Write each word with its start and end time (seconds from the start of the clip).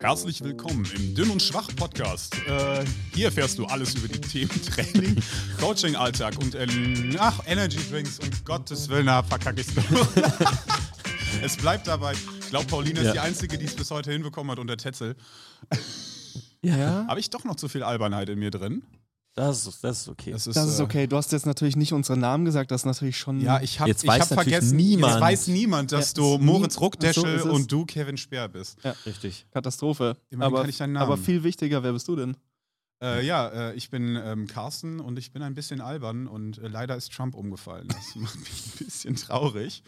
Herzlich 0.00 0.42
willkommen 0.44 0.86
im 0.94 1.14
Dünn 1.14 1.30
und 1.30 1.42
Schwach 1.42 1.68
Podcast. 1.74 2.36
Äh, 2.46 2.84
hier 3.14 3.26
erfährst 3.26 3.58
du 3.58 3.66
alles 3.66 3.94
über 3.96 4.06
die 4.06 4.20
Themen 4.20 4.50
Training, 4.62 5.16
Coaching, 5.60 5.96
Alltag 5.96 6.38
und 6.38 6.54
ähm, 6.54 7.16
ach, 7.18 7.40
Energy 7.46 7.78
Drinks. 7.90 8.20
Um 8.20 8.30
Gottes 8.44 8.88
Willen, 8.88 9.06
na, 9.06 9.22
verkacke 9.24 9.60
ich's. 9.60 9.72
es 11.42 11.56
bleibt 11.56 11.88
dabei. 11.88 12.12
Ich 12.40 12.48
glaube, 12.50 12.66
Pauline 12.66 13.00
ist 13.00 13.06
Ja. 13.06 13.12
die 13.14 13.18
Einzige, 13.20 13.58
die 13.58 13.64
es 13.64 13.74
bis 13.74 13.90
heute 13.90 14.12
hinbekommen 14.12 14.52
hat 14.52 14.60
unter 14.60 14.76
Tetzel. 14.76 15.16
Ja, 16.62 17.04
Habe 17.08 17.18
ich 17.18 17.30
doch 17.30 17.42
noch 17.44 17.56
zu 17.56 17.68
viel 17.68 17.82
Albernheit 17.82 18.28
in 18.28 18.38
mir 18.38 18.50
drin? 18.52 18.82
Das 19.46 19.66
ist, 19.66 19.84
das 19.84 20.00
ist 20.02 20.08
okay. 20.08 20.32
Das 20.32 20.46
ist, 20.46 20.56
Das 20.56 20.68
ist 20.68 20.80
äh, 20.80 20.82
okay. 20.82 21.06
Du 21.06 21.16
hast 21.16 21.32
jetzt 21.32 21.46
natürlich 21.46 21.76
nicht 21.76 21.92
unsere 21.92 22.18
Namen 22.18 22.44
gesagt, 22.44 22.70
das 22.70 22.82
ist 22.82 22.86
natürlich 22.86 23.16
schon. 23.16 23.40
Ja, 23.40 23.60
ich 23.60 23.80
habe 23.80 23.88
Jetzt 23.90 24.02
ich 24.04 24.08
weiß 24.08 24.30
hab 24.30 24.42
vergessen, 24.42 24.76
niemand. 24.76 25.14
jetzt 25.14 25.20
weiß 25.22 25.46
niemand, 25.48 25.92
dass 25.92 26.08
Ja, 26.16 26.22
du 26.22 26.38
Moritz 26.38 26.80
Ruckdeschel 26.80 27.40
so, 27.40 27.50
und 27.52 27.70
du 27.70 27.84
Kevin 27.86 28.16
Speer 28.16 28.48
bist. 28.48 28.78
Richtig. 29.06 29.46
Katastrophe. 29.52 30.16
Immerhin 30.30 30.52
aber, 30.52 30.60
kann 30.62 30.70
ich 30.70 30.78
deinen 30.78 30.92
Namen. 30.94 31.04
aber 31.06 31.16
viel 31.16 31.42
wichtiger, 31.44 31.82
wer 31.82 31.92
bist 31.92 32.08
du 32.08 32.16
denn? 32.16 32.36
Äh, 33.00 33.24
ja, 33.24 33.46
äh, 33.70 33.74
ich 33.74 33.90
bin 33.90 34.16
ähm, 34.16 34.48
Carsten 34.48 34.98
und 34.98 35.18
ich 35.20 35.32
bin 35.32 35.42
ein 35.42 35.54
bisschen 35.54 35.80
albern 35.80 36.26
und 36.26 36.58
äh, 36.58 36.66
leider 36.66 36.96
ist 36.96 37.12
Trump 37.12 37.34
umgefallen. 37.36 37.86
Das 37.88 38.14
macht 38.16 38.38
mich 38.40 38.50
ein 38.80 38.84
bisschen 38.86 39.14
traurig. 39.16 39.84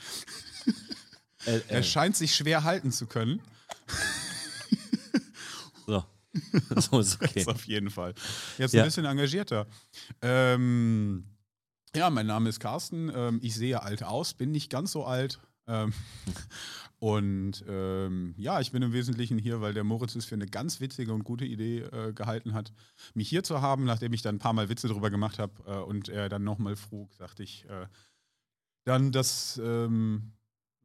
Äh, 1.46 1.58
Er 1.68 1.78
äh, 1.78 1.82
scheint 1.82 2.14
sich 2.16 2.36
schwer 2.36 2.62
halten 2.62 2.92
zu 2.92 3.06
können. 3.06 3.40
so. 6.76 7.00
ist 7.00 7.20
okay. 7.20 7.44
Das 7.44 7.48
auf 7.48 7.64
jeden 7.64 7.90
Fall. 7.90 8.14
Jetzt 8.58 8.74
Ja. 8.74 8.82
ein 8.82 8.86
bisschen 8.86 9.04
engagierter. 9.04 9.66
Ähm, 10.22 11.24
ja, 11.94 12.08
mein 12.10 12.26
Name 12.26 12.48
ist 12.48 12.60
Carsten. 12.60 13.10
Ähm, 13.14 13.40
ich 13.42 13.54
sehe 13.54 13.82
alt 13.82 14.02
aus, 14.02 14.34
bin 14.34 14.52
nicht 14.52 14.70
ganz 14.70 14.92
so 14.92 15.04
alt. 15.04 15.40
Ähm, 15.66 15.92
und 16.98 17.64
ähm, 17.68 18.34
ja, 18.36 18.60
ich 18.60 18.72
bin 18.72 18.82
im 18.82 18.92
Wesentlichen 18.92 19.38
hier, 19.38 19.60
weil 19.60 19.74
der 19.74 19.84
Moritz 19.84 20.14
es 20.14 20.24
für 20.24 20.34
eine 20.36 20.46
ganz 20.46 20.80
witzige 20.80 21.12
und 21.12 21.24
gute 21.24 21.44
Idee 21.44 21.80
äh, 21.80 22.12
gehalten 22.12 22.54
hat, 22.54 22.72
mich 23.14 23.28
hier 23.28 23.42
zu 23.42 23.60
haben, 23.60 23.84
nachdem 23.84 24.12
ich 24.12 24.22
dann 24.22 24.36
ein 24.36 24.40
paar 24.40 24.52
Mal 24.52 24.68
Witze 24.68 24.88
drüber 24.88 25.10
gemacht 25.10 25.38
habe 25.38 25.52
äh, 25.66 25.78
und 25.78 26.08
er 26.08 26.28
dann 26.28 26.44
nochmal 26.44 26.76
frug, 26.76 27.12
sagte 27.14 27.42
ich, 27.42 27.68
äh, 27.68 27.86
dann, 28.84 29.12
dass 29.12 29.60
ähm, 29.62 30.32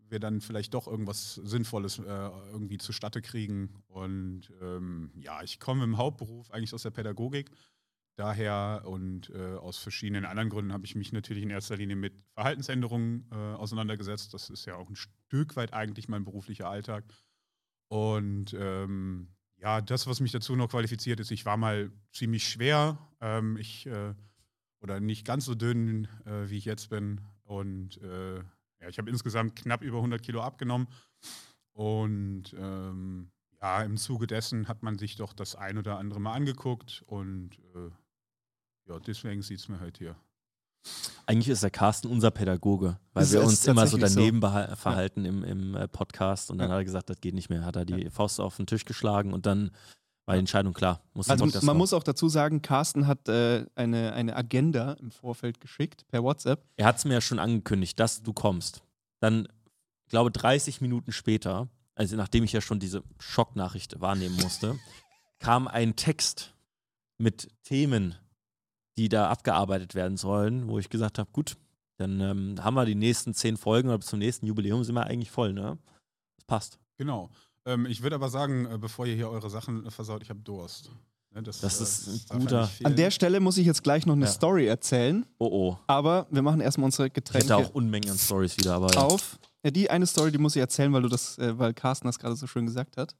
wir 0.10 0.20
dann 0.20 0.42
vielleicht 0.42 0.74
doch 0.74 0.88
irgendwas 0.88 1.36
Sinnvolles 1.36 2.00
äh, 2.00 2.04
irgendwie 2.04 2.78
zustatte 2.78 3.22
kriegen. 3.22 3.70
Und 3.88 4.52
ähm, 4.62 5.12
ja, 5.16 5.42
ich 5.44 5.60
komme 5.60 5.84
im 5.84 5.98
Hauptberuf 5.98 6.52
eigentlich 6.52 6.74
aus 6.74 6.84
der 6.84 6.92
Pädagogik. 6.92 7.52
Daher 8.18 8.84
und 8.86 9.30
äh, 9.32 9.56
aus 9.56 9.78
verschiedenen 9.78 10.26
anderen 10.26 10.50
Gründen 10.50 10.72
habe 10.72 10.86
ich 10.86 10.96
mich 10.96 11.12
natürlich 11.12 11.44
in 11.44 11.50
erster 11.50 11.76
Linie 11.76 11.98
mit 11.98 12.14
Verhaltensänderungen 12.34 13.28
äh, 13.32 13.36
auseinandergesetzt. 13.36 14.34
Das 14.34 14.50
ist 14.50 14.66
ja 14.66 14.76
auch 14.76 14.90
ein 14.90 14.96
Stück 14.96 15.56
weit 15.58 15.74
eigentlich 15.74 16.08
mein 16.08 16.24
beruflicher 16.24 16.70
Alltag. 16.70 17.04
Und 17.90 18.56
ähm, 18.58 19.28
ja, 19.58 19.82
das, 19.82 20.08
was 20.08 20.22
mich 20.22 20.32
dazu 20.32 20.56
noch 20.56 20.70
qualifiziert 20.70 21.20
ist, 21.20 21.32
ich 21.32 21.46
war 21.46 21.58
mal 21.58 21.92
ziemlich 22.14 22.48
schwer. 22.48 22.98
Ähm, 23.20 23.58
ich 23.58 23.86
äh, 23.86 24.14
oder 24.86 25.00
nicht 25.00 25.26
ganz 25.26 25.46
so 25.46 25.56
dünn, 25.56 26.08
äh, 26.26 26.50
wie 26.50 26.58
ich 26.58 26.66
jetzt 26.66 26.90
bin. 26.90 27.20
Und 27.44 27.98
äh, 28.02 28.44
ja, 28.86 28.90
ich 28.90 29.00
habe 29.00 29.10
insgesamt 29.10 29.56
knapp 29.56 29.82
über 29.82 29.98
100 29.98 30.22
Kilo 30.22 30.42
abgenommen. 30.42 30.88
Und 31.74 32.54
ähm, 32.58 33.32
ja, 33.62 33.82
im 33.82 33.98
Zuge 33.98 34.28
dessen 34.28 34.68
hat 34.68 34.84
man 34.84 34.98
sich 35.00 35.16
doch 35.16 35.34
das 35.34 35.56
ein 35.56 35.78
oder 35.80 35.98
andere 35.98 36.20
mal 36.22 36.34
angeguckt. 36.34 37.04
Und 37.08 37.58
äh, 37.76 37.90
ja, 38.88 39.00
deswegen 39.00 39.42
sieht 39.42 39.60
es 39.60 39.68
mir 39.68 39.80
halt 39.80 39.98
hier. 39.98 40.16
Eigentlich 41.26 41.50
ist 41.50 41.64
der 41.64 41.72
Carsten 41.72 42.08
unser 42.08 42.30
Pädagoge, 42.30 43.00
weil 43.14 43.24
Ist- 43.24 43.34
wir 43.34 43.42
uns 43.44 43.66
immer 43.66 43.88
so 43.88 43.98
so. 43.98 44.06
daneben 44.06 44.40
beha- 44.40 44.76
verhalten 44.76 45.26
im, 45.26 45.44
im 45.44 45.76
äh, 45.76 45.88
Podcast 45.88 46.52
und 46.52 46.60
dann 46.60 46.70
Ja. 46.70 46.76
hat 46.76 46.82
er 46.82 46.86
gesagt, 46.86 47.10
das 47.10 47.20
geht 47.20 47.34
nicht 47.34 47.50
mehr. 47.50 47.66
Hat 47.66 47.76
er 47.76 47.86
die 47.86 48.12
Faust 48.12 48.40
auf 48.40 48.58
den 48.58 48.68
Tisch 48.68 48.86
geschlagen 48.86 49.34
und 49.34 49.48
dann 49.48 49.72
war 50.26 50.36
die 50.36 50.40
Entscheidung 50.40 50.74
klar. 50.74 51.02
Muss 51.14 51.30
Also 51.30 51.46
Podcast 51.46 51.64
man 51.66 51.76
raus. 51.76 51.80
muss 51.80 51.94
auch 51.94 52.04
dazu 52.04 52.30
sagen, 52.30 52.62
Carsten 52.62 53.08
hat 53.08 53.28
äh, 53.30 53.66
eine, 53.76 54.14
eine 54.14 54.36
Agenda 54.36 54.94
im 54.94 55.12
Vorfeld 55.12 55.60
geschickt 55.62 56.08
per 56.08 56.24
WhatsApp. 56.24 56.64
Er 56.78 56.88
hat 56.88 56.98
es 56.98 57.06
mir 57.06 57.14
ja 57.16 57.22
schon 57.22 57.40
angekündigt, 57.40 58.00
dass 58.00 58.24
du 58.24 58.34
kommst. 58.34 58.82
Dann, 59.20 59.48
ich 60.06 60.10
glaube, 60.10 60.32
30 60.32 60.82
Minuten 60.82 61.12
später, 61.12 61.70
also 61.96 62.16
nachdem 62.16 62.44
ich 62.44 62.54
ja 62.54 62.62
schon 62.62 62.80
diese 62.80 63.04
Schocknachricht 63.20 64.02
wahrnehmen 64.02 64.36
musste, 64.42 64.78
kam 65.40 65.68
ein 65.68 65.96
Text 65.96 66.54
mit 67.18 67.50
Themen, 67.64 68.16
die 68.98 69.10
da 69.10 69.30
abgearbeitet 69.30 69.94
werden 69.96 70.18
sollen, 70.18 70.68
wo 70.68 70.80
ich 70.80 70.90
gesagt 70.90 71.20
habe, 71.20 71.30
gut, 71.32 71.58
dann 71.98 72.20
ähm, 72.20 72.56
haben 72.64 72.74
wir 72.74 72.86
die 72.86 72.96
nächsten 72.96 73.34
zehn 73.34 73.58
Folgen 73.58 73.90
oder 73.90 74.00
bis 74.00 74.08
zum 74.08 74.20
nächsten 74.20 74.46
Jubiläum 74.48 74.84
sind 74.84 74.96
wir 74.96 75.06
eigentlich 75.06 75.32
voll, 75.32 75.54
ne? 75.54 75.78
Das 76.38 76.46
passt. 76.46 76.80
Genau. 76.98 77.30
Ähm, 77.66 77.86
ich 77.88 78.02
würde 78.04 78.16
aber 78.16 78.30
sagen, 78.30 78.66
äh, 78.72 78.78
bevor 78.78 79.06
ihr 79.06 79.16
hier 79.16 79.30
eure 79.30 79.50
Sachen 79.50 79.86
äh, 79.86 79.92
versaut, 79.92 80.22
ich 80.22 80.30
habe 80.30 80.40
Durst. 80.42 80.92
Ne, 81.32 81.42
Das 81.44 81.62
ist 81.82 82.08
ein 82.08 82.20
darf 82.28 82.30
ja 82.32 82.38
guter-. 82.38 82.70
An 82.86 82.96
der 82.96 83.12
Stelle 83.12 83.40
muss 83.40 83.58
ich 83.58 83.66
jetzt 83.66 83.84
gleich 83.84 84.06
noch 84.06 84.14
eine 84.16 84.26
Ja. 84.26 84.32
Story 84.32 84.68
erzählen, 84.68 85.26
Oh 85.38 85.48
oh. 85.52 85.80
aber 85.88 86.28
wir 86.30 86.42
machen 86.42 86.62
erstmal 86.62 86.86
unsere 86.86 87.08
Ich 87.08 87.14
Getränke 87.14 87.46
hätte 87.46 87.58
auch 87.58 87.74
Unmengen 87.74 88.10
an 88.12 88.18
Stories 88.18 88.56
wieder, 88.58 88.76
aber 88.76 88.94
ja. 88.94 89.02
auf. 89.02 89.38
Ja, 89.64 89.72
die 89.72 89.90
eine 89.90 90.06
Story, 90.06 90.32
die 90.32 90.38
muss 90.38 90.56
ich 90.56 90.62
erzählen, 90.62 90.94
weil 90.94 91.02
du 91.02 91.10
das, 91.10 91.38
äh, 91.40 91.58
weil 91.58 91.74
Carsten 91.74 92.08
das 92.08 92.20
gerade 92.20 92.36
so 92.36 92.48
schön 92.48 92.66
gesagt 92.68 92.98
hat. 92.98 93.16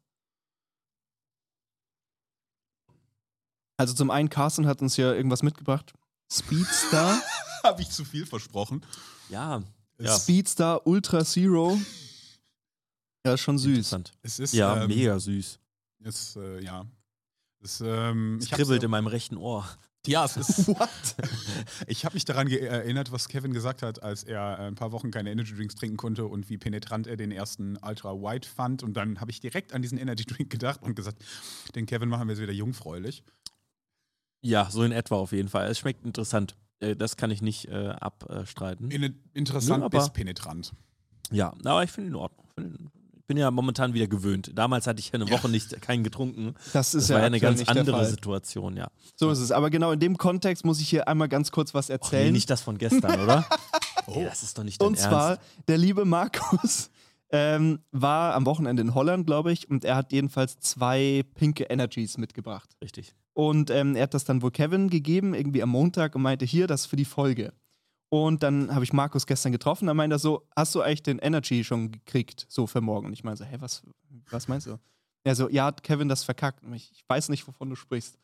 Also 3.78 3.94
zum 3.94 4.10
einen, 4.12 4.30
Carsten 4.30 4.68
hat 4.68 4.82
uns 4.82 4.96
ja 4.96 5.12
irgendwas 5.14 5.44
mitgebracht. 5.44 5.92
Speedstar. 6.32 7.20
habe 7.64 7.82
ich 7.82 7.90
zu 7.90 8.06
viel 8.06 8.26
versprochen. 8.26 8.86
ja, 9.30 9.62
Ja. 10.00 10.18
Speedstar 10.18 10.86
Ultra 10.88 11.26
Zero. 11.26 11.78
Ja, 13.26 13.34
ist 13.34 13.42
schon 13.42 13.58
süß. 13.58 13.98
es 14.22 14.40
ist 14.40 14.54
Ja, 14.54 14.84
ähm, 14.84 14.88
mega 14.90 15.20
süß. 15.20 15.60
Es, 16.04 16.36
äh, 16.36 16.64
ja. 16.64 16.86
Es, 17.64 17.82
ähm, 17.82 18.38
Es 18.40 18.50
kribbelt 18.50 18.84
in 18.84 18.92
meinem 18.92 19.08
rechten 19.08 19.38
Ohr. 19.38 19.68
Ja, 20.06 20.26
es 20.26 20.38
ist. 20.38 20.68
What? 20.68 20.90
Ich 21.88 22.06
habe 22.06 22.14
mich 22.14 22.26
daran 22.26 22.48
erinnert, 22.48 23.12
was 23.12 23.28
Kevin 23.28 23.52
gesagt 23.54 23.82
hat, 23.82 24.04
als 24.04 24.24
er 24.24 24.60
ein 24.60 24.76
paar 24.76 24.92
Wochen 24.92 25.10
keine 25.10 25.32
Energy 25.32 25.56
Drinks 25.56 25.74
trinken 25.74 25.98
konnte 25.98 26.26
und 26.28 26.48
wie 26.52 26.60
penetrant 26.60 27.08
er 27.08 27.18
den 27.18 27.32
ersten 27.32 27.78
Ultra 27.82 28.12
White 28.14 28.48
fand. 28.48 28.84
Und 28.84 28.94
dann 28.94 29.20
habe 29.20 29.32
ich 29.32 29.40
direkt 29.40 29.74
an 29.74 29.82
diesen 29.82 29.98
Energy 29.98 30.26
Drink 30.26 30.52
gedacht 30.52 30.84
und 30.84 30.94
gesagt, 30.96 31.24
den 31.74 31.88
Kevin 31.88 32.08
machen 32.10 32.28
wir 32.28 32.34
jetzt 32.36 32.42
wieder 32.44 32.54
jungfräulich. 32.54 33.24
Ja, 34.42 34.70
so 34.70 34.84
in 34.84 34.92
etwa 34.92 35.16
auf 35.16 35.32
jeden 35.32 35.50
Fall. 35.50 35.68
Es 35.72 35.80
schmeckt 35.80 36.06
interessant. 36.06 36.56
Äh, 36.80 36.96
Das 36.96 37.18
kann 37.18 37.32
ich 37.32 37.42
nicht 37.42 37.68
äh, 37.70 37.88
abstreiten. 38.00 38.92
In, 38.92 39.20
interessant 39.34 39.84
aber- 39.84 39.98
bis 39.98 40.12
penetrant. 40.12 40.74
Ja, 41.32 41.56
aber 41.64 41.84
ich 41.84 41.92
finde 41.92 42.10
ihn 42.10 42.14
in 42.14 42.20
Ordnung. 42.20 42.46
Find 42.54 42.92
bin 43.28 43.38
ja 43.38 43.50
momentan 43.52 43.94
wieder 43.94 44.08
gewöhnt. 44.08 44.52
Damals 44.56 44.88
hatte 44.88 45.00
ich 45.00 45.08
ja 45.08 45.14
eine 45.16 45.30
Woche 45.30 45.50
nicht 45.50 45.82
keinen 45.82 46.04
getrunken. 46.04 46.54
Das 46.74 46.94
ist 46.94 47.04
Das 47.04 47.10
ja 47.10 47.16
war 47.16 47.22
ja 47.22 47.28
eine 47.28 47.40
ganz 47.40 47.68
andere. 47.68 48.06
Situation, 48.06 48.78
ja. 48.78 48.88
So 49.16 49.30
ist 49.32 49.40
es. 49.40 49.52
Aber 49.52 49.70
genau 49.70 49.92
in 49.92 50.00
dem 50.00 50.18
Kontext 50.18 50.66
muss 50.66 50.80
ich 50.80 50.90
hier 50.90 51.08
einmal 51.08 51.28
ganz 51.30 51.52
kurz 51.52 51.74
was 51.74 51.86
Och, 51.86 51.90
nee, 51.90 51.94
erzählen. 51.96 52.34
nicht 52.34 52.50
das 52.50 52.62
von 52.62 52.78
gestern, 52.78 53.20
oder? 53.22 53.46
Oh. 54.08 54.14
Nee, 54.20 54.26
das 54.26 54.44
ist 54.44 54.56
doch 54.56 54.64
nicht 54.64 54.80
dein 54.80 54.90
Und 54.90 55.00
zwar, 55.00 55.30
Ernst. 55.32 55.42
der 55.68 55.80
liebe 55.80 56.06
Markus 56.06 56.92
ähm, 57.32 57.80
war 57.92 58.36
am 58.36 58.46
Wochenende 58.46 58.84
in 58.84 58.94
Holland, 58.94 59.26
glaube 59.26 59.52
ich, 59.52 59.68
und 59.68 59.84
er 59.84 59.96
hat 59.96 60.12
jedenfalls 60.12 60.60
zwei 60.60 61.24
pinke 61.34 61.64
Energies 61.64 62.20
mitgebracht. 62.20 62.70
Richtig. 62.84 63.16
Und 63.34 63.72
ähm, 63.72 63.96
er 63.96 64.04
hat 64.04 64.14
das 64.14 64.24
dann 64.24 64.44
wohl 64.44 64.52
Kevin 64.52 64.92
gegeben, 64.92 65.34
irgendwie 65.34 65.64
am 65.64 65.70
Montag, 65.70 66.14
und 66.14 66.22
meinte, 66.22 66.46
hier, 66.46 66.68
das 66.68 66.82
ist 66.82 66.86
für 66.88 66.98
die 66.98 67.06
Folge. 67.06 67.52
Und 68.10 68.44
dann 68.44 68.74
habe 68.74 68.84
ich 68.84 68.94
Markus 68.94 69.26
gestern 69.26 69.52
getroffen, 69.52 69.88
dann 69.88 69.98
meinte 69.98 70.16
er 70.16 70.20
so, 70.20 70.48
hast 70.56 70.74
du 70.76 70.82
eigentlich 70.82 71.04
den 71.04 71.20
Energy 71.20 71.64
schon 71.64 71.92
gekriegt, 71.92 72.46
so 72.50 72.68
für 72.68 72.82
morgen? 72.82 73.08
Und 73.08 73.14
ich 73.14 73.24
meine 73.24 73.36
so, 73.36 73.44
hä, 73.46 73.58
was, 73.60 73.84
was 74.30 74.48
meinst 74.48 74.68
du? 74.68 74.78
Er 75.24 75.36
so, 75.36 75.50
ja, 75.50 75.66
hat 75.66 75.84
Kevin 75.84 76.08
das 76.08 76.24
verkackt. 76.24 76.64
Ich, 76.74 76.92
ich 76.92 77.04
weiß 77.08 77.30
nicht, 77.30 77.48
wovon 77.48 77.70
du 77.70 77.76
sprichst. 77.76 78.18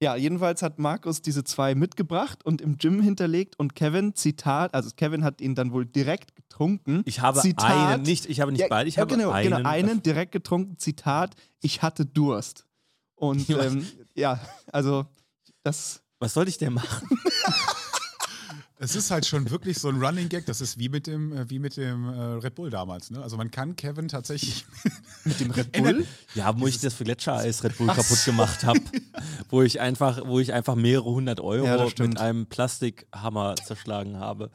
Ja, 0.00 0.14
jedenfalls 0.14 0.62
hat 0.62 0.78
Markus 0.78 1.22
diese 1.22 1.42
zwei 1.42 1.74
mitgebracht 1.74 2.44
und 2.44 2.60
im 2.60 2.78
Gym 2.78 3.02
hinterlegt 3.02 3.58
und 3.58 3.74
Kevin, 3.74 4.14
Zitat, 4.14 4.72
also 4.72 4.90
Kevin 4.96 5.24
hat 5.24 5.40
ihn 5.40 5.56
dann 5.56 5.72
wohl 5.72 5.84
direkt 5.86 6.36
getrunken. 6.36 7.02
Ich 7.04 7.20
habe 7.20 7.40
Zitat, 7.40 7.70
einen, 7.94 8.02
nicht, 8.02 8.26
ich 8.26 8.40
habe 8.40 8.52
nicht 8.52 8.60
ja, 8.60 8.68
beide, 8.68 8.88
ich 8.88 8.94
ja, 8.96 9.02
habe 9.02 9.16
genau, 9.16 9.30
einen. 9.30 9.56
genau, 9.56 9.68
einen 9.68 10.02
direkt 10.02 10.30
getrunken, 10.30 10.78
Zitat, 10.78 11.34
ich 11.60 11.82
hatte 11.82 12.06
Durst. 12.06 12.64
Und 13.16 13.48
Ja. 13.48 13.60
ähm, 13.64 13.86
ja, 14.14 14.40
also 14.72 15.06
das, 15.64 16.00
Was 16.20 16.32
soll 16.32 16.46
ich 16.46 16.58
denn 16.58 16.74
machen? 16.74 17.08
Es 18.80 18.94
ist 18.94 19.10
halt 19.10 19.26
schon 19.26 19.50
wirklich 19.50 19.78
so 19.78 19.88
ein 19.88 20.00
Running 20.00 20.28
Gag. 20.28 20.46
Das 20.46 20.60
ist 20.60 20.78
wie 20.78 20.88
mit 20.88 21.06
dem, 21.08 21.32
äh, 21.32 21.50
wie 21.50 21.58
mit 21.58 21.76
dem 21.76 22.08
äh, 22.08 22.20
Red 22.34 22.54
Bull 22.54 22.70
damals. 22.70 23.10
Ne? 23.10 23.20
Also 23.20 23.36
man 23.36 23.50
kann 23.50 23.74
Kevin 23.74 24.06
tatsächlich 24.06 24.64
mit 25.24 25.40
dem 25.40 25.50
Red 25.50 25.72
Bull, 25.82 26.06
Ja, 26.34 26.58
wo 26.58 26.66
ich 26.68 26.80
das 26.80 26.94
für 26.94 27.04
Gletschereis 27.04 27.64
Red 27.64 27.76
Bull 27.76 27.88
kaputt 27.88 28.24
gemacht 28.24 28.64
habe, 28.64 28.80
wo 29.50 29.62
ich 29.62 29.80
einfach, 29.80 30.24
wo 30.26 30.38
ich 30.38 30.52
einfach 30.52 30.76
mehrere 30.76 31.10
hundert 31.10 31.40
Euro 31.40 31.66
Ja, 31.66 31.88
mit 31.98 32.18
einem 32.18 32.46
Plastikhammer 32.46 33.56
zerschlagen 33.56 34.18
habe. 34.18 34.50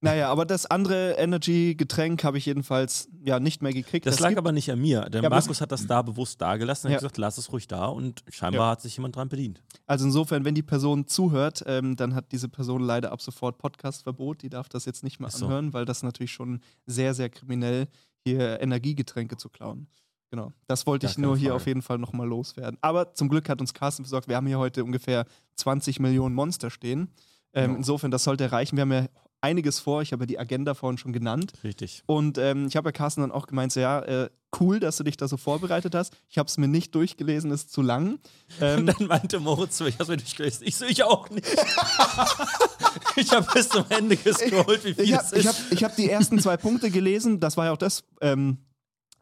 Naja, 0.00 0.30
aber 0.30 0.44
das 0.44 0.66
andere 0.66 1.12
Energy-Getränk 1.12 2.22
habe 2.24 2.38
ich 2.38 2.46
jedenfalls 2.46 3.08
ja 3.24 3.40
nicht 3.40 3.62
mehr 3.62 3.72
gekriegt. 3.72 4.06
Das, 4.06 4.14
Es 4.16 4.20
lag 4.20 4.36
aber 4.36 4.52
nicht 4.52 4.70
an 4.70 4.80
mir. 4.80 5.02
Der 5.10 5.22
Ja, 5.22 5.28
Markus 5.30 5.60
hat 5.60 5.72
das 5.72 5.86
da 5.86 6.02
bewusst 6.02 6.40
dagelassen 6.40 6.86
und 6.88 6.92
Ja. 6.92 6.96
hat 6.96 7.02
gesagt, 7.02 7.18
lass 7.18 7.38
es 7.38 7.52
ruhig 7.52 7.66
da 7.66 7.86
und 7.86 8.22
scheinbar 8.30 8.66
Ja. 8.66 8.70
hat 8.72 8.82
sich 8.82 8.96
jemand 8.96 9.16
dran 9.16 9.28
bedient. 9.28 9.62
Also 9.86 10.04
insofern, 10.04 10.44
wenn 10.44 10.54
die 10.54 10.62
Person 10.62 11.06
zuhört, 11.06 11.64
ähm, 11.66 11.96
dann 11.96 12.14
hat 12.14 12.30
diese 12.32 12.48
Person 12.48 12.82
leider 12.82 13.10
ab 13.12 13.20
sofort 13.22 13.58
Podcastverbot. 13.58 14.42
Die 14.42 14.48
darf 14.50 14.68
das 14.68 14.84
jetzt 14.84 15.02
nicht 15.02 15.18
mehr 15.20 15.30
so. 15.30 15.46
anhören, 15.46 15.72
weil 15.72 15.84
das 15.84 16.02
natürlich 16.02 16.32
schon 16.32 16.60
sehr, 16.86 17.14
sehr 17.14 17.28
kriminell 17.30 17.88
hier 18.24 18.60
Energiegetränke 18.60 19.36
zu 19.36 19.48
klauen. 19.48 19.86
Genau. 20.30 20.52
Das 20.66 20.86
wollte 20.86 21.06
ich 21.06 21.16
nur 21.18 21.36
hier 21.36 21.50
Frage. 21.50 21.54
auf 21.56 21.66
jeden 21.68 21.82
Fall 21.82 21.98
nochmal 21.98 22.26
loswerden. 22.28 22.76
Aber 22.80 23.14
zum 23.14 23.28
Glück 23.28 23.48
hat 23.48 23.60
uns 23.60 23.72
Carsten 23.72 24.02
besorgt, 24.02 24.26
wir 24.28 24.34
haben 24.36 24.46
hier 24.48 24.58
heute 24.58 24.82
ungefähr 24.84 25.24
20 25.54 26.00
Millionen 26.00 26.34
Monster 26.34 26.68
stehen. 26.70 27.08
Ähm, 27.54 27.70
Ja. 27.70 27.76
Insofern, 27.76 28.10
das 28.10 28.24
sollte 28.24 28.50
reichen. 28.50 28.76
Wir 28.76 28.82
haben 28.82 28.92
ja 28.92 29.06
einiges 29.40 29.78
vor. 29.78 30.02
Ich 30.02 30.12
habe 30.12 30.22
ja 30.22 30.26
die 30.26 30.38
Agenda 30.38 30.74
vorhin 30.74 30.98
schon 30.98 31.12
genannt. 31.12 31.52
Richtig. 31.62 32.02
Und 32.06 32.38
ähm, 32.38 32.66
ich 32.66 32.76
habe 32.76 32.88
ja 32.88 32.92
Carsten 32.92 33.20
dann 33.20 33.32
auch 33.32 33.46
gemeint, 33.46 33.72
so, 33.72 33.80
ja, 33.80 34.00
äh, 34.00 34.30
cool, 34.60 34.80
dass 34.80 34.96
du 34.96 35.04
dich 35.04 35.16
da 35.16 35.28
so 35.28 35.36
vorbereitet 35.36 35.94
hast. 35.94 36.16
Ich 36.28 36.38
habe 36.38 36.48
es 36.48 36.56
mir 36.58 36.68
nicht 36.68 36.94
durchgelesen, 36.94 37.50
ist 37.50 37.72
zu 37.72 37.82
lang. 37.82 38.18
Ähm, 38.60 38.80
Und 38.80 38.86
dann 38.86 39.06
meinte 39.06 39.40
Moritz, 39.40 39.80
ich 39.80 39.98
hab's 39.98 40.08
mir 40.08 40.16
nicht 40.16 40.36
gelesen. 40.36 40.64
Ich 40.66 40.76
so, 40.76 40.84
ich 40.86 41.02
auch 41.04 41.28
nicht. 41.30 41.46
ich 43.16 43.30
habe 43.32 43.46
bis 43.52 43.68
zum 43.68 43.84
Ende 43.88 44.16
gescrollt, 44.16 44.84
wie 44.84 44.94
viel 44.94 45.04
ich 45.04 45.12
es 45.12 45.18
habe 45.18 45.38
ich 45.38 45.44
ist. 45.44 45.48
hab, 45.48 45.72
ich 45.72 45.84
hab 45.84 45.96
die 45.96 46.10
ersten 46.10 46.38
zwei 46.38 46.56
Punkte 46.56 46.90
gelesen. 46.90 47.40
Das 47.40 47.56
war 47.56 47.66
ja 47.66 47.72
auch 47.72 47.78
das, 47.78 48.04
ähm, 48.20 48.58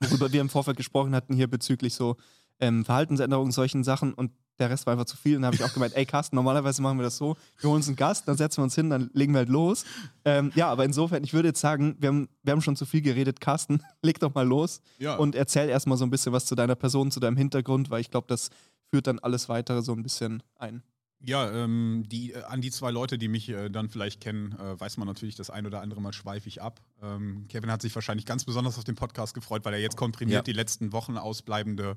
worüber 0.00 0.32
wir 0.32 0.40
im 0.40 0.49
Vorfeld 0.49 0.76
gesprochen 0.76 1.14
hatten, 1.14 1.34
hier 1.34 1.49
bezüglich 1.49 1.94
so 1.94 2.16
ähm, 2.60 2.84
Verhaltensänderungen, 2.84 3.52
solchen 3.52 3.84
Sachen. 3.84 4.14
Und 4.14 4.32
der 4.60 4.70
Rest 4.70 4.86
war 4.86 4.92
einfach 4.92 5.06
zu 5.06 5.16
viel. 5.16 5.34
Und 5.36 5.42
dann 5.42 5.46
habe 5.48 5.56
ich 5.56 5.64
auch 5.64 5.72
gemeint, 5.74 5.96
ey 5.96 6.06
Carsten, 6.06 6.36
normalerweise 6.36 6.80
machen 6.80 6.98
wir 6.98 7.02
das 7.02 7.16
so. 7.16 7.36
Wir 7.58 7.68
holen 7.70 7.78
uns 7.78 7.88
einen 7.88 7.96
Gast, 7.96 8.28
dann 8.28 8.36
setzen 8.36 8.58
wir 8.58 8.64
uns 8.64 8.74
hin, 8.76 8.88
dann 8.90 9.10
legen 9.12 9.32
wir 9.32 9.38
halt 9.38 9.48
los. 9.48 9.84
Ähm, 10.24 10.52
ja, 10.54 10.68
aber 10.68 10.84
insofern, 10.84 11.24
ich 11.24 11.32
würde 11.34 11.48
jetzt 11.48 11.60
sagen, 11.60 11.96
wir 11.98 12.08
haben, 12.10 12.28
wir 12.44 12.52
haben 12.52 12.62
schon 12.62 12.76
zu 12.76 12.86
viel 12.86 13.02
geredet. 13.02 13.40
Carsten, 13.40 13.82
leg 14.02 14.20
doch 14.20 14.32
mal 14.34 14.46
los 14.46 14.80
Ja. 14.98 15.16
und 15.16 15.34
erzähl 15.34 15.68
erstmal 15.68 15.98
so 15.98 16.04
ein 16.04 16.10
bisschen 16.10 16.32
was 16.32 16.46
zu 16.46 16.54
deiner 16.54 16.76
Person, 16.76 17.10
zu 17.10 17.18
deinem 17.20 17.36
Hintergrund, 17.36 17.90
weil 17.90 18.00
ich 18.00 18.10
glaube, 18.10 18.26
das 18.28 18.50
führt 18.90 19.08
dann 19.08 19.18
alles 19.18 19.48
weitere 19.48 19.82
so 19.82 19.92
ein 19.92 20.02
bisschen 20.04 20.42
ein. 20.56 20.82
Ja, 21.26 21.50
ähm, 21.50 22.05
die, 22.06 22.32
äh, 22.32 22.43
an 22.44 22.61
die 22.61 22.71
zwei 22.71 22.91
Leute, 22.91 23.17
die 23.17 23.29
mich 23.29 23.49
äh, 23.49 23.71
dann 23.71 23.88
vielleicht 23.88 24.21
kennen, 24.21 24.53
äh, 24.59 24.79
weiß 24.79 24.99
man 24.99 25.09
natürlich 25.09 25.37
das 25.37 25.49
ein 25.50 25.67
oder 25.67 25.81
andere 25.81 26.00
Mal 26.03 26.12
schweife 26.12 26.49
ich 26.49 26.61
ab. 26.61 26.81
Ähm, 27.03 27.47
Kevin 27.49 27.71
hat 27.71 27.81
sich 27.82 27.94
wahrscheinlich 27.94 28.26
ganz 28.26 28.44
besonders 28.44 28.76
auf 28.76 28.85
den 28.85 28.94
Podcast 28.94 29.32
gefreut, 29.35 29.65
weil 29.65 29.73
er 29.75 29.81
jetzt 29.81 29.97
komprimiert 29.97 30.37
Ja. 30.41 30.43
die 30.43 30.53
letzten 30.53 30.93
Wochen 30.93 31.17
ausbleibende 31.17 31.97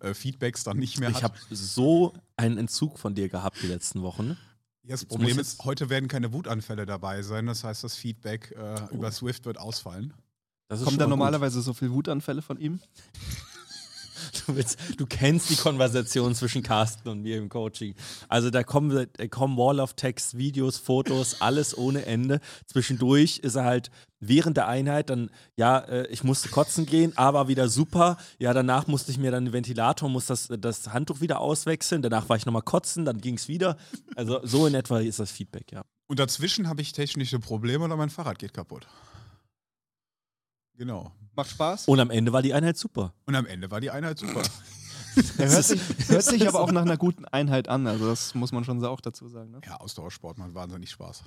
äh, 0.00 0.12
Feedbacks 0.14 0.64
dann 0.64 0.76
nicht 0.78 0.98
mehr 0.98 1.10
Ich 1.10 1.16
hat. 1.16 1.22
habe 1.22 1.38
so 1.50 2.14
einen 2.36 2.58
Entzug 2.58 2.98
von 2.98 3.14
dir 3.14 3.28
gehabt 3.28 3.58
die 3.62 3.68
letzten 3.68 4.02
Wochen. 4.02 4.36
Ja, 4.82 4.90
das 4.90 5.02
Jetzt 5.02 5.08
Problem 5.10 5.38
ist, 5.38 5.64
heute 5.64 5.88
werden 5.88 6.08
keine 6.08 6.32
Wutanfälle 6.32 6.84
dabei 6.84 7.22
sein. 7.22 7.46
Das 7.46 7.64
heißt, 7.64 7.84
das 7.84 7.94
Feedback 7.96 8.54
äh, 8.58 8.94
über 8.94 9.10
Swift 9.12 9.46
wird 9.46 9.56
ausfallen. 9.58 10.12
Das 10.68 10.80
ist 10.80 10.86
Kommen 10.86 10.98
da 10.98 11.06
normalerweise 11.06 11.62
so 11.62 11.72
viele 11.74 11.92
Wutanfälle 11.92 12.42
von 12.42 12.58
ihm? 12.58 12.80
Du, 14.46 14.56
willst, 14.56 14.78
du 14.98 15.06
kennst 15.06 15.50
die 15.50 15.56
Konversation 15.56 16.34
zwischen 16.34 16.62
Carsten 16.62 17.08
und 17.08 17.22
mir 17.22 17.38
im 17.38 17.48
Coaching. 17.48 17.94
Also 18.28 18.50
da 18.50 18.62
kommen, 18.62 19.08
da 19.12 19.26
kommen 19.28 19.56
Wall 19.56 19.80
of 19.80 19.94
Text, 19.94 20.36
Videos, 20.36 20.78
Fotos, 20.78 21.40
alles 21.40 21.76
ohne 21.76 22.06
Ende. 22.06 22.40
Zwischendurch 22.66 23.38
ist 23.38 23.54
er 23.54 23.64
halt 23.64 23.90
während 24.20 24.56
der 24.56 24.68
Einheit 24.68 25.10
dann, 25.10 25.30
ja, 25.56 25.78
äh, 25.78 26.06
ich 26.08 26.24
musste 26.24 26.48
kotzen 26.48 26.86
gehen, 26.86 27.16
aber 27.16 27.48
wieder 27.48 27.68
super. 27.68 28.16
Ja, 28.38 28.52
danach 28.52 28.86
musste 28.86 29.10
ich 29.10 29.18
mir 29.18 29.30
dann 29.30 29.44
den 29.44 29.52
Ventilator, 29.52 30.08
muss 30.08 30.26
das, 30.26 30.48
das 30.58 30.92
Handtuch 30.92 31.20
wieder 31.20 31.40
auswechseln. 31.40 32.02
Danach 32.02 32.28
war 32.28 32.36
ich 32.36 32.46
nochmal 32.46 32.62
kotzen, 32.62 33.04
dann 33.04 33.20
ging 33.20 33.34
es 33.34 33.48
wieder. 33.48 33.76
Also 34.16 34.40
so 34.44 34.66
in 34.66 34.74
etwa 34.74 35.00
ist 35.00 35.18
das 35.18 35.30
Feedback, 35.30 35.72
ja. 35.72 35.84
Und 36.06 36.18
dazwischen 36.18 36.68
habe 36.68 36.82
ich 36.82 36.92
technische 36.92 37.38
Probleme 37.38 37.84
oder 37.84 37.96
mein 37.96 38.10
Fahrrad 38.10 38.38
geht 38.38 38.52
kaputt. 38.52 38.86
Genau. 40.76 41.12
Macht 41.36 41.50
Spaß. 41.50 41.88
Und 41.88 42.00
am 42.00 42.10
Ende 42.10 42.32
war 42.32 42.42
die 42.42 42.54
Einheit 42.54 42.76
super. 42.76 43.12
Und 43.26 43.34
am 43.34 43.46
Ende 43.46 43.70
war 43.70 43.80
die 43.80 43.90
Einheit 43.90 44.18
super. 44.18 44.42
Er 45.38 45.48
hört 45.48 45.64
sich, 45.64 45.80
hört 46.08 46.24
sich 46.24 46.48
aber 46.48 46.58
auch 46.58 46.72
nach 46.72 46.82
einer 46.82 46.96
guten 46.96 47.24
Einheit 47.26 47.68
an. 47.68 47.86
Also 47.86 48.08
das 48.08 48.34
muss 48.34 48.50
man 48.50 48.64
schon 48.64 48.84
auch 48.84 49.00
dazu 49.00 49.28
sagen. 49.28 49.52
Ne? 49.52 49.60
ja, 49.64 49.76
Ausdauersport 49.76 50.38
macht 50.38 50.54
wahnsinnig 50.54 50.90
Spaß. 50.90 51.22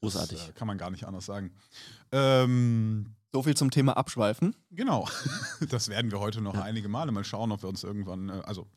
Großartig. 0.00 0.38
Das, 0.38 0.48
äh, 0.48 0.52
kann 0.52 0.66
man 0.66 0.78
gar 0.78 0.90
nicht 0.90 1.06
anders 1.06 1.26
sagen. 1.26 1.52
Ähm, 2.12 3.14
So 3.32 3.42
viel 3.42 3.56
zum 3.56 3.70
Thema 3.70 3.96
Abschweifen. 3.96 4.54
Genau. 4.70 5.08
Das 5.70 5.88
werden 5.88 6.10
wir 6.10 6.20
heute 6.20 6.40
noch 6.40 6.54
einige 6.56 6.88
Male 6.88 7.12
mal 7.12 7.24
schauen, 7.24 7.50
ob 7.52 7.62
wir 7.62 7.68
uns 7.68 7.82
irgendwann, 7.82 8.28
äh, 8.28 8.42
also 8.44 8.68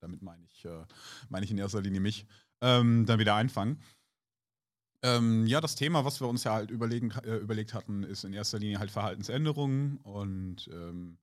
damit 0.00 0.22
meine 0.22 0.44
ich, 0.44 0.64
äh, 0.64 0.84
meine 1.28 1.44
ich 1.44 1.50
in 1.50 1.58
erster 1.58 1.80
Linie 1.80 2.00
mich, 2.00 2.26
ähm, 2.60 3.06
dann 3.06 3.18
wieder 3.18 3.34
einfangen. 3.34 3.80
Ähm, 5.02 5.46
ja, 5.46 5.60
das 5.60 5.76
Thema, 5.76 6.04
was 6.04 6.20
wir 6.20 6.28
uns 6.28 6.44
ja 6.44 6.54
halt 6.54 6.70
überlegen, 6.70 7.10
äh, 7.24 7.36
überlegt 7.36 7.74
hatten, 7.74 8.02
ist 8.02 8.24
in 8.24 8.32
erster 8.32 8.58
Linie 8.58 8.78
halt 8.80 8.90
Verhaltensänderungen 8.90 9.98
und 9.98 10.68
ähm, 10.72 11.18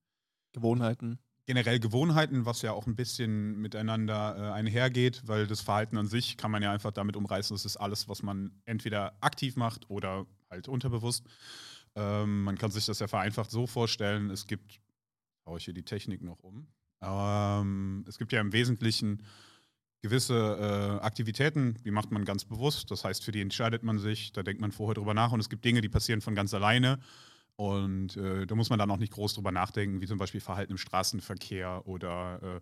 Gewohnheiten. 0.54 1.20
generell 1.46 1.80
Gewohnheiten, 1.80 2.46
was 2.46 2.62
ja 2.62 2.72
auch 2.72 2.88
ein 2.88 2.96
bisschen 2.96 3.58
miteinander 3.62 4.36
äh, 4.38 4.52
einhergeht, 4.54 5.22
weil 5.26 5.46
das 5.48 5.62
Verhalten 5.62 5.98
an 5.98 6.08
sich 6.08 6.38
kann 6.38 6.52
man 6.52 6.64
ja 6.64 6.72
einfach 6.72 6.92
damit 6.92 7.16
umreißen, 7.16 7.54
das 7.56 7.66
ist 7.66 7.78
alles, 7.78 8.08
was 8.10 8.24
man 8.24 8.52
entweder 8.66 9.16
aktiv 9.22 9.56
macht 9.56 9.90
oder 9.90 10.26
halt 10.50 10.68
unterbewusst. 10.68 11.26
Ähm, 11.96 12.44
man 12.44 12.58
kann 12.58 12.72
sich 12.72 12.86
das 12.86 13.00
ja 13.00 13.08
vereinfacht 13.08 13.52
so 13.52 13.68
vorstellen, 13.68 14.30
es 14.32 14.48
gibt, 14.48 14.80
haue 15.46 15.58
ich 15.60 15.66
hier 15.66 15.74
die 15.74 15.84
Technik 15.84 16.22
noch 16.24 16.40
um, 16.44 16.68
ähm, 17.02 18.06
es 18.08 18.18
gibt 18.18 18.32
ja 18.32 18.42
im 18.42 18.54
Wesentlichen 18.54 19.22
gewisse 20.06 21.00
äh, 21.02 21.04
Aktivitäten, 21.04 21.78
die 21.84 21.90
macht 21.90 22.12
man 22.12 22.26
ganz 22.26 22.46
bewusst, 22.46 22.92
das 22.92 23.04
heißt, 23.04 23.24
für 23.24 23.32
die 23.32 23.42
entscheidet 23.42 23.82
man 23.82 23.98
sich, 23.98 24.32
da 24.34 24.44
denkt 24.44 24.62
man 24.62 24.72
vorher 24.72 24.94
drüber 24.94 25.16
nach 25.16 25.32
und 25.32 25.40
es 25.40 25.50
gibt 25.50 25.66
Dinge, 25.66 25.82
die 25.82 25.90
passieren 25.90 26.22
von 26.22 26.36
ganz 26.36 26.54
alleine 26.54 27.00
und 27.56 28.16
äh, 28.16 28.46
da 28.46 28.54
muss 28.54 28.70
man 28.70 28.78
dann 28.78 28.92
auch 28.92 28.98
nicht 28.98 29.14
groß 29.14 29.34
drüber 29.34 29.52
nachdenken, 29.52 30.02
wie 30.02 30.08
zum 30.08 30.20
Beispiel 30.20 30.42
Verhalten 30.42 30.74
im 30.74 30.78
Straßenverkehr 30.78 31.88
oder 31.88 32.40
äh, 32.44 32.62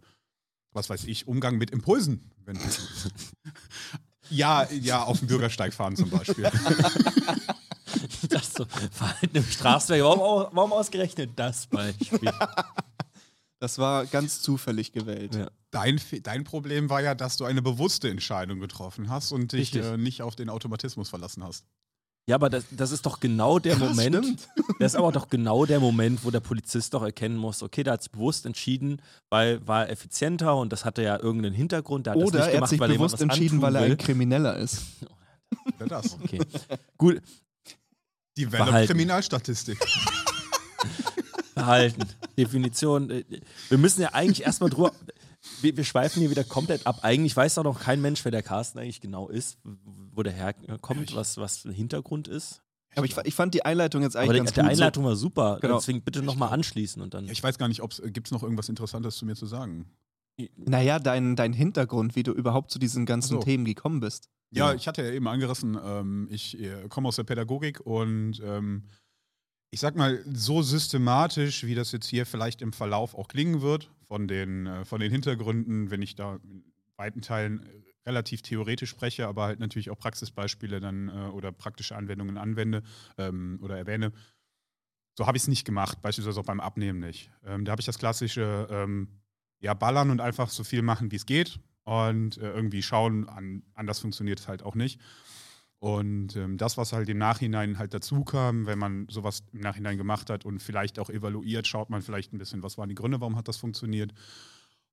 was 0.72 0.90
weiß 0.90 1.04
ich, 1.04 1.28
Umgang 1.28 1.57
mit 1.57 1.72
Impulsen. 1.72 2.31
Ja, 4.30 4.66
ja, 4.72 5.04
auf 5.04 5.19
dem 5.19 5.28
Bürgersteig 5.28 5.74
fahren 5.74 5.98
zum 5.98 6.10
Beispiel. 6.10 6.50
Das 8.30 8.54
so, 8.54 8.66
Verhalten 8.66 9.36
im 9.36 9.44
Straßenverkehr. 9.44 10.06
Warum, 10.06 10.48
warum 10.54 10.74
ausgerechnet 10.74 11.31
das 11.36 11.68
Beispiel? 11.68 12.31
Das 13.63 13.77
war 13.77 14.06
ganz 14.06 14.42
zufällig 14.42 14.92
gewählt. 14.92 15.36
Ja. 15.36 15.48
Dein, 15.71 15.98
dein 16.24 16.44
Problem 16.44 16.89
war 16.89 17.01
ja, 17.01 17.15
dass 17.15 17.38
du 17.38 17.45
eine 17.45 17.62
bewusste 17.62 18.10
Entscheidung 18.10 18.60
getroffen 18.60 19.10
hast 19.10 19.31
und 19.31 19.54
dich 19.54 19.74
äh, 19.74 19.95
nicht 19.95 20.21
auf 20.21 20.36
den 20.36 20.50
Automatismus 20.50 21.07
verlassen 21.07 21.45
hast. 21.45 21.65
Ja, 22.27 22.36
aber 22.36 22.50
das, 22.50 22.65
das 22.71 22.92
ist 22.92 23.06
doch 23.06 23.21
genau 23.21 23.60
der 23.60 23.75
Krass, 23.77 23.95
Moment. 23.95 24.18
stimmt. 24.18 24.50
Das 24.80 24.92
ist 24.92 24.95
aber 24.98 25.13
doch 25.13 25.30
genau 25.30 25.65
der 25.65 25.80
Moment, 25.80 26.25
wo 26.25 26.30
der 26.30 26.42
Polizist 26.42 26.94
doch 26.94 27.04
erkennen 27.04 27.38
muss, 27.38 27.63
okay, 27.63 27.83
der 27.83 27.94
hat 27.94 28.04
sich 28.04 28.12
bewusst 28.12 28.45
entschieden, 28.45 29.01
weil 29.30 29.66
war 29.66 29.86
er 29.86 29.92
effizienter 29.92 30.57
und 30.57 30.74
das 30.74 30.83
hatte 30.83 31.01
ja 31.01 31.18
irgendeinen 31.18 31.56
Hintergrund. 31.56 32.06
Der 32.06 32.16
hat 32.16 32.21
das 32.21 32.27
Oder 32.27 32.39
nicht 32.39 32.48
er 32.48 32.62
hat 32.62 32.69
gemacht, 32.69 32.69
sich 32.69 32.98
bewusst 32.98 33.21
entschieden, 33.21 33.62
weil 33.62 33.77
er 33.77 33.83
ein 33.83 33.98
Krimineller 33.98 34.57
ist. 34.57 34.81
Oder 35.77 35.88
das. 35.88 36.16
Okay. 36.21 36.42
Gut, 36.98 37.21
Develop 38.38 38.66
Verhalten. 38.66 38.88
Kriminalstatistik. 38.92 39.80
Verhalten. 41.65 42.04
Definition. 42.38 43.10
äh, 43.10 43.24
Wir 43.69 43.78
müssen 43.78 44.02
ja 44.02 44.09
eigentlich 44.14 44.44
erstmal 44.45 44.69
drüber. 44.69 44.92
Wir, 45.61 45.76
wir 45.76 45.83
schweifen 45.83 46.21
hier 46.21 46.30
wieder 46.30 46.44
komplett 46.44 46.87
ab. 46.87 46.99
Eigentlich 47.02 47.35
weiß 47.35 47.56
doch 47.56 47.64
noch 47.64 47.80
kein 47.80 48.02
Mensch, 48.02 48.23
wer 48.23 48.31
der 48.31 48.44
Carsten 48.44 48.80
eigentlich 48.80 49.02
genau 49.02 49.28
ist, 49.28 49.57
wo 50.14 50.23
der 50.23 50.31
herkommt, 50.33 51.14
was, 51.16 51.37
was 51.37 51.64
der 51.64 51.73
Hintergrund 51.73 52.28
ist. 52.28 52.61
Aber 52.95 53.06
ich, 53.06 53.18
ich 53.18 53.33
fand 53.33 53.54
die 53.54 53.66
Einleitung 53.66 54.04
jetzt 54.04 54.16
eigentlich 54.16 54.30
Aber 54.30 54.33
die, 54.33 54.40
ganz 54.40 54.54
der 54.54 54.64
gut. 54.64 54.71
Einleitung 54.71 55.04
war 55.04 55.16
super. 55.16 55.57
Genau. 55.61 55.78
Deswegen 55.80 56.02
bitte 56.02 56.21
nochmal 56.21 56.49
anschließen 56.54 57.02
und 57.02 57.14
dann. 57.14 57.26
Ja, 57.26 57.31
ich 57.31 57.42
weiß 57.44 57.57
gar 57.57 57.68
nicht, 57.68 57.81
gibt 58.14 58.28
es 58.28 58.31
noch 58.31 58.44
irgendwas 58.44 58.69
Interessantes 58.69 59.18
zu 59.18 59.26
mir 59.26 59.35
zu 59.35 59.45
sagen? 59.47 59.85
So, 60.40 60.45
naja, 60.57 60.99
dein, 60.99 61.35
dein 61.35 61.54
Hintergrund, 61.54 62.16
wie 62.16 62.23
du 62.23 62.31
überhaupt 62.31 62.71
zu 62.71 62.80
diesen 62.80 63.06
ganzen 63.06 63.33
so. 63.35 63.40
Themen 63.40 63.66
gekommen 63.66 63.99
bist. 63.99 64.30
Ja, 64.52 64.69
Ja. 64.69 64.76
ich 64.76 64.87
hatte 64.87 65.02
ja 65.04 65.11
eben 65.11 65.28
angerissen, 65.28 65.78
ähm, 65.83 66.28
ich 66.31 66.59
äh, 66.61 66.87
komme 66.87 67.07
aus 67.07 67.16
der 67.18 67.23
Pädagogik 67.23 67.80
und 67.81 68.40
ähm, 68.44 68.83
ich 69.73 69.80
sag 69.80 69.95
mal, 69.95 70.23
so 70.31 70.61
systematisch, 70.61 71.65
wie 71.65 71.73
das 71.73 71.92
jetzt 71.92 72.06
hier 72.06 72.27
vielleicht 72.27 72.61
im 72.61 72.73
Verlauf 72.73 73.15
auch 73.15 73.27
klingen 73.27 73.63
wird, 73.63 73.89
von 74.07 74.27
den, 74.27 74.68
äh, 74.68 74.85
von 74.85 74.99
den 74.99 75.11
Hintergründen, 75.11 75.89
wenn 75.89 76.03
ich 76.03 76.13
da 76.13 76.35
in 76.44 76.63
weiten 76.95 77.21
Teilen 77.21 77.63
äh, 77.63 77.69
relativ 78.06 78.44
theoretisch 78.44 78.92
spreche, 78.92 79.27
aber 79.27 79.45
halt 79.45 79.59
natürlich 79.59 79.89
auch 79.89 79.97
Praxisbeispiele 79.97 80.80
dann 80.80 81.09
äh, 81.09 81.31
oder 81.31 81.51
praktische 81.51 81.95
Anwendungen 81.95 82.37
anwende 82.37 82.83
ähm, 83.18 83.57
oder 83.63 83.75
erwähne. 83.75 84.11
So 85.18 85.25
habe 85.25 85.37
ich 85.37 85.44
es 85.44 85.47
nicht 85.47 85.65
gemacht, 85.65 86.03
beispielsweise 86.03 86.39
auch 86.39 86.45
beim 86.45 86.59
Abnehmen 86.59 86.99
nicht. 86.99 87.31
Ähm, 87.44 87.65
da 87.65 87.71
habe 87.71 87.81
ich 87.81 87.87
das 87.87 87.97
klassische 87.97 88.68
ähm, 88.69 89.07
ja, 89.59 89.73
ballern 89.73 90.11
und 90.11 90.21
einfach 90.21 90.49
so 90.49 90.63
viel 90.63 90.83
machen, 90.83 91.11
wie 91.11 91.15
es 91.15 91.25
geht 91.25 91.59
und 91.83 92.37
äh, 92.37 92.51
irgendwie 92.51 92.83
schauen, 92.83 93.27
an, 93.27 93.63
anders 93.73 93.97
funktioniert 93.97 94.39
es 94.39 94.47
halt 94.47 94.61
auch 94.61 94.75
nicht. 94.75 95.01
Und 95.83 96.37
ähm, 96.37 96.57
das, 96.57 96.78
was 96.78 96.94
halt 96.94 97.09
im 97.09 97.18
Nachhinein 97.18 97.78
halt 97.78 97.94
dazu 97.94 98.23
kam, 98.23 98.68
wenn 98.68 98.80
man 98.80 99.06
sowas 99.09 99.44
im 99.52 99.59
Nachhinein 99.59 99.97
gemacht 99.97 100.30
hat 100.30 100.45
und 100.45 100.59
vielleicht 100.59 100.97
auch 100.97 101.09
evaluiert, 101.09 101.68
schaut 101.68 101.90
man 101.90 102.02
vielleicht 102.02 102.31
ein 102.31 102.37
bisschen, 102.37 102.63
was 102.63 102.78
waren 102.78 102.87
die 102.87 102.95
Gründe, 102.95 103.19
warum 103.19 103.35
hat 103.35 103.49
das 103.49 103.57
funktioniert. 103.57 104.13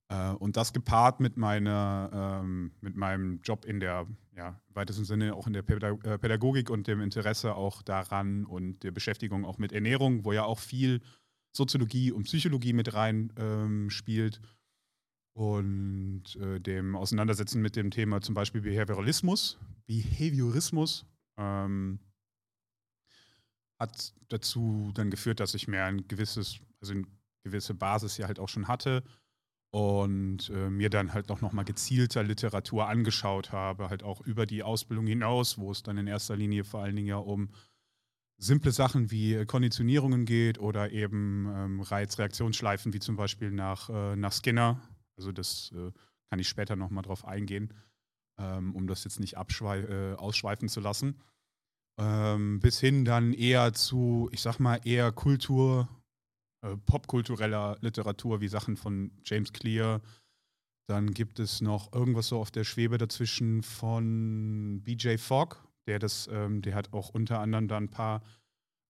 Äh, 0.08 0.30
und 0.30 0.56
das 0.56 0.72
gepaart 0.72 1.20
mit 1.20 1.36
meiner, 1.36 2.40
ähm, 2.42 2.72
mit 2.80 2.96
meinem 2.96 3.40
Job 3.44 3.66
in 3.66 3.78
der, 3.78 4.08
ja, 4.36 4.60
im 4.68 4.74
weitesten 4.74 5.04
Sinne 5.04 5.36
auch 5.36 5.46
in 5.46 5.52
der 5.52 5.62
äh, 5.68 6.18
Pädagogik 6.18 6.70
und 6.70 6.88
dem 6.88 7.00
Interesse 7.00 7.54
auch 7.54 7.82
daran 7.82 8.44
und 8.44 8.82
der 8.82 8.90
Beschäftigung 8.90 9.44
auch 9.44 9.58
mit 9.58 9.70
Ernährung, 9.70 10.24
wo 10.24 10.32
ja 10.32 10.42
auch 10.42 10.58
viel 10.58 11.02
Soziologie 11.52 12.10
und 12.10 12.24
Psychologie 12.24 12.72
mit 12.72 12.94
rein 12.94 13.32
ähm, 13.36 13.90
spielt 13.90 14.40
und 15.40 16.36
äh, 16.36 16.60
dem 16.60 16.94
Auseinandersetzen 16.94 17.62
mit 17.62 17.74
dem 17.74 17.90
Thema 17.90 18.20
zum 18.20 18.34
Beispiel 18.34 18.60
Behavioralismus, 18.60 19.58
Behaviorismus, 19.86 21.06
ähm, 21.38 21.98
hat 23.78 24.12
dazu 24.28 24.90
dann 24.92 25.08
geführt, 25.08 25.40
dass 25.40 25.54
ich 25.54 25.66
mir 25.66 25.82
ein 25.86 26.06
gewisses, 26.06 26.60
also 26.82 26.92
ein 26.92 27.06
gewisse 27.42 27.72
Basis 27.72 28.18
ja 28.18 28.26
halt 28.26 28.38
auch 28.38 28.50
schon 28.50 28.68
hatte 28.68 29.02
und 29.70 30.50
äh, 30.50 30.68
mir 30.68 30.90
dann 30.90 31.14
halt 31.14 31.30
auch 31.30 31.40
nochmal 31.40 31.64
gezielter 31.64 32.22
Literatur 32.22 32.86
angeschaut 32.86 33.50
habe, 33.50 33.88
halt 33.88 34.02
auch 34.02 34.20
über 34.20 34.44
die 34.44 34.62
Ausbildung 34.62 35.06
hinaus, 35.06 35.56
wo 35.56 35.70
es 35.70 35.82
dann 35.82 35.96
in 35.96 36.06
erster 36.06 36.36
Linie 36.36 36.64
vor 36.64 36.82
allen 36.82 36.96
Dingen 36.96 37.08
ja 37.08 37.16
um 37.16 37.48
simple 38.36 38.72
Sachen 38.72 39.10
wie 39.10 39.46
Konditionierungen 39.46 40.26
geht 40.26 40.58
oder 40.58 40.92
eben 40.92 41.50
ähm, 41.56 41.80
Reizreaktionsschleifen, 41.80 42.92
wie 42.92 43.00
zum 43.00 43.16
Beispiel 43.16 43.50
nach, 43.50 43.88
äh, 43.88 44.16
nach 44.16 44.32
Skinner. 44.32 44.82
Also 45.20 45.32
das 45.32 45.70
äh, 45.72 45.92
kann 46.30 46.38
ich 46.38 46.48
später 46.48 46.76
nochmal 46.76 47.02
drauf 47.02 47.26
eingehen, 47.26 47.74
ähm, 48.38 48.74
um 48.74 48.86
das 48.86 49.04
jetzt 49.04 49.20
nicht 49.20 49.34
äh, 49.34 50.14
ausschweifen 50.16 50.68
zu 50.70 50.80
lassen. 50.80 51.20
Ähm, 51.98 52.60
bis 52.60 52.80
hin 52.80 53.04
dann 53.04 53.34
eher 53.34 53.74
zu, 53.74 54.30
ich 54.32 54.40
sag 54.40 54.58
mal, 54.58 54.80
eher 54.84 55.12
Kultur, 55.12 55.88
äh, 56.64 56.74
popkultureller 56.86 57.76
Literatur 57.82 58.40
wie 58.40 58.48
Sachen 58.48 58.78
von 58.78 59.10
James 59.24 59.52
Clear. 59.52 60.00
Dann 60.88 61.12
gibt 61.12 61.38
es 61.38 61.60
noch 61.60 61.92
irgendwas 61.92 62.28
so 62.28 62.40
auf 62.40 62.50
der 62.50 62.64
Schwebe 62.64 62.96
dazwischen 62.96 63.62
von 63.62 64.80
BJ 64.82 65.18
Fogg, 65.18 65.56
der 65.86 65.98
das, 65.98 66.28
ähm, 66.32 66.62
der 66.62 66.74
hat 66.74 66.94
auch 66.94 67.10
unter 67.10 67.40
anderem 67.40 67.68
da 67.68 67.76
ein 67.76 67.90
paar 67.90 68.22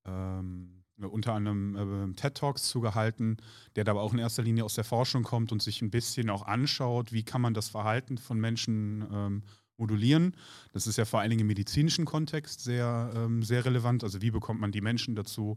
ähm, 0.06 0.79
unter 1.04 1.35
anderem 1.35 2.11
äh, 2.11 2.14
TED 2.14 2.35
Talks 2.35 2.64
zugehalten, 2.64 3.38
der 3.76 3.88
aber 3.88 4.02
auch 4.02 4.12
in 4.12 4.19
erster 4.19 4.42
Linie 4.42 4.64
aus 4.64 4.75
der 4.75 4.85
Forschung 4.85 5.23
kommt 5.23 5.52
und 5.52 5.62
sich 5.62 5.83
ein 5.83 5.90
bisschen 5.90 6.30
auch 6.30 6.47
anschaut, 6.47 7.12
wie 7.12 7.23
kann 7.23 7.40
man 7.40 7.54
das 7.54 7.69
Verhalten 7.69 8.19
von 8.19 8.38
Menschen 8.38 9.07
ähm, 9.12 9.42
modulieren. 9.76 10.37
Das 10.73 10.87
ist 10.87 10.99
ja 10.99 11.04
vor 11.04 11.21
allen 11.21 11.30
Dingen 11.30 11.40
im 11.40 11.47
medizinischen 11.47 12.04
Kontext 12.04 12.61
sehr, 12.61 13.12
ähm, 13.14 13.42
sehr 13.42 13.64
relevant. 13.64 14.04
Also 14.04 14.23
wie 14.23 14.30
bekommt 14.30 14.61
man 14.61 14.73
die 14.73 14.83
Menschen 14.83 15.16
dazu, 15.16 15.57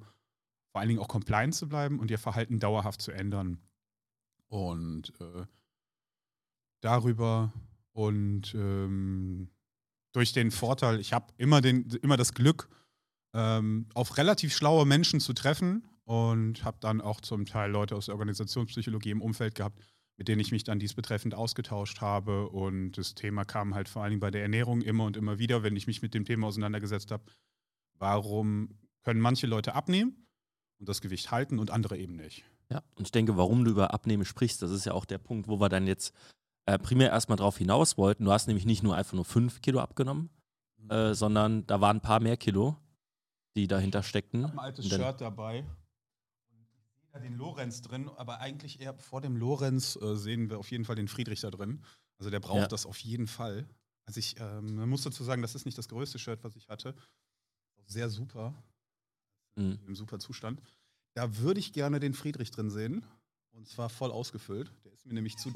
vor 0.71 0.79
allen 0.79 0.89
Dingen 0.89 1.01
auch 1.01 1.07
compliant 1.07 1.53
zu 1.53 1.67
bleiben 1.67 1.99
und 1.99 2.09
ihr 2.09 2.17
Verhalten 2.17 2.59
dauerhaft 2.59 3.01
zu 3.01 3.11
ändern. 3.11 3.59
Und 4.47 5.13
äh, 5.19 5.45
darüber 6.81 7.53
und 7.91 8.55
ähm, 8.55 9.49
durch 10.13 10.33
den 10.33 10.51
Vorteil, 10.51 10.99
ich 10.99 11.13
habe 11.13 11.33
immer, 11.37 11.63
immer 11.63 12.17
das 12.17 12.33
Glück, 12.33 12.69
ähm, 13.33 13.87
auf 13.93 14.17
relativ 14.17 14.55
schlaue 14.55 14.85
Menschen 14.85 15.19
zu 15.19 15.33
treffen 15.33 15.83
und 16.05 16.63
habe 16.63 16.77
dann 16.79 17.01
auch 17.01 17.21
zum 17.21 17.45
Teil 17.45 17.71
Leute 17.71 17.95
aus 17.95 18.05
der 18.05 18.15
Organisationspsychologie 18.15 19.11
im 19.11 19.21
Umfeld 19.21 19.55
gehabt, 19.55 19.79
mit 20.17 20.27
denen 20.27 20.41
ich 20.41 20.51
mich 20.51 20.63
dann 20.63 20.79
diesbetreffend 20.79 21.33
ausgetauscht 21.33 22.01
habe. 22.01 22.49
Und 22.49 22.93
das 22.93 23.15
Thema 23.15 23.45
kam 23.45 23.73
halt 23.73 23.89
vor 23.89 24.03
allen 24.03 24.11
Dingen 24.11 24.19
bei 24.19 24.31
der 24.31 24.43
Ernährung 24.43 24.81
immer 24.81 25.05
und 25.05 25.17
immer 25.17 25.39
wieder, 25.39 25.63
wenn 25.63 25.75
ich 25.75 25.87
mich 25.87 26.01
mit 26.01 26.13
dem 26.13 26.25
Thema 26.25 26.47
auseinandergesetzt 26.47 27.11
habe. 27.11 27.23
Warum 27.97 28.77
können 29.03 29.19
manche 29.19 29.47
Leute 29.47 29.75
abnehmen 29.75 30.27
und 30.79 30.89
das 30.89 31.01
Gewicht 31.01 31.31
halten 31.31 31.59
und 31.59 31.71
andere 31.71 31.97
eben 31.97 32.15
nicht. 32.15 32.43
Ja, 32.69 32.83
und 32.95 33.05
ich 33.07 33.11
denke, 33.11 33.37
warum 33.37 33.63
du 33.63 33.71
über 33.71 33.93
Abnehmen 33.93 34.25
sprichst, 34.25 34.61
das 34.61 34.71
ist 34.71 34.85
ja 34.85 34.93
auch 34.93 35.05
der 35.05 35.17
Punkt, 35.17 35.47
wo 35.47 35.59
wir 35.59 35.69
dann 35.69 35.87
jetzt 35.87 36.13
äh, 36.65 36.79
primär 36.79 37.09
erstmal 37.09 37.37
drauf 37.37 37.57
hinaus 37.57 37.97
wollten. 37.97 38.25
Du 38.25 38.31
hast 38.31 38.47
nämlich 38.47 38.65
nicht 38.65 38.83
nur 38.83 38.95
einfach 38.95 39.13
nur 39.13 39.25
fünf 39.25 39.61
Kilo 39.61 39.79
abgenommen, 39.79 40.29
mhm. 40.77 40.89
äh, 40.89 41.13
sondern 41.13 41.67
da 41.67 41.81
waren 41.81 41.97
ein 41.97 42.01
paar 42.01 42.19
mehr 42.19 42.37
Kilo, 42.37 42.77
die 43.55 43.67
dahinter 43.67 44.03
steckten. 44.03 44.41
Ich 44.41 44.47
habe 44.47 44.53
ein 44.53 44.65
altes 44.65 44.87
Shirt 44.87 45.21
dabei. 45.21 45.65
Da 47.11 47.19
den 47.19 47.35
Lorenz 47.35 47.81
drin, 47.81 48.09
aber 48.17 48.39
eigentlich 48.39 48.79
eher 48.79 48.95
vor 48.95 49.21
dem 49.21 49.37
Lorenz 49.37 49.95
äh, 49.97 50.15
sehen 50.15 50.49
wir 50.49 50.57
auf 50.57 50.71
jeden 50.71 50.83
Fall 50.83 50.95
den 50.95 51.07
Friedrich 51.07 51.41
da 51.41 51.51
drin. 51.51 51.83
Also 52.17 52.31
der 52.31 52.39
braucht 52.39 52.61
ja. 52.61 52.67
das 52.67 52.85
auf 52.85 52.99
jeden 52.99 53.27
Fall. 53.27 53.67
Also 54.05 54.19
ich 54.19 54.39
ähm, 54.39 54.75
man 54.75 54.89
muss 54.89 55.03
dazu 55.03 55.23
sagen, 55.23 55.41
das 55.41 55.53
ist 55.53 55.65
nicht 55.65 55.77
das 55.77 55.87
größte 55.87 56.17
Shirt, 56.17 56.43
was 56.43 56.55
ich 56.55 56.69
hatte. 56.69 56.95
Sehr 57.85 58.09
super 58.09 58.55
mhm. 59.55 59.79
im 59.85 59.95
super 59.95 60.19
Zustand. 60.19 60.61
Da 61.13 61.37
würde 61.37 61.59
ich 61.59 61.73
gerne 61.73 61.99
den 61.99 62.13
Friedrich 62.13 62.51
drin 62.51 62.69
sehen. 62.69 63.05
Und 63.51 63.67
zwar 63.67 63.89
voll 63.89 64.11
ausgefüllt. 64.11 64.71
Der 64.83 64.93
ist 64.93 65.05
mir 65.05 65.13
nämlich 65.13 65.37
zu. 65.37 65.51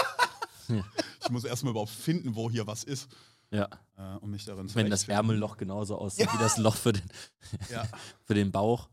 ja. 0.68 0.84
Ich 1.22 1.30
muss 1.30 1.44
erstmal 1.44 1.72
überhaupt 1.72 1.90
finden, 1.90 2.36
wo 2.36 2.48
hier 2.48 2.66
was 2.66 2.84
ist. 2.84 3.08
Ja. 3.50 3.68
Äh, 3.96 4.16
um 4.20 4.30
mich 4.30 4.44
darin 4.44 4.68
zu 4.68 4.74
Wenn 4.74 4.90
das 4.90 5.08
Ärmelloch 5.08 5.56
genauso 5.56 5.96
aussieht 5.96 6.26
ja. 6.26 6.32
wie 6.34 6.38
das 6.38 6.56
Loch 6.58 6.76
für 6.76 6.92
den, 6.92 7.02
ja. 7.70 7.84
für 8.22 8.34
den 8.34 8.50
Bauch. 8.50 8.88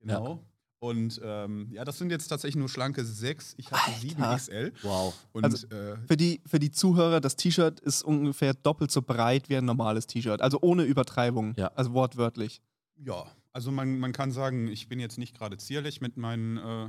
Genau. 0.00 0.34
Ja. 0.34 0.38
Und 0.78 1.20
ähm, 1.24 1.68
ja, 1.72 1.84
das 1.84 1.98
sind 1.98 2.10
jetzt 2.10 2.28
tatsächlich 2.28 2.56
nur 2.56 2.68
schlanke 2.68 3.04
6. 3.04 3.54
Ich 3.56 3.72
hatte 3.72 3.98
7 3.98 4.22
XL. 4.36 4.72
Wow. 4.82 5.14
Und, 5.32 5.44
also, 5.44 5.66
äh, 5.68 5.96
für, 6.06 6.16
die, 6.16 6.42
für 6.46 6.58
die 6.58 6.70
Zuhörer, 6.70 7.20
das 7.20 7.36
T-Shirt 7.36 7.80
ist 7.80 8.02
ungefähr 8.02 8.52
doppelt 8.52 8.90
so 8.90 9.00
breit 9.00 9.48
wie 9.48 9.56
ein 9.56 9.64
normales 9.64 10.06
T-Shirt. 10.06 10.42
Also 10.42 10.58
ohne 10.60 10.84
Übertreibung. 10.84 11.54
Ja. 11.56 11.68
Also 11.68 11.94
wortwörtlich. 11.94 12.60
Ja, 12.98 13.24
also 13.52 13.72
man, 13.72 13.98
man 13.98 14.12
kann 14.12 14.32
sagen, 14.32 14.68
ich 14.68 14.88
bin 14.88 15.00
jetzt 15.00 15.16
nicht 15.16 15.36
gerade 15.36 15.56
zierlich 15.56 16.02
mit 16.02 16.18
meinen 16.18 16.58
äh, 16.58 16.88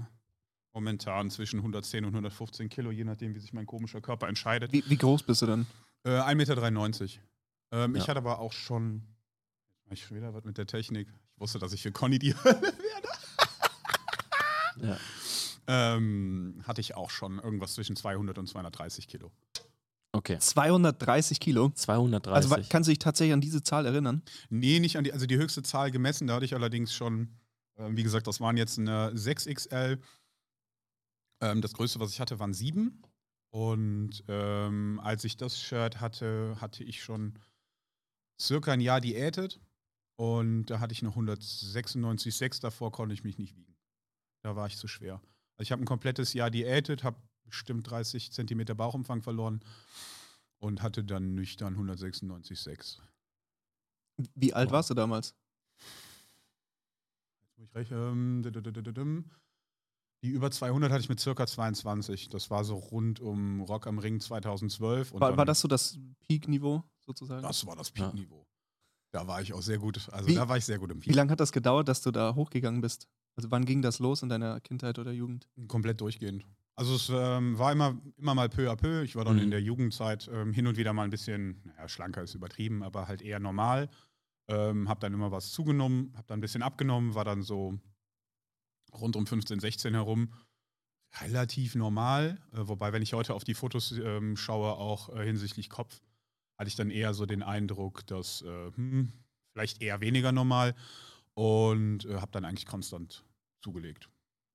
momentan 0.74 1.32
zwischen 1.32 1.60
110 1.60 2.04
und 2.04 2.12
115 2.12 2.70
Kilo, 2.70 2.92
je 2.92 3.04
nachdem, 3.04 3.34
wie 3.34 3.40
sich 3.40 3.54
mein 3.54 3.66
komischer 3.66 4.02
Körper 4.02 4.28
entscheidet. 4.28 4.72
Wie, 4.74 4.84
wie 4.88 4.98
groß 4.98 5.24
bist 5.24 5.42
du 5.42 5.46
denn? 5.46 5.66
Äh, 6.08 6.22
1,93 6.22 6.36
Meter. 6.36 6.56
Ähm, 7.72 7.96
ja. 7.96 8.02
Ich 8.02 8.08
hatte 8.08 8.20
aber 8.20 8.40
auch 8.40 8.54
schon, 8.54 9.04
ich 9.90 10.06
schon 10.06 10.16
wieder 10.16 10.34
was 10.34 10.46
mit 10.46 10.58
der 10.58 10.66
Technik. 10.66 11.10
Ich 11.34 11.42
wusste, 11.42 11.60
dass 11.60 11.74
ich 11.74 11.82
für 11.82 11.92
Conny 11.92 12.18
die 12.18 12.34
Hölle 12.34 12.62
werde. 12.62 13.08
ja. 14.88 14.98
ähm, 15.68 16.64
hatte 16.66 16.80
ich 16.80 16.96
auch 16.96 17.10
schon 17.10 17.40
irgendwas 17.40 17.74
zwischen 17.74 17.98
200 17.98 18.38
und 18.38 18.48
230 18.48 19.10
Kilo. 19.10 19.32
Okay. 20.14 20.40
230 20.40 21.42
Kilo. 21.42 21.72
230. 21.76 22.52
Also 22.52 22.70
kannst 22.70 22.88
du 22.88 22.92
dich 22.92 23.00
tatsächlich 23.00 23.34
an 23.34 23.42
diese 23.42 23.62
Zahl 23.62 23.86
erinnern? 23.86 24.24
Nee, 24.50 24.80
nicht 24.80 24.98
an 24.98 25.04
die, 25.04 25.12
also 25.12 25.26
die 25.26 25.38
höchste 25.38 25.62
Zahl 25.62 25.92
gemessen. 25.92 26.28
Da 26.28 26.36
hatte 26.36 26.46
ich 26.46 26.56
allerdings 26.56 26.94
schon, 26.94 27.36
äh, 27.76 27.90
wie 27.92 28.04
gesagt, 28.04 28.28
das 28.28 28.40
waren 28.40 28.56
jetzt 28.56 28.80
eine 28.80 29.12
6XL. 29.12 30.00
Ähm, 31.42 31.62
das 31.62 31.74
größte, 31.74 32.00
was 32.00 32.12
ich 32.12 32.22
hatte, 32.22 32.40
waren 32.40 32.54
7. 32.54 33.04
Und 33.58 34.24
ähm, 34.28 35.02
als 35.04 35.24
ich 35.24 35.36
das 35.36 35.60
Shirt 35.60 36.00
hatte, 36.00 36.56
hatte 36.62 36.84
ich 36.84 37.02
schon 37.02 37.40
circa 38.40 38.74
ein 38.74 38.82
Jahr 38.82 39.02
diätet. 39.02 39.60
Und 40.16 40.68
da 40.68 40.80
hatte 40.80 40.94
ich 40.94 41.02
noch 41.02 41.18
196,6. 41.18 42.62
Davor 42.62 42.92
konnte 42.92 43.16
ich 43.16 43.24
mich 43.24 43.40
nicht 43.40 43.56
wiegen. 43.56 43.76
Da 44.44 44.56
war 44.56 44.68
ich 44.68 44.78
zu 44.78 44.88
schwer. 44.88 45.24
Also 45.56 45.64
ich 45.64 45.72
habe 45.72 45.82
ein 45.82 45.88
komplettes 45.88 46.34
Jahr 46.34 46.52
diätet, 46.52 47.04
habe 47.04 47.20
bestimmt 47.46 47.90
30 47.90 48.32
Zentimeter 48.32 48.76
Bauchumfang 48.76 49.24
verloren 49.24 49.62
und 50.60 50.84
hatte 50.84 51.04
dann 51.04 51.34
nüchtern 51.34 51.76
196,6. 51.76 53.00
Wie 54.36 54.54
alt 54.54 54.70
warst 54.70 54.92
du 54.92 54.94
damals? 54.94 55.34
Jetzt 57.42 57.58
muss 57.58 57.70
ich 57.70 57.74
rechnen. 57.74 58.44
Die 60.24 60.30
über 60.30 60.50
200 60.50 60.92
hatte 60.92 61.02
ich 61.02 61.10
mit 61.10 61.20
circa 61.20 61.46
22. 61.46 62.30
Das 62.30 62.50
war 62.50 62.64
so 62.64 62.76
rund 62.76 63.20
um 63.20 63.62
Rock 63.62 63.86
am 63.88 64.00
Ring 64.00 64.20
2012. 64.20 65.14
war, 65.14 65.38
war 65.38 65.46
das 65.46 65.62
so 65.62 65.68
das 65.68 66.00
Peak-Niveau 66.28 66.84
sozusagen? 67.06 67.44
Das 67.44 67.66
war 67.68 67.76
das 67.76 67.92
Peak-Niveau. 67.92 68.40
Ja. 68.40 69.20
Da 69.20 69.28
war 69.28 69.42
ich 69.42 69.54
auch 69.54 69.62
sehr 69.62 69.78
gut. 69.78 70.10
Also 70.12 70.28
wie, 70.28 70.36
da 70.36 70.50
war 70.50 70.58
ich 70.58 70.66
sehr 70.66 70.80
gut 70.80 70.92
im 70.92 71.00
Peak. 71.00 71.14
Wie 71.14 71.16
lange 71.16 71.32
hat 71.32 71.40
das 71.40 71.52
gedauert, 71.52 71.88
dass 71.88 72.02
du 72.02 72.12
da 72.12 72.36
hochgegangen 72.36 72.82
bist? 72.82 73.08
Also 73.36 73.52
wann 73.52 73.66
ging 73.66 73.82
das 73.82 74.00
los 74.00 74.24
in 74.24 74.30
deiner 74.30 74.60
Kindheit 74.60 74.98
oder 74.98 75.12
Jugend? 75.12 75.48
Komplett 75.68 76.02
durchgehend. 76.02 76.46
Also 76.76 76.96
es 76.96 77.10
ähm, 77.10 77.58
war 77.58 77.72
immer, 77.72 78.00
immer 78.18 78.36
mal 78.36 78.50
peu 78.50 78.72
à 78.72 78.76
peu. 78.76 79.04
Ich 79.04 79.16
war 79.16 79.26
dann 79.26 79.38
mhm. 79.38 79.44
in 79.44 79.52
der 79.52 79.62
Jugendzeit 79.62 80.30
ähm, 80.32 80.54
hin 80.54 80.68
und 80.68 80.78
wieder 80.78 80.94
mal 80.94 81.04
ein 81.04 81.10
bisschen, 81.10 81.62
naja, 81.64 81.88
schlanker 81.88 82.24
ist 82.24 82.36
übertrieben, 82.36 82.84
aber 82.84 83.08
halt 83.08 83.22
eher 83.22 83.40
normal. 83.40 83.90
Ähm, 84.48 84.88
hab 84.88 85.00
dann 85.00 85.14
immer 85.14 85.32
was 85.32 85.52
zugenommen, 85.52 86.14
hab 86.16 86.28
dann 86.28 86.38
ein 86.38 86.42
bisschen 86.42 86.62
abgenommen, 86.62 87.16
war 87.16 87.26
dann 87.26 87.42
so 87.42 87.80
rund 88.94 89.16
um 89.16 89.28
15, 89.28 89.60
16 89.60 89.94
herum 89.94 90.34
relativ 91.22 91.76
normal. 91.76 92.40
Äh, 92.54 92.68
wobei, 92.68 92.94
wenn 92.94 93.02
ich 93.02 93.14
heute 93.14 93.34
auf 93.34 93.44
die 93.44 93.54
Fotos 93.54 93.92
ähm, 93.92 94.38
schaue, 94.38 94.74
auch 94.74 95.10
äh, 95.16 95.26
hinsichtlich 95.26 95.70
Kopf, 95.70 96.02
hatte 96.58 96.68
ich 96.70 96.76
dann 96.76 96.90
eher 96.90 97.14
so 97.14 97.26
den 97.26 97.44
Eindruck, 97.44 98.06
dass 98.08 98.42
äh, 98.42 98.72
hm, 98.72 99.14
vielleicht 99.54 99.82
eher 99.82 100.02
weniger 100.02 100.32
normal 100.32 100.76
und 101.34 102.06
äh, 102.06 102.16
habe 102.16 102.32
dann 102.32 102.46
eigentlich 102.46 102.66
konstant 102.66 103.24
zugelegt. 103.62 104.10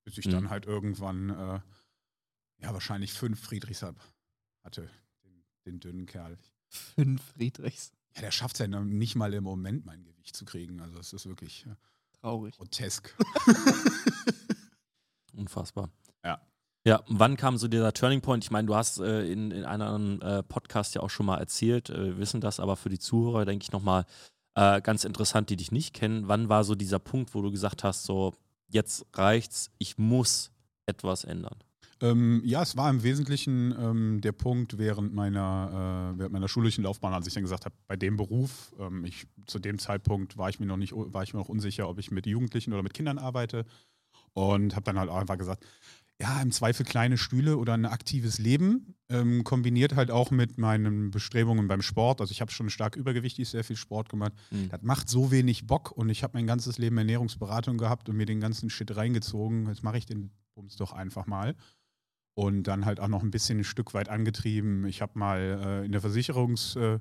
Bis 0.05 0.19
ich 0.19 0.27
mhm. 0.27 0.33
dann 0.33 0.51
halt 0.51 0.67
irgendwann 0.67 1.31
äh, 1.31 1.61
ja, 2.59 2.73
wahrscheinlich 2.73 3.13
fünf 3.13 3.41
Friedrichs 3.41 3.83
hab, 3.83 3.97
hatte, 4.65 4.91
den, 5.25 5.45
den 5.65 5.81
dünnen 5.81 6.07
Kerl. 6.07 6.39
Fünf 6.69 7.23
Friedrichs? 7.35 7.93
Ja, 8.15 8.23
der 8.23 8.31
schafft 8.31 8.57
es 8.57 8.59
ja 8.61 8.67
nicht 8.67 9.15
mal 9.15 9.33
im 9.33 9.45
Moment, 9.45 9.87
mein 9.87 10.05
Gewicht 10.05 10.37
zu 10.37 10.45
kriegen. 10.45 10.81
Also 10.81 10.99
es 10.99 11.13
ist 11.13 11.27
wirklich 11.27 11.65
ja, 11.65 11.77
traurig. 12.23 12.57
Grotesk. 12.57 13.15
Unfassbar. 15.37 15.91
Ja. 16.25 16.41
Ja, 16.85 17.03
wann 17.07 17.37
kam 17.37 17.59
so 17.59 17.69
dieser 17.69 17.93
Turning 17.93 18.21
Point? 18.21 18.45
Ich 18.45 18.51
meine, 18.51 18.67
du 18.67 18.75
hast 18.75 18.99
äh, 18.99 19.31
in, 19.31 19.51
in 19.51 19.65
einem 19.65 19.83
anderen 19.83 20.23
äh, 20.23 20.43
Podcast 20.43 20.95
ja 20.95 21.03
auch 21.03 21.11
schon 21.11 21.27
mal 21.27 21.39
erzählt, 21.39 21.91
äh, 21.91 22.19
wissen 22.19 22.41
das, 22.41 22.61
aber 22.61 22.77
für 22.77 22.89
die 22.89 22.99
Zuhörer 22.99 23.45
denke 23.45 23.63
ich 23.63 23.73
nochmal 23.73 24.05
äh, 24.55 24.81
ganz 24.81 25.05
interessant, 25.05 25.51
die 25.51 25.57
dich 25.57 25.73
nicht 25.73 25.95
kennen. 25.95 26.29
Wann 26.29 26.49
war 26.49 26.65
so 26.65 26.75
dieser 26.75 26.99
Punkt, 26.99 27.35
wo 27.35 27.43
du 27.43 27.51
gesagt 27.51 27.85
hast, 27.85 28.05
so, 28.05 28.35
jetzt 28.69 29.07
reicht's, 29.15 29.71
ich 29.79 29.97
muss 29.99 30.51
etwas 30.87 31.25
ändern? 31.25 31.57
Ähm, 32.03 32.43
ja, 32.45 32.63
es 32.63 32.77
war 32.77 32.91
im 32.91 33.05
Wesentlichen 33.05 33.73
ähm, 33.79 34.21
der 34.21 34.33
Punkt 34.33 34.77
während 34.77 35.15
meiner, 35.15 36.13
äh, 36.15 36.19
während 36.19 36.33
meiner 36.33 36.49
schulischen 36.49 36.83
Laufbahn, 36.83 37.15
als 37.15 37.29
ich 37.29 37.35
dann 37.35 37.45
gesagt 37.45 37.65
habe, 37.65 37.77
bei 37.87 37.97
dem 37.97 38.17
Beruf, 38.17 38.75
ähm, 38.81 39.05
ich, 39.05 39.27
zu 39.47 39.61
dem 39.61 39.79
Zeitpunkt 39.79 40.37
war 40.37 40.49
ich 40.49 40.59
mir 40.59 40.67
noch 40.67 40.77
nicht, 40.77 40.93
war 40.95 41.23
ich 41.23 41.33
mir 41.33 41.39
noch 41.39 41.49
unsicher, 41.49 41.89
ob 41.89 41.99
ich 41.99 42.11
mit 42.11 42.27
Jugendlichen 42.27 42.73
oder 42.73 42.83
mit 42.83 42.93
Kindern 42.93 43.19
arbeite. 43.19 43.65
Und 44.35 44.75
habe 44.75 44.85
dann 44.85 44.99
halt 44.99 45.11
auch 45.11 45.19
einfach 45.19 45.39
gesagt, 45.39 45.65
ja, 46.21 46.41
im 46.41 46.53
Zweifel 46.53 46.87
kleine 46.87 47.19
Stühle 47.19 47.57
oder 47.57 47.75
ein 47.75 47.85
aktives 47.85 48.39
Leben, 48.39 48.95
ähm, 49.09 49.45
kombiniert 49.45 49.95
halt 49.95 50.11
auch 50.11 50.31
mit 50.31 50.57
meinen 50.57 51.11
Bestrebungen 51.11 51.69
beim 51.69 51.83
Sport. 51.83 52.21
Also 52.21 52.33
ich 52.33 52.41
habe 52.41 52.51
schon 52.51 52.71
stark 52.71 52.97
übergewichtig 52.97 53.49
sehr 53.49 53.65
viel 53.65 53.77
Sport 53.77 54.09
gemacht. 54.09 54.33
Mhm. 54.51 54.69
Das 54.71 54.83
macht 54.83 55.09
so 55.09 55.31
wenig 55.31 55.67
Bock 55.67 55.91
und 55.91 56.09
ich 56.11 56.23
habe 56.23 56.37
mein 56.37 56.47
ganzes 56.47 56.79
Leben 56.79 56.97
Ernährungsberatung 56.97 57.77
gehabt 57.77 58.09
und 58.09 58.17
mir 58.17 58.27
den 58.27 58.41
ganzen 58.41 58.71
Shit 58.71 58.97
reingezogen. 58.97 59.67
Jetzt 59.67 59.83
mache 59.83 59.99
ich 59.99 60.07
den 60.07 60.31
Bums 60.55 60.77
doch 60.77 60.93
einfach 60.93 61.27
mal. 61.27 61.55
Und 62.35 62.65
dann 62.65 62.87
halt 62.87 62.99
auch 62.99 63.09
noch 63.09 63.23
ein 63.23 63.31
bisschen 63.31 63.59
ein 63.59 63.65
Stück 63.65 63.93
weit 63.95 64.09
angetrieben. 64.09 64.87
Ich 64.87 65.03
habe 65.03 65.19
mal 65.19 65.39
äh, 65.41 65.85
in 65.85 65.93
der 65.93 66.01
Versicherungs, 66.01 66.77
äh, 66.77 66.99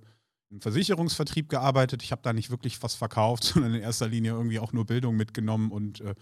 im 0.50 0.60
Versicherungsvertrieb 0.60 1.48
gearbeitet. 1.48 2.04
Ich 2.04 2.12
habe 2.12 2.22
da 2.22 2.34
nicht 2.34 2.50
wirklich 2.50 2.82
was 2.84 2.96
verkauft, 2.96 3.44
sondern 3.54 3.74
in 3.74 3.82
erster 3.82 4.08
Linie 4.08 4.32
irgendwie 4.32 4.60
auch 4.60 4.74
nur 4.74 4.86
Bildung 4.86 5.16
mitgenommen 5.16 5.72
und 5.72 6.02
äh, 6.02 6.16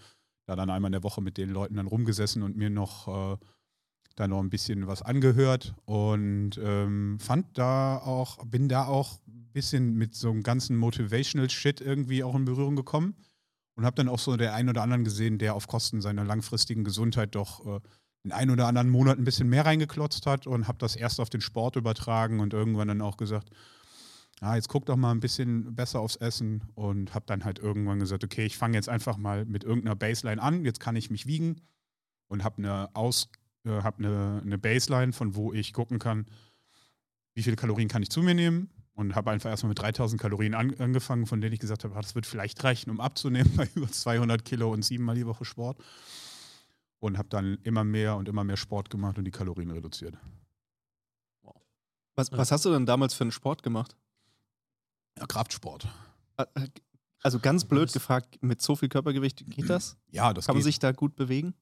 da 0.46 0.56
dann 0.56 0.70
einmal 0.70 0.88
in 0.88 0.92
der 0.92 1.02
Woche 1.02 1.20
mit 1.20 1.38
den 1.38 1.50
Leuten 1.50 1.76
dann 1.76 1.86
rumgesessen 1.86 2.42
und 2.42 2.56
mir 2.56 2.70
noch 2.70 3.38
da 4.20 4.28
noch 4.28 4.40
ein 4.40 4.50
bisschen 4.50 4.86
was 4.86 5.02
angehört 5.02 5.74
und 5.86 6.60
ähm, 6.62 7.18
fand 7.18 7.56
da 7.56 7.96
auch, 7.96 8.44
bin 8.44 8.68
da 8.68 8.84
auch 8.84 9.18
ein 9.26 9.50
bisschen 9.52 9.94
mit 9.94 10.14
so 10.14 10.30
einem 10.30 10.42
ganzen 10.42 10.76
Motivational 10.76 11.48
Shit 11.48 11.80
irgendwie 11.80 12.22
auch 12.22 12.34
in 12.34 12.44
Berührung 12.44 12.76
gekommen 12.76 13.16
und 13.76 13.84
habe 13.84 13.96
dann 13.96 14.08
auch 14.08 14.18
so 14.18 14.36
der 14.36 14.54
einen 14.54 14.68
oder 14.68 14.82
anderen 14.82 15.04
gesehen, 15.04 15.38
der 15.38 15.54
auf 15.54 15.68
Kosten 15.68 16.02
seiner 16.02 16.24
langfristigen 16.24 16.84
Gesundheit 16.84 17.34
doch 17.34 17.64
äh, 17.66 17.80
den 18.24 18.32
einen 18.32 18.50
oder 18.50 18.66
anderen 18.66 18.90
Monat 18.90 19.18
ein 19.18 19.24
bisschen 19.24 19.48
mehr 19.48 19.64
reingeklotzt 19.64 20.26
hat 20.26 20.46
und 20.46 20.68
habe 20.68 20.78
das 20.78 20.96
erst 20.96 21.20
auf 21.20 21.30
den 21.30 21.40
Sport 21.40 21.76
übertragen 21.76 22.40
und 22.40 22.52
irgendwann 22.52 22.88
dann 22.88 23.00
auch 23.00 23.16
gesagt, 23.16 23.50
ah, 24.40 24.56
jetzt 24.56 24.68
guck 24.68 24.86
doch 24.86 24.96
mal 24.96 25.12
ein 25.12 25.20
bisschen 25.20 25.74
besser 25.74 26.00
aufs 26.00 26.16
Essen 26.16 26.62
und 26.74 27.14
habe 27.14 27.24
dann 27.26 27.44
halt 27.44 27.58
irgendwann 27.58 27.98
gesagt, 27.98 28.24
okay, 28.24 28.44
ich 28.44 28.58
fange 28.58 28.76
jetzt 28.76 28.88
einfach 28.88 29.16
mal 29.16 29.44
mit 29.46 29.64
irgendeiner 29.64 29.96
Baseline 29.96 30.40
an, 30.40 30.64
jetzt 30.64 30.80
kann 30.80 30.96
ich 30.96 31.10
mich 31.10 31.26
wiegen 31.26 31.62
und 32.28 32.44
habe 32.44 32.58
eine 32.58 32.88
äh, 33.64 33.82
habe 33.82 34.04
eine, 34.04 34.42
eine 34.44 34.58
Baseline, 34.58 35.12
von 35.12 35.34
wo 35.34 35.52
ich 35.52 35.72
gucken 35.72 35.98
kann, 35.98 36.26
wie 37.34 37.42
viele 37.42 37.56
Kalorien 37.56 37.88
kann 37.88 38.02
ich 38.02 38.10
zu 38.10 38.22
mir 38.22 38.34
nehmen 38.34 38.70
und 38.94 39.14
habe 39.14 39.30
einfach 39.30 39.48
erstmal 39.48 39.70
mit 39.70 39.80
3000 39.80 40.20
Kalorien 40.20 40.54
an, 40.54 40.74
angefangen, 40.78 41.26
von 41.26 41.40
denen 41.40 41.54
ich 41.54 41.60
gesagt 41.60 41.84
habe, 41.84 41.96
ah, 41.96 42.02
das 42.02 42.14
wird 42.14 42.26
vielleicht 42.26 42.62
reichen, 42.64 42.90
um 42.90 43.00
abzunehmen 43.00 43.50
bei 43.56 43.68
über 43.74 43.90
200 43.90 44.44
Kilo 44.44 44.72
und 44.72 44.84
siebenmal 44.84 45.14
die 45.14 45.26
Woche 45.26 45.46
Sport 45.46 45.78
und 47.00 47.18
habe 47.18 47.28
dann 47.28 47.58
immer 47.64 47.82
mehr 47.84 48.16
und 48.16 48.28
immer 48.28 48.44
mehr 48.44 48.56
Sport 48.56 48.90
gemacht 48.90 49.18
und 49.18 49.24
die 49.24 49.30
Kalorien 49.30 49.70
reduziert. 49.70 50.16
Was, 52.14 52.30
was 52.32 52.52
hast 52.52 52.64
du 52.64 52.70
denn 52.72 52.86
damals 52.86 53.14
für 53.14 53.24
einen 53.24 53.32
Sport 53.32 53.62
gemacht? 53.62 53.96
Ja, 55.18 55.26
Kraftsport. 55.26 55.88
Äh, 56.36 56.44
Also 57.22 57.38
ganz 57.38 57.64
blöd 57.66 57.92
gefragt, 57.92 58.38
mit 58.42 58.60
so 58.62 58.76
viel 58.76 58.88
Körpergewicht 58.88 59.44
geht 59.50 59.68
das? 59.68 59.96
Ja, 60.10 60.32
das 60.32 60.46
Kann 60.46 60.54
man 60.54 60.60
geht. 60.60 60.64
sich 60.64 60.78
da 60.78 60.92
gut 60.92 61.16
bewegen? 61.16 61.54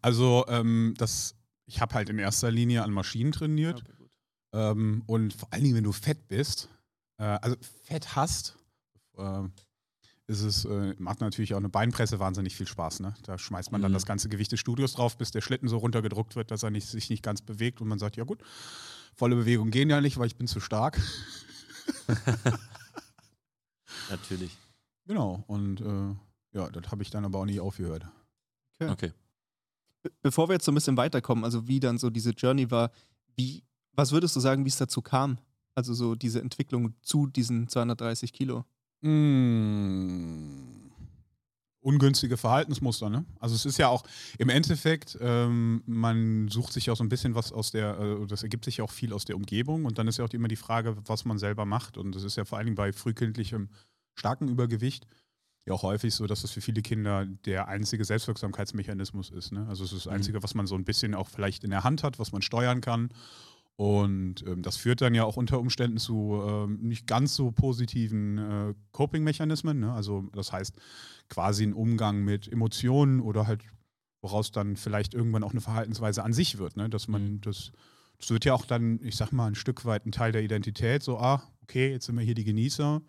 Also 0.00 0.44
ähm, 0.48 0.94
das, 0.98 1.34
ich 1.66 1.80
habe 1.80 1.94
halt 1.94 2.08
in 2.08 2.18
erster 2.18 2.50
Linie 2.50 2.82
an 2.84 2.92
Maschinen 2.92 3.32
trainiert 3.32 3.80
Okay, 3.82 3.92
gut. 3.98 4.10
ähm, 4.52 5.02
und 5.06 5.32
vor 5.34 5.52
allen 5.52 5.62
Dingen, 5.64 5.76
wenn 5.76 5.84
du 5.84 5.92
fett 5.92 6.28
bist, 6.28 6.68
äh, 7.18 7.24
also 7.24 7.56
Fett 7.84 8.16
hast, 8.16 8.56
äh, 9.16 9.42
ist 10.30 10.42
es, 10.42 10.64
äh, 10.64 10.94
macht 10.98 11.20
natürlich 11.20 11.52
auch 11.54 11.58
eine 11.58 11.68
Beinpresse 11.68 12.18
wahnsinnig 12.20 12.54
viel 12.56 12.66
Spaß. 12.66 13.00
Ne? 13.00 13.14
Da 13.24 13.36
schmeißt 13.36 13.72
man 13.72 13.82
dann 13.82 13.90
Mhm. 13.90 13.94
das 13.94 14.06
ganze 14.06 14.28
Gewicht 14.28 14.52
des 14.52 14.60
Studios 14.60 14.92
drauf, 14.94 15.18
bis 15.18 15.30
der 15.32 15.40
Schlitten 15.40 15.68
so 15.68 15.78
runtergedruckt 15.78 16.36
wird, 16.36 16.50
dass 16.50 16.62
er 16.62 16.70
nicht, 16.70 16.86
sich 16.86 17.10
nicht 17.10 17.22
ganz 17.22 17.42
bewegt 17.42 17.80
und 17.80 17.88
man 17.88 17.98
sagt, 17.98 18.16
ja 18.16 18.24
gut, 18.24 18.42
volle 19.14 19.36
Bewegung 19.36 19.70
gehen 19.70 19.90
ja 19.90 20.00
nicht, 20.00 20.18
weil 20.18 20.26
ich 20.28 20.36
bin 20.36 20.46
zu 20.46 20.60
stark. 20.60 21.00
Natürlich. 24.08 24.56
Genau, 25.06 25.44
und 25.46 25.80
äh, 25.80 26.14
ja, 26.56 26.68
das 26.70 26.90
habe 26.90 27.02
ich 27.02 27.10
dann 27.10 27.24
aber 27.24 27.38
auch 27.40 27.44
nicht 27.44 27.60
aufgehört. 27.60 28.06
Okay. 28.80 29.12
Be- 30.02 30.12
Bevor 30.22 30.48
wir 30.48 30.54
jetzt 30.54 30.64
so 30.64 30.72
ein 30.72 30.74
bisschen 30.74 30.96
weiterkommen, 30.96 31.44
also 31.44 31.66
wie 31.68 31.80
dann 31.80 31.98
so 31.98 32.10
diese 32.10 32.30
Journey 32.30 32.70
war, 32.70 32.90
wie, 33.36 33.62
was 33.92 34.12
würdest 34.12 34.36
du 34.36 34.40
sagen, 34.40 34.64
wie 34.64 34.68
es 34.68 34.76
dazu 34.76 35.02
kam? 35.02 35.38
Also 35.74 35.94
so 35.94 36.14
diese 36.14 36.40
Entwicklung 36.40 36.94
zu 37.02 37.26
diesen 37.26 37.68
230 37.68 38.32
Kilo. 38.32 38.64
Mm. 39.02 40.60
Ungünstige 41.82 42.36
Verhaltensmuster, 42.36 43.08
ne? 43.08 43.24
Also 43.38 43.54
es 43.54 43.64
ist 43.64 43.78
ja 43.78 43.88
auch 43.88 44.02
im 44.36 44.50
Endeffekt, 44.50 45.16
ähm, 45.18 45.82
man 45.86 46.48
sucht 46.48 46.74
sich 46.74 46.90
auch 46.90 46.96
so 46.96 47.02
ein 47.02 47.08
bisschen 47.08 47.34
was 47.34 47.52
aus 47.52 47.70
der, 47.70 47.98
äh, 47.98 48.26
das 48.26 48.42
ergibt 48.42 48.66
sich 48.66 48.76
ja 48.78 48.84
auch 48.84 48.90
viel 48.90 49.14
aus 49.14 49.24
der 49.24 49.36
Umgebung 49.36 49.86
und 49.86 49.96
dann 49.96 50.06
ist 50.06 50.18
ja 50.18 50.24
auch 50.26 50.32
immer 50.34 50.48
die 50.48 50.56
Frage, 50.56 50.94
was 51.06 51.24
man 51.24 51.38
selber 51.38 51.64
macht. 51.64 51.96
Und 51.96 52.14
das 52.14 52.22
ist 52.22 52.36
ja 52.36 52.44
vor 52.44 52.58
allen 52.58 52.66
Dingen 52.66 52.76
bei 52.76 52.92
frühkindlichem 52.92 53.70
starken 54.14 54.48
Übergewicht 54.48 55.06
ja 55.66 55.72
auch 55.72 55.82
häufig 55.82 56.14
so, 56.14 56.26
dass 56.26 56.42
das 56.42 56.50
für 56.50 56.60
viele 56.60 56.82
Kinder 56.82 57.24
der 57.46 57.68
einzige 57.68 58.04
Selbstwirksamkeitsmechanismus 58.04 59.30
ist. 59.30 59.52
Ne? 59.52 59.66
Also 59.68 59.84
es 59.84 59.92
ist 59.92 60.04
das 60.04 60.10
Mhm. 60.10 60.16
Einzige, 60.16 60.42
was 60.42 60.54
man 60.54 60.66
so 60.66 60.74
ein 60.74 60.84
bisschen 60.84 61.14
auch 61.14 61.28
vielleicht 61.28 61.64
in 61.64 61.70
der 61.70 61.84
Hand 61.84 62.02
hat, 62.02 62.18
was 62.18 62.32
man 62.32 62.42
steuern 62.42 62.80
kann. 62.82 63.08
Und 63.80 64.46
ähm, 64.46 64.60
das 64.60 64.76
führt 64.76 65.00
dann 65.00 65.14
ja 65.14 65.24
auch 65.24 65.38
unter 65.38 65.58
Umständen 65.58 65.96
zu 65.96 66.38
ähm, 66.46 66.80
nicht 66.82 67.06
ganz 67.06 67.34
so 67.34 67.50
positiven 67.50 68.36
äh, 68.36 68.74
Coping-Mechanismen. 68.92 69.80
Ne? 69.80 69.90
Also 69.90 70.28
das 70.34 70.52
heißt 70.52 70.74
quasi 71.30 71.62
ein 71.62 71.72
Umgang 71.72 72.22
mit 72.22 72.46
Emotionen 72.46 73.20
oder 73.20 73.46
halt, 73.46 73.62
woraus 74.20 74.50
dann 74.50 74.76
vielleicht 74.76 75.14
irgendwann 75.14 75.42
auch 75.42 75.52
eine 75.52 75.62
Verhaltensweise 75.62 76.22
an 76.22 76.34
sich 76.34 76.58
wird. 76.58 76.76
Ne? 76.76 76.90
Dass 76.90 77.08
man 77.08 77.22
Mhm. 77.22 77.40
das, 77.40 77.72
das 78.18 78.28
wird 78.28 78.44
ja 78.44 78.52
auch 78.52 78.66
dann, 78.66 79.00
ich 79.02 79.16
sag 79.16 79.32
mal, 79.32 79.46
ein 79.46 79.54
Stück 79.54 79.86
weit 79.86 80.04
ein 80.04 80.12
Teil 80.12 80.32
der 80.32 80.42
Identität. 80.42 81.02
So, 81.02 81.18
ah, 81.18 81.42
okay, 81.62 81.90
jetzt 81.90 82.04
sind 82.04 82.18
wir 82.18 82.22
hier 82.22 82.34
die 82.34 82.44
Genießer. 82.44 83.00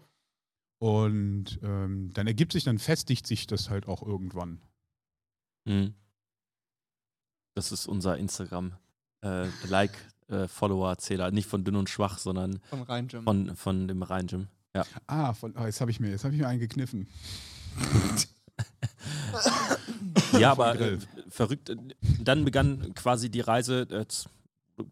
Und 0.79 1.59
ähm, 1.63 2.11
dann 2.13 2.27
ergibt 2.27 2.53
sich, 2.53 2.63
dann 2.63 2.79
festigt 2.79 3.27
sich 3.27 3.45
das 3.45 3.69
halt 3.69 3.89
auch 3.89 4.01
irgendwann. 4.01 4.61
Mhm. 5.65 5.95
Das 7.55 7.73
ist 7.73 7.87
unser 7.87 8.17
Instagram 8.17 8.77
äh, 9.19 9.49
Like-Follower-Zähler. 10.31 11.31
Nicht 11.31 11.47
von 11.47 11.63
dünn 11.63 11.75
und 11.75 11.89
schwach, 11.89 12.17
sondern 12.17 12.59
Vom 12.69 12.81
Rhein-Gym. 12.83 13.23
von, 13.23 13.55
von 13.55 13.87
dem 13.87 14.03
Rhein-Gym. 14.03 14.47
Ah, 15.07 15.33
von, 15.33 15.55
ah 15.57 15.65
jetzt 15.65 15.81
habe 15.81 15.91
ich 15.91 15.99
mir, 15.99 16.09
jetzt 16.11 16.23
habe 16.23 16.33
ich 16.33 16.39
mir 16.39 16.47
einen 16.47 16.59
gekniffen. 16.59 17.07
Ja, 20.37 20.51
aber 20.51 20.79
äh, 20.79 20.97
verrückt. 21.29 21.69
äh, 21.69 21.75
Dann 22.23 22.45
begann 22.45 22.93
quasi 22.95 23.29
die 23.29 23.39
Reise, 23.41 23.81
äh, 23.89 24.07
z- 24.07 24.27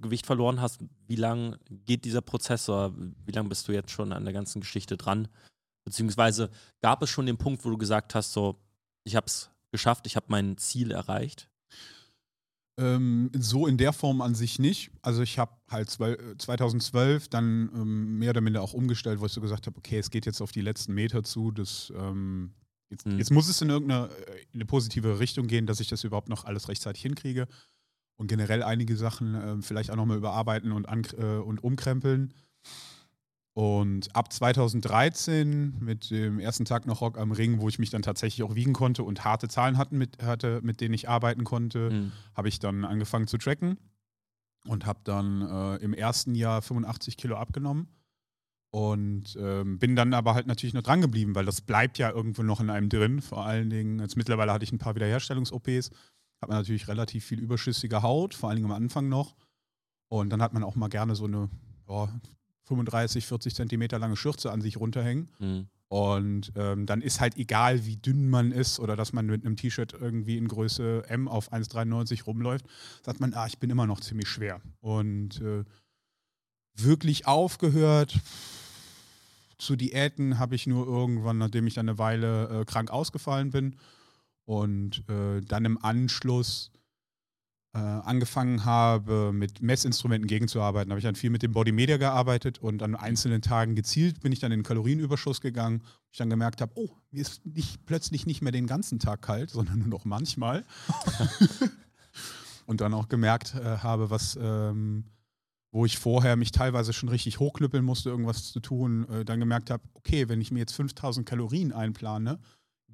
Gewicht 0.01 0.25
verloren 0.25 0.61
hast. 0.61 0.79
Wie 1.07 1.15
lang 1.15 1.57
geht 1.69 2.05
dieser 2.05 2.21
Prozess 2.21 2.69
oder 2.69 2.93
wie 3.25 3.31
lange 3.31 3.49
bist 3.49 3.67
du 3.67 3.71
jetzt 3.71 3.91
schon 3.91 4.13
an 4.13 4.23
der 4.23 4.33
ganzen 4.33 4.61
Geschichte 4.61 4.97
dran? 4.97 5.27
Beziehungsweise 5.83 6.49
gab 6.81 7.01
es 7.01 7.09
schon 7.09 7.25
den 7.25 7.37
Punkt, 7.37 7.63
wo 7.65 7.69
du 7.69 7.77
gesagt 7.77 8.13
hast, 8.15 8.33
so, 8.33 8.59
ich 9.03 9.15
habe 9.15 9.25
es 9.27 9.49
geschafft, 9.71 10.05
ich 10.07 10.15
habe 10.15 10.27
mein 10.29 10.57
Ziel 10.57 10.91
erreicht? 10.91 11.48
Ähm, 12.79 13.29
so 13.37 13.67
in 13.67 13.77
der 13.77 13.91
Form 13.91 14.21
an 14.21 14.35
sich 14.35 14.57
nicht. 14.57 14.91
Also 15.01 15.21
ich 15.21 15.37
habe 15.37 15.51
halt 15.69 15.89
zwölf- 15.89 16.37
2012 16.37 17.27
dann 17.27 17.69
ähm, 17.75 18.17
mehr 18.19 18.29
oder 18.29 18.41
minder 18.41 18.61
auch 18.61 18.73
umgestellt, 18.73 19.19
wo 19.19 19.25
ich 19.25 19.33
so 19.33 19.41
gesagt 19.41 19.67
habe, 19.67 19.77
okay, 19.77 19.97
es 19.99 20.09
geht 20.09 20.25
jetzt 20.25 20.41
auf 20.41 20.51
die 20.53 20.61
letzten 20.61 20.93
Meter 20.93 21.23
zu. 21.23 21.51
Das, 21.51 21.91
ähm, 21.95 22.53
jetzt, 22.89 23.05
Mhm. 23.05 23.17
jetzt 23.17 23.31
muss 23.31 23.49
es 23.49 23.61
in 23.61 23.69
irgendeine 23.69 24.07
äh, 24.09 24.41
in 24.51 24.55
eine 24.55 24.65
positive 24.65 25.19
Richtung 25.19 25.47
gehen, 25.47 25.65
dass 25.67 25.79
ich 25.81 25.89
das 25.89 26.03
überhaupt 26.05 26.29
noch 26.29 26.45
alles 26.45 26.69
rechtzeitig 26.69 27.01
hinkriege. 27.01 27.47
Und 28.17 28.27
generell 28.27 28.63
einige 28.63 28.95
Sachen 28.97 29.35
ähm, 29.35 29.61
vielleicht 29.63 29.91
auch 29.91 29.95
nochmal 29.95 30.17
überarbeiten 30.17 30.71
und, 30.71 30.85
äh, 31.13 31.37
und 31.37 31.63
umkrempeln. 31.63 32.33
Und 33.59 34.15
ab 34.15 34.31
2013 34.31 35.79
mit 35.81 36.11
dem 36.11 36.39
ersten 36.39 36.63
Tag 36.63 36.85
noch 36.87 37.01
Rock 37.01 37.17
am 37.17 37.33
Ring, 37.33 37.59
wo 37.59 37.67
ich 37.67 37.77
mich 37.77 37.89
dann 37.89 38.01
tatsächlich 38.01 38.41
auch 38.43 38.55
wiegen 38.55 38.71
konnte 38.71 39.03
und 39.03 39.25
harte 39.25 39.49
Zahlen 39.49 39.77
hatten 39.77 39.97
mit, 39.97 40.23
hatte, 40.23 40.61
mit 40.63 40.79
denen 40.79 40.93
ich 40.93 41.09
arbeiten 41.09 41.43
konnte, 41.43 41.89
Mhm. 41.89 42.11
habe 42.35 42.47
ich 42.47 42.59
dann 42.59 42.85
angefangen 42.85 43.27
zu 43.27 43.37
tracken 43.37 43.77
und 44.65 44.85
habe 44.85 45.01
dann 45.03 45.41
äh, 45.41 45.75
im 45.83 45.93
ersten 45.93 46.35
Jahr 46.35 46.61
85 46.61 47.17
Kilo 47.17 47.35
abgenommen 47.35 47.89
und 48.71 49.35
ähm, 49.37 49.77
bin 49.77 49.93
dann 49.97 50.13
aber 50.13 50.35
halt 50.35 50.47
natürlich 50.47 50.73
noch 50.73 50.83
dran 50.83 51.01
geblieben, 51.01 51.35
weil 51.35 51.43
das 51.43 51.59
bleibt 51.59 51.97
ja 51.97 52.11
irgendwo 52.11 52.43
noch 52.43 52.61
in 52.61 52.69
einem 52.69 52.87
drin. 52.87 53.21
Vor 53.21 53.45
allen 53.45 53.69
Dingen, 53.69 53.99
jetzt 53.99 54.15
mittlerweile 54.15 54.53
hatte 54.53 54.63
ich 54.63 54.71
ein 54.71 54.77
paar 54.79 54.95
Wiederherstellungs-OPs, 54.95 55.89
hat 56.41 56.47
man 56.47 56.59
natürlich 56.59 56.87
relativ 56.87 57.25
viel 57.25 57.41
überschüssige 57.41 58.03
Haut, 58.03 58.35
vor 58.35 58.47
allen 58.47 58.55
Dingen 58.55 58.71
am 58.71 58.77
Anfang 58.77 59.09
noch. 59.09 59.35
Und 60.07 60.29
dann 60.29 60.41
hat 60.41 60.53
man 60.53 60.63
auch 60.63 60.75
mal 60.75 60.87
gerne 60.87 61.13
so 61.15 61.25
eine 61.25 61.49
ja, 61.89 62.07
35, 62.69 63.25
40 63.25 63.55
Zentimeter 63.55 63.99
lange 63.99 64.15
Schürze 64.15 64.51
an 64.51 64.61
sich 64.61 64.77
runterhängen. 64.77 65.29
Mhm. 65.39 65.67
Und 65.89 66.51
ähm, 66.55 66.85
dann 66.85 67.01
ist 67.01 67.19
halt 67.19 67.35
egal, 67.35 67.85
wie 67.85 67.97
dünn 67.97 68.29
man 68.29 68.51
ist 68.51 68.79
oder 68.79 68.95
dass 68.95 69.11
man 69.11 69.25
mit 69.25 69.43
einem 69.43 69.55
T-Shirt 69.55 69.93
irgendwie 69.99 70.37
in 70.37 70.47
Größe 70.47 71.03
M 71.07 71.27
auf 71.27 71.51
1,93 71.51 72.25
rumläuft, 72.25 72.65
sagt 73.03 73.19
man, 73.19 73.33
ah, 73.33 73.47
ich 73.47 73.57
bin 73.57 73.71
immer 73.71 73.87
noch 73.87 73.99
ziemlich 73.99 74.29
schwer. 74.29 74.61
Und 74.81 75.41
äh, 75.41 75.63
wirklich 76.75 77.25
aufgehört 77.25 78.19
zu 79.57 79.75
Diäten 79.75 80.37
habe 80.37 80.55
ich 80.55 80.67
nur 80.67 80.85
irgendwann, 80.85 81.39
nachdem 81.39 81.65
ich 81.65 81.73
dann 81.73 81.89
eine 81.89 81.97
Weile 81.97 82.61
äh, 82.61 82.65
krank 82.65 82.91
ausgefallen 82.91 83.49
bin. 83.49 83.75
Und 84.45 85.03
äh, 85.09 85.41
dann 85.41 85.65
im 85.65 85.83
Anschluss 85.83 86.71
angefangen 87.77 88.65
habe, 88.65 89.31
mit 89.31 89.61
Messinstrumenten 89.61 90.27
gegenzuarbeiten, 90.27 90.91
habe 90.91 90.99
ich 90.99 91.03
dann 91.05 91.15
viel 91.15 91.29
mit 91.29 91.43
dem 91.43 91.51
Body 91.51 91.71
Media 91.71 91.97
gearbeitet 91.97 92.57
und 92.57 92.81
an 92.81 92.95
einzelnen 92.95 93.43
Tagen 93.43 93.75
gezielt 93.75 94.21
bin 94.21 94.31
ich 94.31 94.39
dann 94.39 94.51
in 94.51 94.59
den 94.59 94.65
Kalorienüberschuss 94.65 95.39
gegangen. 95.39 95.83
wo 95.83 96.09
Ich 96.11 96.17
dann 96.17 96.31
gemerkt 96.31 96.61
habe, 96.61 96.71
oh, 96.75 96.89
mir 97.11 97.21
ist 97.21 97.45
nicht, 97.45 97.85
plötzlich 97.85 98.25
nicht 98.25 98.41
mehr 98.41 98.51
den 98.51 98.65
ganzen 98.65 98.97
Tag 98.97 99.21
kalt, 99.21 99.49
sondern 99.51 99.79
nur 99.79 99.87
noch 99.87 100.05
manchmal. 100.05 100.65
und 102.65 102.81
dann 102.81 102.93
auch 102.93 103.07
gemerkt 103.07 103.53
äh, 103.53 103.77
habe, 103.77 104.09
was, 104.09 104.37
ähm, 104.41 105.05
wo 105.71 105.85
ich 105.85 105.99
vorher 105.99 106.35
mich 106.35 106.51
teilweise 106.51 106.91
schon 106.91 107.09
richtig 107.09 107.39
hochknüppeln 107.39 107.85
musste, 107.85 108.09
irgendwas 108.09 108.51
zu 108.51 108.59
tun, 108.59 109.07
äh, 109.09 109.25
dann 109.25 109.39
gemerkt 109.39 109.69
habe, 109.69 109.83
okay, 109.93 110.27
wenn 110.27 110.41
ich 110.41 110.51
mir 110.51 110.59
jetzt 110.59 110.73
5000 110.73 111.27
Kalorien 111.27 111.71
einplane, 111.71 112.39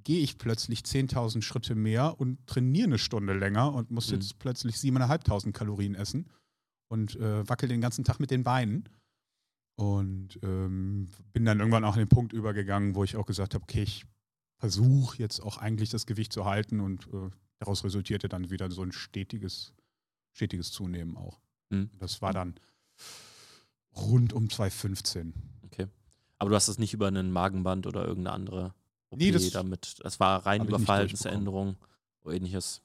gehe 0.05 0.21
ich 0.21 0.37
plötzlich 0.37 0.79
10.000 0.81 1.41
Schritte 1.41 1.75
mehr 1.75 2.19
und 2.21 2.45
trainiere 2.47 2.85
eine 2.85 2.97
Stunde 2.97 3.33
länger 3.33 3.73
und 3.73 3.91
muss 3.91 4.07
Mhm. 4.07 4.13
jetzt 4.15 4.39
plötzlich 4.39 4.77
7.500 4.77 5.51
Kalorien 5.51 5.95
essen 5.95 6.29
und 6.87 7.15
äh, 7.17 7.47
wackel 7.49 7.67
den 7.67 7.81
ganzen 7.81 8.05
Tag 8.05 8.19
mit 8.21 8.31
den 8.31 8.43
Beinen. 8.43 8.87
Und 9.77 10.39
ähm, 10.41 11.09
bin 11.33 11.43
dann 11.43 11.59
irgendwann 11.59 11.83
auch 11.83 11.93
an 11.93 11.99
den 11.99 12.07
Punkt 12.07 12.31
übergegangen, 12.31 12.95
wo 12.95 13.03
ich 13.03 13.17
auch 13.17 13.25
gesagt 13.25 13.55
habe, 13.55 13.63
okay, 13.63 13.83
ich 13.83 14.05
versuche 14.57 15.17
jetzt 15.17 15.41
auch 15.41 15.57
eigentlich 15.57 15.89
das 15.89 16.05
Gewicht 16.05 16.31
zu 16.31 16.45
halten 16.45 16.79
und 16.79 17.07
äh, 17.07 17.29
daraus 17.59 17.83
resultierte 17.83 18.29
dann 18.29 18.49
wieder 18.49 18.71
so 18.71 18.83
ein 18.83 18.93
stetiges, 18.93 19.73
stetiges 20.31 20.71
Zunehmen 20.71 21.17
auch. 21.17 21.41
Mhm. 21.71 21.89
Das 21.99 22.21
war 22.21 22.31
dann 22.31 22.55
rund 23.97 24.31
um 24.33 24.49
2015. 24.49 25.33
Okay. 25.65 25.87
Aber 26.37 26.51
du 26.51 26.55
hast 26.55 26.67
es 26.69 26.77
nicht 26.79 26.93
über 26.93 27.07
einen 27.07 27.31
Magenband 27.31 27.85
oder 27.87 28.05
irgendeine 28.07 28.35
andere 28.35 28.73
OP 29.09 29.19
Nee, 29.19 29.31
das 29.31 29.49
damit. 29.51 29.95
Das 30.03 30.19
war 30.19 30.45
rein 30.45 30.65
über 30.65 30.79
Verhaltensänderung 30.79 31.77
oder 32.23 32.35
ähnliches. 32.35 32.81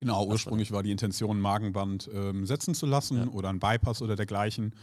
Genau, 0.00 0.26
ursprünglich 0.26 0.72
war 0.72 0.82
die 0.82 0.90
Intention, 0.90 1.38
ein 1.38 1.40
Magenband 1.40 2.10
ähm, 2.12 2.44
setzen 2.44 2.74
zu 2.74 2.86
lassen 2.86 3.18
Ja. 3.18 3.26
oder 3.28 3.50
ein 3.50 3.60
Bypass 3.60 4.02
oder 4.02 4.16
dergleichen. 4.16 4.74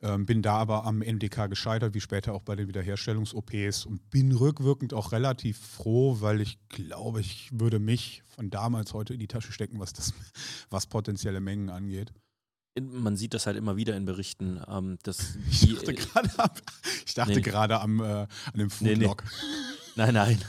Ähm, 0.00 0.26
bin 0.26 0.42
da 0.42 0.56
aber 0.56 0.84
am 0.84 1.02
NDK 1.02 1.48
gescheitert, 1.48 1.94
wie 1.94 2.00
später 2.00 2.32
auch 2.32 2.42
bei 2.42 2.54
den 2.54 2.68
Wiederherstellungs-OPs 2.68 3.84
und 3.86 4.10
bin 4.10 4.30
rückwirkend 4.32 4.94
auch 4.94 5.10
relativ 5.10 5.58
froh, 5.58 6.20
weil 6.20 6.40
ich 6.40 6.58
glaube, 6.68 7.20
ich 7.20 7.50
würde 7.52 7.80
mich 7.80 8.22
von 8.28 8.48
damals 8.50 8.94
heute 8.94 9.14
in 9.14 9.20
die 9.20 9.26
Tasche 9.26 9.50
stecken, 9.52 9.80
was 9.80 9.92
das, 9.92 10.12
was 10.70 10.86
potenzielle 10.86 11.40
Mengen 11.40 11.68
angeht. 11.68 12.12
Man 12.80 13.16
sieht 13.16 13.34
das 13.34 13.46
halt 13.46 13.56
immer 13.56 13.76
wieder 13.76 13.96
in 13.96 14.04
Berichten, 14.04 14.60
ähm, 14.68 14.98
dass 15.02 15.36
Ich 15.50 15.60
die, 15.60 15.74
dachte 15.74 15.94
gerade 15.94 16.30
am, 16.38 16.50
ich 17.06 17.14
dachte 17.14 17.34
Nee. 17.34 17.40
gerade 17.40 17.80
am, 17.80 18.00
äh, 18.00 18.04
an 18.04 18.28
dem 18.56 18.68
Nee, 18.80 18.90
nee. 18.90 18.94
Foodlog. 19.06 19.24
Nein, 19.96 20.14
nein. 20.14 20.38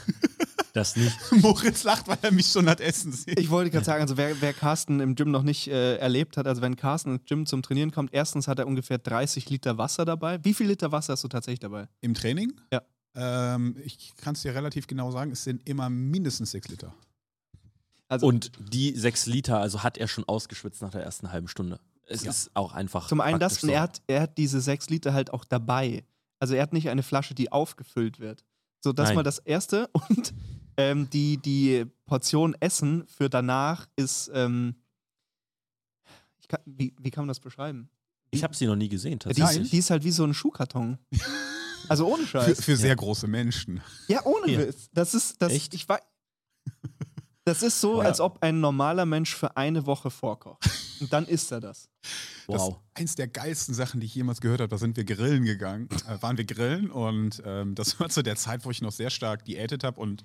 Das 0.72 0.94
nicht. 0.94 1.12
Moritz 1.32 1.82
lacht, 1.82 2.06
weil 2.06 2.18
er 2.22 2.30
mich 2.30 2.46
schon 2.46 2.68
hat 2.68 2.80
essen 2.80 3.10
sehen. 3.10 3.34
Ich 3.38 3.50
wollte 3.50 3.72
gerade 3.72 3.84
sagen, 3.84 4.02
also 4.02 4.16
wer, 4.16 4.40
wer 4.40 4.52
Carsten 4.52 5.00
im 5.00 5.16
Gym 5.16 5.32
noch 5.32 5.42
nicht 5.42 5.66
äh, 5.66 5.96
erlebt 5.96 6.36
hat, 6.36 6.46
also 6.46 6.62
wenn 6.62 6.76
Carsten 6.76 7.16
ins 7.16 7.24
Gym 7.24 7.44
zum 7.44 7.60
Trainieren 7.62 7.90
kommt, 7.90 8.14
erstens 8.14 8.46
hat 8.46 8.60
er 8.60 8.68
ungefähr 8.68 8.98
30 8.98 9.50
Liter 9.50 9.78
Wasser 9.78 10.04
dabei. 10.04 10.38
Wie 10.44 10.54
viel 10.54 10.68
Liter 10.68 10.92
Wasser 10.92 11.14
hast 11.14 11.24
du 11.24 11.28
tatsächlich 11.28 11.58
dabei? 11.58 11.88
Im 12.02 12.14
Training? 12.14 12.52
Ja. 12.72 12.82
Ähm, 13.16 13.74
ich 13.84 14.12
kann 14.14 14.34
es 14.36 14.42
dir 14.42 14.54
relativ 14.54 14.86
genau 14.86 15.10
sagen, 15.10 15.32
es 15.32 15.42
sind 15.42 15.68
immer 15.68 15.90
mindestens 15.90 16.52
sechs 16.52 16.68
Liter. 16.68 16.94
Also 18.06 18.28
Und 18.28 18.52
die 18.72 18.96
sechs 18.96 19.26
Liter, 19.26 19.58
also 19.58 19.82
hat 19.82 19.98
er 19.98 20.06
schon 20.06 20.22
ausgeschwitzt 20.28 20.82
nach 20.82 20.90
der 20.90 21.02
ersten 21.02 21.32
halben 21.32 21.48
Stunde. 21.48 21.80
Es 22.12 22.24
Ja. 22.24 22.30
ist 22.30 22.50
auch 22.54 22.72
einfach. 22.72 23.06
zum 23.08 23.20
einen 23.20 23.38
das, 23.38 23.62
und 23.62 23.68
so. 23.68 23.74
er 23.74 23.82
hat, 23.82 24.02
er 24.08 24.22
hat 24.22 24.36
diese 24.36 24.60
6 24.60 24.90
Liter 24.90 25.12
halt 25.14 25.32
auch 25.32 25.44
dabei. 25.44 26.04
Also 26.40 26.54
er 26.54 26.62
hat 26.62 26.72
nicht 26.72 26.88
eine 26.88 27.02
Flasche, 27.02 27.34
die 27.34 27.52
aufgefüllt 27.52 28.18
wird. 28.18 28.44
So, 28.82 28.92
das 28.92 29.08
Nein. 29.10 29.16
mal 29.16 29.22
das 29.22 29.38
Erste. 29.38 29.88
Und 30.08 30.34
ähm, 30.76 31.08
die, 31.10 31.36
die 31.36 31.86
Portion 32.06 32.56
Essen 32.60 33.06
für 33.06 33.28
danach 33.30 33.86
ist, 33.96 34.30
ähm, 34.34 34.74
ich 36.40 36.48
kann, 36.48 36.60
wie, 36.66 36.94
wie 37.00 37.10
kann 37.10 37.22
man 37.22 37.28
das 37.28 37.40
beschreiben? 37.40 37.88
Ich 38.32 38.42
habe 38.42 38.54
sie 38.56 38.66
noch 38.66 38.76
nie 38.76 38.88
gesehen, 38.88 39.18
Ja, 39.24 39.30
die, 39.32 39.40
tatsächlich. 39.40 39.64
ist, 39.64 39.72
die 39.72 39.78
ist 39.78 39.90
halt 39.90 40.04
wie 40.04 40.10
so 40.12 40.24
ein 40.24 40.34
Schuhkarton. 40.34 40.98
Also 41.88 42.06
ohne 42.06 42.22
Für, 42.22 42.42
Scheiß. 42.42 42.64
für 42.64 42.76
sehr 42.76 42.90
Ja. 42.90 42.94
große 42.94 43.26
Menschen. 43.26 43.80
Ja, 44.08 44.24
ohne 44.24 44.50
Ja. 44.52 44.58
Witz. 44.60 44.88
Das 44.92 45.14
ist, 45.14 45.40
das, 45.42 45.52
Echt? 45.52 45.74
ich 45.74 45.88
weiß. 45.88 46.00
Das 47.50 47.62
ist 47.62 47.80
so, 47.80 48.00
Ja. 48.00 48.06
als 48.08 48.20
ob 48.20 48.42
ein 48.42 48.60
normaler 48.60 49.06
Mensch 49.06 49.34
für 49.34 49.56
eine 49.56 49.84
Woche 49.86 50.10
vorkocht. 50.10 50.68
Und 51.00 51.12
dann 51.12 51.26
isst 51.26 51.50
er 51.50 51.60
das. 51.60 51.88
wow. 52.46 52.56
Das 52.94 53.00
eins 53.02 53.14
der 53.16 53.26
geilsten 53.28 53.74
Sachen, 53.74 54.00
die 54.00 54.06
ich 54.06 54.14
jemals 54.14 54.40
gehört 54.40 54.60
habe, 54.60 54.68
da 54.68 54.78
sind 54.78 54.96
wir 54.96 55.04
grillen 55.04 55.44
gegangen. 55.44 55.88
Äh, 56.08 56.22
waren 56.22 56.36
wir 56.38 56.44
grillen 56.44 56.90
und 56.90 57.42
ähm, 57.44 57.74
das 57.74 57.98
war 58.00 58.08
zu 58.08 58.22
der 58.22 58.36
Zeit, 58.36 58.64
wo 58.64 58.70
ich 58.70 58.82
noch 58.82 58.92
sehr 58.92 59.10
stark 59.10 59.44
diätet 59.44 59.82
habe. 59.84 60.00
Und 60.00 60.22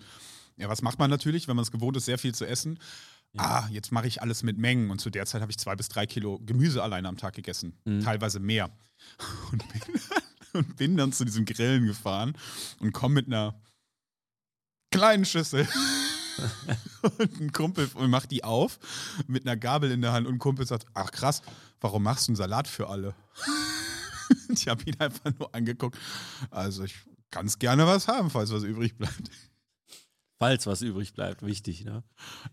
ja, 0.57 0.69
was 0.69 0.81
macht 0.81 0.99
man 0.99 1.09
natürlich, 1.09 1.47
wenn 1.47 1.55
man 1.55 1.63
es 1.63 1.71
gewohnt 1.71 1.97
ist, 1.97 2.05
sehr 2.05 2.17
viel 2.17 2.35
zu 2.35 2.45
essen? 2.45 2.77
Ah, 3.38 3.67
jetzt 3.69 3.91
mache 3.91 4.07
ich 4.07 4.21
alles 4.21 4.43
mit 4.43 4.57
Mengen. 4.57 4.89
Und 4.91 5.01
zu 5.01 5.09
der 5.09 5.25
Zeit 5.25 5.41
habe 5.41 5.51
ich 5.51 5.57
zwei 5.57 5.75
bis 5.75 5.89
drei 5.89 6.05
Kilo 6.05 6.39
Gemüse 6.45 6.81
alleine 6.81 7.09
am 7.09 7.17
Tag 7.17 7.33
gegessen. 7.33 7.77
Mhm. 7.83 8.01
Teilweise 8.01 8.39
mehr. 8.39 8.69
Und 9.51 9.63
bin, 9.73 9.81
und 10.53 10.75
bin 10.77 10.95
dann 10.97 11.11
zu 11.11 11.25
diesem 11.25 11.43
Grillen 11.43 11.85
gefahren 11.85 12.38
und 12.79 12.93
komme 12.93 13.15
mit 13.15 13.27
einer 13.27 13.55
kleinen 14.89 15.25
Schüssel. 15.25 15.67
Und 17.17 17.39
ein 17.41 17.52
Kumpel 17.52 17.89
macht 18.08 18.32
die 18.32 18.43
auf 18.43 18.80
mit 19.28 19.45
einer 19.45 19.58
Gabel 19.58 19.91
in 19.91 20.02
der 20.02 20.13
Hand 20.13 20.28
und 20.28 20.36
ein 20.36 20.39
Kumpel 20.39 20.65
sagt, 20.65 20.86
ach 20.93 21.12
krass, 21.12 21.41
warum 21.82 22.04
machst 22.04 22.28
du 22.28 22.32
einen 22.32 22.36
Salat 22.38 22.67
für 22.67 22.89
alle? 22.89 23.15
ich 24.50 24.67
habe 24.67 24.84
ihn 24.84 25.00
einfach 25.00 25.32
nur 25.38 25.54
angeguckt. 25.54 25.98
Also 26.52 26.84
ich 26.84 26.95
kann 27.32 27.48
gerne 27.60 27.86
was 27.86 28.08
haben, 28.08 28.30
falls 28.30 28.52
was 28.52 28.63
übrig 28.63 28.98
bleibt. 28.98 29.30
Falls 30.38 30.67
was 30.67 30.82
übrig 30.82 31.13
bleibt, 31.13 31.43
wichtig, 31.45 31.86
ne? 31.86 32.04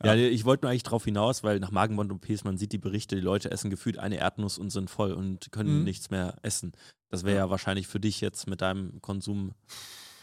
Ja, 0.05 0.14
ich 0.14 0.45
wollte 0.45 0.64
nur 0.64 0.71
eigentlich 0.71 0.85
drauf 0.85 1.05
hinaus, 1.05 1.42
weil 1.42 1.59
nach 1.59 1.73
Magenband 1.73 2.12
und 2.12 2.25
OPs, 2.25 2.45
man 2.45 2.57
sieht 2.57 2.71
die 2.73 2.79
Berichte, 2.79 3.16
die 3.16 3.21
Leute 3.21 3.51
essen 3.51 3.71
gefühlt 3.71 3.99
eine 3.99 4.18
Erdnuss 4.18 4.57
und 4.57 4.71
sind 4.71 4.88
voll 4.88 5.12
und 5.12 5.51
können 5.51 5.79
Mhm. 5.79 5.85
nichts 5.85 6.09
mehr 6.11 6.37
essen. 6.42 6.73
Das 7.09 7.25
wäre 7.25 7.38
ja. 7.38 7.51
wahrscheinlich 7.51 7.88
für 7.88 7.99
dich 7.99 8.21
jetzt 8.21 8.47
mit 8.47 8.61
deinem 8.61 9.03
Konsum 9.03 9.55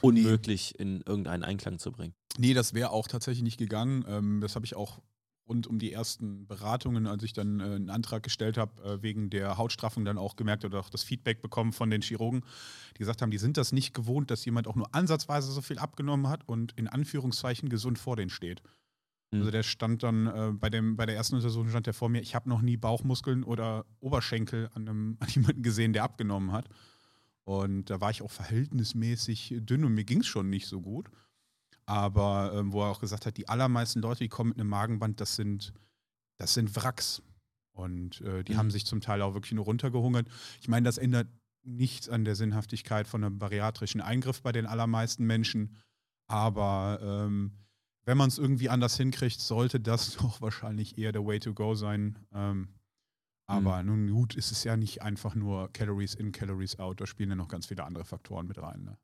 unmöglich 0.02 0.80
in 0.80 1.02
irgendeinen 1.02 1.44
Einklang 1.44 1.80
zu 1.80 1.92
bringen. 1.92 2.14
Nee, 2.38 2.54
das 2.54 2.74
wäre 2.74 2.92
auch 2.92 3.08
tatsächlich 3.08 3.44
nicht 3.44 3.58
gegangen. 3.58 4.06
Ähm, 4.08 4.42
das 4.42 4.56
habe 4.56 4.66
ich 4.66 4.76
auch 4.76 5.00
rund 5.50 5.68
um 5.68 5.80
die 5.80 5.92
ersten 5.92 6.48
Beratungen, 6.48 7.08
als 7.08 7.24
ich 7.24 7.34
dann 7.34 7.60
äh, 7.60 7.64
einen 7.64 7.90
Antrag 7.90 8.24
gestellt 8.24 8.58
habe, 8.58 8.82
äh, 8.84 9.02
wegen 9.02 9.30
der 9.30 9.58
Hautstraffung 9.58 10.06
dann 10.06 10.18
auch 10.18 10.36
gemerkt 10.36 10.64
oder 10.64 10.80
auch 10.80 10.90
das 10.90 11.04
Feedback 11.04 11.42
bekommen 11.42 11.74
von 11.74 11.90
den 11.90 12.02
Chirurgen, 12.02 12.46
die 12.96 13.00
gesagt 13.00 13.22
haben, 13.22 13.32
die 13.32 13.40
sind 13.40 13.58
das 13.58 13.72
nicht 13.72 13.94
gewohnt, 13.94 14.32
dass 14.32 14.46
jemand 14.46 14.68
auch 14.68 14.76
nur 14.76 14.94
ansatzweise 14.94 15.52
so 15.52 15.62
viel 15.62 15.80
abgenommen 15.80 16.30
hat 16.30 16.48
und 16.48 16.74
in 16.74 16.88
Anführungszeichen 16.88 17.68
gesund 17.68 17.98
vor 17.98 18.16
denen 18.16 18.30
steht. 18.30 18.62
Mhm. 19.32 19.40
Also 19.40 19.52
der 19.52 19.64
stand 19.64 20.04
dann 20.04 20.28
äh, 20.28 20.52
bei, 20.54 20.70
dem, 20.70 20.96
bei 20.96 21.06
der 21.06 21.16
ersten 21.16 21.36
Untersuchung 21.36 21.70
stand 21.70 21.88
der 21.88 21.94
vor 21.94 22.10
mir, 22.10 22.22
ich 22.22 22.36
habe 22.36 22.48
noch 22.48 22.62
nie 22.62 22.78
Bauchmuskeln 22.78 23.44
oder 23.44 23.86
Oberschenkel 24.00 24.70
an, 24.74 24.88
einem, 24.88 25.18
an 25.20 25.30
jemanden 25.30 25.64
gesehen, 25.64 25.94
der 25.94 26.04
abgenommen 26.04 26.52
hat. 26.52 26.70
Und 27.50 27.90
da 27.90 28.00
war 28.00 28.12
ich 28.12 28.22
auch 28.22 28.30
verhältnismäßig 28.30 29.56
dünn 29.62 29.84
und 29.84 29.96
mir 29.96 30.04
ging 30.04 30.20
es 30.20 30.28
schon 30.28 30.52
nicht 30.52 30.68
so 30.68 30.82
gut. 30.82 31.10
Aber 31.88 32.54
ähm, 32.54 32.72
wo 32.72 32.84
er 32.84 32.90
auch 32.92 33.00
gesagt 33.00 33.26
hat, 33.26 33.38
die 33.38 33.50
allermeisten 33.50 34.02
Leute, 34.02 34.20
die 34.20 34.30
kommen 34.30 34.50
mit 34.50 34.60
einem 34.60 34.70
Magenband, 34.70 35.20
das 35.20 35.36
sind, 35.36 35.74
das 36.38 36.54
sind 36.54 36.76
Wracks. 36.76 37.24
Und 37.72 38.22
äh, 38.22 38.44
die 38.44 38.54
Mhm. 38.54 38.58
haben 38.58 38.70
sich 38.70 38.86
zum 38.86 39.02
Teil 39.02 39.24
auch 39.24 39.34
wirklich 39.34 39.54
nur 39.54 39.66
runtergehungert. 39.66 40.28
Ich 40.62 40.68
meine, 40.68 40.86
das 40.86 41.00
ändert 41.00 41.28
nichts 41.64 42.08
an 42.08 42.24
der 42.24 42.36
Sinnhaftigkeit 42.36 43.08
von 43.08 43.24
einem 43.24 43.40
bariatrischen 43.40 44.00
Eingriff 44.00 44.44
bei 44.44 44.52
den 44.52 44.68
allermeisten 44.68 45.26
Menschen. 45.26 45.76
Aber 46.28 47.00
ähm, 47.02 47.54
wenn 48.06 48.18
man 48.20 48.28
es 48.28 48.38
irgendwie 48.38 48.70
anders 48.70 48.96
hinkriegt, 48.96 49.40
sollte 49.40 49.80
das 49.80 50.18
doch 50.18 50.40
wahrscheinlich 50.40 51.00
eher 51.00 51.14
der 51.14 51.26
Way 51.26 51.40
to 51.40 51.56
go 51.56 51.74
sein. 51.74 52.20
Ähm, 52.32 52.76
aber 53.50 53.84
nun 53.84 54.10
gut, 54.12 54.36
ist 54.36 54.52
es 54.52 54.64
ja 54.64 54.78
nicht 54.78 55.02
einfach 55.02 55.36
nur 55.36 55.72
Calories 55.74 56.14
in, 56.16 56.32
Calories 56.32 56.80
out. 56.80 57.02
Da 57.02 57.08
spielen 57.08 57.30
ja 57.30 57.36
noch 57.36 57.48
ganz 57.48 57.66
viele 57.66 57.84
andere 57.84 58.06
Faktoren 58.06 58.48
mit 58.48 58.58
rein. 58.62 58.84
Ne? 58.84 58.98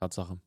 Tatsache. 0.00 0.40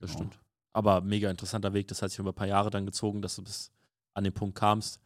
Das 0.00 0.10
Ja. 0.10 0.16
stimmt. 0.16 0.38
Aber 0.72 1.00
mega 1.00 1.30
interessanter 1.30 1.72
Weg. 1.72 1.86
Das 1.88 2.02
hat 2.02 2.10
sich 2.10 2.18
über 2.18 2.32
ein 2.32 2.34
paar 2.34 2.48
Jahre 2.48 2.70
dann 2.70 2.84
gezogen, 2.84 3.22
dass 3.22 3.36
du 3.36 3.42
bis 3.44 3.70
an 4.14 4.24
den 4.24 4.32
Punkt 4.32 4.58
kamst. 4.58 5.00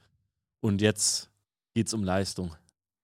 Und 0.61 0.81
jetzt 0.81 1.31
geht 1.75 1.87
es 1.87 1.95
um 1.95 2.03
Leistung. 2.03 2.55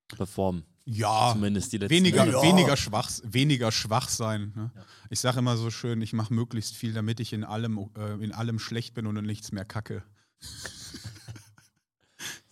Performen. 0.08 0.64
Ja, 0.86 1.32
Zumindest 1.32 1.72
die 1.72 1.78
letzten 1.78 1.94
weniger, 1.96 2.24
Jahre. 2.26 2.42
weniger, 2.46 2.76
schwach, 2.76 3.10
weniger 3.24 3.72
schwach 3.72 4.08
sein. 4.08 4.52
Ne? 4.54 4.70
Ja. 4.74 4.84
Ich 5.10 5.20
sage 5.20 5.40
immer 5.40 5.56
so 5.56 5.70
schön, 5.70 6.00
ich 6.00 6.12
mache 6.12 6.32
möglichst 6.32 6.74
viel, 6.76 6.92
damit 6.92 7.18
ich 7.20 7.32
in 7.32 7.44
allem, 7.44 7.90
äh, 7.96 8.14
in 8.24 8.32
allem 8.32 8.58
schlecht 8.60 8.94
bin 8.94 9.06
und 9.06 9.16
in 9.16 9.24
nichts 9.26 9.52
mehr 9.52 9.64
kacke. 9.64 10.02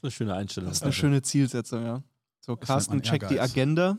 Das 0.05 0.13
ist 0.15 0.21
eine 0.21 0.29
schöne 0.29 0.35
Einstellung. 0.35 0.69
Das 0.71 0.77
ist 0.79 0.83
eine 0.83 0.93
schöne 0.93 1.23
Zielsetzung, 1.23 1.83
ja. 1.85 2.03
So, 2.41 2.57
Carsten 2.57 3.01
checkt 3.03 3.31
die. 3.31 3.41
Agenda. 3.41 3.99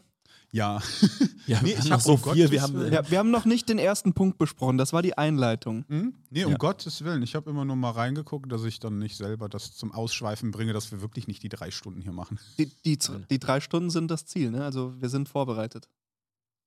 Ja, 0.52 0.80
Ja, 1.48 1.60
Nee, 1.62 1.70
wir 1.70 1.80
ich 1.80 1.80
haben 1.80 1.91
hab 1.91 1.98
noch 1.98 2.02
so 2.02 2.12
um 2.13 2.18
viel. 2.20 2.26
Gottes 2.46 2.52
Wir 2.52 2.62
haben, 2.62 2.94
Ja, 2.94 3.10
wir 3.12 3.18
haben 3.20 3.32
noch 3.32 3.46
nicht 3.46 3.68
den 3.68 3.80
ersten 3.80 4.13
Punkt 4.13 4.38
besprochen, 4.38 4.78
das 4.78 4.94
war 4.94 5.02
die 5.02 5.18
Einleitung. 5.18 5.84
hm? 5.88 6.13
nee, 6.30 6.46
um 6.46 6.52
Ja. 6.52 6.58
Gottes 6.58 7.04
Willen. 7.04 7.24
Ich 7.24 7.34
habe 7.36 7.50
immer 7.50 7.65
nur 7.65 7.76
mal 7.76 7.89
reingeguckt, 7.91 8.52
dass 8.52 8.63
ich 8.63 8.80
dann 8.80 9.00
nicht 9.00 9.18
selber 9.18 9.50
das 9.50 9.74
zum 9.76 9.91
Ausschweifen 9.91 10.52
bringe, 10.52 10.72
dass 10.74 10.91
wir 10.91 11.02
wirklich 11.02 11.28
nicht 11.28 11.41
die 11.44 11.50
drei 11.50 11.72
Stunden 11.72 12.02
hier 12.02 12.12
machen. 12.13 12.39
Die, 12.60 12.68
die, 12.86 12.98
die 13.30 13.39
drei 13.39 13.60
Stunden 13.60 13.89
sind 13.89 14.12
das 14.12 14.26
Ziel, 14.28 14.52
ne? 14.52 14.63
Also 14.63 14.94
wir 15.02 15.10
sind 15.10 15.28
vorbereitet. 15.28 15.89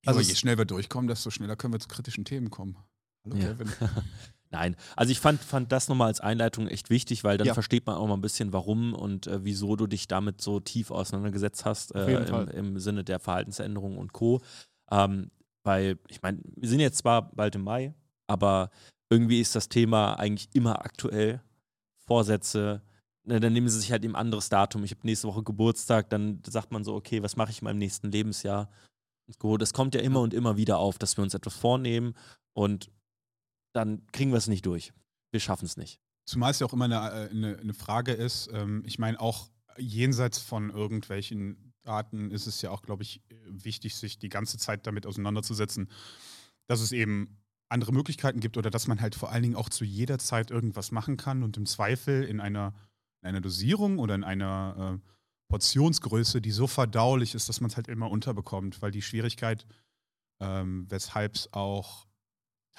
Also 0.05 0.19
Also 0.19 0.29
je 0.29 0.35
schneller 0.35 0.57
wir 0.59 0.65
durchkommen, 0.65 1.07
desto 1.07 1.29
schneller 1.31 1.55
können 1.55 1.73
wir 1.73 1.79
zu 1.79 1.87
kritischen 1.87 2.25
Themen 2.25 2.49
kommen. 2.49 2.77
Hallo 3.25 3.37
Ja. 3.37 3.47
Kevin. 3.53 3.71
Nein, 4.51 4.75
also 4.95 5.11
ich 5.11 5.19
fand, 5.19 5.41
fand 5.41 5.71
das 5.71 5.89
nochmal 5.89 6.07
als 6.07 6.21
Einleitung 6.21 6.67
echt 6.67 6.89
wichtig, 6.89 7.23
weil 7.23 7.37
dann 7.37 7.47
Ja. 7.47 7.53
versteht 7.53 7.85
man 7.85 7.95
auch 7.95 8.07
mal 8.07 8.15
ein 8.15 8.21
bisschen, 8.21 8.51
warum 8.51 8.93
und 8.93 9.27
äh, 9.27 9.43
wieso 9.43 9.75
du 9.75 9.85
dich 9.85 10.07
damit 10.07 10.41
so 10.41 10.59
tief 10.59 10.89
auseinandergesetzt 10.89 11.65
hast 11.65 11.93
äh, 11.93 12.25
im, 12.25 12.47
im 12.47 12.79
Sinne 12.79 13.03
der 13.03 13.19
Verhaltensänderung 13.19 13.97
und 13.97 14.11
Co. 14.11 14.41
Ähm, 14.91 15.29
weil, 15.63 15.99
ich 16.07 16.21
meine, 16.23 16.39
wir 16.55 16.67
sind 16.67 16.79
jetzt 16.79 16.97
zwar 16.97 17.31
bald 17.31 17.53
im 17.55 17.63
Mai, 17.63 17.93
aber 18.25 18.71
irgendwie 19.11 19.39
ist 19.39 19.55
das 19.55 19.69
Thema 19.69 20.13
eigentlich 20.15 20.49
immer 20.53 20.83
aktuell. 20.83 21.41
Vorsätze, 22.07 22.81
ne, 23.23 23.39
dann 23.39 23.53
nehmen 23.53 23.69
sie 23.69 23.79
sich 23.79 23.91
halt 23.91 24.03
eben 24.03 24.15
ein 24.15 24.21
anderes 24.21 24.49
Datum. 24.49 24.83
Ich 24.83 24.91
habe 24.91 25.01
nächste 25.03 25.27
Woche 25.27 25.43
Geburtstag, 25.43 26.09
dann 26.09 26.41
sagt 26.47 26.71
man 26.71 26.83
so, 26.83 26.95
okay, 26.95 27.21
was 27.21 27.35
mache 27.35 27.51
ich 27.51 27.61
in 27.61 27.65
meinem 27.65 27.77
nächsten 27.77 28.11
Lebensjahr? 28.11 28.69
Das 29.59 29.73
kommt 29.73 29.93
ja 29.93 30.01
immer 30.01 30.21
und 30.21 30.33
immer 30.33 30.57
wieder 30.57 30.79
auf, 30.79 30.97
dass 30.97 31.17
wir 31.17 31.23
uns 31.23 31.35
etwas 31.35 31.55
vornehmen 31.55 32.15
und 32.53 32.89
dann 33.73 34.05
kriegen 34.11 34.31
wir 34.31 34.37
es 34.37 34.47
nicht 34.47 34.65
durch. 34.65 34.93
Wir 35.31 35.39
schaffen 35.39 35.65
es 35.65 35.77
nicht. 35.77 35.99
Zumal 36.25 36.51
es 36.51 36.59
ja 36.59 36.67
auch 36.67 36.73
immer 36.73 36.85
eine, 36.85 36.95
äh, 36.95 37.29
eine, 37.29 37.57
eine 37.57 37.73
Frage 37.73 38.13
ist, 38.13 38.49
ähm, 38.53 38.83
ich 38.85 38.99
meine, 38.99 39.19
auch 39.19 39.49
jenseits 39.77 40.39
von 40.39 40.69
irgendwelchen 40.69 41.73
Daten 41.83 42.31
ist 42.31 42.47
es 42.47 42.61
ja 42.61 42.71
auch, 42.71 42.81
glaube 42.81 43.03
ich, 43.03 43.21
wichtig, 43.45 43.95
sich 43.95 44.19
die 44.19 44.29
ganze 44.29 44.57
Zeit 44.57 44.85
damit 44.85 45.05
auseinanderzusetzen, 45.05 45.89
dass 46.67 46.81
es 46.81 46.91
eben 46.91 47.39
andere 47.69 47.93
Möglichkeiten 47.93 48.39
gibt 48.39 48.57
oder 48.57 48.69
dass 48.69 48.87
man 48.87 48.99
halt 48.99 49.15
vor 49.15 49.31
allen 49.31 49.43
Dingen 49.43 49.55
auch 49.55 49.69
zu 49.69 49.85
jeder 49.85 50.19
Zeit 50.19 50.51
irgendwas 50.51 50.91
machen 50.91 51.17
kann 51.17 51.43
und 51.43 51.55
im 51.57 51.65
Zweifel 51.65 52.23
in 52.23 52.39
einer, 52.39 52.73
in 53.21 53.29
einer 53.29 53.41
Dosierung 53.41 53.99
oder 53.99 54.15
in 54.15 54.23
einer 54.23 54.99
äh, 54.99 55.09
Portionsgröße, 55.49 56.41
die 56.41 56.51
so 56.51 56.67
verdaulich 56.67 57.35
ist, 57.35 57.49
dass 57.49 57.61
man 57.61 57.69
es 57.69 57.75
halt 57.75 57.87
immer 57.87 58.09
unterbekommt, 58.09 58.81
weil 58.81 58.91
die 58.91 59.01
Schwierigkeit, 59.01 59.65
ähm, 60.39 60.85
weshalb 60.89 61.35
es 61.35 61.53
auch 61.53 62.08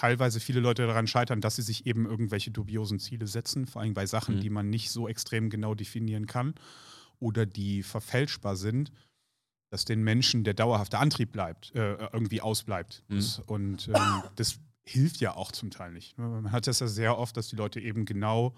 teilweise 0.00 0.40
viele 0.40 0.60
Leute 0.60 0.86
daran 0.86 1.06
scheitern, 1.06 1.40
dass 1.42 1.56
sie 1.56 1.62
sich 1.62 1.84
eben 1.86 2.06
irgendwelche 2.06 2.50
dubiosen 2.50 2.98
Ziele 2.98 3.26
setzen, 3.26 3.66
vor 3.66 3.82
allem 3.82 3.92
bei 3.94 4.06
Sachen, 4.06 4.36
Mhm. 4.36 4.40
die 4.40 4.50
man 4.50 4.70
nicht 4.70 4.90
so 4.90 5.08
extrem 5.08 5.50
genau 5.50 5.74
definieren 5.74 6.26
kann 6.26 6.54
oder 7.18 7.44
die 7.44 7.82
verfälschbar 7.82 8.56
sind, 8.56 8.92
dass 9.70 9.84
den 9.84 10.02
Menschen 10.02 10.42
der 10.42 10.54
dauerhafte 10.54 10.98
Antrieb 10.98 11.32
bleibt, 11.32 11.74
äh, 11.74 11.94
irgendwie 12.12 12.40
ausbleibt. 12.40 13.04
Mhm. 13.08 13.24
Und 13.46 13.88
ähm, 13.88 13.94
das 14.36 14.58
hilft 14.84 15.20
ja 15.20 15.34
auch 15.36 15.52
zum 15.52 15.70
Teil 15.70 15.92
nicht. 15.92 16.16
Man 16.16 16.50
hat 16.50 16.66
das 16.66 16.80
ja 16.80 16.86
sehr 16.88 17.18
oft, 17.18 17.36
dass 17.36 17.48
die 17.48 17.56
Leute 17.56 17.78
eben 17.80 18.04
genau 18.06 18.54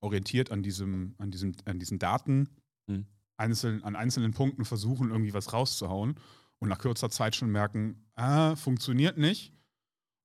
orientiert 0.00 0.50
an 0.50 0.62
diesem, 0.64 1.14
an 1.18 1.30
diesem, 1.30 1.54
an 1.64 1.78
diesen 1.78 1.98
Daten 2.00 2.48
Mhm. 2.88 3.06
einzeln, 3.36 3.84
an 3.84 3.94
einzelnen 3.94 4.32
Punkten 4.32 4.64
versuchen, 4.64 5.10
irgendwie 5.10 5.32
was 5.32 5.52
rauszuhauen 5.52 6.16
und 6.58 6.68
nach 6.68 6.78
kurzer 6.80 7.08
Zeit 7.10 7.36
schon 7.36 7.50
merken, 7.52 8.04
ah, 8.16 8.56
funktioniert 8.56 9.16
nicht. 9.16 9.52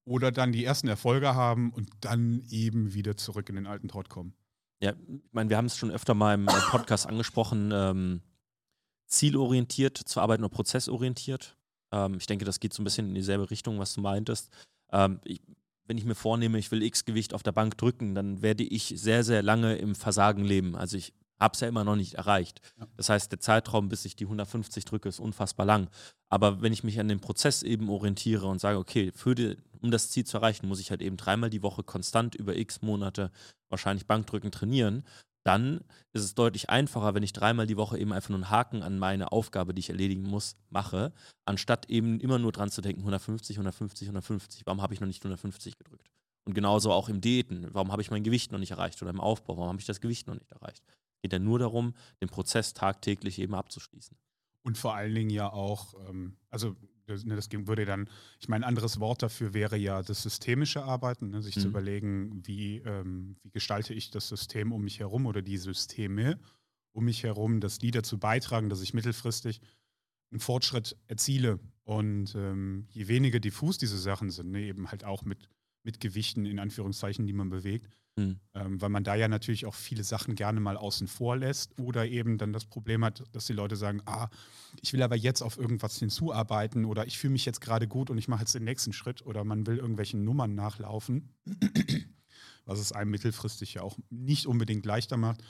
Oder 0.07 0.31
dann 0.31 0.53
die 0.53 0.63
ersten 0.63 0.87
Erfolge 0.87 1.35
haben 1.35 1.69
und 1.71 1.89
dann 1.99 2.41
eben 2.49 2.93
wieder 2.93 3.17
zurück 3.17 3.49
in 3.49 3.55
den 3.55 3.67
alten 3.67 3.89
Trott 3.89 4.07
kommen. 4.07 4.33
Ja, 4.79 4.91
ich 4.91 5.33
meine, 5.33 5.49
wir 5.49 5.57
haben 5.57 5.65
es 5.65 5.75
schon 5.75 5.91
öfter 5.91 6.13
mal 6.13 6.33
im 6.33 6.47
äh, 6.47 6.51
Podcast 6.69 7.07
angesprochen, 7.07 7.71
ähm, 7.73 8.21
zielorientiert 9.07 9.97
zu 9.97 10.21
arbeiten 10.21 10.45
oder 10.45 10.53
prozessorientiert. 10.53 11.57
Ähm, 11.91 12.15
ich 12.19 12.25
denke, 12.25 12.45
das 12.45 12.61
geht 12.61 12.73
so 12.73 12.81
ein 12.81 12.85
bisschen 12.85 13.09
in 13.09 13.15
dieselbe 13.15 13.51
Richtung, 13.51 13.79
was 13.79 13.95
du 13.95 14.01
meintest. 14.01 14.49
Ähm, 14.93 15.19
ich, 15.25 15.41
wenn 15.87 15.97
ich 15.97 16.05
mir 16.05 16.15
vornehme, 16.15 16.57
ich 16.57 16.71
will 16.71 16.83
X 16.83 17.03
Gewicht 17.03 17.33
auf 17.33 17.43
der 17.43 17.51
Bank 17.51 17.77
drücken, 17.77 18.15
dann 18.15 18.41
werde 18.41 18.63
ich 18.63 18.93
sehr, 18.95 19.25
sehr 19.25 19.43
lange 19.43 19.75
im 19.75 19.93
Versagen 19.93 20.45
leben. 20.45 20.77
Also 20.77 20.95
ich 20.95 21.13
habe 21.37 21.53
es 21.53 21.59
ja 21.59 21.67
immer 21.67 21.83
noch 21.83 21.97
nicht 21.97 22.13
erreicht. 22.13 22.61
Ja. 22.79 22.87
Das 22.95 23.09
heißt, 23.09 23.29
der 23.31 23.41
Zeitraum, 23.41 23.89
bis 23.89 24.05
ich 24.05 24.15
die 24.15 24.25
150 24.25 24.85
drücke, 24.85 25.09
ist 25.09 25.19
unfassbar 25.19 25.65
lang. 25.65 25.89
Aber 26.29 26.61
wenn 26.61 26.71
ich 26.71 26.85
mich 26.85 26.97
an 26.99 27.09
den 27.09 27.19
Prozess 27.19 27.61
eben 27.63 27.89
orientiere 27.89 28.47
und 28.47 28.59
sage, 28.59 28.77
okay, 28.77 29.11
für 29.13 29.35
die, 29.35 29.57
um 29.81 29.91
das 29.91 30.09
Ziel 30.09 30.25
zu 30.25 30.37
erreichen, 30.37 30.67
muss 30.67 30.79
ich 30.79 30.91
halt 30.91 31.01
eben 31.01 31.17
dreimal 31.17 31.49
die 31.49 31.63
Woche 31.63 31.83
konstant 31.83 32.35
über 32.35 32.55
X 32.55 32.81
Monate 32.81 33.31
wahrscheinlich 33.69 34.07
Bankdrücken 34.07 34.51
trainieren, 34.51 35.03
dann 35.47 35.79
ist 36.11 36.23
es 36.23 36.35
deutlich 36.35 36.69
einfacher, 36.69 37.15
wenn 37.15 37.23
ich 37.23 37.31
dreimal 37.31 37.67
die 37.67 37.77
Woche 37.77 37.97
eben 37.97 38.11
einfach 38.11 38.29
nur 38.29 38.39
einen 38.39 38.49
Haken 38.49 38.83
an 38.83 38.99
meine 38.99 39.31
Aufgabe, 39.31 39.73
die 39.73 39.79
ich 39.79 39.89
erledigen 39.89 40.23
muss, 40.23 40.57
mache, 40.69 41.13
anstatt 41.45 41.89
eben 41.89 42.19
immer 42.19 42.37
nur 42.37 42.51
dran 42.51 42.69
zu 42.69 42.81
denken, 42.81 42.99
150, 42.99 43.55
150, 43.55 44.09
150. 44.09 44.65
Warum 44.65 44.81
habe 44.81 44.93
ich 44.93 44.99
noch 44.99 45.07
nicht 45.07 45.23
150 45.23 45.77
gedrückt? 45.77 46.09
Und 46.43 46.53
genauso 46.53 46.91
auch 46.91 47.07
im 47.07 47.21
Diäten. 47.21 47.67
Warum 47.71 47.93
habe 47.93 48.01
ich 48.01 48.11
mein 48.11 48.23
Gewicht 48.23 48.51
noch 48.51 48.59
nicht 48.59 48.71
erreicht? 48.71 49.01
Oder 49.01 49.11
im 49.11 49.21
Aufbau, 49.21 49.55
warum 49.55 49.69
habe 49.69 49.79
ich 49.79 49.85
das 49.85 50.01
Gewicht 50.01 50.27
noch 50.27 50.33
nicht 50.33 50.51
erreicht? 50.51 50.83
Geht 51.21 51.31
ja 51.31 51.39
nur 51.39 51.59
darum, 51.59 51.93
den 52.21 52.27
Prozess 52.27 52.73
tagtäglich 52.73 53.39
eben 53.39 53.55
abzuschließen. 53.55 54.17
Und 54.63 54.77
vor 54.77 54.95
allen 54.95 55.15
Dingen 55.15 55.29
ja 55.29 55.49
auch, 55.49 55.93
ähm, 56.09 56.35
also 56.49 56.75
das, 57.07 57.25
ne, 57.25 57.35
das 57.35 57.49
würde 57.51 57.85
dann, 57.85 58.09
ich 58.39 58.49
meine, 58.49 58.65
ein 58.65 58.69
anderes 58.69 58.99
Wort 58.99 59.23
dafür 59.23 59.53
wäre 59.53 59.77
ja 59.77 60.01
das 60.03 60.23
systemische 60.23 60.83
Arbeiten, 60.83 61.29
ne, 61.29 61.41
sich 61.41 61.57
zu 61.57 61.67
Mhm. 61.67 61.71
überlegen, 61.71 62.41
wie, 62.45 62.77
ähm, 62.79 63.37
wie 63.43 63.49
gestalte 63.51 63.93
ich 63.93 64.11
das 64.11 64.27
System 64.27 64.71
um 64.71 64.83
mich 64.83 64.99
herum 64.99 65.25
oder 65.25 65.41
die 65.41 65.57
Systeme 65.57 66.39
um 66.93 67.05
mich 67.05 67.23
herum, 67.23 67.59
dass 67.61 67.77
die 67.79 67.91
dazu 67.91 68.19
beitragen, 68.19 68.69
dass 68.69 68.81
ich 68.81 68.93
mittelfristig 68.93 69.61
einen 70.31 70.39
Fortschritt 70.39 70.97
erziele. 71.07 71.59
Und 71.83 72.35
ähm, 72.35 72.87
je 72.89 73.07
weniger 73.07 73.39
diffus 73.39 73.77
diese 73.77 73.97
Sachen 73.97 74.29
sind, 74.29 74.51
ne, 74.51 74.63
eben 74.63 74.91
halt 74.91 75.03
auch 75.05 75.23
mit, 75.23 75.49
mit 75.83 75.99
Gewichten 76.01 76.45
in 76.45 76.59
Anführungszeichen, 76.59 77.25
die 77.27 77.33
man 77.33 77.49
bewegt, 77.49 77.89
Mhm. 78.17 78.39
ähm, 78.55 78.81
weil 78.81 78.89
man 78.89 79.03
da 79.03 79.13
ja 79.13 79.27
natürlich 79.27 79.67
auch 79.67 79.75
viele 79.75 80.03
Sachen 80.03 80.33
gerne 80.33 80.59
mal 80.59 80.75
außen 80.75 81.07
vor 81.07 81.37
lässt 81.37 81.79
oder 81.79 82.07
eben 82.07 82.39
dann 82.39 82.51
das 82.51 82.65
Problem 82.65 83.05
hat, 83.05 83.23
dass 83.31 83.45
die 83.45 83.53
Leute 83.53 83.75
sagen, 83.75 84.01
ah, 84.05 84.27
ich 84.81 84.91
will 84.91 85.03
aber 85.03 85.15
jetzt 85.15 85.43
auf 85.43 85.57
irgendwas 85.57 85.97
hinzuarbeiten 85.99 86.85
oder 86.85 87.05
ich 87.05 87.19
fühle 87.19 87.33
mich 87.33 87.45
jetzt 87.45 87.61
gerade 87.61 87.87
gut 87.87 88.09
und 88.09 88.17
ich 88.17 88.27
mache 88.27 88.41
jetzt 88.41 88.55
den 88.55 88.63
nächsten 88.63 88.91
Schritt 88.91 89.23
oder 89.23 89.43
man 89.43 89.67
will 89.67 89.77
irgendwelchen 89.77 90.23
Nummern 90.23 90.55
nachlaufen, 90.55 91.35
was 92.65 92.79
es 92.79 92.91
einem 92.91 93.11
mittelfristig 93.11 93.75
ja 93.75 93.83
auch 93.83 93.97
nicht 94.09 94.47
unbedingt 94.47 94.85
leichter 94.85 95.17
macht 95.17 95.43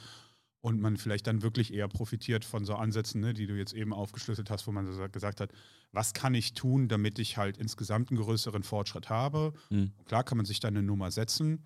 und 0.60 0.82
man 0.82 0.98
vielleicht 0.98 1.28
dann 1.28 1.44
wirklich 1.44 1.74
eher 1.74 1.88
profitiert 1.88 2.44
von 2.44 2.66
so 2.66 2.76
Ansätzen, 2.76 3.22
ne, 3.22 3.34
die 3.34 3.48
du 3.48 3.56
jetzt 3.56 3.74
eben 3.74 3.94
aufgeschlüsselt 3.94 4.50
hast, 4.50 4.68
wo 4.68 4.74
man 4.74 4.92
so 4.92 5.08
gesagt 5.10 5.40
hat, 5.40 5.52
was 5.94 6.14
kann 6.14 6.34
ich 6.34 6.54
tun, 6.54 6.90
damit 6.90 7.20
ich 7.20 7.38
halt 7.38 7.58
insgesamt 7.58 8.12
einen 8.12 8.20
größeren 8.20 8.64
Fortschritt 8.64 9.10
habe. 9.10 9.54
Mhm. 9.70 9.94
Klar 10.06 10.26
kann 10.26 10.38
man 10.38 10.46
sich 10.46 10.60
dann 10.60 10.76
eine 10.76 10.86
Nummer 10.86 11.12
setzen. 11.12 11.64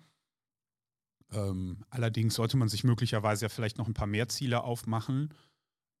Ähm, 1.32 1.84
allerdings 1.90 2.34
sollte 2.34 2.56
man 2.56 2.68
sich 2.68 2.84
möglicherweise 2.84 3.46
ja 3.46 3.48
vielleicht 3.48 3.78
noch 3.78 3.86
ein 3.86 3.94
paar 3.94 4.06
mehr 4.06 4.28
Ziele 4.28 4.64
aufmachen, 4.64 5.32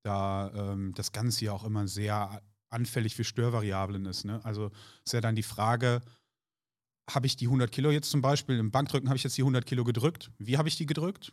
da 0.04 0.52
ähm, 0.54 0.92
das 0.94 1.12
Ganze 1.12 1.46
ja 1.46 1.52
auch 1.52 1.64
immer 1.64 1.88
sehr 1.88 2.42
anfällig 2.70 3.14
für 3.14 3.24
Störvariablen 3.24 4.06
ist. 4.06 4.24
Ne? 4.24 4.44
Also 4.44 4.70
ist 5.04 5.12
ja 5.12 5.20
dann 5.20 5.36
die 5.36 5.42
Frage, 5.42 6.00
habe 7.10 7.26
ich 7.26 7.36
die 7.36 7.46
100 7.46 7.70
Kilo 7.70 7.90
jetzt 7.90 8.10
zum 8.10 8.20
Beispiel, 8.20 8.58
im 8.58 8.70
Bankdrücken 8.70 9.08
habe 9.08 9.16
ich 9.16 9.24
jetzt 9.24 9.36
die 9.36 9.42
100 9.42 9.66
Kilo 9.66 9.84
gedrückt. 9.84 10.30
Wie 10.38 10.58
habe 10.58 10.68
ich 10.68 10.76
die 10.76 10.86
gedrückt? 10.86 11.32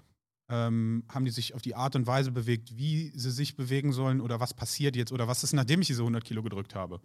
Ähm, 0.49 1.03
haben 1.09 1.25
die 1.25 1.31
sich 1.31 1.53
auf 1.53 1.61
die 1.61 1.75
Art 1.75 1.95
und 1.95 2.07
Weise 2.07 2.31
bewegt, 2.31 2.75
wie 2.75 3.11
sie 3.15 3.31
sich 3.31 3.55
bewegen 3.55 3.93
sollen 3.93 4.19
oder 4.19 4.39
was 4.39 4.53
passiert 4.53 4.95
jetzt 4.95 5.11
oder 5.11 5.27
was 5.27 5.43
ist, 5.43 5.53
nachdem 5.53 5.81
ich 5.81 5.87
diese 5.87 6.01
100 6.01 6.23
Kilo 6.23 6.41
gedrückt 6.41 6.73
habe? 6.73 7.01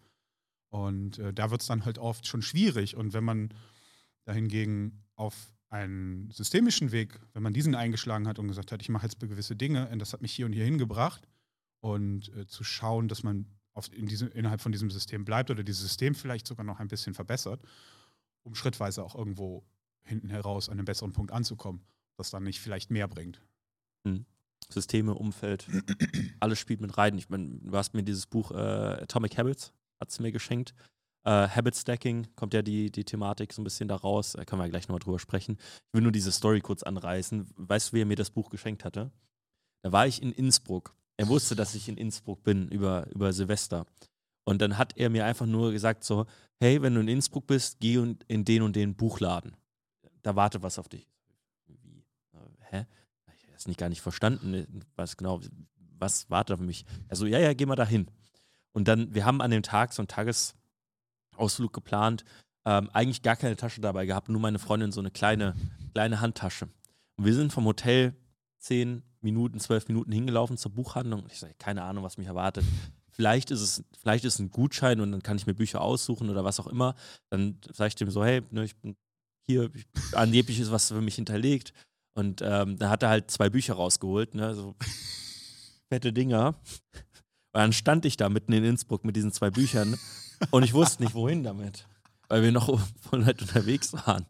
Und 0.71 1.19
äh, 1.19 1.33
da 1.33 1.51
wird 1.51 1.61
es 1.61 1.67
dann 1.67 1.85
halt 1.85 1.99
oft 1.99 2.27
schon 2.27 2.43
schwierig. 2.43 2.97
Und 2.97 3.13
wenn 3.13 3.23
man 3.23 3.55
dahingegen 4.25 5.05
auf 5.15 5.54
einen 5.75 6.31
systemischen 6.31 6.93
Weg, 6.93 7.19
wenn 7.33 7.43
man 7.43 7.53
diesen 7.53 7.75
eingeschlagen 7.75 8.29
hat 8.29 8.39
und 8.39 8.47
gesagt 8.47 8.71
hat, 8.71 8.81
ich 8.81 8.89
mache 8.89 9.07
jetzt 9.07 9.19
gewisse 9.19 9.57
Dinge 9.57 9.89
und 9.89 9.99
das 9.99 10.13
hat 10.13 10.23
mich 10.23 10.33
hier 10.33 10.47
und 10.47 10.53
hier 10.53 10.65
hingebracht 10.65 11.27
und 11.81 12.33
äh, 12.37 12.47
zu 12.47 12.63
schauen, 12.63 13.09
dass 13.09 13.25
man 13.25 13.47
auf, 13.73 13.93
in 13.93 14.07
diesem, 14.07 14.31
innerhalb 14.31 14.61
von 14.61 14.71
diesem 14.71 14.89
System 14.89 15.25
bleibt 15.25 15.51
oder 15.51 15.65
dieses 15.65 15.83
System 15.83 16.15
vielleicht 16.15 16.47
sogar 16.47 16.65
noch 16.65 16.79
ein 16.79 16.87
bisschen 16.87 17.13
verbessert, 17.13 17.61
um 18.45 18.55
schrittweise 18.55 19.03
auch 19.03 19.17
irgendwo 19.17 19.65
hinten 20.05 20.31
heraus 20.31 20.69
an 20.69 20.75
einem 20.75 20.85
besseren 20.85 21.13
Punkt 21.13 21.33
anzukommen, 21.33 21.83
das 22.17 22.31
dann 22.31 22.45
nicht 22.45 22.61
vielleicht 22.61 22.93
mehr 22.93 23.09
bringt. 23.09 23.43
Systeme, 24.71 25.15
Umfeld, 25.15 25.67
alles 26.41 26.61
spielt 26.61 26.81
mit 26.83 26.97
rein. 26.97 27.19
Ich 27.19 27.31
meine, 27.31 27.49
du 27.49 27.77
hast 27.77 27.95
mir 27.95 28.05
dieses 28.05 28.27
Buch 28.27 28.53
äh, 28.53 28.55
Atomic 29.03 29.37
Habits, 29.37 29.73
hat 29.99 30.11
es 30.11 30.21
mir 30.21 30.31
geschenkt. 30.31 30.73
Äh, 31.25 31.49
Habit 31.49 31.75
Stacking 31.77 32.27
kommt 32.37 32.55
ja 32.55 32.63
die, 32.63 32.91
die 32.91 33.05
Thematik 33.05 33.53
so 33.53 33.63
ein 33.63 33.65
bisschen 33.65 33.89
daraus. 33.89 34.33
Da 34.33 34.45
können 34.45 34.61
wir 34.61 34.69
gleich 34.69 34.89
nochmal 34.89 35.01
drüber 35.01 35.19
sprechen. 35.19 35.57
Ich 35.59 35.95
will 35.95 36.03
nur 36.03 36.13
diese 36.13 36.33
Story 36.33 36.61
kurz 36.61 36.83
anreißen. 36.83 37.51
Weißt 37.57 37.89
du, 37.89 37.97
wer 37.97 38.07
mir 38.07 38.17
das 38.17 38.31
Buch 38.31 38.51
geschenkt 38.51 38.85
hatte? 38.85 39.11
Da 39.83 39.93
war 39.93 40.07
ich 40.07 40.23
in 40.23 40.33
Innsbruck. 40.33 40.95
Er 41.17 41.29
wusste, 41.29 41.57
dass 41.57 41.75
ich 41.75 41.89
in 41.89 41.97
Innsbruck 41.97 42.43
bin 42.43 42.69
über, 42.69 43.07
über 43.11 43.33
Silvester. 43.33 43.87
Und 44.45 44.61
dann 44.61 44.77
hat 44.77 44.97
er 44.97 45.09
mir 45.11 45.25
einfach 45.25 45.47
nur 45.47 45.73
gesagt: 45.73 46.05
so, 46.05 46.27
hey, 46.61 46.83
wenn 46.83 46.95
du 46.95 47.01
in 47.01 47.09
Innsbruck 47.09 47.47
bist, 47.47 47.81
geh 47.81 47.95
in 48.29 48.45
den 48.45 48.63
und 48.63 48.77
den 48.77 48.95
Buchladen. 48.95 49.57
Da 50.23 50.37
wartet 50.37 50.63
was 50.63 50.79
auf 50.79 50.89
dich. 50.89 51.09
Wie? 51.67 52.05
Äh, 52.33 52.39
Hä? 52.71 52.87
Ich 53.37 53.45
habe 53.45 53.57
es 53.57 53.67
nicht 53.67 53.79
gar 53.79 53.89
nicht 53.89 54.03
verstanden, 54.03 54.85
was 54.97 55.17
genau, 55.17 55.41
was 55.99 56.29
wartet 56.29 56.55
auf 56.55 56.61
mich. 56.61 56.85
Also, 57.09 57.25
ja, 57.27 57.39
ja, 57.39 57.55
geh 57.55 57.67
mal 57.67 57.77
dahin. 57.77 58.11
Und 58.73 58.89
dann, 58.89 59.15
wir 59.15 59.25
haben 59.25 59.41
an 59.41 59.51
dem 59.51 59.63
Tag 59.63 59.93
so 59.93 60.03
einen 60.03 60.09
Tagesausflug 61.35 61.73
geplant, 61.73 62.25
ähm, 62.67 62.89
eigentlich 62.93 63.23
gar 63.23 63.37
keine 63.37 63.57
Tasche 63.57 63.81
dabei 63.81 64.07
gehabt, 64.07 64.29
nur 64.29 64.41
meine 64.41 64.59
Freundin 64.59 64.93
so 64.93 65.01
eine 65.01 65.11
kleine, 65.11 65.55
kleine 65.93 66.21
Handtasche. 66.21 66.69
Und 67.17 67.25
wir 67.25 67.35
sind 67.35 67.53
vom 67.53 67.65
Hotel 67.65 68.15
zehn 68.59 69.03
Minuten, 69.21 69.61
zwölf 69.61 69.89
Minuten 69.89 70.13
hingelaufen 70.13 70.57
zur 70.57 70.73
Buchhandlung. 70.73 71.25
Ich 71.31 71.39
sage, 71.39 71.55
keine 71.59 71.83
Ahnung, 71.83 72.05
was 72.05 72.19
mich 72.19 72.27
erwartet. 72.27 72.65
Vielleicht 73.11 73.51
ist 73.51 73.61
es, 73.61 73.85
vielleicht 74.01 74.25
ist 74.25 74.39
ein 74.39 74.51
Gutschein 74.51 75.01
und 75.01 75.13
dann 75.13 75.23
kann 75.23 75.37
ich 75.37 75.47
mir 75.47 75.55
Bücher 75.55 75.81
aussuchen 75.81 76.31
oder 76.31 76.45
was 76.45 76.59
auch 76.59 76.67
immer. 76.67 76.95
Dann 77.31 77.59
sage 77.73 77.89
ich 77.89 77.95
dem 77.95 78.11
so, 78.11 78.25
hey, 78.25 78.43
ne, 78.51 78.65
ich 78.65 78.77
bin 78.77 78.97
hier, 79.47 79.71
ich, 79.75 79.87
angeblich 80.15 80.59
ist 80.59 80.73
was 80.73 80.89
für 80.89 81.01
mich 81.01 81.15
hinterlegt. 81.15 81.73
Und 82.17 82.43
ähm, 82.43 82.79
da 82.79 82.91
hat 82.91 83.03
er 83.03 83.11
halt 83.11 83.31
zwei 83.31 83.51
Bücher 83.51 83.75
rausgeholt, 83.75 84.35
ne, 84.35 84.55
so 84.55 84.75
fette 85.89 86.13
Dinger. 86.13 86.49
Und 86.49 87.61
dann 87.61 87.73
stand 87.73 88.05
ich 88.05 88.17
da 88.17 88.29
mitten 88.29 88.53
in 88.53 88.65
Innsbruck 88.65 89.05
mit 89.05 89.15
diesen 89.15 89.33
zwei 89.33 89.51
Büchern 89.51 89.97
und 90.51 90.63
ich 90.63 90.75
wusste 90.75 91.03
nicht, 91.03 91.15
wohin 91.15 91.43
damit, 91.43 91.87
weil 92.29 92.43
wir 92.43 92.53
noch 92.53 92.79
voll 93.09 93.25
halt 93.25 93.41
unterwegs 93.43 93.93
waren. 93.93 94.27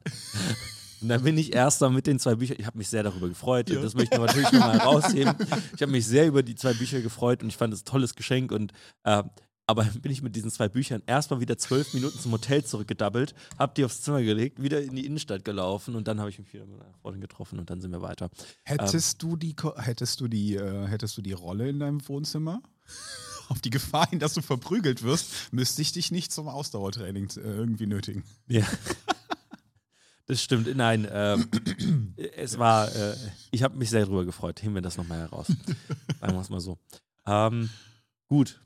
Und 1.03 1.09
dann 1.09 1.23
bin 1.23 1.37
ich 1.37 1.53
erst 1.55 1.81
mal 1.83 1.91
mit 1.91 2.07
den 2.07 2.19
zwei 2.19 2.35
Büchern, 2.35 2.57
ich 2.59 2.67
habe 2.67 2.79
mich 2.79 2.89
sehr 2.89 3.03
darüber 3.03 3.29
gefreut, 3.29 3.69
Ja. 3.69 3.81
das 3.81 3.95
möchte 3.95 4.15
ich 4.17 4.21
natürlich 4.23 4.53
nochmal 4.53 4.79
herausheben. 4.79 5.35
Ich 5.77 5.83
habe 5.83 5.93
mich 5.93 6.07
sehr 6.07 6.27
über 6.27 6.43
die 6.43 6.55
zwei 6.55 6.73
Bücher 6.73 7.01
gefreut 7.03 7.43
und 7.43 7.49
ich 7.51 7.57
fand 7.57 7.75
es 7.75 7.83
ein 7.83 7.85
tolles 7.85 8.15
Geschenk 8.15 8.53
und 8.53 8.73
äh, 9.05 9.23
aber 9.67 9.85
bin 10.03 10.13
ich 10.13 10.21
mit 10.23 10.37
diesen 10.37 10.51
zwei 10.51 10.69
Büchern 10.69 11.03
erstmal 11.07 11.41
wieder 11.41 11.57
zwölf 11.57 11.95
Minuten 11.95 12.19
zum 12.19 12.33
Hotel 12.33 12.65
zurückgedabbelt, 12.65 13.35
hab 13.59 13.75
die 13.75 13.85
aufs 13.85 14.03
Zimmer 14.03 14.23
gelegt, 14.23 14.63
wieder 14.63 14.83
in 14.83 14.95
die 14.95 15.07
Innenstadt 15.07 15.43
gelaufen 15.45 15.95
und 15.95 16.07
dann 16.07 16.21
habe 16.21 16.29
ich 16.31 16.39
mich 16.39 16.53
wieder 16.53 16.67
mit 16.67 16.79
meiner 16.79 16.93
Freundin 17.01 17.23
getroffen 17.23 17.59
und 17.59 17.71
dann 17.71 17.81
sind 17.81 17.91
wir 17.91 18.03
weiter. 18.03 18.29
Hättest 18.65 19.23
du 19.23 19.37
die, 19.37 19.55
hättest 19.77 20.21
du 20.21 20.29
die, 20.29 20.57
äh, 20.57 20.87
hättest 20.87 21.17
du 21.17 21.23
die 21.23 21.33
Rolle 21.33 21.69
in 21.69 21.81
deinem 21.81 22.07
Wohnzimmer? 22.07 22.61
Auf 23.49 23.61
die 23.61 23.71
Gefahr 23.71 24.09
hin, 24.11 24.19
dass 24.19 24.35
du 24.35 24.43
verprügelt 24.43 25.03
wirst, 25.03 25.53
müsste 25.53 25.83
ich 25.83 25.93
dich 25.93 26.11
nicht 26.11 26.33
zum 26.33 26.49
Ausdauertraining 26.49 27.29
äh, 27.37 27.41
irgendwie 27.41 27.87
nötigen. 27.87 28.25
Ja. 28.49 28.65
Das 30.27 30.43
stimmt. 30.43 30.75
Nein, 30.75 31.07
ähm, 31.11 32.15
es 32.37 32.59
war, 32.59 32.95
äh, 32.95 33.15
ich 33.51 33.63
habe 33.63 33.77
mich 33.77 33.91
sehr 33.91 34.03
darüber 34.07 34.25
gefreut. 34.25 34.63
Heben 34.63 34.75
wir 34.75 34.81
das 34.81 34.97
nochmal 34.97 35.19
heraus. 35.21 35.49
Sagen 36.21 36.33
wir 36.35 36.41
es 36.41 36.49
mal 36.49 36.61
so. 36.61 36.79
Ähm, 37.27 37.69
gut. 38.29 38.61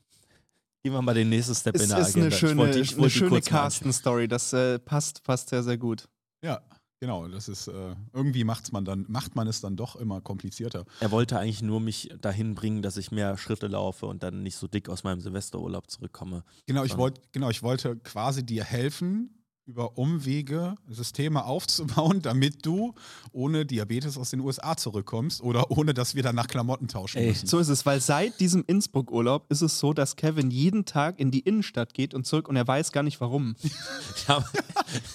Gehen 0.84 0.92
wir 0.92 1.02
mal 1.02 1.14
den 1.14 1.28
nächsten 1.28 1.56
Step 1.56 1.74
Es 1.74 1.82
in 1.82 1.88
der 1.88 1.98
ist 1.98 2.10
Agenda. 2.10 2.26
eine 2.26 2.34
Ich 2.34 2.38
schöne, 2.38 2.56
wollte 2.58 2.74
die- 2.74 2.80
ich 2.82 2.92
eine 2.92 3.00
wollte 3.02 3.18
schöne. 3.18 3.40
Carsten-Story. 3.42 4.28
Das 4.28 4.52
äh, 4.52 4.78
passt, 4.78 5.24
passt 5.24 5.48
sehr, 5.48 5.64
sehr 5.64 5.76
gut. 5.78 6.08
Ja, 6.42 6.60
genau. 7.00 7.26
Das 7.28 7.48
ist 7.48 7.68
äh, 7.68 7.94
irgendwie 8.12 8.44
macht's 8.44 8.72
man 8.72 8.84
dann, 8.84 9.06
macht 9.08 9.36
man 9.36 9.46
es 9.48 9.60
dann 9.60 9.76
doch 9.76 9.96
immer 9.96 10.20
komplizierter. 10.20 10.84
Er 11.00 11.10
wollte 11.10 11.38
eigentlich 11.38 11.62
nur 11.62 11.80
mich 11.80 12.10
dahin 12.20 12.54
bringen, 12.54 12.82
dass 12.82 12.96
ich 12.96 13.10
mehr 13.10 13.36
Schritte 13.36 13.66
laufe 13.66 14.06
und 14.06 14.22
dann 14.22 14.42
nicht 14.42 14.56
so 14.56 14.66
dick 14.66 14.88
aus 14.88 15.04
meinem 15.04 15.20
Silvesterurlaub 15.20 15.90
zurückkomme. 15.90 16.44
Genau, 16.66 16.84
ich 16.84 16.96
wollte, 16.96 17.20
genau, 17.32 17.50
ich 17.50 17.62
wollte 17.62 17.96
quasi 17.96 18.44
dir 18.44 18.64
helfen, 18.64 19.37
über 19.68 19.98
Umwege 19.98 20.76
Systeme 20.88 21.44
aufzubauen, 21.44 22.22
damit 22.22 22.64
du 22.64 22.94
ohne 23.32 23.66
Diabetes 23.66 24.16
aus 24.16 24.30
den 24.30 24.40
USA 24.40 24.76
zurückkommst 24.76 25.42
oder 25.42 25.70
ohne, 25.70 25.92
dass 25.92 26.14
wir 26.14 26.22
dann 26.22 26.34
nach 26.34 26.48
Klamotten 26.48 26.88
tauschen 26.88 27.18
Ey, 27.18 27.28
müssen. 27.28 27.46
So 27.46 27.58
ist 27.58 27.68
es, 27.68 27.84
weil 27.84 28.00
seit 28.00 28.40
diesem 28.40 28.64
Innsbruck-Urlaub 28.66 29.44
ist 29.50 29.60
es 29.60 29.78
so, 29.78 29.92
dass 29.92 30.16
Kevin 30.16 30.50
jeden 30.50 30.86
Tag 30.86 31.20
in 31.20 31.30
die 31.30 31.40
Innenstadt 31.40 31.92
geht 31.92 32.14
und 32.14 32.26
zurück 32.26 32.48
und 32.48 32.56
er 32.56 32.66
weiß 32.66 32.92
gar 32.92 33.02
nicht 33.02 33.20
warum. 33.20 33.54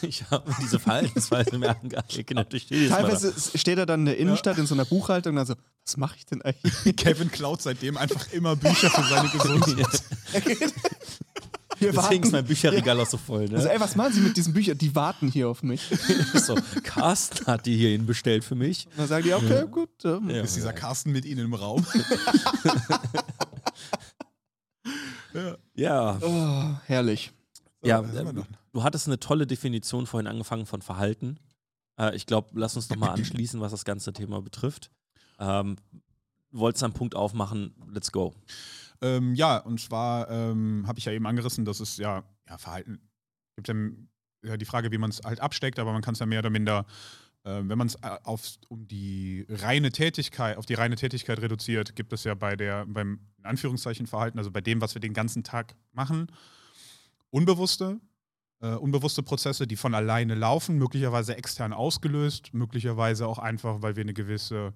Ich 0.01 0.23
habe 0.23 0.45
hab 0.45 0.59
diese 0.59 0.79
Verhaltensweise 0.79 1.57
mir 1.57 1.69
angeeignet. 1.69 2.53
Da. 2.53 2.95
Teilweise 2.95 3.33
steht 3.57 3.79
er 3.79 3.87
dann 3.87 4.01
in 4.01 4.05
der 4.05 4.17
Innenstadt 4.17 4.57
in 4.59 4.67
so 4.67 4.75
einer 4.75 4.85
Buchhaltung 4.85 5.31
und 5.31 5.37
dann 5.37 5.45
so, 5.47 5.55
was 5.83 5.97
mache 5.97 6.17
ich 6.17 6.25
denn 6.25 6.41
eigentlich? 6.43 6.95
Kevin 6.95 7.31
klaut 7.31 7.61
seitdem 7.61 7.97
einfach 7.97 8.31
immer 8.31 8.55
Bücher 8.55 8.89
für 8.89 9.03
seine 9.03 9.29
Gesundheit. 9.31 10.03
Wir 11.83 11.91
Deswegen 11.93 12.23
ist 12.23 12.31
mein 12.31 12.39
warten. 12.43 12.47
Bücherregal 12.47 12.99
auch 12.99 13.07
so 13.07 13.17
voll. 13.17 13.45
Ne? 13.49 13.55
Also, 13.57 13.67
ey, 13.67 13.79
was 13.79 13.95
machen 13.95 14.13
Sie 14.13 14.21
mit 14.21 14.35
diesen 14.37 14.53
Büchern? 14.53 14.77
Die 14.77 14.95
warten 14.95 15.27
hier 15.29 15.49
auf 15.49 15.63
mich. 15.63 15.81
so, 16.33 16.55
Carsten 16.83 17.45
hat 17.45 17.65
die 17.65 17.75
hierhin 17.75 18.05
bestellt 18.05 18.43
für 18.43 18.55
mich. 18.55 18.87
Und 18.87 18.99
dann 18.99 19.07
sagen 19.07 19.23
die, 19.25 19.33
okay, 19.33 19.65
gut. 19.69 19.89
Ähm, 20.05 20.29
Ja. 20.29 20.41
Ist 20.41 20.55
dieser 20.55 20.73
Carsten 20.73 21.11
mit 21.11 21.25
Ihnen 21.25 21.45
im 21.45 21.53
Raum? 21.53 21.85
ja. 25.33 25.57
Ja, 25.75 26.17
Oh, 26.21 26.77
herrlich. 26.85 27.31
So, 27.81 27.87
ja 27.89 27.99
äh, 28.01 28.23
noch. 28.33 28.45
du 28.71 28.83
hattest 28.83 29.07
eine 29.07 29.19
tolle 29.19 29.47
Definition 29.47 30.05
vorhin 30.05 30.27
angefangen 30.27 30.65
von 30.65 30.81
Verhalten. 30.81 31.37
Äh, 31.99 32.15
ich 32.15 32.25
glaube, 32.25 32.49
lass 32.53 32.75
uns 32.75 32.89
nochmal 32.89 33.09
anschließen, 33.17 33.59
was 33.59 33.71
das 33.71 33.85
ganze 33.85 34.13
Thema 34.13 34.41
betrifft. 34.41 34.91
Ähm, 35.39 35.75
du 36.51 36.59
wolltest 36.59 36.83
einen 36.83 36.93
Punkt 36.93 37.15
aufmachen, 37.15 37.73
let's 37.91 38.11
go. 38.11 38.33
Ähm, 39.03 39.35
ja, 39.35 39.57
und 39.57 39.81
zwar 39.81 40.29
ähm, 40.29 40.85
habe 40.87 40.97
ich 40.97 41.05
ja 41.05 41.11
eben 41.11 41.27
angerissen, 41.27 41.65
dass 41.65 41.81
es 41.81 41.97
ja, 41.97 42.23
ja 42.47 42.57
Verhalten 42.57 43.01
gibt 43.55 43.67
ja, 43.67 43.75
ja 44.43 44.57
die 44.57 44.65
Frage, 44.65 44.91
wie 44.91 44.97
man 44.97 45.09
es 45.09 45.21
halt 45.23 45.41
absteckt, 45.41 45.77
aber 45.77 45.91
man 45.91 46.01
kann 46.01 46.13
es 46.13 46.19
ja 46.19 46.25
mehr 46.25 46.39
oder 46.39 46.49
minder, 46.49 46.85
äh, 47.43 47.61
wenn 47.63 47.77
man 47.77 47.87
es 47.87 48.01
auf 48.01 48.53
um 48.69 48.87
die 48.87 49.45
reine 49.49 49.91
Tätigkeit, 49.91 50.57
auf 50.57 50.65
die 50.65 50.73
reine 50.73 50.95
Tätigkeit 50.95 51.41
reduziert, 51.41 51.97
gibt 51.97 52.13
es 52.13 52.23
ja 52.23 52.33
bei 52.33 52.55
der, 52.55 52.85
beim 52.85 53.19
in 53.39 53.45
Anführungszeichen 53.45 54.07
Verhalten, 54.07 54.37
also 54.37 54.51
bei 54.51 54.61
dem, 54.61 54.79
was 54.79 54.95
wir 54.95 55.01
den 55.01 55.13
ganzen 55.13 55.43
Tag 55.43 55.75
machen, 55.91 56.27
unbewusste, 57.29 57.99
äh, 58.61 58.75
unbewusste 58.75 59.21
Prozesse, 59.21 59.67
die 59.67 59.75
von 59.75 59.93
alleine 59.93 60.33
laufen, 60.33 60.77
möglicherweise 60.77 61.35
extern 61.35 61.73
ausgelöst, 61.73 62.53
möglicherweise 62.53 63.27
auch 63.27 63.39
einfach, 63.39 63.81
weil 63.81 63.97
wir 63.97 64.01
eine 64.01 64.13
gewisse, 64.13 64.73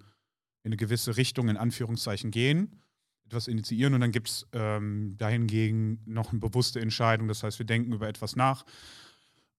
in 0.64 0.70
eine 0.70 0.78
gewisse 0.78 1.16
Richtung 1.16 1.48
in 1.48 1.56
Anführungszeichen 1.56 2.30
gehen 2.30 2.82
etwas 3.28 3.48
initiieren 3.48 3.94
und 3.94 4.02
dann 4.02 4.12
gibt 4.12 4.30
es 4.30 4.48
ähm, 4.54 5.16
dahingegen 5.18 6.02
noch 6.06 6.32
eine 6.32 6.40
bewusste 6.40 6.80
Entscheidung. 6.80 7.28
Das 7.28 7.44
heißt, 7.44 7.60
wir 7.60 7.66
denken 7.66 7.94
über 7.94 8.08
etwas 8.08 8.36
nach, 8.36 8.66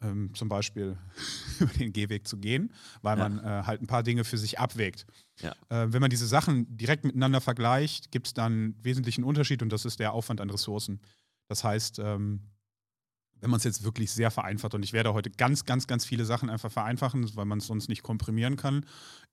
ähm, 0.00 0.32
zum 0.34 0.48
Beispiel 0.48 0.96
über 1.60 1.72
den 1.74 1.92
Gehweg 1.92 2.26
zu 2.26 2.38
gehen, 2.38 2.72
weil 3.02 3.18
Ja. 3.18 3.28
man 3.28 3.38
äh, 3.44 3.62
halt 3.66 3.82
ein 3.82 3.86
paar 3.86 4.02
Dinge 4.02 4.24
für 4.24 4.38
sich 4.38 4.58
abwägt. 4.58 5.06
Ja. 5.40 5.52
Äh, 5.68 5.92
wenn 5.92 6.00
man 6.00 6.10
diese 6.10 6.26
Sachen 6.26 6.76
direkt 6.76 7.04
miteinander 7.04 7.40
vergleicht, 7.40 8.10
gibt 8.10 8.28
es 8.28 8.34
dann 8.34 8.52
einen 8.52 8.84
wesentlichen 8.84 9.24
Unterschied 9.24 9.62
und 9.62 9.70
das 9.72 9.84
ist 9.84 10.00
der 10.00 10.12
Aufwand 10.12 10.40
an 10.40 10.50
Ressourcen. 10.50 11.00
Das 11.48 11.62
heißt, 11.64 11.98
ähm, 11.98 12.40
wenn 13.40 13.50
man 13.50 13.58
es 13.58 13.64
jetzt 13.64 13.84
wirklich 13.84 14.10
sehr 14.10 14.30
vereinfacht 14.30 14.74
und 14.74 14.82
ich 14.82 14.92
werde 14.92 15.14
heute 15.14 15.30
ganz, 15.30 15.64
ganz, 15.64 15.86
ganz 15.86 16.04
viele 16.04 16.24
Sachen 16.24 16.50
einfach 16.50 16.72
vereinfachen, 16.72 17.28
weil 17.36 17.44
man 17.44 17.58
es 17.58 17.66
sonst 17.66 17.88
nicht 17.88 18.02
komprimieren 18.02 18.56
kann, 18.56 18.84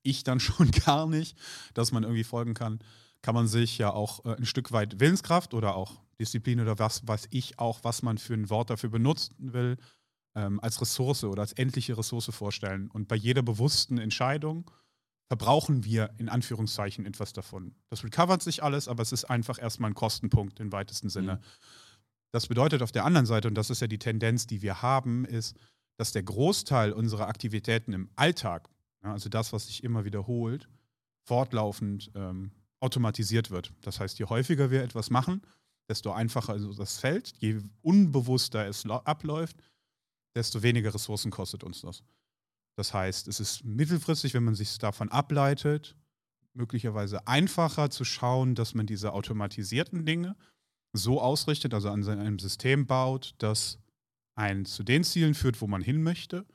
ich 0.03 0.23
dann 0.23 0.39
schon 0.41 0.71
gar 0.71 1.07
nicht, 1.07 1.37
dass 1.73 1.91
man 1.91 2.03
irgendwie 2.03 2.23
folgen 2.23 2.53
kann, 2.53 2.79
kann 3.25 3.33
man 3.33 3.47
sich 3.47 3.79
ja 3.79 3.91
auch 3.91 4.23
äh, 4.23 4.35
ein 4.35 4.45
Stück 4.45 4.71
weit 4.71 4.99
Willenskraft 4.99 5.55
oder 5.55 5.75
auch 5.75 5.99
Disziplin 6.19 6.59
oder 6.59 6.77
was 6.77 7.07
weiß 7.07 7.27
ich 7.31 7.57
auch, 7.57 7.79
was 7.81 8.03
man 8.03 8.19
für 8.19 8.35
ein 8.35 8.51
Wort 8.51 8.69
dafür 8.69 8.91
benutzen 8.91 9.51
will, 9.51 9.77
ähm, 10.35 10.59
als 10.59 10.79
Ressource 10.79 11.23
oder 11.23 11.41
als 11.41 11.51
endliche 11.53 11.97
Ressource 11.97 12.29
vorstellen. 12.29 12.87
Und 12.91 13.07
bei 13.07 13.15
jeder 13.15 13.41
bewussten 13.41 13.97
Entscheidung 13.97 14.69
verbrauchen 15.27 15.83
wir 15.85 16.11
in 16.19 16.29
Anführungszeichen 16.29 17.07
etwas 17.07 17.33
davon. 17.33 17.73
Das 17.89 18.03
recovert 18.03 18.43
sich 18.43 18.61
alles, 18.61 18.87
aber 18.87 19.01
es 19.01 19.11
ist 19.11 19.25
einfach 19.25 19.59
erstmal 19.59 19.89
ein 19.89 19.95
Kostenpunkt 19.95 20.59
im 20.59 20.71
weitesten 20.71 21.09
Sinne. 21.09 21.37
Mhm. 21.37 21.39
Das 22.31 22.45
bedeutet 22.45 22.83
auf 22.83 22.91
der 22.91 23.05
anderen 23.05 23.25
Seite, 23.25 23.47
und 23.47 23.55
das 23.55 23.71
ist 23.71 23.81
ja 23.81 23.87
die 23.87 23.97
Tendenz, 23.97 24.45
die 24.45 24.61
wir 24.61 24.83
haben, 24.83 25.25
ist, 25.25 25.57
dass 25.97 26.11
der 26.11 26.21
Großteil 26.21 26.93
unserer 26.93 27.27
Aktivitäten 27.27 27.91
im 27.91 28.07
Alltag, 28.15 28.69
ja, 29.03 29.13
also 29.13 29.29
das, 29.29 29.51
was 29.51 29.65
sich 29.65 29.83
immer 29.83 30.05
wiederholt, 30.05 30.69
fortlaufend 31.23 32.11
ähm, 32.13 32.51
automatisiert 32.79 33.51
wird. 33.51 33.73
Das 33.81 33.99
heißt, 33.99 34.19
je 34.19 34.25
häufiger 34.25 34.71
wir 34.71 34.83
etwas 34.83 35.09
machen, 35.09 35.41
desto 35.89 36.11
einfacher 36.11 36.53
also 36.53 36.73
das 36.73 36.97
fällt, 36.97 37.33
je 37.39 37.61
unbewusster 37.81 38.67
es 38.67 38.85
abläuft, 38.85 39.57
desto 40.35 40.63
weniger 40.63 40.93
Ressourcen 40.93 41.31
kostet 41.31 41.63
uns 41.63 41.81
das. 41.81 42.03
Das 42.75 42.93
heißt, 42.93 43.27
es 43.27 43.39
ist 43.39 43.63
mittelfristig, 43.63 44.33
wenn 44.33 44.43
man 44.43 44.55
sich 44.55 44.77
davon 44.77 45.09
ableitet, 45.09 45.95
möglicherweise 46.53 47.25
einfacher 47.27 47.89
zu 47.89 48.03
schauen, 48.03 48.55
dass 48.55 48.73
man 48.73 48.85
diese 48.85 49.13
automatisierten 49.13 50.05
Dinge 50.05 50.35
so 50.93 51.21
ausrichtet, 51.21 51.73
also 51.73 51.89
an 51.89 52.07
einem 52.07 52.39
System 52.39 52.85
baut, 52.85 53.35
das 53.37 53.79
einen 54.35 54.65
zu 54.65 54.83
den 54.83 55.03
Zielen 55.03 55.33
führt, 55.33 55.61
wo 55.61 55.67
man 55.67 55.81
hin 55.81 56.03
möchte, 56.03 56.45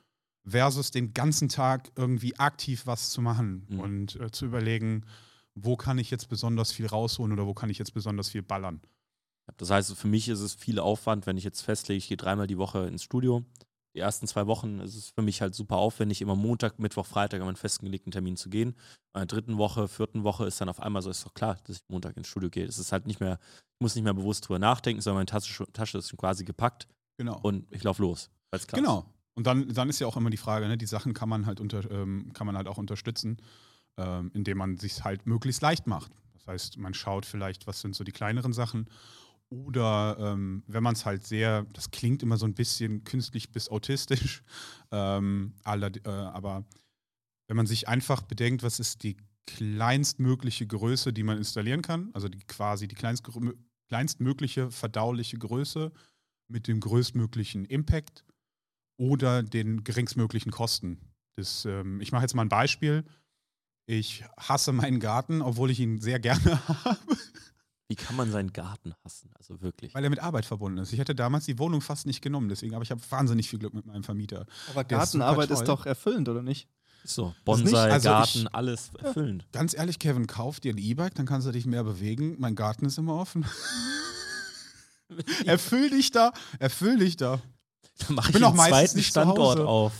versus 0.45 0.91
den 0.91 1.13
ganzen 1.13 1.49
Tag 1.49 1.91
irgendwie 1.95 2.37
aktiv 2.39 2.85
was 2.85 3.11
zu 3.11 3.21
machen 3.21 3.65
Mhm. 3.69 3.79
und 3.79 4.15
äh, 4.19 4.31
zu 4.31 4.45
überlegen, 4.45 5.05
wo 5.63 5.75
kann 5.75 5.97
ich 5.97 6.11
jetzt 6.11 6.29
besonders 6.29 6.71
viel 6.71 6.87
rausholen 6.87 7.31
oder 7.33 7.45
wo 7.47 7.53
kann 7.53 7.69
ich 7.69 7.77
jetzt 7.77 7.93
besonders 7.93 8.29
viel 8.29 8.41
ballern. 8.43 8.81
Das 9.57 9.69
heißt, 9.69 9.95
für 9.95 10.07
mich 10.07 10.29
ist 10.29 10.39
es 10.39 10.53
viel 10.53 10.79
Aufwand, 10.79 11.25
wenn 11.25 11.37
ich 11.37 11.43
jetzt 11.43 11.61
festlege, 11.61 11.97
ich 11.97 12.07
gehe 12.07 12.17
dreimal 12.17 12.47
die 12.47 12.57
Woche 12.57 12.87
ins 12.87 13.03
Studio. 13.03 13.43
Die 13.93 13.99
ersten 13.99 14.25
zwei 14.25 14.47
Wochen 14.47 14.79
ist 14.79 14.95
es 14.95 15.09
für 15.09 15.21
mich 15.21 15.41
halt 15.41 15.53
super 15.53 15.75
aufwendig, 15.75 16.21
immer 16.21 16.35
Montag, 16.35 16.79
Mittwoch, 16.79 17.05
Freitag 17.05 17.41
an 17.41 17.47
meinen 17.47 17.57
festgelegten 17.57 18.11
Termin 18.11 18.37
zu 18.37 18.49
gehen. 18.49 18.69
In 18.69 18.75
der 19.19 19.25
dritten 19.25 19.57
Woche, 19.57 19.89
vierten 19.89 20.23
Woche 20.23 20.45
ist 20.45 20.61
dann 20.61 20.69
auf 20.69 20.79
einmal 20.79 21.01
so, 21.01 21.09
ist 21.09 21.25
doch 21.25 21.33
klar, 21.33 21.57
dass 21.65 21.77
ich 21.77 21.81
Montag 21.89 22.15
ins 22.15 22.27
Studio 22.27 22.49
gehe. 22.49 22.65
Es 22.65 22.79
ist 22.79 22.93
halt 22.93 23.05
nicht 23.05 23.19
mehr, 23.19 23.39
ich 23.41 23.83
muss 23.83 23.95
nicht 23.95 24.05
mehr 24.05 24.13
bewusst 24.13 24.47
drüber 24.47 24.59
nachdenken, 24.59 25.01
sondern 25.01 25.17
meine 25.17 25.25
Tasche, 25.25 25.65
Tasche 25.73 25.97
ist 25.97 26.07
schon 26.09 26.17
quasi 26.17 26.45
gepackt 26.45 26.87
Genau. 27.17 27.37
und 27.41 27.67
ich 27.71 27.83
laufe 27.83 28.01
los. 28.01 28.29
Genau. 28.67 29.05
Und 29.33 29.47
dann, 29.47 29.67
dann 29.73 29.89
ist 29.89 29.99
ja 29.99 30.07
auch 30.07 30.15
immer 30.17 30.29
die 30.29 30.37
Frage, 30.37 30.67
ne, 30.67 30.77
die 30.77 30.85
Sachen 30.85 31.13
kann 31.13 31.27
man 31.29 31.45
halt 31.45 31.59
unter, 31.59 31.89
ähm, 31.91 32.31
kann 32.33 32.47
man 32.47 32.55
halt 32.55 32.67
auch 32.67 32.77
unterstützen, 32.77 33.37
ähm, 33.97 34.31
indem 34.33 34.57
man 34.57 34.77
sich 34.77 35.03
halt 35.03 35.25
möglichst 35.25 35.61
leicht 35.61 35.87
macht. 35.87 36.11
Das 36.33 36.47
heißt, 36.47 36.77
man 36.77 36.93
schaut 36.93 37.25
vielleicht, 37.25 37.67
was 37.67 37.81
sind 37.81 37.95
so 37.95 38.03
die 38.03 38.11
kleineren 38.11 38.53
Sachen. 38.53 38.89
Oder 39.49 40.17
ähm, 40.19 40.63
wenn 40.67 40.81
man 40.81 40.93
es 40.93 41.05
halt 41.05 41.27
sehr, 41.27 41.65
das 41.73 41.91
klingt 41.91 42.23
immer 42.23 42.37
so 42.37 42.45
ein 42.45 42.53
bisschen 42.53 43.03
künstlich 43.03 43.51
bis 43.51 43.69
autistisch, 43.69 44.43
ähm, 44.91 45.53
aller, 45.63 45.91
äh, 46.05 46.09
aber 46.09 46.65
wenn 47.47 47.57
man 47.57 47.67
sich 47.67 47.87
einfach 47.87 48.21
bedenkt, 48.21 48.63
was 48.63 48.79
ist 48.79 49.03
die 49.03 49.17
kleinstmögliche 49.45 50.65
Größe, 50.65 51.11
die 51.11 51.23
man 51.23 51.37
installieren 51.37 51.81
kann, 51.81 52.09
also 52.13 52.29
die 52.29 52.39
quasi 52.39 52.87
die 52.87 52.95
kleinst, 52.95 53.27
kleinstmögliche 53.89 54.71
verdauliche 54.71 55.37
Größe 55.37 55.91
mit 56.47 56.67
dem 56.67 56.79
größtmöglichen 56.79 57.65
Impact 57.65 58.23
oder 58.97 59.43
den 59.43 59.83
geringstmöglichen 59.83 60.51
Kosten. 60.51 60.99
Das, 61.35 61.65
ähm, 61.65 61.99
ich 62.01 62.11
mache 62.11 62.21
jetzt 62.21 62.35
mal 62.35 62.43
ein 62.43 62.49
Beispiel. 62.49 63.03
Ich 63.93 64.23
hasse 64.37 64.71
meinen 64.71 65.01
Garten, 65.01 65.41
obwohl 65.41 65.69
ich 65.69 65.81
ihn 65.81 65.99
sehr 65.99 66.17
gerne 66.19 66.61
habe, 66.85 66.97
Wie 67.89 67.95
kann 67.95 68.15
man 68.15 68.31
seinen 68.31 68.53
Garten 68.53 68.93
hassen? 69.03 69.31
Also 69.37 69.61
wirklich. 69.61 69.93
weil 69.93 70.01
er 70.05 70.09
mit 70.09 70.19
Arbeit 70.19 70.45
verbunden 70.45 70.77
ist. 70.77 70.93
Ich 70.93 70.99
hätte 70.99 71.13
damals 71.13 71.43
die 71.43 71.59
Wohnung 71.59 71.81
fast 71.81 72.05
nicht 72.05 72.21
genommen, 72.21 72.47
deswegen, 72.47 72.73
aber 72.73 72.83
ich 72.83 72.91
habe 72.91 73.01
wahnsinnig 73.09 73.49
viel 73.49 73.59
Glück 73.59 73.73
mit 73.73 73.85
meinem 73.85 74.05
Vermieter. 74.05 74.45
Aber 74.69 74.85
Der 74.85 74.99
ist 74.99 75.11
Gartenarbeit 75.11 75.49
ist, 75.51 75.57
toll. 75.57 75.65
doch 75.67 75.85
erfüllend, 75.85 76.29
oder 76.29 76.41
nicht? 76.41 76.69
So, 77.03 77.35
Bonsai, 77.43 77.91
also 77.91 78.07
Garten, 78.09 78.39
ich- 78.43 78.55
alles 78.55 78.91
erfüllend. 78.97 79.45
Ganz 79.51 79.73
ehrlich, 79.73 79.99
Kevin, 79.99 80.25
kauf 80.25 80.61
dir 80.61 80.71
ein 80.73 80.77
E-Bike, 80.77 81.15
dann 81.15 81.25
kannst 81.25 81.45
du 81.47 81.51
dich 81.51 81.65
mehr 81.65 81.83
bewegen. 81.83 82.37
Mein 82.39 82.55
Garten 82.55 82.85
ist 82.85 82.97
immer 82.97 83.15
offen. 83.15 83.43
erfüll 85.45 85.89
dich 85.89 86.11
da, 86.11 86.31
erfüll 86.59 86.97
dich 86.99 87.17
da. 87.17 87.41
Dann 88.07 88.15
mache 88.15 88.29
ich 88.29 88.33
bin 88.35 88.43
auch 88.45 88.49
einen 88.49 88.57
meistens 88.57 88.91
zweiten 88.91 89.03
Standort 89.03 89.59
auf. 89.59 89.91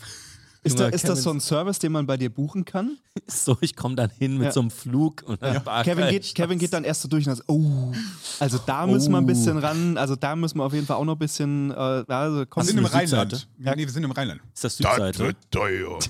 Ist, 0.63 0.79
da, 0.79 0.87
ist 0.89 1.07
das 1.09 1.23
so 1.23 1.31
ein 1.31 1.39
Service, 1.39 1.79
den 1.79 1.91
man 1.91 2.05
bei 2.05 2.17
dir 2.17 2.29
buchen 2.29 2.65
kann? 2.65 2.97
So, 3.27 3.57
ich 3.61 3.75
komme 3.75 3.95
dann 3.95 4.09
hin 4.11 4.37
mit 4.37 4.45
Ja. 4.45 4.51
so 4.51 4.59
einem 4.61 4.69
Flug 4.71 5.23
und 5.25 5.41
dann 5.41 5.63
park 5.63 5.85
Kevin 5.85 6.07
geht, 6.09 6.35
Kevin 6.35 6.59
geht 6.59 6.71
dann 6.73 6.83
erst 6.83 7.01
so 7.01 7.07
durch 7.07 7.27
und 7.27 7.35
sagt, 7.35 7.49
oh, 7.49 7.91
also 8.39 8.57
da 8.65 8.85
müssen 8.87 9.11
wir 9.11 9.17
ein 9.17 9.23
Oh. 9.23 9.27
bisschen 9.27 9.57
ran, 9.57 9.97
also 9.97 10.15
da 10.15 10.35
müssen 10.35 10.57
wir 10.59 10.63
auf 10.65 10.73
jeden 10.73 10.85
Fall 10.85 10.97
auch 10.97 11.05
noch 11.05 11.15
ein 11.15 11.19
bisschen, 11.19 11.71
äh, 11.71 12.03
also 12.07 12.45
Wir 12.55 12.63
sind 12.63 12.77
im 12.77 12.85
Rheinland. 12.85 13.31
Südseite? 13.31 13.47
Ja, 13.59 13.75
nee, 13.75 13.85
wir 13.85 13.91
sind 13.91 14.03
im 14.03 14.11
Rheinland. 14.11 14.41
Ist 14.53 14.63
das 14.63 14.77
Südseite? 14.77 15.35
teuer. 15.49 15.97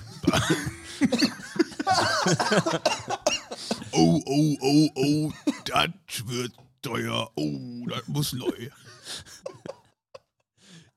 oh, 3.91 4.21
oh, 4.25 4.57
oh, 4.61 4.89
oh, 4.95 5.31
das 5.65 5.89
wird 6.27 6.53
teuer. 6.81 7.29
Oh, 7.35 7.85
das 7.87 8.07
muss 8.07 8.33
neu. 8.33 8.69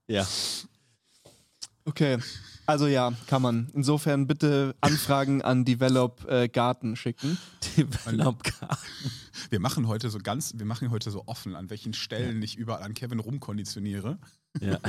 Ja. 0.07 0.25
okay. 1.85 2.17
Also 2.65 2.87
ja, 2.87 3.13
kann 3.27 3.41
man. 3.41 3.69
Insofern 3.73 4.27
bitte 4.27 4.75
Anfragen 4.81 5.41
an 5.41 5.65
Develop 5.65 6.25
äh, 6.27 6.47
Garten 6.47 6.95
schicken. 6.95 7.37
Develop 7.77 8.43
Garden. 8.59 9.11
Wir 9.49 9.59
machen 9.59 9.87
heute 9.87 10.09
so 10.09 10.17
ganz, 10.19 10.53
wir 10.57 10.65
machen 10.65 10.89
heute 10.89 11.11
so 11.11 11.23
offen, 11.27 11.55
an 11.55 11.69
welchen 11.69 11.93
Stellen 11.93 12.41
ich 12.41 12.57
überall 12.57 12.83
an 12.83 12.93
Kevin 12.93 13.19
rumkonditioniere. 13.19 14.17
Ja. 14.61 14.79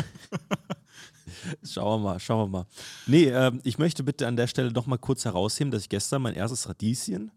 schauen 1.63 2.03
wir 2.03 2.13
mal, 2.13 2.21
schauen 2.21 2.51
wir 2.51 2.59
mal. 2.59 2.67
Nee, 3.07 3.29
ähm, 3.29 3.61
ich 3.65 3.79
möchte 3.79 4.03
bitte 4.03 4.27
an 4.27 4.37
der 4.37 4.47
Stelle 4.47 4.73
noch 4.73 4.87
mal 4.87 4.99
kurz 4.99 5.25
herausheben, 5.25 5.71
dass 5.71 5.83
ich 5.83 5.89
gestern 5.89 6.23
mein 6.23 6.35
erstes 6.35 6.69
Radieschen 6.69 7.31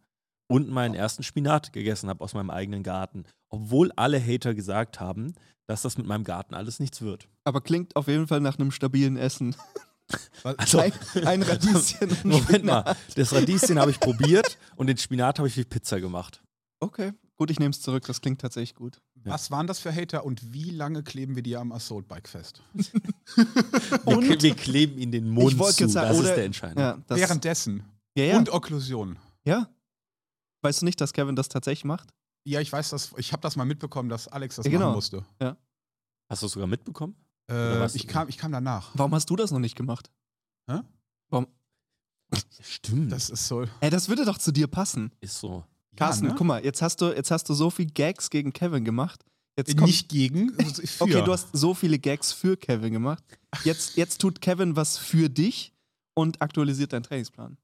und 0.48 0.70
meinen 0.70 0.96
ersten 0.96 1.24
Spinat 1.24 1.74
gegessen 1.74 2.10
habe 2.10 2.24
aus 2.24 2.34
meinem 2.34 2.50
eigenen 2.50 2.84
Garten. 2.84 3.26
Obwohl 3.50 3.92
alle 3.96 4.20
Hater 4.26 4.54
gesagt 4.54 5.00
haben, 5.00 5.34
dass 5.68 5.82
das 5.84 5.98
mit 5.98 6.08
meinem 6.08 6.24
Garten 6.24 6.56
alles 6.56 6.80
nichts 6.80 7.02
wird. 7.02 7.28
Aber 7.44 7.62
klingt 7.62 7.96
auf 7.96 8.08
jeden 8.08 8.28
Fall 8.28 8.40
nach 8.40 8.58
einem 8.58 8.72
stabilen 8.72 9.18
Essen. 9.18 9.56
Also, 10.44 10.80
Ein, 10.80 10.94
ein 11.26 11.42
Radieschen 11.44 12.10
und 12.10 12.26
Moment 12.26 12.46
Spinat. 12.50 12.86
mal, 12.86 12.96
das 13.16 13.34
Radieschen 13.34 13.80
habe 13.80 13.92
ich 13.92 14.00
probiert 14.00 14.58
und 14.76 14.88
den 14.88 14.98
Spinat 14.98 15.38
habe 15.40 15.48
ich 15.48 15.58
wie 15.58 15.64
Pizza 15.66 16.00
gemacht. 16.00 16.42
Okay, 16.80 17.12
gut, 17.36 17.52
ich 17.52 17.60
nehme 17.60 17.72
es 17.72 17.82
zurück. 17.82 18.06
Das 18.08 18.22
klingt 18.22 18.40
tatsächlich 18.42 18.74
gut. 18.76 19.02
Was 19.26 19.52
waren 19.52 19.68
das 19.68 19.80
für 19.80 19.94
Hater 19.94 20.24
und 20.26 20.54
wie 20.54 20.72
lange 20.72 21.04
kleben 21.04 21.36
wir 21.36 21.44
die 21.44 21.58
am 21.58 21.72
Assault 21.74 22.08
Bike 22.08 22.28
fest? 22.30 22.62
Wir, 24.06 24.42
wir 24.42 24.56
kleben 24.56 24.98
ihn 24.98 25.12
den 25.12 25.30
Mund 25.30 25.52
Ich 25.54 25.60
wollte 25.60 25.78
zu, 25.78 25.84
jetzt 25.84 25.94
sagen, 25.94 26.10
das 26.10 26.20
oder- 26.20 26.30
ist 26.30 26.36
der 26.36 26.46
Entscheidende. 26.46 26.82
Ja, 26.82 26.98
Währenddessen. 27.16 27.84
ja, 28.16 28.24
ja. 28.26 28.38
Und 28.38 28.50
Okklusion. 28.52 29.20
ja. 29.46 29.70
Weißt 30.62 30.82
du 30.82 30.86
nicht, 30.86 31.00
dass 31.00 31.14
Kevin 31.14 31.36
das 31.38 31.48
tatsächlich 31.48 31.86
macht? 31.86 32.10
Ja, 32.46 32.60
ich 32.60 32.72
weiß 32.72 32.90
das, 32.90 33.14
ich 33.18 33.32
habe 33.32 33.42
das 33.42 33.56
mal 33.56 33.64
mitbekommen, 33.66 34.10
dass 34.10 34.28
Alex 34.28 34.56
das 34.58 34.66
Ja, 34.66 34.72
genau. 34.72 34.86
machen 34.88 34.96
musste. 34.96 35.26
Hast 36.30 36.42
du 36.42 36.46
es 36.48 36.52
sogar 36.52 36.68
mitbekommen? 36.68 37.16
Äh, 37.50 37.86
ich, 37.96 38.08
kam, 38.08 38.30
ich 38.30 38.38
kam 38.38 38.52
danach. 38.52 38.92
Warum 38.94 39.14
hast 39.16 39.30
du 39.30 39.36
das 39.36 39.52
noch 39.52 39.60
nicht 39.60 39.76
gemacht? 39.76 40.12
Hä? 40.70 40.82
Warum? 41.30 41.48
Stimmt. 42.62 43.12
Das 43.12 43.30
ist 43.30 43.48
so. 43.48 43.66
Ey, 43.82 43.90
das 43.90 44.08
würde 44.10 44.26
doch 44.26 44.38
zu 44.38 44.52
dir 44.52 44.68
passen. 44.68 45.12
ist 45.20 45.40
so. 45.40 45.64
Carsten, 45.96 46.26
ja, 46.26 46.32
ne? 46.32 46.38
guck 46.38 46.48
mal, 46.48 46.64
jetzt 46.64 46.82
hast, 46.82 47.02
du, 47.02 47.14
jetzt 47.14 47.32
hast 47.32 47.50
du 47.50 47.54
so 47.54 47.70
viel 47.70 47.88
Gags 47.88 48.30
gegen 48.30 48.54
Kevin 48.54 48.86
gemacht. 48.86 49.26
Jetzt 49.58 49.76
kommt, 49.76 49.88
Nicht 49.88 50.08
gegen. 50.10 50.56
also 50.60 50.82
für. 50.86 51.04
okay, 51.04 51.22
du 51.26 51.32
hast 51.34 51.50
so 51.52 51.74
viele 51.74 52.00
Gags 52.00 52.32
für 52.32 52.56
Kevin 52.56 52.94
gemacht. 52.94 53.24
Jetzt, 53.64 53.98
jetzt 53.98 54.22
tut 54.22 54.40
Kevin 54.40 54.76
was 54.76 54.98
für 54.98 55.30
dich 55.30 55.74
und 56.14 56.42
aktualisiert 56.42 56.94
deinen 56.94 57.04
Trainingsplan. 57.04 57.58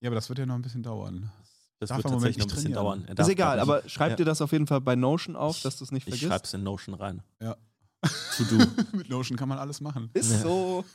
Ja, 0.00 0.08
aber 0.08 0.16
das 0.16 0.28
wird 0.28 0.38
ja 0.40 0.46
noch 0.46 0.56
ein 0.56 0.62
bisschen 0.62 0.82
dauern. 0.82 1.30
Das 1.78 1.90
Darf 1.90 1.98
wird 1.98 2.08
tatsächlich 2.12 2.38
noch 2.38 2.44
ein 2.44 2.48
nicht 2.48 2.54
bisschen 2.54 2.72
trainieren. 2.74 3.02
dauern. 3.06 3.16
Er 3.16 3.18
Ist 3.22 3.28
egal, 3.28 3.60
aber 3.60 3.88
schreib 3.88 4.10
Ja. 4.10 4.16
dir 4.16 4.24
das 4.24 4.40
auf 4.40 4.50
jeden 4.52 4.66
Fall 4.66 4.80
bei 4.80 4.96
Notion 4.96 5.36
auf, 5.36 5.60
dass 5.60 5.76
du 5.78 5.84
es 5.84 5.92
nicht 5.92 6.06
Ich 6.08 6.14
vergisst. 6.14 6.28
schreib's 6.28 6.54
in 6.54 6.62
Notion 6.64 6.94
rein. 6.94 7.22
Ja. 7.40 7.56
To 8.36 8.44
do. 8.44 8.64
Mit 8.96 9.08
Notion 9.08 9.36
kann 9.36 9.48
man 9.48 9.58
alles 9.58 9.80
machen. 9.80 10.10
Ist 10.14 10.32
Ja. 10.32 10.38
so. 10.38 10.84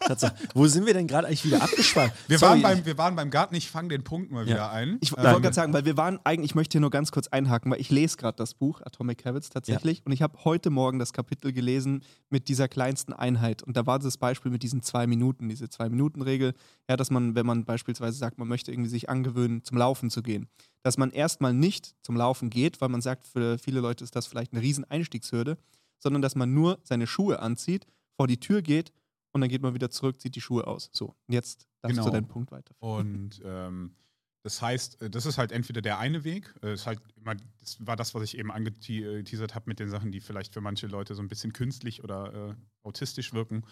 Tatsache. 0.00 0.34
Wo 0.54 0.66
sind 0.66 0.86
wir 0.86 0.94
denn 0.94 1.06
gerade 1.06 1.28
eigentlich 1.28 1.44
wieder 1.44 1.62
abgeschweift? 1.62 2.16
Wir 2.26 2.40
waren, 2.40 2.62
beim, 2.62 2.84
wir 2.84 2.98
waren 2.98 3.14
beim 3.14 3.30
Garten, 3.30 3.54
ich 3.54 3.70
fange 3.70 3.88
den 3.90 4.02
Punkt 4.02 4.32
mal 4.32 4.40
Ja. 4.48 4.54
wieder 4.54 4.70
ein. 4.72 4.98
Ich 5.00 5.12
Ähm, 5.12 5.18
wollte 5.22 5.42
gerade 5.42 5.54
sagen, 5.54 5.72
weil 5.72 5.84
wir 5.84 5.96
waren 5.96 6.18
eigentlich, 6.24 6.50
ich 6.50 6.54
möchte 6.56 6.72
hier 6.74 6.80
nur 6.80 6.90
ganz 6.90 7.12
kurz 7.12 7.28
einhaken, 7.28 7.70
weil 7.70 7.80
ich 7.80 7.90
lese 7.90 8.16
gerade 8.16 8.34
das 8.36 8.54
Buch 8.54 8.80
Atomic 8.80 9.24
Habits 9.24 9.50
tatsächlich 9.50 10.02
und 10.04 10.10
ich 10.12 10.22
habe 10.22 10.36
heute 10.44 10.70
Morgen 10.70 10.98
das 10.98 11.12
Kapitel 11.12 11.52
gelesen 11.52 12.02
mit 12.30 12.48
dieser 12.48 12.66
kleinsten 12.66 13.12
Einheit 13.12 13.62
und 13.62 13.76
da 13.76 13.86
war 13.86 13.98
das 14.00 14.16
Beispiel 14.16 14.50
mit 14.50 14.64
diesen 14.64 14.82
zwei 14.82 15.06
Minuten, 15.06 15.48
diese 15.48 15.68
Zwei-Minuten-Regel, 15.68 16.54
ja, 16.88 16.96
dass 16.96 17.10
man, 17.10 17.36
wenn 17.36 17.46
man 17.46 17.64
beispielsweise 17.64 18.18
sagt, 18.18 18.38
man 18.38 18.48
möchte 18.48 18.72
irgendwie 18.72 18.90
sich 18.90 19.08
angewöhnen, 19.08 19.62
zum 19.62 19.76
Laufen 19.78 20.10
zu 20.10 20.22
gehen, 20.22 20.48
dass 20.82 20.96
man 20.98 21.10
erstmal 21.12 21.52
nicht 21.52 21.94
zum 22.02 22.16
Laufen 22.16 22.50
geht, 22.50 22.80
weil 22.80 22.88
man 22.88 23.02
sagt, 23.02 23.28
für 23.28 23.58
viele 23.58 23.78
Leute 23.80 24.02
ist 24.02 24.16
das 24.16 24.26
vielleicht 24.26 24.52
eine 24.54 24.62
riesen 24.62 24.84
Einstiegshürde, 24.90 25.56
sondern 26.00 26.22
dass 26.22 26.34
man 26.34 26.52
nur 26.52 26.80
seine 26.82 27.06
Schuhe 27.06 27.38
anzieht, 27.40 27.86
vor 28.16 28.26
die 28.26 28.40
Tür 28.40 28.62
geht 28.62 28.92
und 29.32 29.40
dann 29.40 29.48
geht 29.50 29.62
man 29.62 29.74
wieder 29.74 29.90
zurück, 29.90 30.20
zieht 30.20 30.34
die 30.34 30.40
Schuhe 30.40 30.66
aus. 30.66 30.90
So, 30.92 31.14
und 31.28 31.34
jetzt 31.34 31.68
darfst 31.82 31.96
Genau. 31.96 32.06
du 32.06 32.12
deinen 32.12 32.26
Punkt 32.28 32.50
weiterführen. 32.50 33.14
Und 33.14 33.40
ähm, 33.44 33.94
das 34.42 34.60
heißt, 34.60 35.02
äh, 35.02 35.10
das 35.10 35.26
ist 35.26 35.38
halt 35.38 35.52
entweder 35.52 35.82
der 35.82 35.98
eine 35.98 36.24
Weg, 36.24 36.52
äh, 36.62 36.72
ist 36.74 36.86
halt 36.86 37.00
immer, 37.16 37.34
das 37.60 37.76
war 37.86 37.94
das, 37.96 38.14
was 38.14 38.22
ich 38.24 38.36
eben 38.38 38.50
angeteasert 38.50 39.54
habe 39.54 39.64
mit 39.68 39.78
den 39.78 39.88
Sachen, 39.90 40.10
die 40.10 40.20
vielleicht 40.20 40.52
für 40.52 40.60
manche 40.60 40.86
Leute 40.86 41.14
so 41.14 41.22
ein 41.22 41.28
bisschen 41.28 41.52
künstlich 41.52 42.02
oder 42.02 42.50
äh, 42.50 42.54
autistisch 42.82 43.32
wirken, 43.32 43.62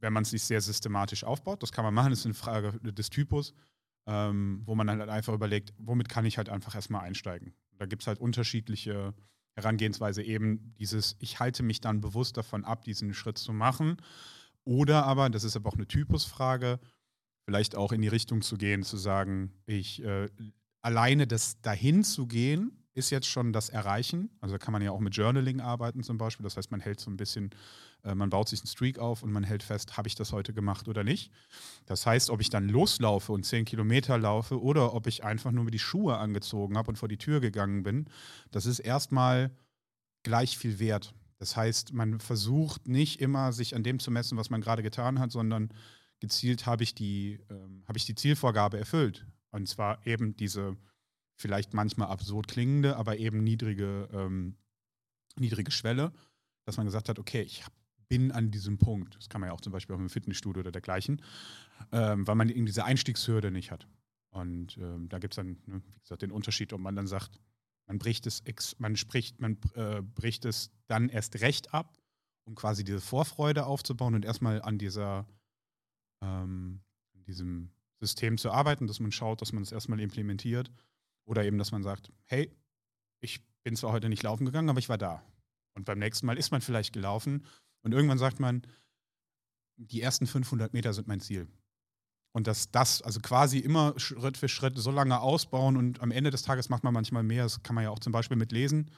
wenn 0.00 0.12
man 0.12 0.22
es 0.24 0.30
sich 0.30 0.42
sehr 0.42 0.60
systematisch 0.60 1.24
aufbaut. 1.24 1.62
Das 1.62 1.70
kann 1.72 1.84
man 1.84 1.94
machen, 1.94 2.10
das 2.10 2.20
ist 2.20 2.24
eine 2.26 2.34
Frage 2.34 2.72
des 2.80 3.10
Typus, 3.10 3.54
ähm, 4.06 4.62
wo 4.64 4.74
man 4.74 4.86
dann 4.86 5.00
halt 5.00 5.10
einfach 5.10 5.32
überlegt, 5.34 5.72
womit 5.78 6.08
kann 6.08 6.24
ich 6.26 6.36
halt 6.38 6.48
einfach 6.48 6.74
erstmal 6.74 7.02
einsteigen. 7.02 7.54
Da 7.78 7.86
gibt 7.86 8.02
es 8.02 8.06
halt 8.06 8.18
unterschiedliche 8.20 9.14
Herangehensweise, 9.56 10.22
eben 10.22 10.74
dieses, 10.78 11.16
ich 11.20 11.40
halte 11.40 11.62
mich 11.62 11.80
dann 11.80 12.00
bewusst 12.00 12.36
davon 12.36 12.64
ab, 12.64 12.84
diesen 12.84 13.14
Schritt 13.14 13.38
zu 13.38 13.52
machen. 13.52 13.96
Oder 14.64 15.04
aber, 15.04 15.30
das 15.30 15.44
ist 15.44 15.56
aber 15.56 15.68
auch 15.68 15.74
eine 15.74 15.86
Typusfrage, 15.86 16.80
vielleicht 17.44 17.76
auch 17.76 17.92
in 17.92 18.02
die 18.02 18.08
Richtung 18.08 18.42
zu 18.42 18.56
gehen, 18.56 18.82
zu 18.82 18.96
sagen, 18.96 19.52
ich 19.66 20.02
äh, 20.02 20.28
alleine 20.82 21.26
das 21.26 21.60
dahin 21.60 22.02
zu 22.02 22.26
gehen, 22.26 22.84
ist 22.94 23.10
jetzt 23.10 23.26
schon 23.26 23.52
das 23.52 23.68
Erreichen. 23.68 24.30
Also 24.40 24.54
da 24.54 24.58
kann 24.58 24.72
man 24.72 24.82
ja 24.82 24.90
auch 24.90 25.00
mit 25.00 25.16
Journaling 25.16 25.60
arbeiten 25.60 26.02
zum 26.02 26.16
Beispiel. 26.16 26.44
Das 26.44 26.56
heißt, 26.56 26.70
man 26.70 26.80
hält 26.80 27.00
so 27.00 27.10
ein 27.10 27.16
bisschen, 27.16 27.50
äh, 28.04 28.14
man 28.14 28.30
baut 28.30 28.48
sich 28.48 28.60
einen 28.60 28.68
Streak 28.68 28.98
auf 28.98 29.22
und 29.22 29.32
man 29.32 29.44
hält 29.44 29.62
fest, 29.62 29.96
habe 29.96 30.08
ich 30.08 30.14
das 30.14 30.32
heute 30.32 30.52
gemacht 30.52 30.88
oder 30.88 31.04
nicht. 31.04 31.32
Das 31.86 32.06
heißt, 32.06 32.30
ob 32.30 32.40
ich 32.40 32.50
dann 32.50 32.68
loslaufe 32.68 33.32
und 33.32 33.44
zehn 33.44 33.64
Kilometer 33.64 34.18
laufe 34.18 34.60
oder 34.62 34.94
ob 34.94 35.06
ich 35.06 35.24
einfach 35.24 35.50
nur 35.50 35.64
mir 35.64 35.70
die 35.70 35.78
Schuhe 35.78 36.18
angezogen 36.18 36.76
habe 36.76 36.90
und 36.90 36.96
vor 36.96 37.08
die 37.08 37.18
Tür 37.18 37.40
gegangen 37.40 37.82
bin, 37.82 38.06
das 38.50 38.66
ist 38.66 38.78
erstmal 38.78 39.50
gleich 40.22 40.56
viel 40.56 40.78
wert. 40.78 41.14
Das 41.38 41.56
heißt, 41.56 41.92
man 41.92 42.20
versucht 42.20 42.88
nicht 42.88 43.20
immer, 43.20 43.52
sich 43.52 43.74
an 43.74 43.82
dem 43.82 43.98
zu 43.98 44.10
messen, 44.10 44.38
was 44.38 44.50
man 44.50 44.60
gerade 44.60 44.82
getan 44.82 45.18
hat, 45.18 45.32
sondern 45.32 45.70
gezielt 46.20 46.64
habe 46.66 46.82
ich, 46.82 46.94
die, 46.94 47.40
ähm, 47.50 47.84
habe 47.86 47.98
ich 47.98 48.06
die 48.06 48.14
Zielvorgabe 48.14 48.78
erfüllt. 48.78 49.26
Und 49.50 49.68
zwar 49.68 50.04
eben 50.06 50.36
diese 50.36 50.76
vielleicht 51.36 51.74
manchmal 51.74 52.08
absurd 52.08 52.48
klingende, 52.48 52.96
aber 52.96 53.18
eben 53.18 53.42
niedrige, 53.42 54.08
ähm, 54.12 54.56
niedrige 55.36 55.70
Schwelle, 55.70 56.12
dass 56.64 56.76
man 56.76 56.86
gesagt 56.86 57.08
hat, 57.08 57.18
okay, 57.18 57.42
ich 57.42 57.64
hab, 57.64 57.72
bin 58.14 58.30
an 58.30 58.52
diesem 58.52 58.78
Punkt. 58.78 59.16
Das 59.16 59.28
kann 59.28 59.40
man 59.40 59.48
ja 59.48 59.54
auch 59.54 59.60
zum 59.60 59.72
Beispiel 59.72 59.96
auch 59.96 59.98
im 59.98 60.08
Fitnessstudio 60.08 60.60
oder 60.60 60.70
dergleichen, 60.70 61.20
ähm, 61.90 62.24
weil 62.28 62.36
man 62.36 62.48
eben 62.48 62.64
diese 62.64 62.84
Einstiegshürde 62.84 63.50
nicht 63.50 63.72
hat. 63.72 63.88
Und 64.30 64.76
ähm, 64.76 65.08
da 65.08 65.18
gibt 65.18 65.34
es 65.34 65.36
dann, 65.36 65.58
ne, 65.66 65.82
wie 65.84 66.00
gesagt, 66.00 66.22
den 66.22 66.30
Unterschied, 66.30 66.72
ob 66.72 66.80
man 66.80 66.94
dann 66.94 67.08
sagt, 67.08 67.40
man 67.86 67.98
bricht 67.98 68.28
es, 68.28 68.44
man 68.78 68.94
spricht, 68.94 69.40
man 69.40 69.58
äh, 69.74 70.00
bricht 70.00 70.44
es 70.44 70.70
dann 70.86 71.08
erst 71.08 71.40
recht 71.40 71.74
ab, 71.74 71.98
um 72.44 72.54
quasi 72.54 72.84
diese 72.84 73.00
Vorfreude 73.00 73.66
aufzubauen 73.66 74.14
und 74.14 74.24
erstmal 74.24 74.62
an 74.62 74.78
dieser, 74.78 75.26
ähm, 76.22 76.84
an 77.16 77.24
diesem 77.24 77.72
System 77.98 78.38
zu 78.38 78.52
arbeiten, 78.52 78.86
dass 78.86 79.00
man 79.00 79.10
schaut, 79.10 79.42
dass 79.42 79.52
man 79.52 79.64
es 79.64 79.72
erstmal 79.72 79.98
implementiert. 79.98 80.70
Oder 81.26 81.44
eben, 81.44 81.58
dass 81.58 81.72
man 81.72 81.82
sagt, 81.82 82.12
hey, 82.26 82.54
ich 83.20 83.44
bin 83.64 83.74
zwar 83.74 83.90
heute 83.90 84.08
nicht 84.08 84.22
laufen 84.22 84.44
gegangen, 84.44 84.68
aber 84.68 84.78
ich 84.78 84.88
war 84.88 84.98
da. 84.98 85.24
Und 85.74 85.84
beim 85.84 85.98
nächsten 85.98 86.26
Mal 86.26 86.38
ist 86.38 86.52
man 86.52 86.60
vielleicht 86.60 86.92
gelaufen 86.92 87.44
und 87.84 87.92
irgendwann 87.92 88.18
sagt 88.18 88.40
man, 88.40 88.62
die 89.76 90.00
ersten 90.00 90.26
500 90.26 90.72
Meter 90.72 90.92
sind 90.92 91.06
mein 91.06 91.20
Ziel. 91.20 91.48
Und 92.32 92.48
dass 92.48 92.70
das, 92.70 93.00
also 93.02 93.20
quasi 93.20 93.58
immer 93.58 93.94
Schritt 93.96 94.36
für 94.36 94.48
Schritt 94.48 94.76
so 94.76 94.90
lange 94.90 95.20
ausbauen 95.20 95.76
und 95.76 96.00
am 96.00 96.10
Ende 96.10 96.30
des 96.30 96.42
Tages 96.42 96.68
macht 96.68 96.82
man 96.82 96.92
manchmal 96.92 97.22
mehr. 97.22 97.44
Das 97.44 97.62
kann 97.62 97.76
man 97.76 97.84
ja 97.84 97.90
auch 97.90 98.00
zum 98.00 98.12
Beispiel 98.12 98.36
mit 98.36 98.50
Lesen. 98.50 98.90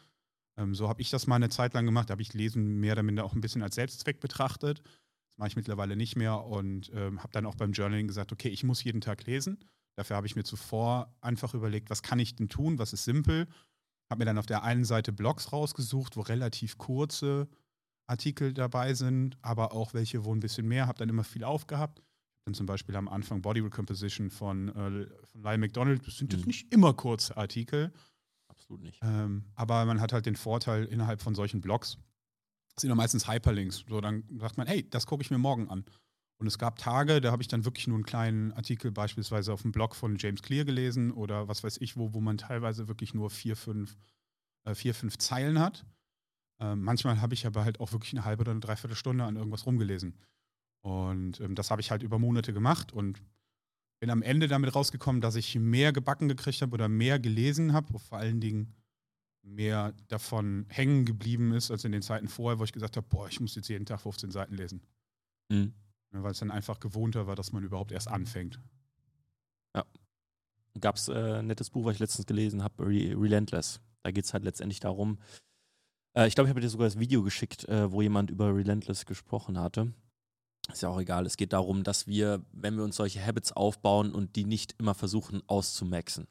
Ähm, 0.56 0.74
so 0.74 0.88
habe 0.88 1.02
ich 1.02 1.10
das 1.10 1.26
mal 1.26 1.36
eine 1.36 1.50
Zeit 1.50 1.74
lang 1.74 1.84
gemacht. 1.84 2.08
Da 2.08 2.12
habe 2.12 2.22
ich 2.22 2.32
Lesen 2.32 2.80
mehr 2.80 2.92
oder 2.92 3.02
minder 3.02 3.24
auch 3.24 3.34
ein 3.34 3.42
bisschen 3.42 3.62
als 3.62 3.74
Selbstzweck 3.74 4.20
betrachtet. 4.20 4.78
Das 4.78 5.38
mache 5.38 5.48
ich 5.48 5.56
mittlerweile 5.56 5.96
nicht 5.96 6.16
mehr 6.16 6.44
und 6.44 6.90
ähm, 6.94 7.22
habe 7.22 7.32
dann 7.32 7.44
auch 7.44 7.56
beim 7.56 7.72
Journaling 7.72 8.06
gesagt, 8.06 8.32
okay, 8.32 8.48
ich 8.48 8.64
muss 8.64 8.82
jeden 8.82 9.02
Tag 9.02 9.26
lesen. 9.26 9.58
Dafür 9.96 10.16
habe 10.16 10.26
ich 10.26 10.36
mir 10.36 10.44
zuvor 10.44 11.14
einfach 11.20 11.52
überlegt, 11.52 11.90
was 11.90 12.02
kann 12.02 12.18
ich 12.18 12.36
denn 12.36 12.48
tun, 12.48 12.78
was 12.78 12.94
ist 12.94 13.04
simpel. 13.04 13.48
Habe 14.08 14.20
mir 14.20 14.26
dann 14.26 14.38
auf 14.38 14.46
der 14.46 14.62
einen 14.62 14.84
Seite 14.84 15.12
Blogs 15.12 15.52
rausgesucht, 15.52 16.16
wo 16.16 16.20
relativ 16.22 16.78
kurze 16.78 17.48
Artikel 18.06 18.52
dabei 18.54 18.94
sind, 18.94 19.36
aber 19.42 19.72
auch 19.72 19.94
welche, 19.94 20.24
wo 20.24 20.34
ein 20.34 20.40
bisschen 20.40 20.66
mehr. 20.68 20.86
Habe 20.86 20.98
dann 20.98 21.08
immer 21.08 21.24
viel 21.24 21.44
aufgehabt. 21.44 22.02
Dann 22.44 22.54
zum 22.54 22.66
Beispiel 22.66 22.94
am 22.96 23.08
Anfang 23.08 23.42
Body 23.42 23.60
Recomposition 23.60 24.30
von, 24.30 24.68
äh, 24.68 25.06
von 25.26 25.42
Lyle 25.42 25.58
McDonald. 25.58 26.06
Das 26.06 26.16
sind 26.16 26.32
jetzt 26.32 26.42
Mhm. 26.42 26.48
nicht 26.48 26.72
immer 26.72 26.94
kurze 26.94 27.36
Artikel, 27.36 27.92
Absolut 28.48 28.82
nicht. 28.82 29.00
ähm, 29.02 29.44
aber 29.54 29.84
man 29.84 30.00
hat 30.00 30.12
halt 30.12 30.26
den 30.26 30.36
Vorteil 30.36 30.84
innerhalb 30.84 31.20
von 31.20 31.34
solchen 31.34 31.60
Blogs, 31.60 31.98
das 32.74 32.82
sind 32.82 32.90
ja 32.90 32.94
meistens 32.94 33.26
Hyperlinks. 33.28 33.84
So, 33.88 34.00
dann 34.00 34.22
sagt 34.38 34.58
man, 34.58 34.66
hey, 34.66 34.88
das 34.88 35.06
gucke 35.06 35.22
ich 35.22 35.30
mir 35.30 35.38
morgen 35.38 35.68
an. 35.68 35.84
Und 36.38 36.46
es 36.46 36.58
gab 36.58 36.78
Tage, 36.78 37.20
da 37.22 37.32
habe 37.32 37.42
ich 37.42 37.48
dann 37.48 37.64
wirklich 37.64 37.86
nur 37.88 37.96
einen 37.96 38.04
kleinen 38.04 38.52
Artikel 38.52 38.92
beispielsweise 38.92 39.52
auf 39.52 39.62
dem 39.62 39.72
Blog 39.72 39.96
von 39.96 40.16
James 40.18 40.42
Clear 40.42 40.64
gelesen 40.66 41.10
oder 41.10 41.48
was 41.48 41.64
weiß 41.64 41.78
ich 41.80 41.96
wo, 41.96 42.12
wo 42.12 42.20
man 42.20 42.36
teilweise 42.38 42.86
wirklich 42.88 43.14
nur 43.14 43.30
vier, 43.30 43.56
fünf, 43.56 43.96
äh, 44.64 44.74
vier, 44.74 44.94
fünf 44.94 45.16
Zeilen 45.18 45.58
hat. 45.58 45.86
Ähm, 46.58 46.82
manchmal 46.82 47.20
habe 47.20 47.34
ich 47.34 47.46
aber 47.46 47.64
halt 47.64 47.80
auch 47.80 47.92
wirklich 47.92 48.12
eine 48.12 48.24
halbe 48.24 48.42
oder 48.42 48.52
eine 48.52 48.60
Dreiviertelstunde 48.60 49.24
an 49.24 49.36
irgendwas 49.36 49.66
rumgelesen. 49.66 50.14
Und 50.80 51.40
ähm, 51.40 51.54
das 51.54 51.70
habe 51.70 51.80
ich 51.80 51.90
halt 51.90 52.02
über 52.02 52.18
Monate 52.18 52.52
gemacht 52.52 52.92
und 52.92 53.22
bin 54.00 54.10
am 54.10 54.22
Ende 54.22 54.48
damit 54.48 54.74
rausgekommen, 54.74 55.20
dass 55.20 55.36
ich 55.36 55.54
mehr 55.56 55.92
gebacken 55.92 56.28
gekriegt 56.28 56.62
habe 56.62 56.74
oder 56.74 56.88
mehr 56.88 57.18
gelesen 57.18 57.72
habe, 57.72 57.92
wo 57.92 57.98
vor 57.98 58.18
allen 58.18 58.40
Dingen 58.40 58.74
mehr 59.42 59.94
davon 60.08 60.66
hängen 60.68 61.04
geblieben 61.04 61.52
ist 61.52 61.70
als 61.70 61.84
in 61.84 61.92
den 61.92 62.02
Zeiten 62.02 62.28
vorher, 62.28 62.58
wo 62.58 62.64
ich 62.64 62.72
gesagt 62.72 62.96
habe, 62.96 63.06
boah, 63.08 63.28
ich 63.28 63.40
muss 63.40 63.54
jetzt 63.54 63.68
jeden 63.68 63.86
Tag 63.86 64.00
15 64.00 64.30
Seiten 64.30 64.54
lesen. 64.54 64.82
Mhm. 65.48 65.72
Ja, 66.12 66.22
Weil 66.22 66.32
es 66.32 66.38
dann 66.38 66.50
einfach 66.50 66.80
gewohnter 66.80 67.26
war, 67.26 67.36
dass 67.36 67.52
man 67.52 67.62
überhaupt 67.62 67.92
erst 67.92 68.08
anfängt. 68.08 68.60
Gab 70.80 70.96
es 70.96 71.08
äh, 71.08 71.38
ein 71.38 71.46
nettes 71.46 71.70
Buch, 71.70 71.84
was 71.84 71.94
ich 71.94 72.00
letztens 72.00 72.26
gelesen 72.26 72.62
habe, 72.62 72.86
Re 72.86 73.14
Relentless. 73.18 73.80
Da 74.02 74.10
geht 74.10 74.24
es 74.24 74.34
halt 74.34 74.44
letztendlich 74.44 74.80
darum, 74.80 75.18
äh, 76.16 76.26
ich 76.26 76.34
glaube, 76.34 76.48
ich 76.48 76.50
habe 76.50 76.60
dir 76.60 76.68
sogar 76.68 76.86
das 76.86 76.98
Video 76.98 77.22
geschickt, 77.22 77.68
äh, 77.68 77.90
wo 77.92 78.02
jemand 78.02 78.30
über 78.30 78.54
Relentless 78.54 79.06
gesprochen 79.06 79.60
hatte. 79.60 79.92
Ist 80.72 80.82
ja 80.82 80.88
auch 80.88 81.00
egal. 81.00 81.26
Es 81.26 81.36
geht 81.36 81.52
darum, 81.52 81.84
dass 81.84 82.06
wir, 82.06 82.44
wenn 82.52 82.76
wir 82.76 82.82
uns 82.82 82.96
solche 82.96 83.24
Habits 83.24 83.52
aufbauen 83.52 84.12
und 84.12 84.34
die 84.34 84.44
nicht 84.44 84.74
immer 84.78 84.94
versuchen 84.94 85.42
auszumaxen, 85.46 86.26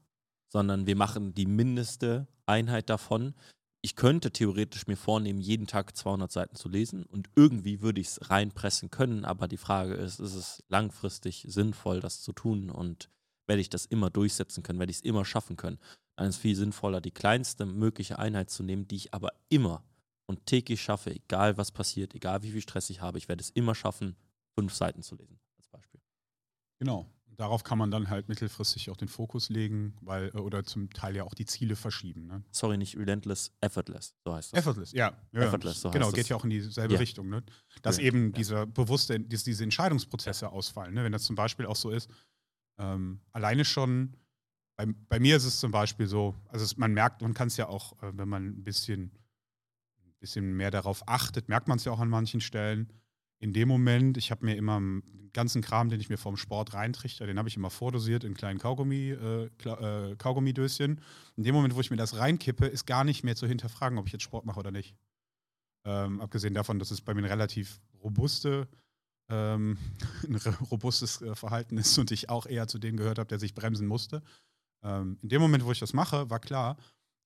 sondern 0.50 0.88
wir 0.88 0.98
machen 0.98 1.34
die 1.34 1.46
mindeste 1.46 2.28
Einheit 2.46 2.90
davon. 2.90 3.34
Ich 3.82 3.96
könnte 3.96 4.32
theoretisch 4.32 4.88
mir 4.88 4.98
vornehmen, 4.98 5.40
jeden 5.40 5.68
Tag 5.68 5.96
200 5.96 6.32
Seiten 6.32 6.56
zu 6.56 6.68
lesen 6.68 7.06
und 7.06 7.30
irgendwie 7.36 7.82
würde 7.82 8.02
ich 8.02 8.08
es 8.08 8.30
reinpressen 8.30 8.90
können, 8.90 9.24
aber 9.24 9.48
die 9.48 9.58
Frage 9.58 9.94
ist, 9.94 10.20
ist 10.20 10.34
es 10.34 10.64
langfristig 10.70 11.46
sinnvoll, 11.48 12.02
das 12.02 12.22
zu 12.22 12.34
tun 12.34 12.72
und 12.72 13.10
werde 13.48 13.62
ich 13.62 13.70
das 13.70 13.86
immer 13.86 14.10
durchsetzen 14.10 14.64
können, 14.64 14.80
werde 14.80 14.90
ich 14.90 14.98
es 14.98 15.04
immer 15.04 15.24
schaffen 15.24 15.56
können. 15.56 15.78
Dann 16.16 16.28
ist 16.28 16.36
es 16.36 16.41
viel 16.41 16.55
sinnvoller, 16.55 17.01
die 17.01 17.11
kleinste 17.11 17.66
mögliche 17.66 18.20
Einheit 18.20 18.49
zu 18.49 18.63
nehmen, 18.63 18.88
die 18.88 18.95
ich 18.95 19.13
aber 19.13 19.34
immer 19.49 19.84
und 20.28 20.45
täglich 20.45 20.82
schaffe, 20.82 21.11
egal 21.13 21.57
was 21.57 21.72
passiert, 21.72 22.16
egal 22.16 22.41
wie 22.43 22.51
viel 22.51 22.61
Stress 22.61 22.89
ich 22.89 23.01
habe, 23.01 23.18
ich 23.18 23.28
werde 23.28 23.41
es 23.41 23.49
immer 23.51 23.76
schaffen, 23.76 24.16
fünf 24.57 24.74
Seiten 24.74 25.03
zu 25.03 25.16
lesen, 25.16 25.39
als 25.57 25.68
Beispiel. 25.68 26.01
Genau. 26.80 27.09
Darauf 27.38 27.66
kann 27.66 27.78
man 27.78 27.91
dann 27.91 28.09
halt 28.09 28.30
mittelfristig 28.30 28.89
auch 28.89 28.95
den 28.95 29.09
Fokus 29.09 29.49
legen, 29.49 29.93
weil, 29.99 30.30
äh, 30.30 30.38
oder 30.38 30.63
zum 30.63 30.89
Teil 30.91 31.18
ja 31.18 31.26
auch 31.26 31.34
die 31.34 31.45
Ziele 31.45 31.76
verschieben. 31.76 32.28
Ne? 32.28 32.43
Sorry, 32.51 32.78
nicht 32.78 32.95
relentless, 32.95 33.51
effortless, 33.59 34.16
so 34.24 34.34
heißt 34.34 34.53
das. 34.53 34.59
Effortless, 34.59 34.93
ja. 34.93 35.18
ja 35.34 35.41
Effortless, 35.41 35.82
so 35.82 35.91
genau, 35.91 36.05
heißt 36.05 36.16
geht 36.16 36.30
ja 36.30 36.38
auch 36.38 36.45
in 36.45 36.49
dieselbe 36.51 36.93
Ja. 36.93 36.99
Richtung. 37.01 37.28
Ne? 37.28 37.43
Dass 37.82 37.97
Ja. 37.97 38.03
eben 38.03 38.32
dieser 38.32 38.66
bewusste, 38.66 39.20
diese 39.20 39.63
Entscheidungsprozesse 39.66 40.49
ausfallen. 40.49 40.93
Ne? 40.93 41.03
Wenn 41.03 41.11
das 41.11 41.24
zum 41.24 41.36
Beispiel 41.36 41.66
auch 41.66 41.76
so 41.76 41.89
ist, 41.89 42.09
ähm, 42.80 43.20
alleine 43.34 43.66
schon, 43.66 44.16
bei, 44.76 44.86
bei 45.09 45.19
mir 45.19 45.38
ist 45.38 45.45
es 45.45 45.59
zum 45.59 45.71
Beispiel 45.71 46.07
so, 46.07 46.36
also 46.49 46.63
es, 46.63 46.78
man 46.78 46.93
merkt, 46.93 47.21
man 47.21 47.34
kann 47.34 47.47
es 47.47 47.57
ja 47.57 47.67
auch, 47.67 47.93
äh, 48.03 48.11
wenn 48.17 48.28
man 48.28 48.47
ein 48.47 48.63
bisschen, 48.63 49.11
ein 50.03 50.13
bisschen 50.19 50.55
mehr 50.55 50.71
darauf 50.71 51.07
achtet, 51.07 51.49
merkt 51.49 51.67
man 51.67 51.78
es 51.78 51.86
ja 51.86 51.91
auch 51.91 51.99
an 51.99 52.09
manchen 52.09 52.41
Stellen. 52.41 52.91
In 53.39 53.53
dem 53.53 53.67
Moment, 53.67 54.17
ich 54.17 54.32
habe 54.32 54.45
mir 54.45 54.55
immer 54.55 54.80
den 54.80 55.32
ganzen 55.34 55.61
Kram, 55.61 55.89
den 55.89 55.99
ich 55.99 56.09
mir 56.09 56.17
vom 56.17 56.38
Sport 56.38 56.73
reintrichter, 56.73 57.28
den 57.28 57.38
habe 57.38 57.49
ich 57.49 57.57
immer 57.57 57.69
vordosiert 57.69 58.23
in 58.23 58.34
kleinen 58.34 58.59
Kaugummi, 58.59 59.11
äh, 59.11 59.45
äh, 59.45 60.15
Kaugummidöschen. 60.15 61.01
In 61.36 61.43
dem 61.43 61.53
Moment, 61.55 61.76
wo 61.76 61.82
ich 61.82 61.91
mir 61.91 61.97
das 61.97 62.17
reinkippe, 62.17 62.65
ist 62.65 62.86
gar 62.86 63.03
nicht 63.03 63.23
mehr 63.23 63.36
zu 63.36 63.47
hinterfragen, 63.47 63.97
ob 63.97 64.07
ich 64.07 64.13
jetzt 64.13 64.23
Sport 64.23 64.45
mache 64.45 64.59
oder 64.59 64.71
nicht. 64.71 64.95
Ähm, 65.86 66.19
abgesehen 66.19 66.53
davon, 66.53 66.80
dass 66.80 66.91
es 66.91 67.01
bei 67.01 67.13
mir 67.13 67.19
eine 67.19 67.30
relativ 67.30 67.80
robuste, 68.01 68.67
ähm, 69.30 69.78
ein 70.28 70.36
robustes 70.71 71.21
äh, 71.21 71.36
Verhalten 71.36 71.78
ist 71.78 71.97
und 71.97 72.11
ich 72.11 72.30
auch 72.30 72.45
eher 72.45 72.67
zu 72.67 72.80
dem 72.80 72.97
gehört 72.97 73.19
habe, 73.19 73.28
der 73.28 73.39
sich 73.39 73.53
bremsen 73.53 73.88
musste. 73.88 74.23
Ähm, 74.86 75.18
in 75.22 75.30
dem 75.30 75.42
Moment, 75.42 75.66
wo 75.66 75.72
ich 75.72 75.80
das 75.80 75.94
mache, 75.94 76.30
war 76.30 76.40
klar, 76.40 76.78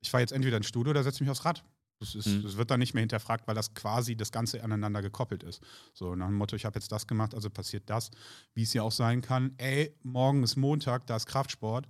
ich 0.01 0.09
fahre 0.09 0.21
jetzt 0.21 0.31
entweder 0.31 0.57
ins 0.57 0.67
Studio 0.67 0.91
oder 0.91 1.03
setze 1.03 1.21
mich 1.23 1.29
aufs 1.29 1.43
Rad. 1.45 1.63
Das, 2.01 2.15
ist, 2.15 2.27
Mhm. 2.27 2.43
das 2.43 2.55
wird 2.55 2.71
dann 2.71 2.79
nicht 2.79 2.93
mehr 2.93 3.01
hinterfragt, 3.01 3.45
weil 3.47 3.55
das 3.55 3.73
quasi 3.73 4.15
das 4.15 4.31
Ganze 4.31 4.63
aneinander 4.63 5.01
gekoppelt 5.01 5.43
ist. 5.43 5.61
So 5.93 6.15
nach 6.15 6.27
dem 6.27 6.35
Motto, 6.35 6.55
ich 6.55 6.63
habe 6.63 6.79
jetzt 6.79 6.91
das 6.93 7.05
gemacht, 7.07 7.35
also 7.35 7.49
passiert 7.49 7.89
das, 7.89 8.09
wie 8.55 8.63
es 8.63 8.73
ja 8.73 8.83
auch 8.83 8.91
sein 8.93 9.21
kann. 9.21 9.53
Ey, 9.57 9.93
morgen 10.03 10.43
ist 10.43 10.55
Montag, 10.55 11.05
da 11.07 11.17
ist 11.17 11.25
Kraftsport. 11.25 11.89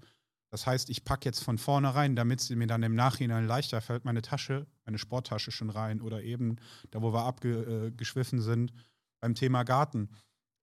Das 0.52 0.66
heißt, 0.66 0.90
ich 0.90 1.04
packe 1.04 1.26
jetzt 1.30 1.44
von 1.44 1.60
vornherein, 1.60 2.16
damit 2.16 2.40
es 2.42 2.50
mir 2.50 2.66
dann 2.66 2.82
im 2.82 2.96
Nachhinein 2.96 3.46
leichter 3.46 3.82
fällt, 3.82 4.04
meine 4.04 4.24
Tasche, 4.24 4.66
meine 4.84 4.98
Sporttasche 4.98 5.52
schon 5.52 5.70
rein 5.70 6.02
oder 6.02 6.24
eben 6.24 6.56
da, 6.90 7.04
wo 7.04 7.14
wir 7.14 7.26
abgeschwiffen 7.26 8.42
sind, 8.42 8.74
beim 9.22 9.36
Thema 9.36 9.62
Garten. 9.62 10.10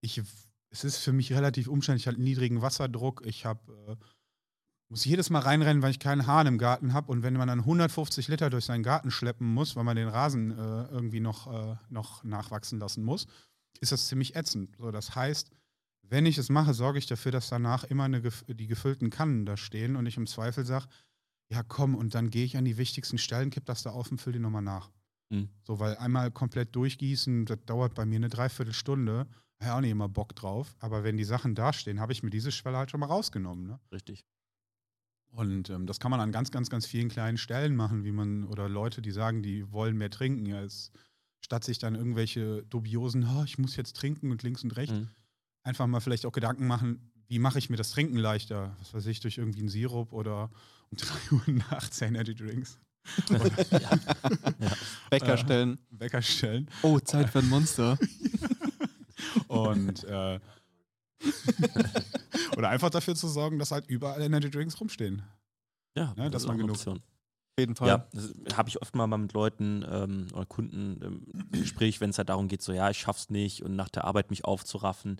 Ich, 0.01 0.21
es 0.71 0.83
ist 0.83 0.97
für 0.97 1.13
mich 1.13 1.31
relativ 1.31 1.69
umständlich. 1.69 2.03
Ich 2.03 2.07
habe 2.07 2.15
einen 2.17 2.25
niedrigen 2.25 2.61
Wasserdruck. 2.61 3.21
Ich 3.25 3.45
habe, 3.45 3.61
äh, 3.87 3.95
muss 4.89 5.05
jedes 5.05 5.29
Mal 5.29 5.39
reinrennen, 5.39 5.81
weil 5.81 5.91
ich 5.91 5.99
keinen 5.99 6.27
Hahn 6.27 6.47
im 6.47 6.57
Garten 6.57 6.93
habe. 6.93 7.11
Und 7.11 7.23
wenn 7.23 7.33
man 7.33 7.47
dann 7.47 7.59
150 7.59 8.27
Liter 8.27 8.49
durch 8.49 8.65
seinen 8.65 8.83
Garten 8.83 9.11
schleppen 9.11 9.53
muss, 9.53 9.75
weil 9.75 9.83
man 9.83 9.97
den 9.97 10.07
Rasen 10.07 10.51
äh, 10.51 10.83
irgendwie 10.85 11.19
noch, 11.19 11.53
äh, 11.53 11.75
noch 11.89 12.23
nachwachsen 12.23 12.79
lassen 12.79 13.03
muss, 13.03 13.27
ist 13.81 13.91
das 13.91 14.07
ziemlich 14.07 14.35
ätzend. 14.35 14.75
So, 14.77 14.91
das 14.91 15.15
heißt, 15.15 15.51
wenn 16.03 16.25
ich 16.25 16.37
es 16.37 16.49
mache, 16.49 16.73
sorge 16.73 16.99
ich 16.99 17.05
dafür, 17.05 17.31
dass 17.31 17.49
danach 17.49 17.83
immer 17.83 18.05
eine, 18.05 18.21
die 18.21 18.67
gefüllten 18.67 19.09
Kannen 19.09 19.45
da 19.45 19.57
stehen 19.57 19.95
und 19.95 20.05
ich 20.05 20.17
im 20.17 20.27
Zweifel 20.27 20.65
sage, 20.65 20.87
ja 21.49 21.63
komm, 21.63 21.95
und 21.95 22.15
dann 22.15 22.29
gehe 22.29 22.45
ich 22.45 22.57
an 22.57 22.65
die 22.65 22.77
wichtigsten 22.77 23.17
Stellen, 23.17 23.49
kipp 23.49 23.65
das 23.65 23.83
da 23.83 23.91
auf 23.91 24.11
und 24.11 24.19
füll 24.19 24.33
die 24.33 24.39
nochmal 24.39 24.61
nach. 24.61 24.89
Mhm. 25.29 25.49
So, 25.63 25.79
weil 25.79 25.97
einmal 25.97 26.31
komplett 26.31 26.75
durchgießen, 26.75 27.45
das 27.45 27.59
dauert 27.65 27.93
bei 27.93 28.05
mir 28.05 28.17
eine 28.17 28.29
Dreiviertelstunde. 28.29 29.27
Ja, 29.61 29.75
auch 29.75 29.81
nicht 29.81 29.91
immer 29.91 30.07
Bock 30.07 30.35
drauf. 30.35 30.75
Aber 30.79 31.03
wenn 31.03 31.17
die 31.17 31.23
Sachen 31.23 31.55
dastehen, 31.55 31.99
habe 31.99 32.13
ich 32.13 32.23
mir 32.23 32.29
diese 32.29 32.51
Schwelle 32.51 32.77
halt 32.77 32.91
schon 32.91 32.99
mal 32.99 33.07
rausgenommen. 33.07 33.67
Ne? 33.67 33.79
Richtig. 33.91 34.25
Und 35.37 35.69
ähm, 35.69 35.85
das 35.85 35.99
kann 35.99 36.09
man 36.09 36.19
an 36.19 36.31
ganz, 36.31 36.49
ganz, 36.49 36.67
ganz 36.71 36.87
vielen 36.87 37.09
kleinen 37.09 37.37
Stellen 37.37 37.75
machen, 37.75 38.03
wie 38.03 38.11
man, 38.11 38.43
oder 38.45 38.67
Leute, 38.67 39.03
die 39.03 39.11
sagen, 39.11 39.43
die 39.43 39.71
wollen 39.71 39.95
mehr 39.95 40.09
trinken, 40.09 40.47
ja, 40.47 40.63
es, 40.63 40.91
statt 41.41 41.63
sich 41.63 41.77
dann 41.77 41.93
irgendwelche 41.93 42.63
dubiosen, 42.63 43.23
oh, 43.23 43.43
ich 43.43 43.59
muss 43.59 43.75
jetzt 43.75 43.95
trinken 43.97 44.31
und 44.31 44.41
links 44.41 44.63
und 44.63 44.75
rechts, 44.77 44.95
Mhm. 44.95 45.09
einfach 45.61 45.85
mal 45.85 45.99
vielleicht 45.99 46.25
auch 46.25 46.31
Gedanken 46.31 46.65
machen, 46.65 47.11
wie 47.27 47.37
mache 47.37 47.59
ich 47.59 47.69
mir 47.69 47.75
das 47.77 47.91
Trinken 47.91 48.17
leichter? 48.17 48.75
Was 48.79 48.95
weiß 48.95 49.05
ich, 49.05 49.19
durch 49.19 49.37
irgendwie 49.37 49.59
einen 49.59 49.69
Sirup 49.69 50.11
oder 50.11 50.49
um 50.89 50.97
3 51.29 51.35
Uhr 51.35 51.43
nachts 51.69 52.01
Energy 52.01 52.33
Drinks. 52.33 52.79
Wecker 55.11 55.33
Äh. 55.33 55.37
stellen. 55.37 55.77
Wecker 55.91 56.21
stellen. 56.23 56.67
Oh, 56.81 56.99
Zeit 56.99 57.29
für 57.29 57.39
ein 57.39 57.49
Monster. 57.49 57.99
Und 59.47 60.03
äh, 60.05 60.39
oder 62.57 62.69
einfach 62.69 62.89
dafür 62.89 63.15
zu 63.15 63.27
sorgen, 63.27 63.59
dass 63.59 63.71
halt 63.71 63.87
überall 63.87 64.21
Energy 64.21 64.49
Drinks 64.49 64.79
rumstehen. 64.81 65.23
Ja, 65.97 66.13
Ja, 66.17 66.29
das 66.29 66.43
man 66.45 66.55
eine 66.55 66.63
genug- 66.63 66.75
Option. 66.77 66.97
Auf 66.97 67.59
jeden 67.61 67.75
Fall. 67.75 67.87
Ja, 67.87 68.07
das 68.13 68.35
habe 68.55 68.69
ich 68.69 68.81
oft 68.81 68.95
mal 68.95 69.07
mit 69.07 69.33
Leuten 69.33 69.83
ähm, 69.89 70.27
oder 70.33 70.45
Kunden 70.45 71.01
im 71.01 71.51
Gespräch, 71.51 72.01
wenn 72.01 72.11
es 72.11 72.17
halt 72.19 72.29
darum 72.29 72.47
geht, 72.47 72.61
so 72.61 72.71
ja, 72.73 72.89
ich 72.89 72.99
schaff's 72.99 73.29
nicht 73.29 73.63
und 73.63 73.75
nach 73.75 73.89
der 73.89 74.03
Arbeit 74.05 74.29
mich 74.29 74.45
aufzuraffen. 74.45 75.19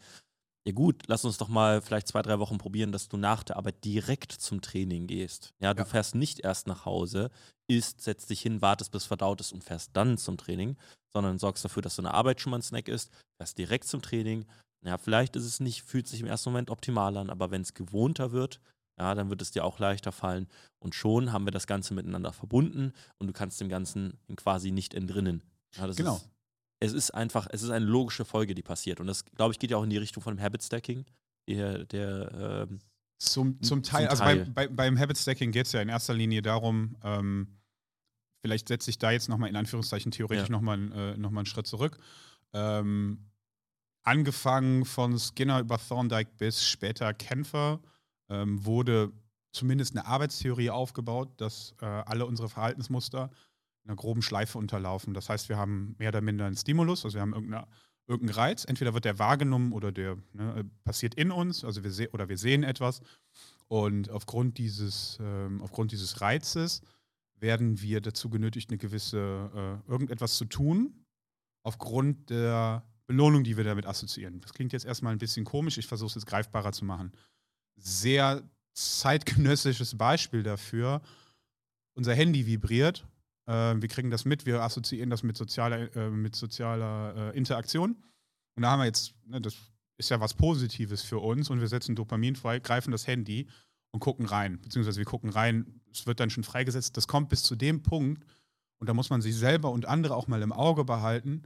Ja 0.68 0.74
gut, 0.74 1.04
lass 1.08 1.24
uns 1.26 1.38
doch 1.38 1.48
mal 1.48 1.82
vielleicht 1.82 2.08
zwei, 2.08 2.22
drei 2.22 2.38
Wochen 2.40 2.58
probieren, 2.58 2.92
dass 2.92 3.08
du 3.08 3.18
nach 3.18 3.44
der 3.44 3.56
Arbeit 3.58 3.84
direkt 3.86 4.34
zum 4.34 4.62
Training 4.62 5.08
gehst. 5.08 5.54
Ja, 5.60 5.74
du 5.74 5.82
Ja. 5.82 5.86
fährst 5.86 6.14
nicht 6.14 6.42
erst 6.42 6.68
nach 6.68 6.86
Hause, 6.86 7.32
isst, 7.68 8.02
setzt 8.02 8.30
dich 8.30 8.42
hin, 8.42 8.62
wartest, 8.62 8.92
bis 8.92 9.06
verdaut 9.06 9.40
ist 9.42 9.54
und 9.54 9.64
fährst 9.64 9.92
dann 9.94 10.18
zum 10.18 10.38
Training, 10.38 10.76
sondern 11.14 11.40
sorgst 11.40 11.64
dafür, 11.66 11.82
dass 11.82 11.96
du 11.96 12.02
in 12.02 12.06
der 12.06 12.14
Arbeit 12.14 12.42
schon 12.42 12.52
mal 12.52 12.58
ein 12.60 12.64
Snack 12.64 12.88
isst, 12.90 13.12
fährst 13.40 13.58
direkt 13.58 13.86
zum 13.86 14.02
Training. 14.02 14.46
Ja, 14.86 14.98
vielleicht 14.98 15.36
ist 15.36 15.46
es 15.46 15.60
nicht, 15.60 15.84
fühlt 15.84 16.08
sich 16.08 16.22
im 16.22 16.28
ersten 16.28 16.50
Moment 16.52 16.70
optimal 16.70 17.18
an, 17.18 17.30
aber 17.30 17.52
wenn 17.52 17.62
es 17.62 17.74
gewohnter 17.74 18.32
wird, 18.32 18.60
ja, 19.00 19.14
dann 19.16 19.30
wird 19.30 19.42
es 19.42 19.52
dir 19.52 19.64
auch 19.66 19.80
leichter 19.80 20.12
fallen. 20.12 20.48
Und 20.80 20.96
schon 20.96 21.32
haben 21.32 21.46
wir 21.46 21.52
das 21.52 21.68
Ganze 21.68 21.94
miteinander 21.94 22.32
verbunden 22.34 22.94
und 23.18 23.28
du 23.28 23.34
kannst 23.34 23.60
dem 23.62 23.70
Ganzen 23.70 24.18
quasi 24.36 24.72
nicht 24.72 24.94
entrinnen. 24.94 25.44
Ja, 25.76 25.88
das 25.88 25.96
Genau. 25.98 26.16
Ist, 26.16 26.30
es 26.80 26.94
ist 26.94 27.12
einfach, 27.12 27.48
es 27.52 27.64
ist 27.64 27.70
eine 27.72 27.86
logische 27.86 28.24
Folge, 28.26 28.54
die 28.56 28.62
passiert. 28.64 29.00
Und 29.00 29.08
das, 29.08 29.26
glaube 29.26 29.52
ich, 29.52 29.60
geht 29.60 29.72
ja 29.72 29.78
auch 29.78 29.84
in 29.84 29.90
die 29.90 29.98
Richtung 29.98 30.22
von 30.24 30.36
dem 30.36 30.42
Habit 30.44 30.64
Stacking. 30.64 31.06
Der, 31.50 31.86
der 31.86 32.68
ähm, 32.70 32.80
Zum, 33.20 33.62
zum 33.62 33.82
Zum 33.82 33.84
Teil, 33.84 34.08
also 34.08 34.24
Teil. 34.24 34.46
Bei, 34.54 34.68
bei, 34.68 34.74
beim 34.74 35.00
Habit 35.00 35.18
Stacking 35.18 35.52
geht 35.52 35.66
es 35.66 35.72
ja 35.72 35.82
in 35.82 35.90
erster 35.90 36.14
Linie 36.14 36.42
darum, 36.42 36.96
ähm, 37.04 37.48
vielleicht 38.44 38.68
setze 38.68 38.90
ich 38.92 38.98
da 39.00 39.12
jetzt 39.12 39.28
nochmal 39.30 39.50
in 39.50 39.56
Anführungszeichen 39.56 40.12
theoretisch 40.12 40.50
Ja. 40.50 40.52
nochmal 40.52 40.92
äh, 40.92 41.18
noch 41.18 41.32
mal 41.32 41.42
einen 41.42 41.46
Schritt 41.48 41.68
zurück. 41.68 41.98
Ähm, 42.54 43.26
angefangen 44.08 44.86
von 44.86 45.20
Skinner 45.20 45.60
über 45.60 45.78
Thorndike 45.78 46.32
bis 46.38 46.66
später 46.66 47.14
Kämpfer, 47.14 47.82
ähm, 48.30 48.64
wurde 48.66 49.12
zumindest 49.52 49.98
eine 49.98 50.08
Arbeitstheorie 50.08 50.70
aufgebaut, 50.70 51.30
dass 51.42 51.76
äh, 51.82 51.86
alle 51.86 52.26
unsere 52.26 52.48
Verhaltensmuster 52.48 53.30
in 53.84 53.90
einer 53.90 53.98
groben 53.98 54.22
Schleife 54.22 54.58
unterlaufen. 54.58 55.14
Das 55.14 55.28
heißt, 55.28 55.50
wir 55.50 55.58
haben 55.58 55.96
mehr 56.00 56.10
oder 56.10 56.22
minder 56.22 56.46
einen 56.46 56.56
Stimulus, 56.56 57.04
also 57.04 57.16
wir 57.16 57.22
haben 57.22 57.34
irgendeine, 57.34 57.68
irgendeinen 58.08 58.36
Reiz. 58.36 58.64
Entweder 58.64 58.94
wird 58.94 59.04
der 59.04 59.20
wahrgenommen 59.20 59.74
oder 59.74 59.92
der 59.92 60.18
ne, 60.32 60.64
passiert 60.86 61.14
in 61.16 61.30
uns, 61.30 61.66
also 61.66 61.84
wir 61.84 61.92
sehen 61.92 62.10
oder 62.14 62.30
wir 62.30 62.38
sehen 62.38 62.64
etwas. 62.64 63.02
Und 63.68 64.10
aufgrund 64.10 64.58
dieses, 64.58 65.18
ähm, 65.20 65.62
aufgrund 65.62 65.92
dieses 65.92 66.22
Reizes 66.22 66.82
werden 67.36 67.82
wir 67.82 68.00
dazu 68.00 68.30
genötigt, 68.30 68.70
eine 68.70 68.78
gewisse 68.78 69.82
äh, 69.86 69.92
irgendetwas 69.92 70.38
zu 70.38 70.46
tun, 70.46 71.06
aufgrund 71.64 72.30
der 72.30 72.84
Belohnung, 73.08 73.44
die 73.44 73.58
wir 73.58 73.64
damit 73.64 73.86
assoziieren. 73.86 74.42
Das 74.42 74.54
klingt 74.54 74.74
jetzt 74.74 74.86
erstmal 74.86 75.14
ein 75.14 75.18
bisschen 75.18 75.46
komisch, 75.46 75.78
ich 75.78 75.88
versuche 75.88 76.10
es 76.10 76.16
jetzt 76.16 76.28
greifbarer 76.28 76.72
zu 76.72 76.86
machen. 76.86 77.12
Sehr 77.76 78.44
zeitgenössisches 78.74 79.98
Beispiel 79.98 80.44
dafür. 80.44 81.02
Unser 81.94 82.14
Handy 82.14 82.46
vibriert, 82.46 83.08
äh, 83.48 83.76
wir 83.76 83.88
kriegen 83.88 84.12
das 84.12 84.26
mit, 84.26 84.46
wir 84.46 84.62
assoziieren 84.62 85.10
das 85.10 85.24
mit 85.24 85.38
sozialer, 85.38 85.96
äh, 85.96 86.10
mit 86.10 86.36
sozialer 86.36 87.34
äh, 87.34 87.38
Interaktion. 87.38 87.96
Und 88.56 88.64
da 88.64 88.72
haben 88.72 88.80
wir 88.80 88.86
jetzt, 88.86 89.16
ne, 89.26 89.42
das 89.42 89.56
ist 89.98 90.10
ja 90.10 90.20
was 90.20 90.34
Positives 90.34 91.02
für 91.02 91.20
uns 91.20 91.50
und 91.50 91.60
wir 91.60 91.68
setzen 91.68 91.96
Dopamin 91.96 92.36
frei, 92.36 92.60
greifen 92.60 92.92
das 92.92 93.08
Handy 93.08 93.48
und 93.92 94.00
gucken 94.00 94.26
rein. 94.26 94.62
Beziehungsweise 94.62 95.00
wir 95.00 95.06
gucken 95.06 95.30
rein, 95.30 95.82
es 95.92 96.06
wird 96.06 96.20
dann 96.20 96.30
schon 96.30 96.44
freigesetzt. 96.44 96.98
Das 96.98 97.08
kommt 97.08 97.30
bis 97.30 97.42
zu 97.42 97.56
dem 97.56 97.82
Punkt, 97.82 98.24
und 98.80 98.88
da 98.88 98.94
muss 98.94 99.10
man 99.10 99.22
sich 99.22 99.36
selber 99.36 99.72
und 99.72 99.86
andere 99.86 100.16
auch 100.16 100.28
mal 100.28 100.42
im 100.42 100.54
Auge 100.54 100.86
behalten, 100.86 101.44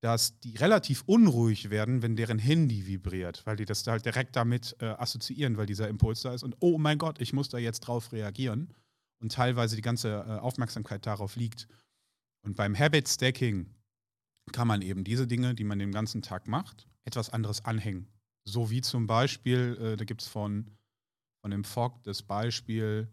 dass 0.00 0.38
die 0.40 0.56
relativ 0.56 1.02
unruhig 1.06 1.70
werden, 1.70 2.02
wenn 2.02 2.14
deren 2.14 2.38
Handy 2.38 2.86
vibriert, 2.86 3.44
weil 3.46 3.56
die 3.56 3.64
das 3.64 3.86
halt 3.86 4.04
direkt 4.04 4.36
damit 4.36 4.76
äh, 4.80 4.86
assoziieren, 4.86 5.56
weil 5.56 5.66
dieser 5.66 5.88
Impuls 5.88 6.22
da 6.22 6.32
ist 6.32 6.44
und 6.44 6.56
oh 6.60 6.78
mein 6.78 6.98
Gott, 6.98 7.20
ich 7.20 7.32
muss 7.32 7.48
da 7.48 7.58
jetzt 7.58 7.80
drauf 7.80 8.12
reagieren 8.12 8.74
und 9.20 9.32
teilweise 9.32 9.76
die 9.76 9.82
ganze 9.82 10.10
äh, 10.10 10.38
Aufmerksamkeit 10.38 11.04
darauf 11.06 11.36
liegt. 11.36 11.66
Und 12.42 12.54
beim 12.54 12.78
Habit 12.78 13.08
Stacking 13.08 13.74
kann 14.52 14.68
man 14.68 14.82
eben 14.82 15.04
diese 15.04 15.26
Dinge, 15.26 15.54
die 15.54 15.64
man 15.64 15.78
den 15.78 15.92
ganzen 15.92 16.22
Tag 16.22 16.46
macht, 16.46 16.88
etwas 17.04 17.30
anderes 17.30 17.64
anhängen. 17.64 18.08
So 18.44 18.70
wie 18.70 18.80
zum 18.80 19.06
Beispiel, 19.06 19.76
äh, 19.80 19.96
da 19.96 20.04
gibt 20.04 20.22
es 20.22 20.28
von, 20.28 20.70
von 21.42 21.50
dem 21.50 21.64
Fogg 21.64 22.00
das 22.04 22.22
Beispiel, 22.22 23.08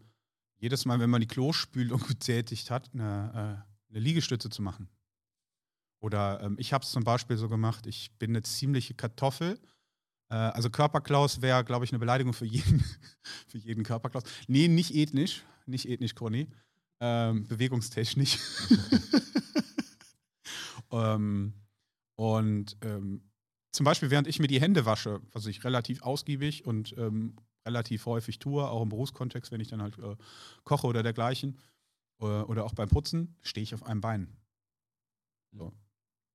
jedes 0.58 0.84
Mal, 0.84 1.00
wenn 1.00 1.10
man 1.10 1.20
die 1.20 1.26
Klospülung 1.26 2.00
getätigt 2.08 2.70
hat, 2.70 2.90
eine, 2.94 3.64
äh, 3.90 3.90
eine 3.90 4.00
Liegestütze 4.00 4.50
zu 4.50 4.62
machen. 4.62 4.88
Oder 6.06 6.40
ähm, 6.40 6.54
ich 6.60 6.72
habe 6.72 6.84
es 6.84 6.92
zum 6.92 7.02
Beispiel 7.02 7.36
so 7.36 7.48
gemacht, 7.48 7.84
ich 7.88 8.12
bin 8.20 8.30
eine 8.30 8.42
ziemliche 8.42 8.94
Kartoffel. 8.94 9.58
Äh, 10.28 10.36
also 10.36 10.70
Körperklaus 10.70 11.42
wäre, 11.42 11.64
glaube 11.64 11.84
ich, 11.84 11.90
eine 11.90 11.98
Beleidigung 11.98 12.32
für 12.32 12.44
jeden, 12.44 12.84
für 13.48 13.58
jeden 13.58 13.82
Körperklaus. 13.82 14.22
Nee, 14.46 14.68
nicht 14.68 14.94
ethnisch, 14.94 15.42
nicht 15.66 15.88
ethnisch, 15.88 16.14
Conny. 16.14 16.46
Ähm, 17.00 17.48
bewegungstechnisch. 17.48 18.38
ähm, 20.92 21.54
und 22.14 22.76
ähm, 22.82 23.28
zum 23.72 23.82
Beispiel, 23.82 24.10
während 24.10 24.28
ich 24.28 24.38
mir 24.38 24.46
die 24.46 24.60
Hände 24.60 24.86
wasche, 24.86 25.20
was 25.32 25.46
ich 25.46 25.64
relativ 25.64 26.02
ausgiebig 26.02 26.66
und 26.66 26.94
ähm, 26.98 27.34
relativ 27.66 28.06
häufig 28.06 28.38
tue, 28.38 28.64
auch 28.64 28.84
im 28.84 28.90
Berufskontext, 28.90 29.50
wenn 29.50 29.60
ich 29.60 29.68
dann 29.68 29.82
halt 29.82 29.98
äh, 29.98 30.14
koche 30.62 30.86
oder 30.86 31.02
dergleichen, 31.02 31.58
äh, 32.20 32.26
oder 32.26 32.64
auch 32.64 32.74
beim 32.74 32.88
Putzen, 32.88 33.34
stehe 33.42 33.64
ich 33.64 33.74
auf 33.74 33.82
einem 33.82 34.00
Bein. 34.00 34.28
So. 35.50 35.72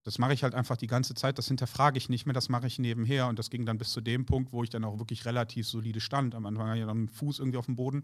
Das 0.04 0.18
mache 0.18 0.34
ich 0.34 0.43
halt 0.43 0.56
einfach 0.56 0.78
die 0.78 0.88
ganze 0.88 1.14
Zeit, 1.14 1.38
das 1.38 1.47
hinterfrage 1.47 1.97
ich 1.97 2.10
nicht 2.10 2.26
mehr, 2.26 2.34
das 2.34 2.49
mache 2.49 2.66
ich 2.66 2.80
nebenher 2.80 3.28
und 3.28 3.38
das 3.38 3.52
ging 3.52 3.66
dann 3.66 3.78
bis 3.78 3.91
zu 3.91 4.02
dem 4.02 4.26
Punkt, 4.26 4.52
wo 4.52 4.64
ich 4.64 4.70
dann 4.72 4.84
auch 4.84 4.97
wirklich 4.97 5.26
relativ 5.26 5.68
solide 5.68 6.02
stand. 6.02 6.34
Am 6.34 6.45
Anfang 6.47 6.68
hatte 6.68 6.80
ich 6.80 6.86
dann 6.86 7.08
Fuß 7.08 7.38
irgendwie 7.38 7.60
auf 7.60 7.68
dem 7.68 7.76
Boden, 7.76 8.02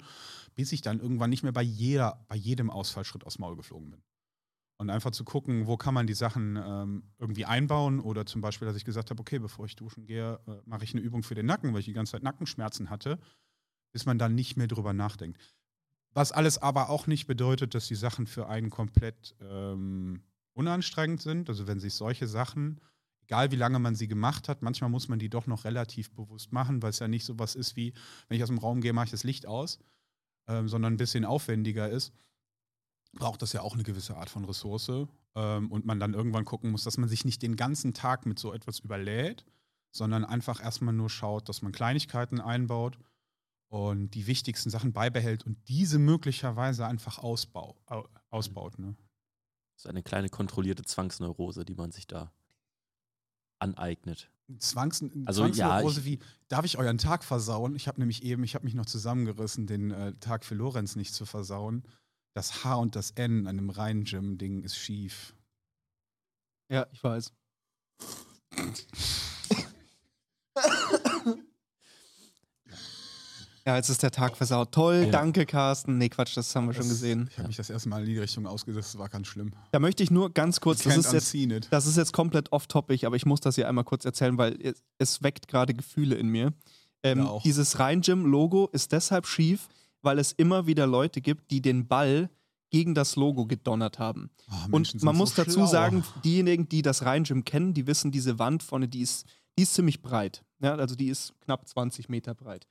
bis 0.53 0.71
ich 0.71 0.81
dann 0.81 0.99
irgendwann 0.99 1.31
nicht 1.31 1.41
mehr 1.41 1.51
bei, 1.51 1.63
jeder, 1.63 2.23
bei 2.27 2.35
jedem 2.35 2.69
Ausfallschritt 2.69 3.25
aufs 3.25 3.39
Maul 3.39 3.55
geflogen 3.55 3.89
bin. 3.89 4.03
Und 4.79 4.91
einfach 4.91 5.09
zu 5.09 5.23
gucken, 5.23 5.65
wo 5.65 5.75
kann 5.75 5.95
man 5.95 6.05
die 6.05 6.13
Sachen 6.13 6.55
ähm, 6.55 7.03
irgendwie 7.17 7.45
einbauen 7.45 7.99
oder 7.99 8.27
zum 8.27 8.41
Beispiel, 8.41 8.67
dass 8.67 8.77
ich 8.77 8.85
gesagt 8.85 9.09
habe, 9.09 9.19
okay, 9.19 9.39
bevor 9.39 9.65
ich 9.65 9.75
duschen 9.75 10.05
gehe, 10.05 10.39
äh, 10.47 10.61
mache 10.65 10.83
ich 10.83 10.93
eine 10.93 11.01
Übung 11.01 11.23
für 11.23 11.33
den 11.33 11.47
Nacken, 11.47 11.73
weil 11.73 11.79
ich 11.79 11.87
die 11.87 11.93
ganze 11.93 12.11
Zeit 12.11 12.21
Nackenschmerzen 12.21 12.91
hatte, 12.91 13.17
bis 13.91 14.05
man 14.05 14.19
dann 14.19 14.35
nicht 14.35 14.55
mehr 14.55 14.67
drüber 14.67 14.93
nachdenkt. 14.93 15.39
Was 16.13 16.31
alles 16.31 16.59
aber 16.59 16.89
auch 16.89 17.07
nicht 17.07 17.25
bedeutet, 17.25 17.73
dass 17.73 17.87
die 17.87 17.95
Sachen 17.95 18.27
für 18.27 18.49
einen 18.49 18.69
komplett 18.69 19.35
ähm, 19.41 20.21
unanstrengend 20.57 21.21
sind. 21.21 21.49
Also 21.49 21.67
wenn 21.67 21.79
sich 21.79 21.93
solche 21.93 22.27
Sachen, 22.27 22.81
egal 23.21 23.51
wie 23.51 23.55
lange 23.55 23.79
man 23.79 23.95
sie 23.95 24.07
gemacht 24.07 24.49
hat, 24.49 24.61
manchmal 24.61 24.89
muss 24.89 25.07
man 25.07 25.19
die 25.19 25.29
doch 25.29 25.47
noch 25.47 25.65
relativ 25.65 26.11
bewusst 26.11 26.51
machen, 26.51 26.81
weil 26.81 26.89
es 26.89 26.99
ja 26.99 27.07
nicht 27.07 27.25
so 27.25 27.37
was 27.37 27.55
ist 27.55 27.75
wie, 27.75 27.93
wenn 28.27 28.37
ich 28.37 28.43
aus 28.43 28.49
dem 28.49 28.57
Raum 28.57 28.81
gehe, 28.81 28.93
mache 28.93 29.05
ich 29.05 29.11
das 29.11 29.23
Licht 29.23 29.45
aus, 29.45 29.79
ähm, 30.47 30.67
sondern 30.67 30.93
ein 30.93 30.97
bisschen 30.97 31.25
aufwendiger 31.25 31.89
ist, 31.89 32.11
braucht 33.13 33.41
das 33.41 33.53
ja 33.53 33.61
auch 33.61 33.75
eine 33.75 33.83
gewisse 33.83 34.17
Art 34.17 34.29
von 34.29 34.45
Ressource. 34.45 35.07
Ähm, 35.35 35.71
und 35.71 35.85
man 35.85 35.99
dann 35.99 36.15
irgendwann 36.15 36.45
gucken 36.45 36.71
muss, 36.71 36.83
dass 36.83 36.97
man 36.97 37.07
sich 37.07 37.23
nicht 37.23 37.43
den 37.43 37.55
ganzen 37.55 37.93
Tag 37.93 38.25
mit 38.25 38.39
so 38.39 38.51
etwas 38.51 38.79
überlädt, 38.79 39.45
sondern 39.91 40.25
einfach 40.25 40.63
erstmal 40.63 40.93
nur 40.93 41.09
schaut, 41.09 41.47
dass 41.47 41.61
man 41.61 41.71
Kleinigkeiten 41.71 42.41
einbaut 42.41 42.97
und 43.67 44.11
die 44.15 44.25
wichtigsten 44.25 44.71
Sachen 44.71 44.93
beibehält 44.93 45.45
und 45.45 45.57
diese 45.67 45.99
möglicherweise 45.99 46.87
einfach 46.87 47.19
ausbau, 47.19 47.77
ausbaut. 48.29 48.79
Ne? 48.79 48.95
Das 49.78 49.86
ist 49.86 49.89
eine 49.91 50.01
kleine 50.01 50.30
kontrollierte 50.30 50.84
Zwangsneurose, 50.84 51.63
die 51.63 51.75
man 51.75 51.91
sich 51.91 52.07
da 52.07 52.34
aneignet. 53.59 54.32
Zwangs 54.57 55.05
Also, 55.25 55.43
Zwangsneurose 55.43 55.99
ja, 55.99 56.05
wie, 56.07 56.19
darf 56.47 56.65
ich 56.65 56.80
euren 56.80 56.97
Tag 56.97 57.23
versauen? 57.23 57.75
Ich 57.75 57.88
habe 57.88 57.99
nämlich 57.99 58.23
eben, 58.23 58.43
ich 58.43 58.55
habe 58.55 58.65
mich 58.65 58.73
noch 58.73 58.88
zusammengerissen, 58.88 59.67
den 59.67 59.91
äh, 59.91 60.15
Tag 60.15 60.45
für 60.45 60.55
Lorenz 60.55 60.95
nicht 60.95 61.13
zu 61.13 61.28
versauen. 61.28 61.84
Das 62.34 62.63
H 62.63 62.73
und 62.73 62.95
das 62.95 63.11
N 63.11 63.45
an 63.45 63.57
dem 63.57 63.69
Rhein-Gym-Ding 63.69 64.63
ist 64.63 64.78
schief. 64.78 65.36
Ja, 66.69 66.88
ich 66.91 67.03
weiß. 67.03 67.32
Ja, 73.68 73.76
jetzt 73.76 73.89
ist 73.89 74.01
der 74.01 74.11
Tag 74.11 74.38
versaut. 74.38 74.72
Toll, 74.72 75.03
Ja. 75.07 75.11
danke, 75.11 75.45
Carsten. 75.45 75.97
Nee, 75.97 76.07
Quatsch, 76.07 76.38
das 76.38 76.55
haben 76.55 76.68
wir 76.68 76.74
schon 76.74 76.84
Das- 76.84 76.89
gesehen. 76.91 77.28
Ich 77.30 77.38
habe 77.38 77.49
mich 77.49 77.57
das 77.57 77.70
erste 77.70 77.89
Mal 77.89 77.99
in 77.99 78.05
die 78.05 78.18
Richtung 78.18 78.47
ausgesetzt, 78.47 78.93
das 78.93 78.97
war 78.97 79.09
ganz 79.09 79.28
schlimm. 79.28 79.51
Da 79.72 79.80
möchte 79.80 80.03
ich 80.03 80.09
nur 80.09 80.32
ganz 80.34 80.61
kurz, 80.61 80.84
das 80.84 80.95
ist 80.95 81.11
jetzt 81.11 81.34
it. 81.34 81.68
Das 81.70 81.86
ist 81.86 81.97
jetzt 81.97 82.13
komplett 82.13 82.49
off-topic, 82.53 83.05
aber 83.05 83.18
ich 83.18 83.26
muss 83.26 83.41
das 83.41 83.55
hier 83.55 83.68
einmal 83.68 83.84
kurz 83.84 84.05
erzählen, 84.05 84.38
weil 84.38 84.57
es, 84.61 84.82
es 84.99 85.22
weckt 85.22 85.49
gerade 85.49 85.74
Gefühle 85.74 86.15
in 86.15 86.30
mir. 86.30 86.53
Ähm, 87.03 87.20
Ja, 87.20 87.26
auch. 87.26 87.43
dieses 87.43 87.78
Rhein-Gym-Logo 87.78 88.70
ist 88.72 88.93
deshalb 88.93 89.28
schief, 89.28 89.68
weil 90.01 90.18
es 90.18 90.32
immer 90.32 90.65
wieder 90.65 90.88
Leute 90.88 91.20
gibt, 91.20 91.51
die 91.51 91.61
den 91.61 91.88
Ball 91.89 92.30
gegen 92.70 92.95
das 92.95 93.18
Logo 93.18 93.47
gedonnert 93.47 93.99
haben. 93.99 94.30
Oh, 94.49 94.53
Und 94.65 94.72
Menschen 94.72 94.99
man 95.03 95.15
so 95.15 95.20
muss 95.20 95.34
dazu 95.34 95.51
schlau. 95.51 95.65
sagen, 95.65 96.03
diejenigen, 96.24 96.70
die 96.70 96.82
das 96.82 97.03
Rhein-Gym 97.03 97.43
kennen, 97.43 97.74
die 97.74 97.86
wissen, 97.86 98.11
diese 98.11 98.39
Wand 98.39 98.63
vorne, 98.63 98.88
die 98.88 99.01
ist, 99.01 99.26
die 99.57 99.63
ist 99.63 99.74
ziemlich 99.74 100.01
breit. 100.01 100.45
Ja, 100.61 100.76
also 100.76 100.95
die 100.95 101.09
ist 101.09 101.34
knapp 101.41 101.68
20 101.68 102.07
Meter 102.07 102.34
breit. 102.34 102.65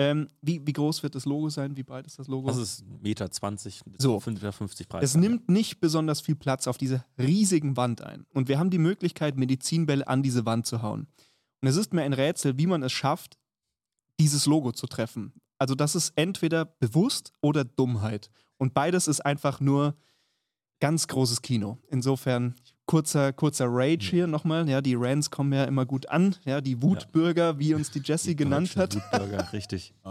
Ähm, 0.00 0.28
wie, 0.40 0.66
wie 0.66 0.72
groß 0.72 1.02
wird 1.02 1.14
das 1.14 1.26
Logo 1.26 1.50
sein? 1.50 1.76
Wie 1.76 1.82
breit 1.82 2.06
ist 2.06 2.18
das 2.18 2.26
Logo? 2.26 2.48
Das 2.48 2.56
ist 2.56 2.82
1,20 2.84 3.02
Meter, 3.02 3.30
20, 3.30 3.82
So. 3.98 4.16
5,50 4.16 4.62
Meter 4.62 4.84
breit. 4.88 5.02
Es 5.02 5.14
nimmt 5.14 5.50
nicht 5.50 5.78
besonders 5.78 6.22
viel 6.22 6.36
Platz 6.36 6.66
auf 6.66 6.78
diese 6.78 7.04
riesigen 7.18 7.76
Wand 7.76 8.00
ein. 8.00 8.24
Und 8.32 8.48
wir 8.48 8.58
haben 8.58 8.70
die 8.70 8.78
Möglichkeit, 8.78 9.36
Medizinbälle 9.36 10.08
an 10.08 10.22
diese 10.22 10.46
Wand 10.46 10.64
zu 10.64 10.80
hauen. 10.80 11.06
Und 11.60 11.68
es 11.68 11.76
ist 11.76 11.92
mir 11.92 12.00
ein 12.00 12.14
Rätsel, 12.14 12.56
wie 12.56 12.66
man 12.66 12.82
es 12.82 12.92
schafft, 12.92 13.38
dieses 14.18 14.46
Logo 14.46 14.72
zu 14.72 14.86
treffen. 14.86 15.34
Also 15.58 15.74
das 15.74 15.94
ist 15.94 16.14
entweder 16.16 16.64
bewusst 16.64 17.34
oder 17.42 17.64
Dummheit. 17.64 18.30
Und 18.56 18.72
beides 18.72 19.06
ist 19.06 19.20
einfach 19.20 19.60
nur 19.60 19.96
ganz 20.80 21.08
großes 21.08 21.42
Kino. 21.42 21.76
Insofern 21.90 22.54
kurzer, 22.90 23.32
kurzer 23.32 23.66
Rage 23.68 24.10
hier 24.10 24.26
nochmal. 24.26 24.68
Ja, 24.68 24.80
die 24.80 24.96
Rants 24.96 25.30
kommen 25.30 25.52
ja 25.52 25.64
immer 25.64 25.86
gut 25.86 26.06
an. 26.08 26.34
Ja, 26.44 26.60
die 26.60 26.82
Wutbürger, 26.82 27.58
wie 27.60 27.72
uns 27.74 27.90
die 27.92 28.00
Jessie 28.00 28.34
genannt 28.34 28.76
hat. 28.76 28.96
Wutbürger, 28.96 29.52
richtig. 29.52 29.94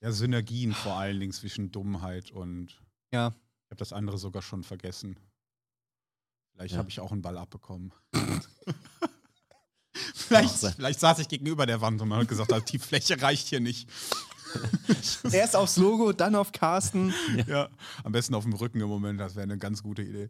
Ja, 0.00 0.12
Synergien 0.12 0.74
vor 0.74 0.92
allen 0.92 1.18
Dingen 1.18 1.32
zwischen 1.32 1.72
Dummheit 1.72 2.30
und 2.30 2.80
Ja. 3.12 3.28
ich 3.64 3.70
habe 3.70 3.78
das 3.78 3.92
andere 3.92 4.16
sogar 4.16 4.42
schon 4.42 4.62
vergessen. 4.62 5.16
Vielleicht 6.52 6.74
Ja. 6.74 6.78
habe 6.78 6.88
ich 6.88 7.00
auch 7.00 7.10
einen 7.10 7.20
Ball 7.22 7.36
abbekommen. 7.36 7.92
Vielleicht, 10.14 10.56
vielleicht 10.56 11.00
saß 11.00 11.18
ich 11.18 11.28
gegenüber 11.28 11.66
der 11.66 11.80
Wand 11.80 12.00
und 12.00 12.08
man 12.08 12.20
hat 12.20 12.28
gesagt, 12.28 12.72
die 12.72 12.78
Fläche 12.78 13.20
reicht 13.20 13.48
hier 13.48 13.58
nicht. 13.58 13.88
Erst 15.32 15.56
aufs 15.56 15.76
Logo, 15.76 16.12
dann 16.12 16.36
auf 16.36 16.52
Carsten. 16.52 17.12
Ja, 17.48 17.68
am 18.04 18.12
besten 18.12 18.34
auf 18.34 18.44
dem 18.44 18.52
Rücken 18.52 18.80
im 18.80 18.88
Moment, 18.88 19.18
das 19.18 19.34
wäre 19.34 19.42
eine 19.44 19.58
ganz 19.58 19.82
gute 19.82 20.02
Idee. 20.02 20.28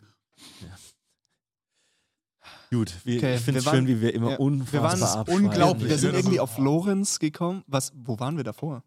Gut, 2.70 2.94
wir, 3.04 3.16
Okay, 3.16 3.36
ich 3.36 3.40
finde 3.40 3.60
es 3.60 3.64
wir 3.66 3.70
schön, 3.72 3.80
waren- 3.80 3.86
wie 3.88 4.00
wir 4.02 4.14
immer 4.14 4.26
ja, 4.32 4.38
wir 4.38 4.40
unfassbar 4.40 4.82
waren 4.82 5.02
abschweifen. 5.02 5.44
unglaublich, 5.46 5.88
Wir 5.90 5.98
sind 5.98 6.14
irgendwie 6.14 6.40
auf 6.40 6.58
Lorenz 6.58 7.18
gekommen. 7.18 7.64
Was, 7.66 7.92
wo 7.94 8.18
waren 8.18 8.36
wir 8.36 8.44
davor? 8.44 8.82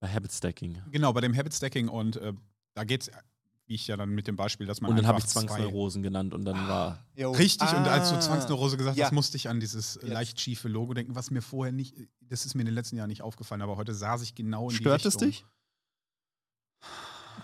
Bei 0.00 0.08
Habit 0.12 0.32
Stacking. 0.32 0.82
Genau, 0.90 1.12
bei 1.12 1.20
dem 1.20 1.34
Habit 1.36 1.54
Stacking 1.54 1.88
und 1.88 2.16
äh, 2.16 2.32
da 2.74 2.84
geht 2.84 3.02
es 3.02 3.10
wie 3.68 3.74
ich 3.74 3.88
ja 3.88 3.96
dann 3.96 4.10
mit 4.10 4.28
dem 4.28 4.36
Beispiel, 4.36 4.64
dass 4.64 4.80
man 4.80 4.92
Und 4.92 4.96
dann 4.96 5.08
habe 5.08 5.18
ich 5.18 5.26
Zwangsneurosen 5.26 6.00
genannt 6.00 6.32
und 6.34 6.44
dann 6.44 6.68
war. 6.68 7.04
Richtig, 7.16 7.68
und 7.72 7.88
als 7.88 8.10
du 8.10 8.14
Ah. 8.14 8.20
Zwangsneurose 8.20 8.76
gesagt 8.76 8.96
Ja. 8.96 9.06
hast, 9.06 9.12
musste 9.12 9.36
ich 9.36 9.48
an 9.48 9.58
dieses 9.58 9.94
Jetzt. 9.96 10.06
leicht 10.06 10.40
schiefe 10.40 10.68
Logo 10.68 10.94
denken, 10.94 11.16
was 11.16 11.32
mir 11.32 11.42
vorher 11.42 11.72
nicht, 11.72 11.96
das 12.20 12.46
ist 12.46 12.54
mir 12.54 12.60
in 12.62 12.66
den 12.66 12.76
letzten 12.76 12.94
Jahren 12.96 13.08
nicht 13.08 13.22
aufgefallen, 13.22 13.62
aber 13.62 13.76
heute 13.76 13.92
saß 13.92 14.22
ich 14.22 14.36
genau 14.36 14.70
in 14.70 14.76
Stört 14.76 15.02
die 15.02 15.08
es 15.08 15.14
Richtung. 15.14 15.28
dich? 15.30 15.46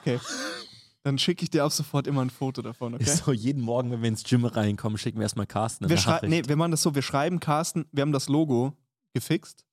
Okay. 0.01 0.21
Dann 1.05 1.19
schicke 1.19 1.43
ich 1.43 1.51
dir 1.51 1.65
ab 1.65 1.73
sofort 1.73 2.07
immer 2.07 2.23
ein 2.23 2.31
Foto 2.31 2.63
davon, 2.63 2.95
okay? 2.95 3.05
So, 3.05 3.33
jeden 3.33 3.61
Morgen, 3.61 3.91
wenn 3.91 4.03
wir 4.03 4.09
ins 4.09 4.23
Gym 4.23 4.45
reinkommen, 4.45 4.99
schicken 4.99 5.19
wir 5.19 5.25
erstmal 5.25 5.47
Carsten 5.47 5.89
Wir, 5.89 5.97
schrei 5.97 6.21
nee, 6.29 6.43
wir 6.47 6.57
machen 6.57 6.71
das 6.71 6.83
so, 6.83 6.95
wir 6.95 7.03
schreiben 7.03 7.41
Carsten, 7.41 7.87
wir 7.91 8.03
haben 8.03 8.13
das 8.13 8.29
Logo 8.29 8.77
gefixt 9.13 9.65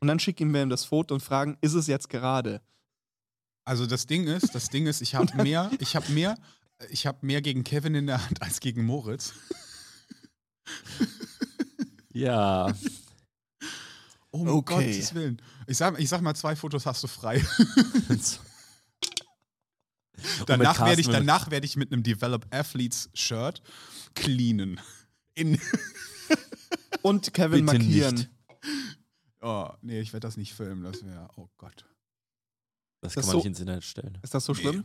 und 0.00 0.08
dann 0.08 0.18
schicken 0.18 0.52
wir 0.54 0.62
ihm 0.62 0.70
das 0.70 0.84
Foto 0.84 1.14
und 1.14 1.20
fragen, 1.20 1.58
ist 1.60 1.74
es 1.74 1.88
jetzt 1.88 2.08
gerade? 2.08 2.62
Also 3.66 3.84
das 3.84 4.06
Ding 4.06 4.26
ist, 4.26 4.54
das 4.54 4.70
Ding 4.70 4.86
ist, 4.86 5.02
ich 5.02 5.14
habe 5.14 5.30
mehr, 5.42 5.70
ich 5.78 5.94
habe 5.94 6.10
mehr, 6.12 6.38
ich 6.88 7.06
habe 7.06 7.18
mehr 7.20 7.42
gegen 7.42 7.64
Kevin 7.64 7.94
in 7.94 8.06
der 8.06 8.24
Hand 8.24 8.40
als 8.40 8.60
gegen 8.60 8.84
Moritz. 8.86 9.34
Ja. 12.14 12.72
Oh 14.30 14.38
um 14.38 14.48
Okay. 14.48 14.92
Gottes 14.92 15.14
Willen. 15.14 15.42
Ich 15.66 15.76
sag, 15.76 15.98
ich 15.98 16.08
sag 16.08 16.22
mal, 16.22 16.34
zwei 16.34 16.56
Fotos 16.56 16.86
hast 16.86 17.02
du 17.02 17.08
frei. 17.08 17.44
danach 20.46 20.80
werde 20.84 21.00
ich, 21.00 21.06
mit- 21.06 21.16
danach 21.16 21.50
werde 21.50 21.66
ich 21.66 21.76
mit 21.76 21.92
einem 21.92 22.02
Develop 22.02 22.46
Athletes 22.50 23.10
Shirt 23.14 23.62
cleanen. 24.14 24.80
In, 25.34 25.58
Und 27.02 27.32
Kevin 27.32 27.64
Bitte 27.66 27.78
markieren. 27.78 28.14
nicht. 28.16 28.30
oh, 29.40 29.68
nee, 29.82 30.00
ich 30.00 30.12
werde 30.12 30.26
das 30.26 30.36
nicht 30.36 30.54
filmen. 30.54 30.82
Das 30.82 31.04
wäre, 31.04 31.28
oh 31.36 31.48
Gott. 31.56 31.84
Das, 33.00 33.14
Das 33.14 33.14
kann 33.14 33.26
man 33.26 33.30
so- 33.32 33.36
nicht 33.38 33.46
ins 33.46 33.60
Internet 33.60 33.84
stellen. 33.84 34.18
Ist 34.22 34.34
das 34.34 34.44
so 34.44 34.54
schlimm? 34.54 34.84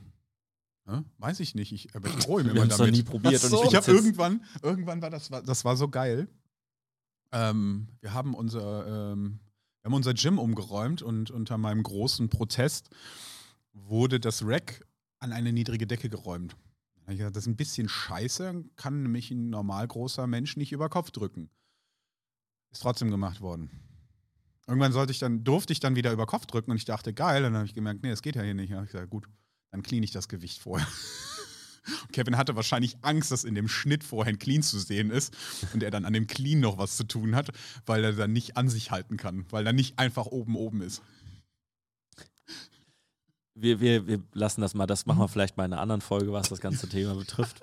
Hä? 0.87 1.01
Weiß 1.17 1.39
ich 1.39 1.55
nicht. 1.55 1.71
Ich, 1.71 1.95
aber 1.95 2.09
ich 2.09 2.27
immer 2.27 2.63
es 2.67 2.77
noch 2.77 2.85
nie 2.85 2.91
damit. 3.03 3.05
probiert. 3.05 3.41
So. 3.41 3.63
Ich 3.65 3.73
habe 3.75 3.89
irgendwann, 3.89 4.43
irgendwann 4.61 5.01
war 5.01 5.09
das, 5.09 5.29
das 5.29 5.63
war 5.65 5.77
so 5.77 5.87
geil. 5.87 6.27
Ähm, 7.31 7.87
wir 8.01 8.13
haben 8.13 8.35
unser, 8.35 9.11
ähm, 9.13 9.39
wir 9.81 9.89
haben 9.89 9.93
unser 9.95 10.13
Gym 10.13 10.37
umgeräumt 10.39 11.01
und 11.01 11.31
unter 11.31 11.57
meinem 11.57 11.81
großen 11.83 12.29
Protest 12.29 12.89
wurde 13.71 14.19
das 14.19 14.45
Rack 14.45 14.85
an 15.23 15.31
eine 15.31 15.53
niedrige 15.53 15.87
Decke 15.87 16.09
geräumt. 16.09 16.55
Das 17.07 17.17
ist 17.17 17.47
ein 17.47 17.55
bisschen 17.55 17.89
scheiße, 17.89 18.63
kann 18.75 19.03
nämlich 19.03 19.31
ein 19.31 19.49
normal 19.49 19.87
großer 19.87 20.27
Mensch 20.27 20.55
nicht 20.55 20.71
über 20.71 20.89
Kopf 20.89 21.11
drücken. 21.11 21.49
Ist 22.71 22.81
trotzdem 22.81 23.09
gemacht 23.09 23.41
worden. 23.41 23.69
Irgendwann 24.67 24.93
sollte 24.93 25.11
ich 25.11 25.19
dann, 25.19 25.43
durfte 25.43 25.73
ich 25.73 25.79
dann 25.79 25.95
wieder 25.95 26.13
über 26.13 26.25
Kopf 26.25 26.45
drücken 26.45 26.71
und 26.71 26.77
ich 26.77 26.85
dachte, 26.85 27.13
geil, 27.13 27.41
dann 27.41 27.55
habe 27.55 27.65
ich 27.65 27.73
gemerkt, 27.73 28.03
nee, 28.03 28.09
das 28.09 28.21
geht 28.21 28.35
ja 28.35 28.41
hier 28.41 28.53
nicht. 28.53 28.71
Habe 28.71 28.85
ich 28.85 28.91
gesagt, 28.91 29.09
gut, 29.09 29.27
dann 29.71 29.83
clean 29.83 30.03
ich 30.03 30.11
das 30.11 30.29
Gewicht 30.29 30.61
vorher. 30.61 30.87
Und 32.03 32.11
Kevin 32.13 32.37
hatte 32.37 32.55
wahrscheinlich 32.55 32.97
Angst, 33.01 33.31
dass 33.31 33.43
in 33.43 33.55
dem 33.55 33.67
Schnitt 33.67 34.05
vorher 34.05 34.33
ein 34.33 34.39
Clean 34.39 34.63
zu 34.63 34.79
sehen 34.79 35.11
ist 35.11 35.35
und 35.73 35.83
er 35.83 35.91
dann 35.91 36.05
an 36.05 36.13
dem 36.13 36.27
Clean 36.27 36.61
noch 36.61 36.77
was 36.77 36.95
zu 36.95 37.03
tun 37.03 37.35
hat, 37.35 37.49
weil 37.85 38.03
er 38.05 38.13
dann 38.13 38.31
nicht 38.31 38.55
an 38.55 38.69
sich 38.69 38.91
halten 38.91 39.17
kann, 39.17 39.45
weil 39.49 39.67
er 39.67 39.73
nicht 39.73 39.99
einfach 39.99 40.27
oben 40.27 40.55
oben 40.55 40.81
ist. 40.81 41.01
Wir, 43.55 43.79
wir, 43.79 44.07
wir 44.07 44.21
lassen 44.33 44.61
das 44.61 44.73
mal, 44.73 44.87
das 44.87 45.05
machen 45.05 45.17
Mhm. 45.19 45.23
wir 45.23 45.27
vielleicht 45.29 45.57
mal 45.57 45.65
in 45.65 45.73
einer 45.73 45.81
anderen 45.81 46.01
Folge, 46.01 46.31
was 46.33 46.49
das 46.49 46.59
ganze 46.59 46.89
Thema 46.89 47.13
betrifft. 47.15 47.61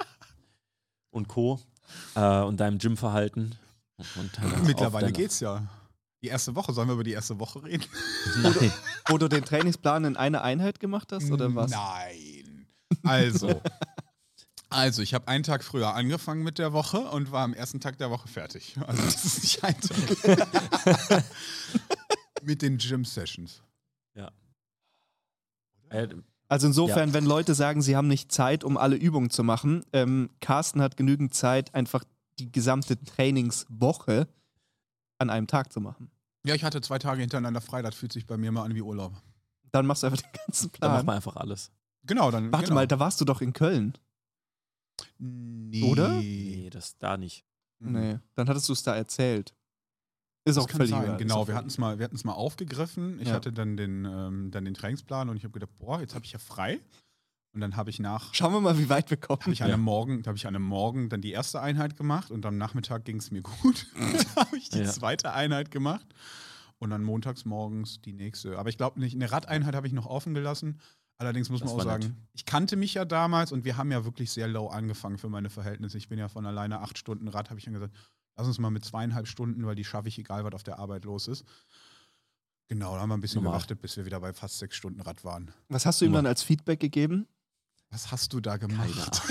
Und 1.11 1.29
Co. 1.29 1.61
Äh, 2.15 2.41
und 2.43 2.59
deinem 2.61 2.79
Gymverhalten. 2.79 3.57
Und 3.97 4.65
Mittlerweile 4.65 5.11
geht's 5.13 5.41
ja. 5.41 5.67
Die 6.23 6.29
erste 6.29 6.55
Woche, 6.55 6.73
sollen 6.73 6.89
wir 6.89 6.95
über 6.95 7.05
die 7.05 7.13
erste 7.13 7.39
Woche 7.41 7.63
reden? 7.65 7.85
Nein. 8.43 8.73
Wo 9.09 9.19
du 9.19 9.29
den 9.29 9.45
Trainingsplan 9.45 10.05
in 10.05 10.17
einer 10.17 10.43
Einheit 10.43 10.79
gemacht 10.79 11.11
hast 11.13 11.31
oder 11.31 11.55
was? 11.55 11.71
Nein. 11.71 12.67
Also, 13.03 13.61
also 14.69 15.03
ich 15.03 15.15
habe 15.15 15.27
einen 15.29 15.43
Tag 15.45 15.65
früher 15.65 15.95
angefangen 15.95 16.43
mit 16.43 16.59
der 16.59 16.73
Woche 16.73 16.99
und 17.01 17.33
war 17.33 17.43
am 17.45 17.55
ersten 17.55 17.81
Tag 17.81 17.99
der 17.99 18.11
Woche 18.11 18.29
fertig. 18.29 18.77
Also 18.87 19.03
das 19.03 19.25
ist 19.25 19.43
nicht 19.43 19.65
ein 19.65 19.81
Tag. 19.81 21.25
mit 22.43 22.63
den 22.63 22.79
Gym-Sessions. 22.79 23.63
Äh, 25.91 26.09
Also 26.49 26.67
insofern, 26.67 27.13
wenn 27.15 27.25
Leute 27.25 27.55
sagen, 27.55 27.83
sie 27.83 27.97
haben 27.97 28.09
nicht 28.09 28.33
Zeit, 28.33 28.65
um 28.65 28.77
alle 28.77 28.97
Übungen 28.97 29.31
zu 29.31 29.45
machen, 29.45 29.85
ähm, 29.93 30.31
Carsten 30.41 30.83
hat 30.83 30.97
genügend 30.97 31.35
Zeit, 31.35 31.75
einfach 31.75 32.05
die 32.39 32.51
gesamte 32.51 33.03
Trainingswoche 33.03 34.27
an 35.19 35.31
einem 35.31 35.47
Tag 35.47 35.73
zu 35.73 35.81
machen. 35.81 36.11
Ja, 36.45 36.55
ich 36.55 36.65
hatte 36.65 36.81
zwei 36.81 36.99
Tage 36.99 37.21
hintereinander 37.21 37.61
frei, 37.61 37.83
das 37.83 37.95
fühlt 37.95 38.13
sich 38.13 38.27
bei 38.27 38.37
mir 38.37 38.51
mal 38.51 38.65
an 38.65 38.75
wie 38.75 38.81
Urlaub. 38.83 39.13
Dann 39.73 39.87
machst 39.87 40.03
du 40.03 40.07
einfach 40.07 40.23
den 40.23 40.33
ganzen 40.47 40.71
dann 40.81 40.91
macht 40.91 40.97
Plan. 40.97 41.07
man 41.07 41.17
einfach 41.17 41.37
alles. 41.37 41.71
Genau, 42.05 42.31
dann. 42.31 42.51
Warte 42.51 42.67
genau. 42.67 42.77
mal, 42.77 42.87
da 42.87 42.99
warst 42.99 43.21
du 43.21 43.25
doch 43.25 43.41
in 43.43 43.53
Köln. 43.53 43.93
Nee. 45.19 45.85
Oder? 45.85 46.09
Nee, 46.09 46.71
das 46.71 46.97
da 46.99 47.17
nicht. 47.17 47.45
Nee, 47.79 48.19
dann 48.35 48.49
hattest 48.49 48.69
du 48.69 48.73
es 48.75 48.83
da 48.83 48.95
erzählt. 48.95 49.55
Ist 50.45 50.57
Das 50.57 50.65
auch 50.65 50.71
völlig 50.71 50.91
sein, 50.91 51.19
genau. 51.19 51.47
Wir 51.47 51.55
hatten 51.55 51.69
es 51.69 51.77
mal, 51.79 51.99
wir 51.99 52.09
mal 52.25 52.33
aufgegriffen. 52.33 53.21
Ich 53.21 53.29
Ja. 53.29 53.35
hatte 53.35 53.53
dann 53.53 53.77
den, 53.77 54.05
ähm, 54.07 54.51
dann 54.51 54.65
den 54.65 54.75
Trainingsplan 54.75 55.29
und 55.29 55.37
ich 55.37 55.45
habe 55.45 55.53
gedacht, 55.53 55.77
boah, 55.79 56.01
jetzt 56.01 56.15
habe 56.15 56.25
ich 56.25 56.33
ja 56.33 56.39
frei. 56.39 56.81
Und 57.53 57.61
dann 57.61 57.77
habe 57.77 57.91
ich 57.91 57.99
nach, 57.99 58.33
Schauen 58.33 58.53
wir 58.53 58.61
mal, 58.61 58.79
wie 58.79 58.89
weit 58.89 59.11
wir 59.11 59.17
kommen. 59.17 59.41
habe 59.43 59.53
ich 59.53 59.63
an 59.63 59.69
Ja. 59.69 59.75
einem 59.75 59.83
Morgen, 59.83 60.23
habe 60.25 60.37
ich 60.37 60.47
an 60.47 60.55
einem 60.55 60.65
Morgen 60.65 61.09
dann 61.09 61.21
die 61.21 61.33
erste 61.33 61.61
Einheit 61.61 61.97
gemacht 61.97 62.31
und 62.31 62.47
am 62.47 62.57
Nachmittag 62.57 63.05
ging 63.05 63.17
es 63.17 63.31
mir 63.33 63.43
gut. 63.63 63.87
da 64.35 64.43
habe 64.47 64.57
ich 64.57 64.71
die 64.71 64.79
Ja. 64.79 64.85
zweite 64.91 65.33
Einheit 65.33 65.71
gemacht 65.71 66.07
und 66.79 66.91
dann 66.91 67.03
montags 67.03 67.45
morgens 67.45 68.01
die 68.01 68.13
nächste. 68.13 68.57
Aber 68.59 68.69
ich 68.71 68.79
glaube 68.79 68.99
nicht, 69.01 69.15
eine 69.15 69.31
Radeinheit 69.31 69.75
habe 69.75 69.87
ich 69.89 69.93
noch 69.93 70.07
offen 70.07 70.33
gelassen. 70.33 70.79
Allerdings 71.19 71.51
muss 71.51 71.61
Das 71.61 71.71
man 71.73 71.81
auch 71.81 71.85
sagen, 71.85 72.05
nett. 72.05 72.13
ich 72.33 72.47
kannte 72.47 72.77
mich 72.77 72.95
ja 72.95 73.05
damals 73.05 73.53
und 73.53 73.65
wir 73.67 73.77
haben 73.77 73.91
ja 73.93 74.05
wirklich 74.07 74.31
sehr 74.31 74.49
low 74.49 74.69
angefangen 74.69 75.19
für 75.19 75.29
meine 75.29 75.51
Verhältnisse. 75.51 75.99
Ich 75.99 76.09
bin 76.09 76.19
ja 76.19 76.29
von 76.29 76.47
alleine 76.47 76.81
acht 76.81 76.97
Stunden 76.97 77.29
Rad, 77.29 77.51
habe 77.51 77.59
ich 77.59 77.65
dann 77.67 77.75
gesagt, 77.75 77.95
lass 78.37 78.47
uns 78.47 78.59
mal 78.59 78.71
mit 78.71 78.85
zweieinhalb 78.85 79.27
Stunden, 79.29 79.65
weil 79.67 79.75
die 79.75 79.85
schaffe 79.85 80.09
ich, 80.09 80.19
egal 80.19 80.45
was 80.45 80.53
auf 80.55 80.63
der 80.63 80.79
Arbeit 80.79 81.05
los 81.05 81.29
ist. 81.29 81.45
Genau, 82.69 82.95
da 82.95 83.01
haben 83.01 83.09
wir 83.09 83.17
ein 83.17 83.21
bisschen 83.21 83.43
Normal. 83.43 83.59
gewartet, 83.59 83.81
bis 83.83 83.97
wir 83.97 84.05
wieder 84.07 84.21
bei 84.21 84.33
fast 84.33 84.59
sechs 84.59 84.77
Stunden 84.77 85.01
Rad 85.01 85.25
waren. 85.25 85.51
Was 85.69 85.87
hast 85.87 86.01
du 86.01 86.05
ihm 86.05 86.13
dann 86.13 86.27
als 86.27 86.43
Feedback 86.43 86.79
gegeben? 86.81 87.27
Was 87.91 88.13
hast 88.13 88.33
du 88.33 88.41
da 88.41 88.57
gemacht? 88.57 89.21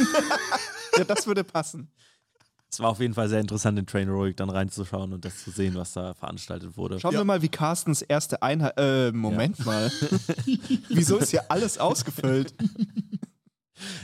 Ja, 0.97 1.05
das 1.05 1.27
würde 1.27 1.45
passen. 1.45 1.89
Es 2.69 2.79
war 2.81 2.89
auf 2.89 2.99
jeden 2.99 3.13
Fall 3.13 3.29
sehr 3.29 3.39
interessant, 3.39 3.79
in 3.79 3.85
Train 3.85 4.07
Heroic 4.09 4.35
dann 4.35 4.49
reinzuschauen 4.49 5.13
und 5.13 5.23
das 5.23 5.43
zu 5.45 5.51
sehen, 5.51 5.75
was 5.75 5.93
da 5.93 6.13
veranstaltet 6.13 6.75
wurde. 6.75 6.99
Schauen 6.99 7.13
Ja. 7.13 7.19
wir 7.21 7.23
mal, 7.23 7.41
wie 7.41 7.47
Carstens 7.47 8.01
erste 8.01 8.41
Einheit. 8.41 8.73
Äh, 8.77 9.11
Moment 9.13 9.63
mal. 9.65 9.89
Wieso 10.89 11.17
ist 11.17 11.29
hier 11.29 11.49
alles 11.49 11.77
ausgefüllt? 11.77 12.53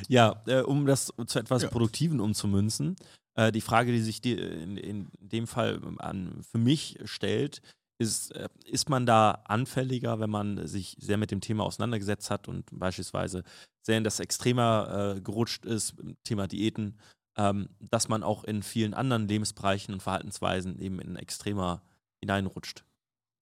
Ja, 0.08 0.41
äh, 0.48 0.62
um 0.62 0.86
das 0.86 1.12
zu 1.28 1.39
etwas 1.39 1.64
Ja. 1.64 1.70
Produktiven 1.70 2.22
umzumünzen, 2.22 2.96
äh, 3.36 3.51
die 3.51 3.61
Frage, 3.61 3.91
die 3.91 4.01
sich 4.01 4.21
die 4.21 4.33
in, 4.33 4.77
in 4.77 5.07
dem 5.19 5.47
Fall 5.47 5.81
an, 5.99 6.41
für 6.43 6.57
mich 6.57 6.97
stellt, 7.05 7.61
ist, 7.97 8.31
äh, 8.31 8.49
ist 8.65 8.89
man 8.89 9.05
da 9.05 9.43
anfälliger, 9.45 10.19
wenn 10.19 10.29
man 10.29 10.67
sich 10.67 10.97
sehr 10.99 11.17
mit 11.17 11.31
dem 11.31 11.41
Thema 11.41 11.63
auseinandergesetzt 11.63 12.29
hat 12.29 12.47
und 12.47 12.65
beispielsweise 12.71 13.43
sehr 13.81 13.97
in 13.97 14.03
das 14.03 14.19
Extremer 14.19 15.15
äh, 15.15 15.21
gerutscht 15.21 15.65
ist, 15.65 15.95
Thema 16.23 16.47
Diäten, 16.47 16.97
ähm, 17.38 17.69
dass 17.79 18.07
man 18.07 18.23
auch 18.23 18.43
in 18.43 18.63
vielen 18.63 18.93
anderen 18.93 19.27
Lebensbereichen 19.27 19.93
und 19.93 20.03
Verhaltensweisen 20.03 20.79
eben 20.79 20.99
in 20.99 21.15
Extremer 21.15 21.83
hineinrutscht. 22.19 22.83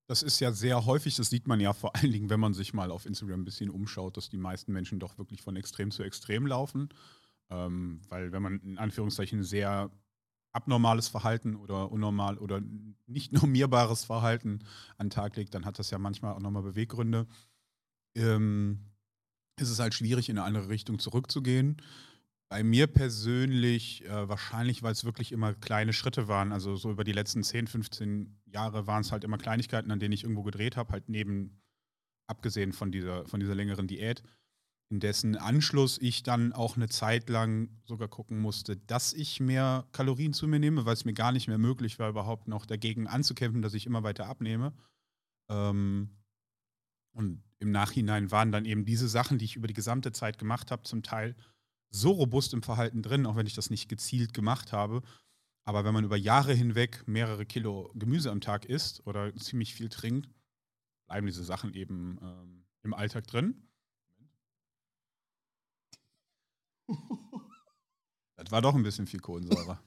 Das 0.07 0.21
ist 0.21 0.39
ja 0.41 0.51
sehr 0.51 0.85
häufig, 0.85 1.15
das 1.15 1.29
sieht 1.29 1.47
man 1.47 1.59
ja 1.59 1.71
vor 1.73 1.95
allen 1.95 2.11
Dingen, 2.11 2.29
wenn 2.29 2.39
man 2.39 2.53
sich 2.53 2.73
mal 2.73 2.91
auf 2.91 3.05
Instagram 3.05 3.41
ein 3.41 3.45
bisschen 3.45 3.69
umschaut, 3.69 4.17
dass 4.17 4.29
die 4.29 4.37
meisten 4.37 4.73
Menschen 4.73 4.99
doch 4.99 5.17
wirklich 5.17 5.41
von 5.41 5.55
Extrem 5.55 5.91
zu 5.91 6.03
Extrem 6.03 6.45
laufen. 6.45 6.89
Ähm, 7.53 8.01
weil 8.09 8.31
wenn 8.31 8.41
man 8.41 8.59
in 8.61 8.77
Anführungszeichen 8.77 9.43
sehr 9.43 9.91
abnormales 10.53 11.07
Verhalten 11.07 11.55
oder 11.55 11.91
unnormal 11.91 12.37
oder 12.37 12.61
nicht 13.05 13.31
normierbares 13.33 14.05
Verhalten 14.05 14.59
an 14.97 15.07
den 15.07 15.11
Tag 15.11 15.35
legt, 15.35 15.53
dann 15.53 15.65
hat 15.65 15.79
das 15.79 15.91
ja 15.91 15.99
manchmal 15.99 16.33
auch 16.33 16.39
nochmal 16.39 16.63
Beweggründe. 16.63 17.27
Ähm, 18.15 18.79
ist 19.59 19.69
es 19.69 19.79
halt 19.79 19.93
schwierig, 19.93 20.29
in 20.29 20.37
eine 20.37 20.47
andere 20.47 20.69
Richtung 20.69 20.97
zurückzugehen. 20.97 21.77
Bei 22.49 22.63
mir 22.63 22.87
persönlich 22.87 24.05
äh, 24.05 24.29
wahrscheinlich, 24.29 24.83
weil 24.83 24.91
es 24.91 25.05
wirklich 25.05 25.31
immer 25.31 25.53
kleine 25.53 25.93
Schritte 25.93 26.27
waren. 26.27 26.51
Also 26.51 26.75
so 26.75 26.91
über 26.91 27.03
die 27.03 27.11
letzten 27.11 27.43
10, 27.43 27.67
15 27.67 28.41
Jahre 28.45 28.87
waren 28.87 29.01
es 29.01 29.11
halt 29.11 29.23
immer 29.23 29.37
Kleinigkeiten, 29.37 29.91
an 29.91 29.99
denen 29.99 30.13
ich 30.13 30.23
irgendwo 30.23 30.43
gedreht 30.43 30.77
habe, 30.77 30.91
halt 30.91 31.09
neben, 31.09 31.61
abgesehen 32.27 32.73
von 32.73 32.91
dieser, 32.91 33.25
von 33.27 33.39
dieser 33.39 33.55
längeren 33.55 33.87
Diät, 33.87 34.23
in 34.89 34.99
dessen 34.99 35.35
Anschluss 35.35 35.97
ich 35.99 36.23
dann 36.23 36.53
auch 36.53 36.75
eine 36.75 36.89
Zeit 36.89 37.29
lang 37.29 37.69
sogar 37.85 38.07
gucken 38.07 38.39
musste, 38.39 38.77
dass 38.77 39.13
ich 39.13 39.39
mehr 39.39 39.87
Kalorien 39.91 40.33
zu 40.33 40.47
mir 40.47 40.59
nehme, 40.59 40.85
weil 40.85 40.93
es 40.93 41.05
mir 41.05 41.13
gar 41.13 41.31
nicht 41.31 41.47
mehr 41.47 41.57
möglich 41.57 41.99
war, 41.99 42.09
überhaupt 42.09 42.47
noch 42.47 42.65
dagegen 42.65 43.07
anzukämpfen, 43.07 43.61
dass 43.61 43.73
ich 43.73 43.85
immer 43.85 44.03
weiter 44.03 44.27
abnehme. 44.27 44.73
Ähm, 45.49 46.09
und 47.11 47.43
im 47.59 47.71
Nachhinein 47.71 48.31
waren 48.31 48.51
dann 48.51 48.65
eben 48.65 48.85
diese 48.85 49.07
Sachen, 49.07 49.37
die 49.37 49.45
ich 49.45 49.55
über 49.55 49.67
die 49.67 49.73
gesamte 49.73 50.11
Zeit 50.11 50.37
gemacht 50.37 50.71
habe, 50.71 50.83
zum 50.83 51.03
Teil 51.03 51.35
so 51.89 52.11
robust 52.11 52.53
im 52.53 52.63
Verhalten 52.63 53.01
drin, 53.01 53.25
auch 53.25 53.35
wenn 53.35 53.47
ich 53.47 53.53
das 53.53 53.69
nicht 53.69 53.87
gezielt 53.87 54.33
gemacht 54.33 54.73
habe. 54.73 55.01
Aber 55.65 55.85
wenn 55.85 55.93
man 55.93 56.03
über 56.03 56.17
Jahre 56.17 56.53
hinweg 56.53 57.07
mehrere 57.07 57.45
Kilo 57.45 57.91
Gemüse 57.95 58.31
am 58.31 58.41
Tag 58.41 58.65
isst 58.65 59.05
oder 59.07 59.33
ziemlich 59.35 59.73
viel 59.73 59.89
trinkt, 59.89 60.29
bleiben 61.07 61.27
diese 61.27 61.43
Sachen 61.43 61.73
eben 61.73 62.17
ähm, 62.21 62.65
im 62.83 62.93
Alltag 62.93 63.27
drin. 63.27 63.69
Das 68.35 68.51
war 68.51 68.61
doch 68.61 68.75
ein 68.75 68.83
bisschen 68.83 69.07
viel 69.07 69.21
Kohlensäure. 69.21 69.79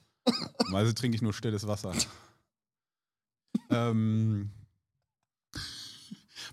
Normalerweise 0.60 0.94
trinke 0.94 1.16
ich 1.16 1.20
nur 1.20 1.34
stilles 1.34 1.66
Wasser. 1.66 1.92
ähm, 3.70 4.50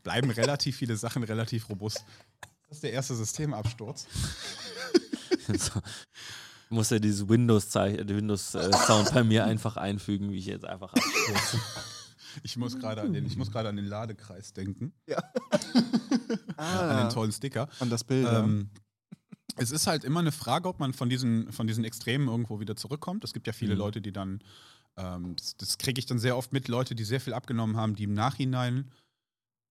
bleiben 0.03 0.29
relativ 0.29 0.75
viele 0.75 0.97
Sachen 0.97 1.23
relativ 1.23 1.69
robust. 1.69 2.03
Das 2.67 2.77
ist 2.77 2.83
der 2.83 2.91
erste 2.91 3.15
Systemabsturz. 3.15 4.07
so. 5.47 5.81
Ich 6.65 6.71
muss 6.71 6.89
ja 6.89 6.99
dieses 6.99 7.29
Windows-Sound 7.29 8.09
Windows, 8.09 8.55
äh, 8.55 8.69
bei 9.13 9.23
mir 9.23 9.45
einfach 9.45 9.77
einfügen, 9.77 10.31
wie 10.31 10.37
ich 10.37 10.47
jetzt 10.47 10.65
einfach 10.65 10.93
abstürze. 10.93 11.59
Ich 12.41 12.57
muss 12.57 12.79
gerade 12.79 13.01
an, 13.01 13.13
den, 13.13 13.27
an 13.27 13.75
den 13.75 13.85
Ladekreis 13.85 14.53
denken. 14.53 14.93
Ja. 15.05 15.23
ah, 16.57 16.89
an 16.89 16.97
den 17.05 17.13
tollen 17.13 17.31
Sticker. 17.31 17.69
An 17.79 17.91
das 17.91 18.03
Bild. 18.03 18.27
Ähm, 18.27 18.71
es 19.57 19.71
ist 19.71 19.87
halt 19.87 20.03
immer 20.03 20.19
eine 20.19 20.31
Frage, 20.31 20.67
ob 20.67 20.79
man 20.79 20.93
von 20.93 21.09
diesen, 21.09 21.51
von 21.51 21.67
diesen 21.67 21.83
Extremen 21.83 22.27
irgendwo 22.27 22.59
wieder 22.59 22.75
zurückkommt. 22.75 23.23
Es 23.23 23.33
gibt 23.33 23.47
ja 23.47 23.53
viele 23.53 23.73
mhm. 23.73 23.79
Leute, 23.79 24.01
die 24.01 24.11
dann, 24.11 24.41
ähm, 24.97 25.35
das, 25.35 25.57
das 25.57 25.77
kriege 25.77 25.99
ich 25.99 26.05
dann 26.05 26.19
sehr 26.19 26.37
oft 26.37 26.53
mit, 26.53 26.67
Leute, 26.67 26.95
die 26.95 27.03
sehr 27.03 27.21
viel 27.21 27.33
abgenommen 27.33 27.77
haben, 27.77 27.95
die 27.95 28.03
im 28.03 28.13
Nachhinein 28.13 28.91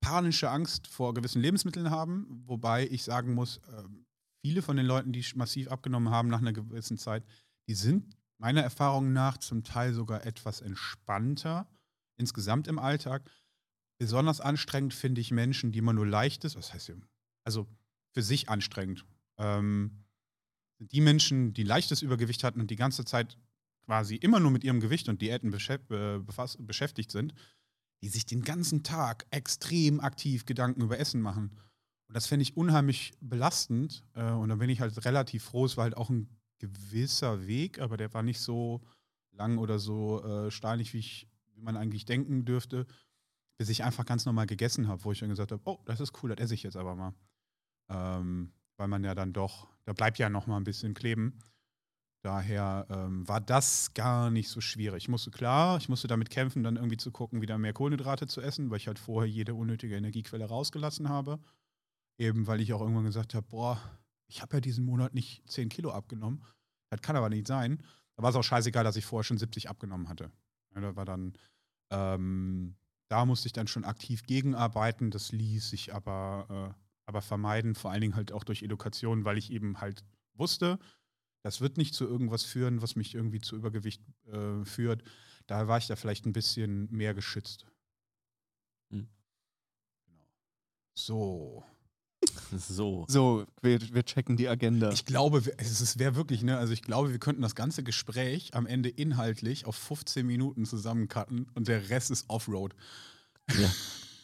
panische 0.00 0.50
Angst 0.50 0.88
vor 0.88 1.14
gewissen 1.14 1.42
Lebensmitteln 1.42 1.90
haben. 1.90 2.42
Wobei 2.46 2.86
ich 2.88 3.04
sagen 3.04 3.34
muss, 3.34 3.58
äh, 3.58 3.84
viele 4.44 4.62
von 4.62 4.76
den 4.76 4.86
Leuten, 4.86 5.12
die 5.12 5.24
massiv 5.34 5.68
abgenommen 5.68 6.10
haben 6.10 6.28
nach 6.28 6.40
einer 6.40 6.52
gewissen 6.52 6.98
Zeit, 6.98 7.24
die 7.68 7.74
sind 7.74 8.16
meiner 8.38 8.62
Erfahrung 8.62 9.12
nach 9.12 9.38
zum 9.38 9.62
Teil 9.62 9.94
sogar 9.94 10.26
etwas 10.26 10.60
entspannter 10.60 11.68
insgesamt 12.18 12.66
im 12.66 12.78
Alltag. 12.78 13.30
Besonders 13.98 14.40
anstrengend 14.40 14.94
finde 14.94 15.20
ich 15.20 15.30
Menschen, 15.30 15.70
die 15.70 15.78
immer 15.78 15.92
nur 15.92 16.06
leichtes, 16.06 16.56
was 16.56 16.74
heißt, 16.74 16.92
also 17.44 17.68
für 18.12 18.22
sich 18.22 18.48
anstrengend, 18.48 19.04
ähm, 19.38 20.04
die 20.78 21.00
Menschen, 21.00 21.54
die 21.54 21.62
leichtes 21.62 22.02
Übergewicht 22.02 22.44
hatten 22.44 22.60
und 22.60 22.70
die 22.70 22.76
ganze 22.76 23.04
Zeit 23.04 23.38
quasi 23.84 24.16
immer 24.16 24.40
nur 24.40 24.50
mit 24.50 24.64
ihrem 24.64 24.80
Gewicht 24.80 25.08
und 25.08 25.20
Diäten 25.20 25.52
äh, 25.52 26.18
beschäftigt 26.58 27.10
sind, 27.10 27.34
die 28.02 28.08
sich 28.08 28.26
den 28.26 28.42
ganzen 28.42 28.82
Tag 28.82 29.26
extrem 29.30 30.00
aktiv 30.00 30.44
Gedanken 30.44 30.82
über 30.82 30.98
Essen 30.98 31.20
machen. 31.20 31.52
Und 32.08 32.16
das 32.16 32.26
finde 32.26 32.42
ich 32.42 32.56
unheimlich 32.56 33.12
belastend. 33.20 34.04
Äh, 34.14 34.32
und 34.32 34.48
da 34.48 34.56
bin 34.56 34.70
ich 34.70 34.80
halt 34.80 35.04
relativ 35.04 35.44
froh. 35.44 35.64
Es 35.64 35.76
war 35.76 35.84
halt 35.84 35.96
auch 35.96 36.10
ein 36.10 36.28
gewisser 36.58 37.46
Weg, 37.46 37.80
aber 37.80 37.96
der 37.96 38.12
war 38.14 38.22
nicht 38.22 38.40
so 38.40 38.82
lang 39.32 39.58
oder 39.58 39.78
so 39.78 40.22
äh, 40.22 40.50
steinig, 40.50 40.92
wie, 40.92 40.98
ich, 40.98 41.28
wie 41.54 41.60
man 41.60 41.76
eigentlich 41.76 42.04
denken 42.04 42.44
dürfte, 42.44 42.86
bis 43.56 43.68
ich 43.68 43.84
einfach 43.84 44.04
ganz 44.04 44.26
normal 44.26 44.46
gegessen 44.46 44.88
habe, 44.88 45.02
wo 45.04 45.12
ich 45.12 45.20
dann 45.20 45.28
gesagt 45.28 45.52
habe, 45.52 45.62
oh, 45.64 45.80
das 45.86 46.00
ist 46.00 46.22
cool, 46.22 46.30
das 46.30 46.44
esse 46.44 46.54
ich 46.54 46.62
jetzt 46.62 46.76
aber 46.76 46.94
mal. 46.94 47.14
Ähm, 47.88 48.52
weil 48.76 48.88
man 48.88 49.04
ja 49.04 49.14
dann 49.14 49.32
doch, 49.32 49.68
da 49.84 49.92
bleibt 49.92 50.18
ja 50.18 50.28
noch 50.28 50.46
mal 50.46 50.56
ein 50.56 50.64
bisschen 50.64 50.94
kleben. 50.94 51.38
Daher 52.22 52.86
ähm, 52.88 53.26
war 53.26 53.40
das 53.40 53.94
gar 53.94 54.30
nicht 54.30 54.48
so 54.48 54.60
schwierig. 54.60 55.04
Ich 55.04 55.08
musste 55.08 55.32
klar, 55.32 55.76
ich 55.78 55.88
musste 55.88 56.06
damit 56.06 56.30
kämpfen, 56.30 56.62
dann 56.62 56.76
irgendwie 56.76 56.96
zu 56.96 57.10
gucken, 57.10 57.42
wieder 57.42 57.58
mehr 57.58 57.72
Kohlenhydrate 57.72 58.28
zu 58.28 58.40
essen, 58.40 58.70
weil 58.70 58.76
ich 58.76 58.86
halt 58.86 59.00
vorher 59.00 59.28
jede 59.28 59.54
unnötige 59.54 59.96
Energiequelle 59.96 60.44
rausgelassen 60.44 61.08
habe. 61.08 61.40
Eben 62.18 62.46
weil 62.46 62.60
ich 62.60 62.72
auch 62.72 62.80
irgendwann 62.80 63.04
gesagt 63.04 63.34
habe, 63.34 63.46
boah, 63.48 63.80
ich 64.28 64.40
habe 64.40 64.56
ja 64.56 64.60
diesen 64.60 64.84
Monat 64.84 65.14
nicht 65.14 65.42
10 65.50 65.68
Kilo 65.68 65.90
abgenommen. 65.90 66.44
Das 66.90 67.00
kann 67.00 67.16
aber 67.16 67.28
nicht 67.28 67.48
sein. 67.48 67.82
Da 68.16 68.22
war 68.22 68.30
es 68.30 68.36
auch 68.36 68.44
scheißegal, 68.44 68.84
dass 68.84 68.96
ich 68.96 69.04
vorher 69.04 69.24
schon 69.24 69.38
70 69.38 69.68
abgenommen 69.68 70.08
hatte. 70.08 70.30
Ja, 70.74 70.80
da 70.80 70.94
war 70.94 71.04
dann, 71.04 71.32
ähm, 71.90 72.76
da 73.08 73.26
musste 73.26 73.48
ich 73.48 73.52
dann 73.52 73.66
schon 73.66 73.84
aktiv 73.84 74.22
gegenarbeiten. 74.24 75.10
Das 75.10 75.32
ließ 75.32 75.70
sich 75.70 75.92
aber 75.92 76.74
äh, 76.78 76.81
aber 77.07 77.22
vermeiden, 77.22 77.74
vor 77.74 77.90
allen 77.90 78.00
Dingen 78.00 78.16
halt 78.16 78.32
auch 78.32 78.44
durch 78.44 78.62
Education, 78.62 79.24
weil 79.24 79.38
ich 79.38 79.50
eben 79.53 79.80
halt 79.80 80.05
wusste, 80.34 80.78
das 81.42 81.61
wird 81.61 81.76
nicht 81.76 81.94
zu 81.94 82.07
irgendwas 82.07 82.44
führen, 82.44 82.82
was 82.82 82.96
mich 82.96 83.14
irgendwie 83.14 83.40
zu 83.40 83.57
Übergewicht 83.57 84.03
äh, 84.26 84.64
führt. 84.64 85.03
Da 85.46 85.66
war 85.66 85.78
ich 85.78 85.88
da 85.88 85.96
vielleicht 85.96 86.24
ein 86.24 86.32
bisschen 86.32 86.88
mehr 86.90 87.14
geschützt. 87.14 87.66
Hm. 88.90 89.09
Genau. 90.07 90.24
So. 90.94 91.64
So. 92.57 93.05
So, 93.09 93.46
wir, 93.62 93.80
wir 93.92 94.05
checken 94.05 94.36
die 94.36 94.48
Agenda. 94.48 94.92
Ich 94.92 95.05
glaube, 95.05 95.42
es 95.57 95.98
wäre 95.98 96.14
wirklich, 96.14 96.42
ne, 96.42 96.57
also 96.57 96.72
ich 96.72 96.82
glaube, 96.82 97.11
wir 97.11 97.18
könnten 97.18 97.42
das 97.42 97.55
ganze 97.55 97.82
Gespräch 97.82 98.55
am 98.55 98.66
Ende 98.66 98.90
inhaltlich 98.90 99.66
auf 99.66 99.74
15 99.74 100.24
Minuten 100.24 100.64
zusammencutten 100.64 101.50
und 101.55 101.66
der 101.66 101.88
Rest 101.90 102.11
ist 102.12 102.28
Offroad. 102.28 102.74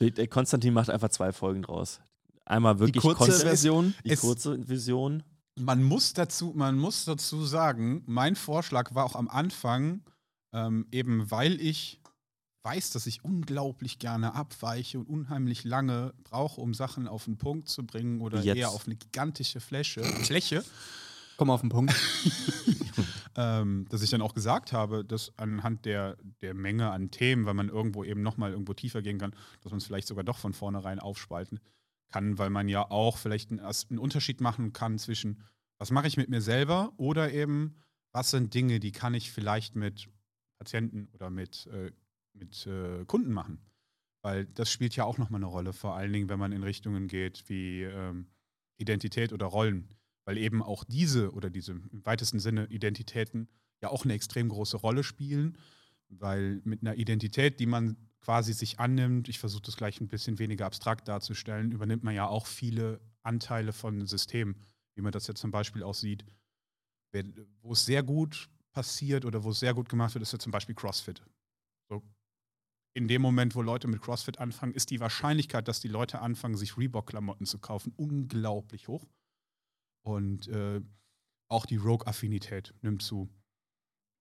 Ja. 0.01 0.26
Konstantin 0.31 0.74
macht 0.74 0.91
einfach 0.91 1.09
zwei 1.09 1.33
Folgen 1.33 1.62
draus. 1.62 2.01
Einmal 2.49 2.78
wirklich 2.78 3.03
die 3.03 3.09
kurze 3.09 3.32
Version. 3.32 3.94
Die 4.05 4.16
kurze 4.16 4.64
Version. 4.64 5.22
Man 5.57 5.82
muss, 5.82 6.14
dazu, 6.14 6.55
man 6.57 6.78
muss 6.78 7.05
dazu 7.05 7.44
sagen, 7.44 8.03
mein 8.07 8.36
Vorschlag 8.36 8.94
war 8.94 9.05
auch 9.05 9.16
am 9.16 9.28
Anfang, 9.28 10.03
ähm, 10.55 10.86
eben 10.90 11.30
weil 11.30 11.61
ich 11.61 12.01
weiß, 12.62 12.90
dass 12.90 13.07
ich 13.07 13.22
unglaublich 13.22 13.99
gerne 13.99 14.34
abweiche 14.34 14.99
und 14.99 15.09
unheimlich 15.09 15.64
lange 15.64 16.14
brauche, 16.24 16.61
um 16.61 16.72
Sachen 16.72 17.07
auf 17.07 17.24
den 17.24 17.36
Punkt 17.36 17.68
zu 17.68 17.84
bringen 17.84 18.22
oder 18.22 18.40
Jetzt. 18.40 18.57
eher 18.57 18.70
auf 18.70 18.86
eine 18.86 18.96
gigantische 18.96 19.61
Fläche. 19.61 20.03
Fläche. 20.03 20.64
Komm 21.36 21.51
auf 21.51 21.61
den 21.61 21.68
Punkt. 21.68 21.94
ähm, 23.36 23.86
dass 23.90 24.03
ich 24.03 24.09
dann 24.09 24.22
auch 24.22 24.32
gesagt 24.32 24.72
habe, 24.72 25.05
dass 25.05 25.32
anhand 25.38 25.84
der, 25.84 26.16
der 26.40 26.55
Menge 26.55 26.90
an 26.90 27.11
Themen, 27.11 27.44
weil 27.44 27.55
man 27.55 27.68
irgendwo 27.68 28.05
eben 28.05 28.22
nochmal 28.22 28.53
irgendwo 28.53 28.72
tiefer 28.72 29.03
gehen 29.03 29.18
kann, 29.18 29.34
dass 29.62 29.70
man 29.70 29.78
es 29.78 29.84
vielleicht 29.84 30.09
sogar 30.09 30.24
doch 30.24 30.38
von 30.38 30.55
vornherein 30.55 30.99
aufspalten 30.99 31.61
kann, 32.09 32.38
weil 32.38 32.50
man 32.50 32.68
ja 32.68 32.90
auch 32.90 33.18
vielleicht 33.18 33.50
einen, 33.50 33.98
Unterschied 33.98 34.40
machen 34.40 34.72
kann 34.72 34.98
zwischen, 34.98 35.42
was 35.78 35.90
mache 35.90 36.09
ich 36.09 36.16
mit 36.16 36.28
mir 36.28 36.40
selber 36.40 36.92
oder 36.96 37.32
eben, 37.32 37.82
was 38.12 38.30
sind 38.30 38.54
Dinge, 38.54 38.80
die 38.80 38.92
kann 38.92 39.14
ich 39.14 39.30
vielleicht 39.30 39.76
mit 39.76 40.09
Patienten 40.59 41.09
oder 41.12 41.30
mit, 41.30 41.66
äh, 41.66 41.92
mit 42.32 42.66
äh, 42.66 43.04
Kunden 43.04 43.32
machen. 43.32 43.61
Weil 44.22 44.46
das 44.46 44.72
spielt 44.72 44.96
ja 44.96 45.04
auch 45.04 45.18
nochmal 45.18 45.38
eine 45.38 45.46
Rolle, 45.46 45.72
vor 45.72 45.94
allen 45.94 46.12
Dingen, 46.12 46.28
wenn 46.28 46.38
man 46.38 46.52
in 46.52 46.64
Richtungen 46.64 47.06
geht 47.06 47.48
wie 47.48 47.82
ähm, 47.82 48.26
Identität 48.76 49.32
oder 49.32 49.46
Rollen. 49.46 49.94
Weil 50.24 50.38
eben 50.38 50.62
auch 50.62 50.84
diese 50.84 51.32
oder 51.32 51.50
diese 51.50 51.72
im 51.72 52.04
weitesten 52.04 52.40
Sinne 52.40 52.66
Identitäten 52.66 53.48
ja 53.80 53.90
auch 53.90 54.04
eine 54.04 54.14
extrem 54.14 54.48
große 54.48 54.76
Rolle 54.76 55.04
spielen. 55.04 55.56
Weil 56.09 56.61
mit 56.64 56.82
einer 56.82 56.96
Identität, 56.96 57.61
die 57.61 57.66
man 57.66 58.07
quasi 58.21 58.53
sich 58.53 58.79
annimmt, 58.79 59.29
ich 59.29 59.39
versuche 59.39 59.62
das 59.62 59.77
gleich 59.77 60.01
ein 60.01 60.09
bisschen 60.09 60.39
weniger 60.39 60.66
abstrakt 60.66 61.09
darzustellen, 61.09 61.73
übernimmt 61.73 62.05
man 62.05 62.14
ja 62.14 62.27
auch 62.27 62.47
viele 62.47 63.01
Anteile 63.23 63.73
von 63.73 64.07
Systemen, 64.07 64.57
wie 64.95 65.03
man 65.03 65.12
das 65.12 65.27
jetzt 65.27 65.41
zum 65.41 65.51
Beispiel 65.51 65.83
auch 65.83 65.95
sieht. 65.95 66.25
Wo 67.62 67.73
es 67.73 67.85
sehr 67.85 68.03
gut 68.03 68.51
passiert 68.73 69.25
oder 69.25 69.45
wo 69.45 69.51
es 69.51 69.61
sehr 69.61 69.75
gut 69.75 69.89
gemacht 69.89 70.14
wird, 70.14 70.23
ist 70.23 70.33
ja 70.33 70.39
zum 70.39 70.53
Beispiel 70.53 70.75
CrossFit. 70.75 71.23
So, 71.89 72.03
in 72.95 73.09
dem 73.09 73.23
Moment, 73.23 73.55
wo 73.55 73.62
Leute 73.62 73.89
mit 73.89 74.03
CrossFit 74.03 74.39
anfangen, 74.39 74.75
ist 74.75 74.91
die 74.91 75.01
Wahrscheinlichkeit, 75.01 75.69
dass 75.69 75.81
die 75.81 75.89
Leute 75.89 76.21
anfangen, 76.21 76.57
sich 76.57 76.77
Reebok-Klamotten 76.77 77.47
zu 77.47 77.59
kaufen, 77.59 77.93
unglaublich 77.97 78.89
hoch. 78.89 79.07
Und 80.05 80.49
äh, 80.49 80.81
auch 81.49 81.64
die 81.64 81.77
Rogue-Affinität 81.77 82.75
nimmt 82.83 83.03
zu. 83.03 83.29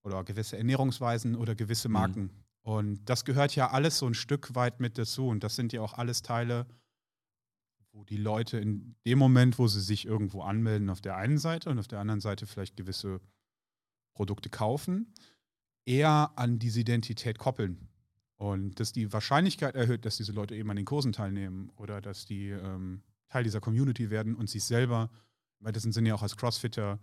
Oder 0.04 0.24
gewisse 0.24 0.58
Ernährungsweisen 0.58 1.36
oder 1.36 1.56
gewisse 1.56 1.90
mhm. 1.90 1.94
Marken. 1.94 2.22
Mhm. 2.22 2.47
Und 2.68 3.06
das 3.06 3.24
gehört 3.24 3.56
ja 3.56 3.70
alles 3.70 3.98
so 3.98 4.08
ein 4.08 4.14
Stück 4.14 4.54
weit 4.54 4.82
mit 4.82 4.98
dazu. 4.98 5.30
Und 5.30 5.42
das 5.42 5.56
sind 5.56 5.72
ja 5.72 5.80
auch 5.80 5.94
alles 5.94 6.22
Teile, 6.22 6.68
wo 7.94 8.04
die 8.04 8.18
Leute 8.18 8.58
in 8.58 8.98
dem 9.06 9.18
Moment, 9.20 9.58
wo 9.58 9.70
sie 9.70 9.80
sich 9.80 10.06
irgendwo 10.06 10.42
anmelden, 10.42 10.90
auf 10.90 11.00
der 11.00 11.16
einen 11.16 11.38
Seite 11.38 11.70
und 11.70 11.80
auf 11.80 11.88
der 11.88 12.00
anderen 12.00 12.20
Seite 12.20 12.46
vielleicht 12.46 12.76
gewisse 12.76 13.22
Produkte 14.14 14.50
kaufen, 14.50 15.14
eher 15.86 16.34
an 16.36 16.60
diese 16.60 16.82
Identität 16.82 17.38
koppeln. 17.38 17.88
Und 18.36 18.82
dass 18.82 18.92
die 18.92 19.14
Wahrscheinlichkeit 19.14 19.76
erhöht, 19.76 20.04
dass 20.04 20.18
diese 20.18 20.34
Leute 20.34 20.54
eben 20.54 20.70
an 20.70 20.76
den 20.76 20.84
Kursen 20.84 21.14
teilnehmen 21.14 21.72
oder 21.78 22.02
dass 22.02 22.26
die 22.26 22.50
ähm, 22.50 23.02
Teil 23.30 23.46
dieser 23.46 23.62
Community 23.62 24.10
werden 24.10 24.36
und 24.36 24.50
sich 24.50 24.66
selber, 24.66 25.10
im 25.62 25.68
weitesten 25.68 25.94
Sinne 25.94 26.10
ja 26.10 26.16
auch 26.16 26.24
als 26.24 26.36
Crossfitter, 26.36 27.00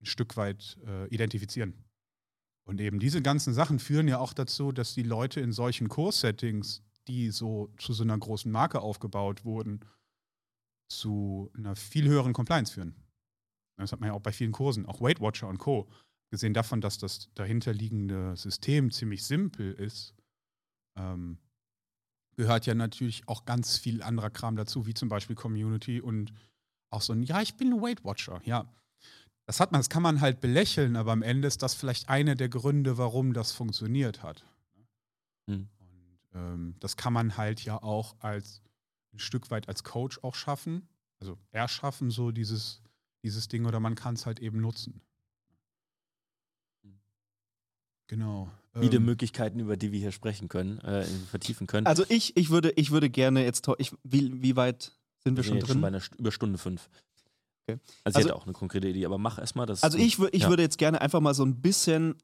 ein 0.00 0.06
Stück 0.06 0.36
weit 0.36 0.78
äh, 0.86 1.08
identifizieren. 1.08 1.74
Und 2.68 2.80
eben 2.80 2.98
diese 2.98 3.22
ganzen 3.22 3.54
Sachen 3.54 3.78
führen 3.78 4.08
ja 4.08 4.18
auch 4.18 4.32
dazu, 4.32 4.72
dass 4.72 4.94
die 4.94 5.04
Leute 5.04 5.40
in 5.40 5.52
solchen 5.52 5.88
Kurssettings, 5.88 6.82
die 7.06 7.30
so 7.30 7.72
zu 7.78 7.92
so 7.92 8.02
einer 8.02 8.18
großen 8.18 8.50
Marke 8.50 8.80
aufgebaut 8.80 9.44
wurden, 9.44 9.80
zu 10.88 11.50
einer 11.56 11.76
viel 11.76 12.08
höheren 12.08 12.32
Compliance 12.32 12.72
führen. 12.72 12.96
Das 13.78 13.92
hat 13.92 14.00
man 14.00 14.08
ja 14.08 14.14
auch 14.14 14.20
bei 14.20 14.32
vielen 14.32 14.52
Kursen, 14.52 14.86
auch 14.86 15.00
Weight 15.00 15.20
Watcher 15.20 15.48
und 15.48 15.58
Co. 15.58 15.88
Gesehen 16.30 16.54
davon, 16.54 16.80
dass 16.80 16.98
das 16.98 17.32
dahinterliegende 17.34 18.36
System 18.36 18.90
ziemlich 18.90 19.24
simpel 19.24 19.72
ist, 19.72 20.14
ähm, 20.98 21.38
gehört 22.36 22.66
ja 22.66 22.74
natürlich 22.74 23.28
auch 23.28 23.44
ganz 23.44 23.78
viel 23.78 24.02
anderer 24.02 24.30
Kram 24.30 24.56
dazu, 24.56 24.86
wie 24.86 24.94
zum 24.94 25.08
Beispiel 25.08 25.36
Community 25.36 26.00
und 26.00 26.32
auch 26.90 27.02
so 27.02 27.12
ein, 27.12 27.22
ja, 27.22 27.42
ich 27.42 27.56
bin 27.56 27.74
ein 27.74 27.82
Weight 27.82 28.04
Watcher. 28.04 28.40
Ja, 28.44 28.72
das 29.46 29.60
hat 29.60 29.72
man, 29.72 29.78
das 29.78 29.88
kann 29.88 30.02
man 30.02 30.20
halt 30.20 30.40
belächeln, 30.40 30.96
aber 30.96 31.12
am 31.12 31.22
Ende 31.22 31.48
ist 31.48 31.62
das 31.62 31.74
vielleicht 31.74 32.08
einer 32.08 32.34
der 32.34 32.48
Gründe, 32.48 32.98
warum 32.98 33.32
das 33.32 33.52
funktioniert 33.52 34.22
hat. 34.22 34.44
Hm. 35.48 35.68
Und 35.78 36.18
ähm, 36.34 36.74
das 36.80 36.96
kann 36.96 37.12
man 37.12 37.36
halt 37.36 37.64
ja 37.64 37.82
auch 37.82 38.16
als 38.18 38.62
ein 39.12 39.20
Stück 39.20 39.50
weit 39.50 39.68
als 39.68 39.84
Coach 39.84 40.18
auch 40.22 40.34
schaffen. 40.34 40.88
Also 41.20 41.38
erschaffen, 41.52 42.10
so 42.10 42.30
dieses, 42.30 42.82
dieses 43.22 43.48
Ding, 43.48 43.64
oder 43.64 43.80
man 43.80 43.94
kann 43.94 44.14
es 44.14 44.26
halt 44.26 44.40
eben 44.40 44.60
nutzen. 44.60 45.00
Genau. 48.08 48.50
Viele 48.78 48.98
Ähm, 48.98 49.04
Möglichkeiten, 49.04 49.58
über 49.58 49.76
die 49.76 49.90
wir 49.92 49.98
hier 49.98 50.12
sprechen 50.12 50.48
können, 50.48 50.78
äh, 50.80 51.04
vertiefen 51.04 51.66
können. 51.66 51.86
Also 51.86 52.04
ich, 52.08 52.36
ich, 52.36 52.50
würde, 52.50 52.70
ich 52.72 52.90
würde 52.90 53.10
gerne 53.10 53.44
jetzt, 53.44 53.66
ich, 53.78 53.92
wie, 54.04 54.42
wie 54.42 54.54
weit 54.54 54.92
sind 55.24 55.36
wir 55.36 55.44
schon 55.44 55.56
jetzt 55.56 55.68
drin? 55.68 55.80
bei 55.80 55.88
einer 55.88 56.00
St 56.00 56.14
über 56.16 56.30
Stunde 56.30 56.58
fünf. 56.58 56.88
Okay. 57.68 57.78
Also, 57.82 57.90
Also- 58.04 58.18
ich 58.20 58.24
hätte 58.26 58.36
auch 58.36 58.44
eine 58.44 58.52
konkrete 58.52 58.88
Idee, 58.88 59.04
aber 59.06 59.18
mach 59.18 59.38
erstmal 59.38 59.66
das. 59.66 59.82
Also 59.82 59.98
ich, 59.98 60.18
ich 60.32 60.42
Ja. 60.42 60.48
würde 60.48 60.62
jetzt 60.62 60.78
gerne 60.78 61.00
einfach 61.00 61.20
mal 61.20 61.34
so 61.34 61.44
ein 61.44 61.60
bisschen, 61.60 62.14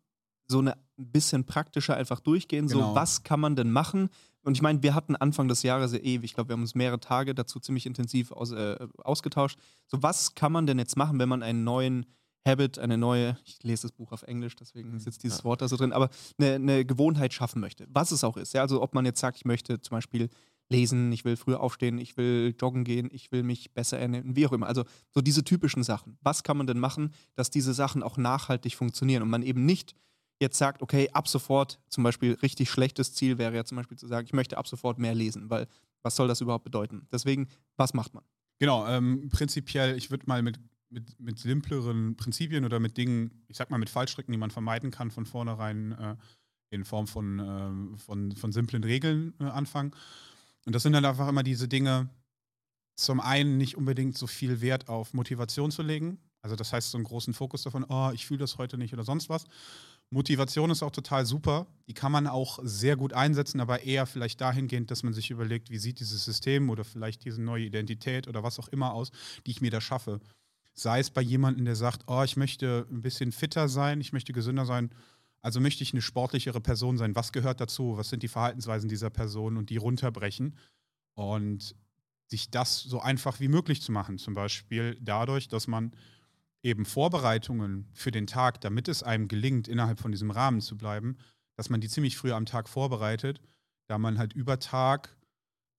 so 0.46 0.58
eine 0.58 0.76
ein 0.98 1.10
bisschen 1.10 1.44
praktischer 1.44 1.96
einfach 1.96 2.20
durchgehen. 2.20 2.68
So, 2.68 2.78
Genau. 2.78 2.94
was 2.94 3.24
kann 3.24 3.40
man 3.40 3.56
denn 3.56 3.72
machen? 3.72 4.08
Und 4.44 4.54
ich 4.56 4.62
meine, 4.62 4.82
wir 4.82 4.94
hatten 4.94 5.16
Anfang 5.16 5.48
des 5.48 5.62
Jahres 5.64 5.92
ja 5.92 5.98
ewig, 5.98 6.24
ich 6.30 6.34
glaube, 6.34 6.50
wir 6.50 6.54
haben 6.54 6.60
uns 6.62 6.74
mehrere 6.76 7.00
Tage 7.00 7.34
dazu 7.34 7.58
ziemlich 7.58 7.86
intensiv 7.86 8.30
aus, 8.30 8.52
äh, 8.52 8.76
ausgetauscht. 8.98 9.58
So, 9.86 10.02
was 10.02 10.34
kann 10.34 10.52
man 10.52 10.66
denn 10.66 10.78
jetzt 10.78 10.96
machen, 10.96 11.18
wenn 11.18 11.28
man 11.28 11.42
einen 11.42 11.64
neuen 11.64 12.06
Habit, 12.46 12.78
eine 12.78 12.98
neue, 12.98 13.36
ich 13.44 13.62
lese 13.62 13.82
das 13.82 13.92
Buch 13.92 14.12
auf 14.12 14.22
Englisch, 14.24 14.54
deswegen 14.56 14.98
sitzt 15.00 15.22
dieses 15.22 15.38
Ja. 15.38 15.44
Wort 15.44 15.62
da 15.62 15.68
so 15.68 15.76
drin, 15.76 15.92
aber 15.92 16.08
eine, 16.38 16.54
eine 16.56 16.84
Gewohnheit 16.84 17.32
schaffen 17.32 17.60
möchte. 17.60 17.86
Was 17.90 18.10
es 18.12 18.22
auch 18.24 18.36
ist. 18.36 18.52
Ja? 18.52 18.62
Also 18.62 18.82
ob 18.82 18.94
man 18.94 19.04
jetzt 19.04 19.20
sagt, 19.20 19.36
ich 19.38 19.44
möchte 19.44 19.80
zum 19.80 19.96
Beispiel 19.96 20.28
lesen, 20.70 21.12
ich 21.12 21.24
will 21.24 21.36
früher 21.36 21.60
aufstehen, 21.60 21.98
ich 21.98 22.16
will 22.16 22.54
joggen 22.60 22.84
gehen, 22.84 23.08
ich 23.12 23.30
will 23.30 23.42
mich 23.42 23.72
besser 23.72 23.98
ernähren, 23.98 24.36
wie 24.36 24.46
auch 24.46 24.52
immer. 24.52 24.66
Also 24.66 24.84
so 25.10 25.20
diese 25.20 25.44
typischen 25.44 25.82
Sachen. 25.82 26.18
Was 26.22 26.42
kann 26.42 26.56
man 26.56 26.66
denn 26.66 26.78
machen, 26.78 27.12
dass 27.34 27.50
diese 27.50 27.74
Sachen 27.74 28.02
auch 28.02 28.16
nachhaltig 28.16 28.74
funktionieren 28.74 29.22
und 29.22 29.30
man 29.30 29.42
eben 29.42 29.64
nicht 29.66 29.94
jetzt 30.40 30.58
sagt, 30.58 30.82
okay, 30.82 31.08
ab 31.12 31.28
sofort 31.28 31.80
zum 31.88 32.04
Beispiel 32.04 32.32
richtig 32.42 32.70
schlechtes 32.70 33.14
Ziel 33.14 33.38
wäre 33.38 33.54
ja 33.54 33.64
zum 33.64 33.76
Beispiel 33.76 33.96
zu 33.96 34.06
sagen, 34.06 34.26
ich 34.26 34.32
möchte 34.32 34.58
ab 34.58 34.66
sofort 34.66 34.98
mehr 34.98 35.14
lesen, 35.14 35.48
weil 35.50 35.68
was 36.02 36.16
soll 36.16 36.28
das 36.28 36.40
überhaupt 36.40 36.64
bedeuten? 36.64 37.06
Deswegen, 37.12 37.48
was 37.76 37.94
macht 37.94 38.12
man? 38.12 38.24
Genau, 38.58 38.86
ähm, 38.86 39.28
prinzipiell, 39.30 39.96
ich 39.96 40.10
würde 40.10 40.24
mal 40.26 40.42
mit, 40.42 40.58
mit, 40.90 41.18
mit 41.18 41.38
simpleren 41.38 42.16
Prinzipien 42.16 42.64
oder 42.64 42.80
mit 42.80 42.96
Dingen, 42.96 43.44
ich 43.48 43.56
sag 43.56 43.70
mal 43.70 43.78
mit 43.78 43.90
Fallstricken, 43.90 44.32
die 44.32 44.38
man 44.38 44.50
vermeiden 44.50 44.90
kann, 44.90 45.10
von 45.10 45.26
vornherein 45.26 45.92
äh, 45.92 46.16
in 46.70 46.84
Form 46.84 47.06
von, 47.06 47.38
ähm, 47.38 47.98
von, 47.98 48.32
von 48.32 48.52
simplen 48.52 48.82
Regeln 48.84 49.34
äh, 49.40 49.44
anfangen. 49.44 49.92
Und 50.66 50.74
das 50.74 50.82
sind 50.82 50.92
dann 50.92 51.04
einfach 51.04 51.28
immer 51.28 51.42
diese 51.42 51.68
Dinge, 51.68 52.08
zum 52.96 53.20
einen 53.20 53.58
nicht 53.58 53.76
unbedingt 53.76 54.16
so 54.16 54.26
viel 54.26 54.60
Wert 54.60 54.88
auf 54.88 55.14
Motivation 55.14 55.70
zu 55.70 55.82
legen. 55.82 56.18
Also 56.42 56.56
das 56.56 56.72
heißt, 56.72 56.90
so 56.90 56.98
einen 56.98 57.04
großen 57.04 57.34
Fokus 57.34 57.62
davon, 57.62 57.84
oh, 57.88 58.10
ich 58.12 58.26
fühle 58.26 58.40
das 58.40 58.58
heute 58.58 58.76
nicht 58.76 58.92
oder 58.92 59.04
sonst 59.04 59.28
was. 59.28 59.44
Motivation 60.10 60.70
ist 60.70 60.82
auch 60.82 60.90
total 60.90 61.24
super. 61.24 61.66
Die 61.88 61.94
kann 61.94 62.12
man 62.12 62.26
auch 62.26 62.58
sehr 62.62 62.96
gut 62.96 63.12
einsetzen, 63.12 63.60
aber 63.60 63.82
eher 63.82 64.06
vielleicht 64.06 64.40
dahingehend, 64.40 64.90
dass 64.90 65.02
man 65.02 65.14
sich 65.14 65.30
überlegt, 65.30 65.70
wie 65.70 65.78
sieht 65.78 66.00
dieses 66.00 66.24
System 66.24 66.68
oder 66.68 66.84
vielleicht 66.84 67.24
diese 67.24 67.40
neue 67.40 67.64
Identität 67.64 68.28
oder 68.28 68.42
was 68.42 68.58
auch 68.58 68.68
immer 68.68 68.92
aus, 68.92 69.10
die 69.46 69.52
ich 69.52 69.62
mir 69.62 69.70
da 69.70 69.80
schaffe. 69.80 70.20
Sei 70.74 71.00
es 71.00 71.10
bei 71.10 71.22
jemandem, 71.22 71.64
der 71.64 71.76
sagt, 71.76 72.02
oh, 72.08 72.22
ich 72.22 72.36
möchte 72.36 72.86
ein 72.90 73.02
bisschen 73.02 73.32
fitter 73.32 73.68
sein, 73.68 74.00
ich 74.00 74.12
möchte 74.12 74.32
gesünder 74.32 74.66
sein, 74.66 74.90
also 75.42 75.60
möchte 75.60 75.82
ich 75.82 75.92
eine 75.92 76.02
sportlichere 76.02 76.60
Person 76.60 76.96
sein. 76.96 77.16
Was 77.16 77.32
gehört 77.32 77.60
dazu? 77.60 77.96
Was 77.96 78.08
sind 78.08 78.22
die 78.22 78.28
Verhaltensweisen 78.28 78.88
dieser 78.88 79.10
Person 79.10 79.56
und 79.56 79.70
die 79.70 79.76
runterbrechen 79.76 80.56
und 81.14 81.74
sich 82.32 82.50
das 82.50 82.80
so 82.80 83.00
einfach 83.00 83.40
wie 83.40 83.48
möglich 83.48 83.82
zu 83.82 83.92
machen. 83.92 84.18
Zum 84.18 84.34
Beispiel 84.34 84.98
dadurch, 85.00 85.48
dass 85.48 85.66
man 85.66 85.94
eben 86.62 86.86
Vorbereitungen 86.86 87.88
für 87.92 88.10
den 88.10 88.26
Tag, 88.26 88.60
damit 88.62 88.88
es 88.88 89.02
einem 89.02 89.28
gelingt, 89.28 89.68
innerhalb 89.68 90.00
von 90.00 90.12
diesem 90.12 90.30
Rahmen 90.30 90.60
zu 90.60 90.76
bleiben, 90.78 91.18
dass 91.56 91.68
man 91.68 91.80
die 91.80 91.88
ziemlich 91.88 92.16
früh 92.16 92.32
am 92.32 92.46
Tag 92.46 92.68
vorbereitet, 92.68 93.40
da 93.88 93.98
man 93.98 94.18
halt 94.18 94.32
über 94.32 94.58
Tag 94.58 95.14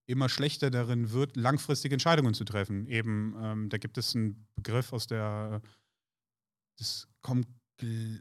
immer 0.06 0.30
schlechter 0.30 0.70
darin 0.70 1.12
wird, 1.12 1.36
langfristige 1.38 1.96
Entscheidungen 1.96 2.34
zu 2.34 2.44
treffen. 2.44 2.88
Eben, 2.88 3.36
ähm, 3.42 3.70
da 3.70 3.78
gibt 3.78 3.98
es 3.98 4.16
einen 4.16 4.48
Begriff 4.56 4.94
aus 4.94 5.08
der, 5.08 5.62
das 6.78 7.08
kommt, 7.22 7.48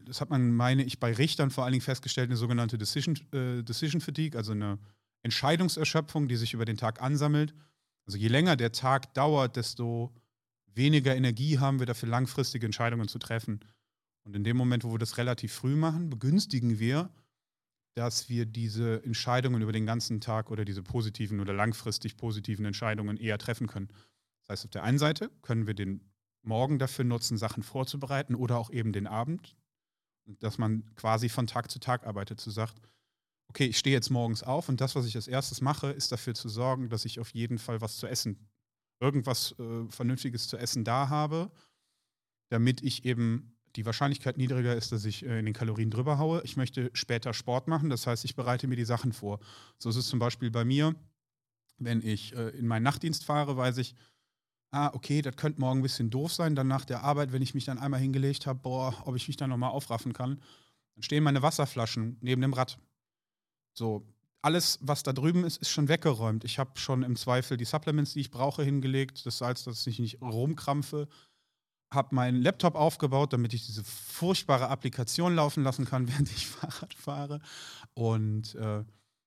das 0.07 0.21
hat 0.21 0.31
man, 0.31 0.55
meine 0.55 0.85
ich, 0.85 1.01
bei 1.01 1.13
Richtern 1.13 1.51
vor 1.51 1.65
allen 1.65 1.73
Dingen 1.73 1.83
festgestellt, 1.83 2.29
eine 2.29 2.37
sogenannte 2.37 2.79
Decision, 2.79 3.17
äh, 3.33 3.63
Decision 3.63 4.01
Fatigue, 4.01 4.39
also 4.39 4.53
eine 4.53 4.79
Entscheidungserschöpfung, 5.23 6.29
die 6.29 6.37
sich 6.37 6.55
über 6.55 6.65
den 6.65 6.77
Tag 6.77 7.01
ansammelt. 7.01 7.55
Also 8.07 8.19
je 8.19 8.29
länger 8.29 8.57
der 8.57 8.73
Tag 8.73 9.15
dauert, 9.15 9.57
desto 9.57 10.13
weniger 10.75 11.15
Energie 11.15 11.59
haben 11.59 11.79
wir 11.79 11.87
dafür, 11.87 12.09
langfristige 12.09 12.67
Entscheidungen 12.67 13.09
zu 13.09 13.19
treffen. 13.19 13.61
Und 14.25 14.37
in 14.37 14.45
dem 14.45 14.57
Moment, 14.57 14.85
wo 14.85 14.93
wir 14.93 14.99
das 14.99 15.19
relativ 15.19 15.53
früh 15.53 15.77
machen, 15.77 16.11
begünstigen 16.11 16.79
wir, 16.79 17.11
dass 17.95 18.29
wir 18.29 18.47
diese 18.47 19.05
Entscheidungen 19.05 19.63
über 19.63 19.73
den 19.73 19.87
ganzen 19.87 20.21
Tag 20.21 20.51
oder 20.51 20.65
diese 20.65 20.83
positiven 20.83 21.41
oder 21.41 21.53
langfristig 21.53 22.17
positiven 22.17 22.65
Entscheidungen 22.65 23.17
eher 23.17 23.39
treffen 23.39 23.67
können. 23.67 23.89
Das 24.41 24.49
heißt, 24.51 24.65
auf 24.65 24.71
der 24.71 24.83
einen 24.83 24.99
Seite 24.99 25.31
können 25.43 25.67
wir 25.67 25.75
den 25.75 26.01
Morgen 26.43 26.79
dafür 26.79 27.05
nutzen, 27.05 27.39
Sachen 27.39 27.63
vorzubereiten 27.63 28.35
oder 28.35 28.59
auch 28.59 28.71
eben 28.71 28.93
den 28.93 29.07
Abend, 29.07 29.57
dass 30.27 30.59
man 30.59 30.95
quasi 30.95 31.29
von 31.29 31.47
Tag 31.47 31.71
zu 31.71 31.79
Tag 31.79 32.07
arbeitet, 32.07 32.41
zu 32.41 32.51
sagt, 32.51 32.81
okay, 33.49 33.67
ich 33.67 33.79
stehe 33.79 33.95
jetzt 33.95 34.11
morgens 34.11 34.43
auf 34.43 34.69
und 34.69 34.81
das, 34.81 34.95
was 34.95 35.07
ich 35.07 35.15
als 35.15 35.29
erstes 35.29 35.61
mache, 35.61 35.89
ist 35.89 36.11
dafür 36.11 36.35
zu 36.35 36.49
sorgen, 36.49 36.89
dass 36.89 37.05
ich 37.05 37.21
auf 37.21 37.31
jeden 37.35 37.59
Fall 37.59 37.81
was 37.81 37.97
zu 37.97 38.07
essen, 38.07 38.49
irgendwas 39.01 39.55
äh, 39.59 39.89
Vernünftiges 39.89 40.49
zu 40.49 40.57
essen 40.57 40.85
da 40.85 41.09
habe, 41.09 41.51
damit 42.49 42.83
ich 42.83 43.05
eben 43.05 43.59
die 43.77 43.87
Wahrscheinlichkeit 43.87 44.37
niedriger 44.37 44.77
ist, 44.77 44.93
dass 44.93 45.05
ich 45.05 45.25
äh, 45.25 45.39
in 45.39 45.45
den 45.45 45.55
Kalorien 45.55 45.91
drüber 45.91 46.19
haue. 46.19 46.43
Ich 46.45 46.57
möchte 46.57 46.91
später 46.93 47.35
Sport 47.35 47.69
machen, 47.69 47.91
das 47.91 48.07
heißt, 48.07 48.25
ich 48.25 48.37
bereite 48.37 48.69
mir 48.69 48.77
die 48.77 48.85
Sachen 48.85 49.13
vor. 49.13 49.41
So 49.79 49.91
ist 49.91 49.97
es 49.97 50.09
zum 50.09 50.19
Beispiel 50.19 50.51
bei 50.51 50.65
mir, 50.65 50.95
wenn 51.79 52.03
ich 52.03 52.35
äh, 52.35 52.51
in 52.51 52.67
meinen 52.67 52.85
Nachtdienst 52.85 53.25
fahre, 53.25 53.57
weiß 53.57 53.79
ich, 53.79 53.95
ah, 54.73 54.91
okay, 54.95 55.23
das 55.23 55.37
könnte 55.37 55.61
morgen 55.61 55.81
ein 55.81 55.83
bisschen 55.83 56.11
doof 56.11 56.33
sein. 56.33 56.57
Dann 56.57 56.67
nach 56.67 56.85
der 56.85 57.05
Arbeit, 57.05 57.33
wenn 57.33 57.43
ich 57.43 57.55
mich 57.55 57.67
dann 57.67 57.79
einmal 57.79 58.01
hingelegt 58.01 58.47
habe, 58.47 58.59
boah, 58.59 58.95
ob 59.05 59.15
ich 59.15 59.29
mich 59.29 59.37
dann 59.37 59.51
nochmal 59.51 59.71
aufraffen 59.71 60.13
kann, 60.13 60.41
dann 60.95 61.03
stehen 61.03 61.23
meine 61.23 61.43
Wasserflaschen 61.43 62.17
neben 62.21 62.43
dem 62.43 62.55
Rad. 62.55 62.79
So, 63.75 64.07
alles, 64.41 64.79
was 64.83 65.03
da 65.03 65.13
drüben 65.13 65.45
ist, 65.45 65.59
ist 65.59 65.71
schon 65.71 65.89
weggeräumt. 65.89 66.45
Ich 66.45 66.59
habe 66.59 66.73
schon 66.75 67.03
im 67.03 67.17
Zweifel 67.17 67.57
die 67.57 67.65
Supplements, 67.65 68.15
die 68.15 68.21
ich 68.21 68.31
brauche, 68.31 68.65
hingelegt, 68.65 69.25
das 69.25 69.39
Salz, 69.39 69.65
dass 69.65 69.87
ich 69.87 69.99
nicht 69.99 70.21
rumkrampfe. 70.21 71.07
Habe 71.93 72.15
meinen 72.15 72.43
Laptop 72.43 72.75
aufgebaut, 72.75 73.35
damit 73.35 73.53
ich 73.53 73.67
diese 73.67 73.85
furchtbare 73.85 74.69
Applikation 74.69 75.35
laufen 75.35 75.63
lassen 75.63 75.85
kann, 75.85 76.09
während 76.13 76.31
ich 76.31 76.47
Fahrrad 76.47 76.95
fahre. 76.95 77.41
Und 77.95 78.55
äh, 78.55 78.85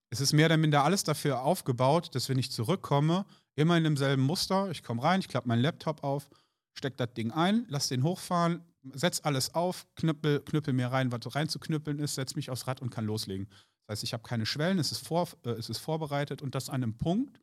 es 0.10 0.22
ist 0.22 0.34
mehr 0.34 0.48
oder 0.48 0.58
minder 0.58 0.84
alles 0.84 1.04
dafür 1.04 1.42
aufgebaut, 1.42 2.14
dass 2.16 2.30
wenn 2.30 2.40
ich 2.40 2.52
zurückkomme, 2.52 3.26
immer 3.56 3.78
in 3.78 3.84
demselben 3.84 4.24
Muster, 4.24 4.70
ich 4.72 4.84
komme 4.84 5.04
rein, 5.04 5.20
ich 5.20 5.28
klappe 5.28 5.48
meinen 5.48 5.62
Laptop 5.62 6.04
auf, 6.04 6.30
stecke 6.74 6.98
das 6.98 7.14
Ding 7.14 7.32
ein, 7.32 7.66
lass 7.70 7.88
den 7.88 8.04
hochfahren, 8.04 8.64
setz 8.94 9.22
alles 9.24 9.54
auf, 9.56 9.88
knüppel, 9.96 10.42
knüppel 10.42 10.74
mir 10.74 10.88
rein, 10.88 11.12
was 11.12 11.36
reinzuknüppeln 11.36 12.00
ist, 12.00 12.16
setz 12.16 12.36
mich 12.36 12.50
aufs 12.50 12.68
Rad 12.68 12.82
und 12.82 12.90
kann 12.90 13.06
loslegen. 13.06 13.48
Das 13.88 13.98
heißt, 13.98 14.04
ich 14.04 14.14
habe 14.14 14.24
keine 14.24 14.46
Schwellen, 14.46 14.80
es 14.80 14.92
ist, 14.92 15.06
vor, 15.06 15.28
äh, 15.44 15.52
es 15.52 15.70
ist 15.70 15.80
vorbereitet 15.80 16.42
und 16.42 16.56
das 16.56 16.70
an 16.70 16.84
einem 16.84 16.98
Punkt, 16.98 17.40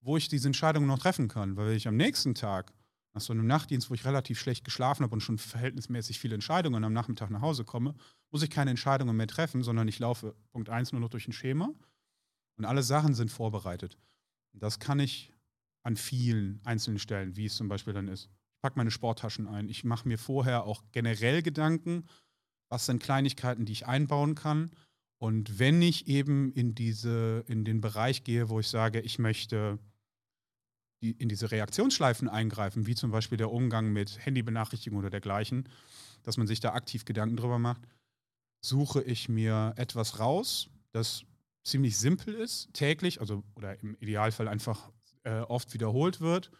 wo 0.00 0.16
ich 0.16 0.28
diese 0.28 0.48
Entscheidung 0.48 0.86
noch 0.86 0.98
treffen 0.98 1.28
kann. 1.28 1.56
Weil 1.56 1.68
wenn 1.68 1.76
ich 1.76 1.88
am 1.88 1.96
nächsten 1.96 2.34
Tag, 2.34 2.72
nach 3.14 3.22
so 3.22 3.32
einem 3.32 3.46
Nachtdienst, 3.46 3.90
wo 3.90 3.94
ich 3.94 4.04
relativ 4.04 4.38
schlecht 4.38 4.64
geschlafen 4.64 5.02
habe 5.02 5.14
und 5.14 5.22
schon 5.22 5.38
verhältnismäßig 5.38 6.18
viele 6.18 6.34
Entscheidungen 6.34 6.84
am 6.84 6.92
Nachmittag 6.92 7.30
nach 7.30 7.40
Hause 7.40 7.64
komme, 7.64 7.94
muss 8.30 8.42
ich 8.42 8.50
keine 8.50 8.70
Entscheidungen 8.70 9.16
mehr 9.16 9.26
treffen, 9.26 9.62
sondern 9.62 9.88
ich 9.88 9.98
laufe 9.98 10.36
Punkt 10.52 10.68
1 10.68 10.92
nur 10.92 11.00
noch 11.00 11.08
durch 11.08 11.26
ein 11.26 11.32
Schema 11.32 11.70
und 12.58 12.64
alle 12.64 12.82
Sachen 12.82 13.14
sind 13.14 13.32
vorbereitet. 13.32 13.98
Das 14.52 14.78
kann 14.78 15.00
ich 15.00 15.32
an 15.88 15.96
vielen 15.96 16.60
einzelnen 16.64 16.98
Stellen, 16.98 17.34
wie 17.34 17.46
es 17.46 17.56
zum 17.56 17.68
Beispiel 17.68 17.94
dann 17.94 18.08
ist. 18.08 18.28
Ich 18.56 18.60
packe 18.60 18.78
meine 18.78 18.90
Sporttaschen 18.90 19.48
ein. 19.48 19.70
Ich 19.70 19.84
mache 19.84 20.06
mir 20.06 20.18
vorher 20.18 20.64
auch 20.64 20.84
generell 20.92 21.40
Gedanken, 21.42 22.04
was 22.68 22.84
sind 22.84 23.02
Kleinigkeiten, 23.02 23.64
die 23.64 23.72
ich 23.72 23.86
einbauen 23.86 24.34
kann. 24.34 24.70
Und 25.16 25.58
wenn 25.58 25.80
ich 25.80 26.06
eben 26.06 26.52
in, 26.52 26.74
diese, 26.74 27.42
in 27.48 27.64
den 27.64 27.80
Bereich 27.80 28.22
gehe, 28.22 28.50
wo 28.50 28.60
ich 28.60 28.68
sage, 28.68 29.00
ich 29.00 29.18
möchte 29.18 29.78
die, 31.02 31.12
in 31.12 31.30
diese 31.30 31.50
Reaktionsschleifen 31.50 32.28
eingreifen, 32.28 32.86
wie 32.86 32.94
zum 32.94 33.10
Beispiel 33.10 33.38
der 33.38 33.50
Umgang 33.50 33.90
mit 33.90 34.24
Handybenachrichtigungen 34.26 35.02
oder 35.02 35.10
dergleichen, 35.10 35.70
dass 36.22 36.36
man 36.36 36.46
sich 36.46 36.60
da 36.60 36.74
aktiv 36.74 37.06
Gedanken 37.06 37.38
drüber 37.38 37.58
macht, 37.58 37.80
suche 38.60 39.02
ich 39.02 39.30
mir 39.30 39.72
etwas 39.76 40.18
raus, 40.18 40.68
das 40.92 41.24
ziemlich 41.64 41.96
simpel 41.96 42.34
ist, 42.34 42.74
täglich, 42.74 43.22
also 43.22 43.42
oder 43.54 43.80
im 43.80 43.96
Idealfall 44.00 44.48
einfach 44.48 44.90
äh, 45.24 45.40
oft 45.40 45.72
wiederholt 45.74 46.20
wird. 46.20 46.50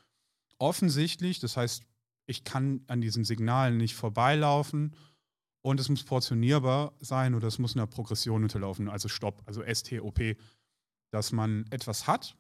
Offensichtlich, 0.59 1.41
das 1.41 1.57
heißt, 1.57 1.83
ich 2.27 2.45
kann 2.45 2.83
an 2.89 3.01
diesen 3.01 3.25
Signalen 3.25 3.77
nicht 3.77 3.95
vorbeilaufen 3.95 4.95
und 5.63 5.81
es 5.81 5.89
muss 5.89 6.05
portionierbar 6.05 6.93
sein 7.01 7.35
oder 7.35 7.49
es 7.49 7.59
muss 7.59 7.75
einer 7.75 7.87
Progression 7.87 8.43
unterlaufen, 8.43 8.89
also 8.89 9.09
Stopp, 9.09 9.43
also 9.47 9.63
STOP, 9.63 10.37
dass 11.11 11.33
man 11.33 11.65
etwas 11.71 12.07
hat, 12.07 12.37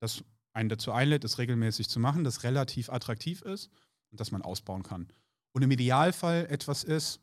das 0.00 0.24
einen 0.52 0.68
dazu 0.68 0.92
einlädt, 0.92 1.24
es 1.24 1.38
regelmäßig 1.38 1.88
zu 1.88 2.00
machen, 2.00 2.24
das 2.24 2.42
relativ 2.42 2.90
attraktiv 2.90 3.42
ist 3.42 3.70
und 4.10 4.20
das 4.20 4.30
man 4.30 4.42
ausbauen 4.42 4.82
kann. 4.82 5.08
Und 5.52 5.62
im 5.62 5.70
Idealfall 5.70 6.46
etwas 6.46 6.84
ist, 6.84 7.20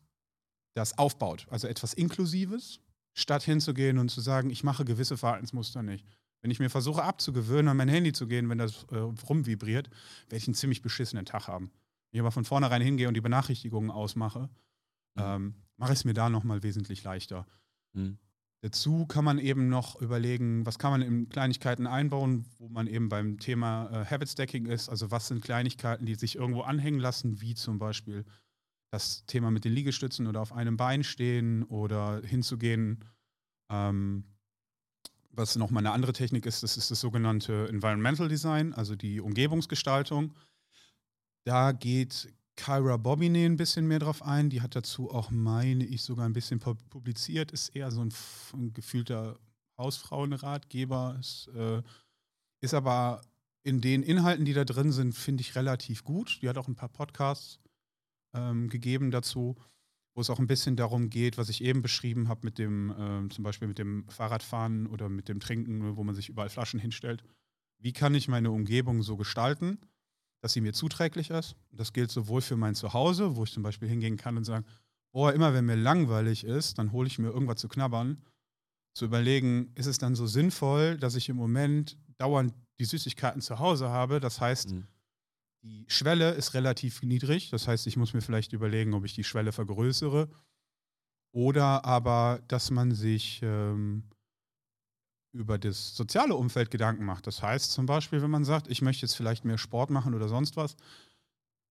das 0.75 0.97
aufbaut, 0.97 1.47
also 1.49 1.67
etwas 1.67 1.93
Inklusives, 1.93 2.79
statt 3.13 3.43
hinzugehen 3.43 3.97
und 3.97 4.09
zu 4.09 4.21
sagen, 4.21 4.49
ich 4.51 4.63
mache 4.63 4.85
gewisse 4.85 5.17
Verhaltensmuster 5.17 5.81
nicht. 5.81 6.05
Wenn 6.41 6.51
ich 6.51 6.59
mir 6.59 6.69
versuche 6.69 7.03
abzugewöhnen, 7.03 7.67
an 7.67 7.77
mein 7.77 7.89
Handy 7.89 8.13
zu 8.13 8.27
gehen, 8.27 8.49
wenn 8.49 8.57
das 8.57 8.83
äh, 8.91 8.97
rumvibriert, 8.97 9.89
werde 10.27 10.37
ich 10.37 10.47
einen 10.47 10.53
ziemlich 10.53 10.81
beschissenen 10.81 11.25
Tag 11.25 11.47
haben. 11.47 11.71
ich 12.11 12.19
aber 12.19 12.31
von 12.31 12.45
vornherein 12.45 12.81
hingehe 12.81 13.07
und 13.07 13.13
die 13.15 13.21
Benachrichtigungen 13.21 13.91
ausmache, 13.91 14.49
Mhm. 15.15 15.23
ähm, 15.23 15.55
mache 15.77 15.93
ich 15.93 15.99
es 15.99 16.05
mir 16.05 16.13
da 16.13 16.29
nochmal 16.29 16.63
wesentlich 16.63 17.03
leichter. 17.03 17.45
Mhm. 17.93 18.17
Dazu 18.61 19.05
kann 19.05 19.23
man 19.23 19.37
eben 19.39 19.69
noch 19.69 19.99
überlegen, 20.01 20.65
was 20.65 20.79
kann 20.79 20.91
man 20.91 21.01
in 21.01 21.29
Kleinigkeiten 21.29 21.85
einbauen, 21.85 22.45
wo 22.57 22.69
man 22.69 22.87
eben 22.87 23.07
beim 23.09 23.39
Thema 23.39 23.89
äh, 23.91 24.05
Habit 24.05 24.29
Stacking 24.29 24.65
ist. 24.65 24.89
Also 24.89 25.11
was 25.11 25.27
sind 25.27 25.43
Kleinigkeiten, 25.43 26.05
die 26.05 26.15
sich 26.15 26.35
irgendwo 26.35 26.61
anhängen 26.61 26.99
lassen, 26.99 27.39
wie 27.41 27.53
zum 27.55 27.77
Beispiel 27.77 28.25
das 28.91 29.25
Thema 29.25 29.51
mit 29.51 29.65
den 29.65 29.73
Liegestützen 29.73 30.27
oder 30.27 30.41
auf 30.41 30.53
einem 30.53 30.77
Bein 30.77 31.03
stehen 31.03 31.63
oder 31.63 32.21
hinzugehen. 32.23 33.03
Ähm, 33.69 34.23
was 35.37 35.55
nochmal 35.55 35.81
eine 35.81 35.93
andere 35.93 36.13
Technik 36.13 36.45
ist, 36.45 36.63
das 36.63 36.77
ist 36.77 36.91
das 36.91 36.99
sogenannte 36.99 37.67
Environmental 37.69 38.27
Design, 38.27 38.73
also 38.73 38.95
die 38.95 39.21
Umgebungsgestaltung. 39.21 40.33
Da 41.45 41.71
geht 41.71 42.33
Kyra 42.57 42.97
Bobbinet 42.97 43.45
ein 43.45 43.55
bisschen 43.55 43.87
mehr 43.87 43.99
drauf 43.99 44.21
ein. 44.23 44.49
Die 44.49 44.61
hat 44.61 44.75
dazu 44.75 45.11
auch, 45.11 45.29
meine 45.29 45.85
ich, 45.85 46.01
sogar 46.01 46.25
ein 46.25 46.33
bisschen 46.33 46.59
pub- 46.59 46.83
publiziert. 46.89 47.51
Ist 47.51 47.69
eher 47.69 47.91
so 47.91 48.01
ein, 48.01 48.13
ein 48.53 48.73
gefühlter 48.73 49.39
Hausfrauenratgeber. 49.77 51.17
Ist, 51.19 51.49
äh, 51.55 51.81
ist 52.61 52.73
aber 52.73 53.21
in 53.63 53.79
den 53.79 54.01
Inhalten, 54.01 54.43
die 54.43 54.53
da 54.53 54.65
drin 54.65 54.91
sind, 54.91 55.13
finde 55.13 55.41
ich 55.41 55.55
relativ 55.55 56.03
gut. 56.03 56.39
Die 56.41 56.49
hat 56.49 56.57
auch 56.57 56.67
ein 56.67 56.75
paar 56.75 56.89
Podcasts 56.89 57.59
ähm, 58.33 58.69
gegeben 58.69 59.11
dazu, 59.11 59.55
wo 60.17 60.21
es 60.21 60.31
auch 60.31 60.39
ein 60.39 60.47
bisschen 60.47 60.75
darum 60.75 61.11
geht, 61.11 61.37
was 61.37 61.47
ich 61.47 61.63
eben 61.63 61.83
beschrieben 61.83 62.27
habe 62.27 62.41
mit 62.43 62.57
dem, 62.57 62.91
ähm, 62.97 63.29
zum 63.29 63.43
Beispiel 63.43 63.67
mit 63.67 63.77
dem 63.77 64.09
Fahrradfahren 64.09 64.87
oder 64.87 65.09
mit 65.09 65.29
dem 65.29 65.39
Trinken, 65.39 65.95
wo 65.95 66.03
man 66.03 66.15
sich 66.15 66.27
überall 66.27 66.49
Flaschen 66.49 66.79
hinstellt. 66.79 67.23
Wie 67.79 67.93
kann 67.93 68.15
ich 68.15 68.27
meine 68.27 68.49
Umgebung 68.49 69.03
so 69.03 69.15
gestalten, 69.15 69.77
dass 70.41 70.53
sie 70.53 70.61
mir 70.61 70.73
zuträglich 70.73 71.29
ist? 71.29 71.55
Das 71.71 71.93
gilt 71.93 72.09
sowohl 72.09 72.41
für 72.41 72.57
mein 72.57 72.73
Zuhause, 72.73 73.35
wo 73.35 73.43
ich 73.43 73.51
zum 73.51 73.61
Beispiel 73.61 73.87
hingehen 73.87 74.17
kann 74.17 74.37
und 74.37 74.43
sagen, 74.43 74.65
oh, 75.11 75.29
immer 75.29 75.53
wenn 75.53 75.65
mir 75.65 75.75
langweilig 75.75 76.43
ist, 76.43 76.79
dann 76.79 76.91
hole 76.91 77.05
ich 77.05 77.19
mir 77.19 77.29
irgendwas 77.29 77.61
zu 77.61 77.67
knabbern. 77.67 78.23
Zu 78.95 79.05
überlegen, 79.05 79.71
ist 79.75 79.85
es 79.85 79.99
dann 79.99 80.15
so 80.15 80.25
sinnvoll, 80.25 80.97
dass 80.97 81.13
ich 81.13 81.29
im 81.29 81.35
Moment 81.35 81.95
dauernd 82.17 82.55
die 82.79 82.85
Süßigkeiten 82.85 83.41
zu 83.41 83.59
Hause 83.59 83.89
habe? 83.89 84.19
Das 84.19 84.41
heißt, 84.41 84.71
Mhm. 84.71 84.87
Die 85.63 85.85
Schwelle 85.87 86.31
ist 86.31 86.53
relativ 86.53 87.01
niedrig. 87.03 87.49
Das 87.49 87.67
heißt, 87.67 87.87
ich 87.87 87.97
muss 87.97 88.13
mir 88.13 88.21
vielleicht 88.21 88.53
überlegen, 88.53 88.93
ob 88.93 89.05
ich 89.05 89.13
die 89.13 89.23
Schwelle 89.23 89.51
vergrößere. 89.51 90.29
Oder 91.31 91.85
aber, 91.85 92.41
dass 92.47 92.71
man 92.71 92.93
sich 92.93 93.41
ähm, 93.43 94.03
über 95.33 95.57
das 95.57 95.95
soziale 95.95 96.35
Umfeld 96.35 96.71
Gedanken 96.71 97.05
macht. 97.05 97.27
Das 97.27 97.41
heißt 97.41 97.71
zum 97.71 97.85
Beispiel, 97.85 98.21
wenn 98.21 98.31
man 98.31 98.45
sagt, 98.45 98.67
ich 98.69 98.81
möchte 98.81 99.05
jetzt 99.05 99.15
vielleicht 99.15 99.45
mehr 99.45 99.57
Sport 99.57 99.89
machen 99.89 100.13
oder 100.13 100.27
sonst 100.27 100.57
was. 100.57 100.75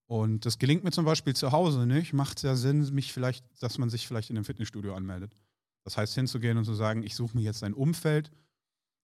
Und 0.08 0.46
das 0.46 0.58
gelingt 0.58 0.84
mir 0.84 0.92
zum 0.92 1.04
Beispiel 1.04 1.34
zu 1.34 1.50
Hause 1.50 1.84
nicht, 1.86 2.12
macht 2.12 2.36
es 2.38 2.42
ja 2.44 2.54
Sinn, 2.54 2.94
mich 2.94 3.12
vielleicht, 3.12 3.44
dass 3.60 3.78
man 3.78 3.90
sich 3.90 4.06
vielleicht 4.06 4.30
in 4.30 4.36
einem 4.36 4.44
Fitnessstudio 4.44 4.94
anmeldet. 4.94 5.36
Das 5.84 5.96
heißt, 5.96 6.14
hinzugehen 6.14 6.58
und 6.58 6.64
zu 6.64 6.74
sagen, 6.74 7.02
ich 7.02 7.16
suche 7.16 7.36
mir 7.36 7.42
jetzt 7.42 7.64
ein 7.64 7.74
Umfeld, 7.74 8.30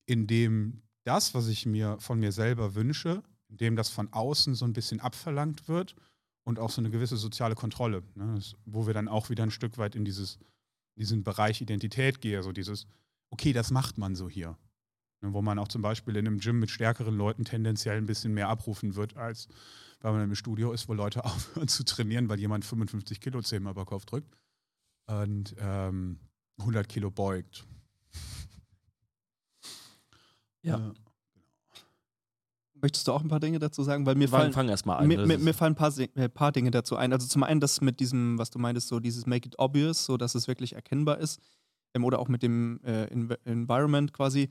in 0.07 0.27
dem 0.27 0.83
das, 1.05 1.35
was 1.35 1.49
ich 1.49 1.67
mir 1.67 1.99
von 1.99 2.21
mir 2.21 2.31
selber 2.31 2.77
wünsche, 2.77 3.23
in 3.53 3.59
dem 3.59 3.77
das 3.77 3.91
von 3.91 4.13
außen 4.13 4.55
so 4.55 4.65
ein 4.65 4.73
bisschen 4.73 5.01
abverlangt 5.01 5.69
wird 5.69 5.95
und 6.45 6.59
auch 6.59 6.71
so 6.71 6.81
eine 6.81 6.91
gewisse 6.91 7.17
soziale 7.17 7.55
Kontrolle, 7.55 8.03
ne, 8.15 8.35
das, 8.35 8.55
wo 8.65 8.87
wir 8.87 8.95
dann 8.95 9.09
auch 9.09 9.31
wieder 9.31 9.43
ein 9.43 9.51
Stück 9.51 9.79
weit 9.79 9.95
in 9.95 10.05
dieses, 10.05 10.39
diesen 10.97 11.23
Bereich 11.23 11.61
Identität 11.61 12.21
gehen, 12.21 12.43
so 12.43 12.53
dieses, 12.53 12.87
okay, 13.31 13.53
das 13.53 13.71
macht 13.71 13.99
man 13.99 14.17
so 14.17 14.29
hier. 14.29 14.57
Ne, 15.21 15.33
wo 15.33 15.43
man 15.43 15.59
auch 15.59 15.69
zum 15.69 15.83
Beispiel 15.83 16.17
in 16.17 16.27
einem 16.27 16.39
Gym 16.39 16.59
mit 16.59 16.71
stärkeren 16.71 17.17
Leuten 17.17 17.45
tendenziell 17.45 17.99
ein 17.99 18.07
bisschen 18.07 18.35
mehr 18.35 18.49
abrufen 18.49 18.97
wird, 18.97 19.17
als 19.17 19.49
wenn 20.01 20.13
man 20.13 20.25
im 20.25 20.35
Studio 20.35 20.73
ist, 20.73 20.89
wo 20.89 20.95
Leute 20.95 21.25
aufhören 21.25 21.69
zu 21.69 21.85
trainieren, 21.85 22.29
weil 22.29 22.41
jemand 22.41 22.65
55 22.65 23.21
Kilo 23.21 23.43
zehnmal 23.43 23.73
über 23.73 23.85
Kopf 23.85 24.07
drückt 24.07 24.35
und 25.07 25.55
ähm, 25.59 26.19
100 26.59 26.89
Kilo 26.89 27.11
beugt. 27.11 27.65
Ja. 30.63 30.79
Äh, 30.79 30.93
Möchtest 32.83 33.07
du 33.07 33.13
auch 33.13 33.23
ein 33.23 33.29
paar 33.29 33.41
Dinge 33.41 33.59
dazu 33.61 33.83
sagen? 33.85 34.05
Weil 34.05 34.17
mir 34.17 34.29
Fang, 34.29 34.53
fallen, 34.53 34.53
an. 34.99 35.07
mir, 35.09 35.25
mir, 35.27 35.39
mir 35.39 35.55
fallen 35.55 35.73
ein 35.73 35.77
paar, 35.77 35.97
äh, 35.99 36.29
paar 36.29 36.51
Dinge 36.53 36.73
dazu 36.73 36.97
ein. 36.97 37.13
Also 37.13 37.29
zum 37.29 37.45
einen 37.45 37.61
das 37.61 37.81
mit 37.81 38.01
diesem, 38.01 38.39
was 38.39 38.51
du 38.51 38.59
meintest, 38.59 38.89
so 38.89 38.99
dieses 38.99 39.25
Make 39.25 39.47
it 39.47 39.59
obvious, 39.59 40.05
so 40.05 40.17
dass 40.17 40.35
es 40.35 40.49
wirklich 40.49 40.75
erkennbar 40.75 41.19
ist. 41.19 41.41
Ähm, 41.95 42.05
oder 42.05 42.19
auch 42.19 42.29
mit 42.29 42.43
dem 42.43 42.81
äh, 42.85 43.05
Env- 43.05 43.39
Environment 43.45 44.13
quasi. 44.13 44.49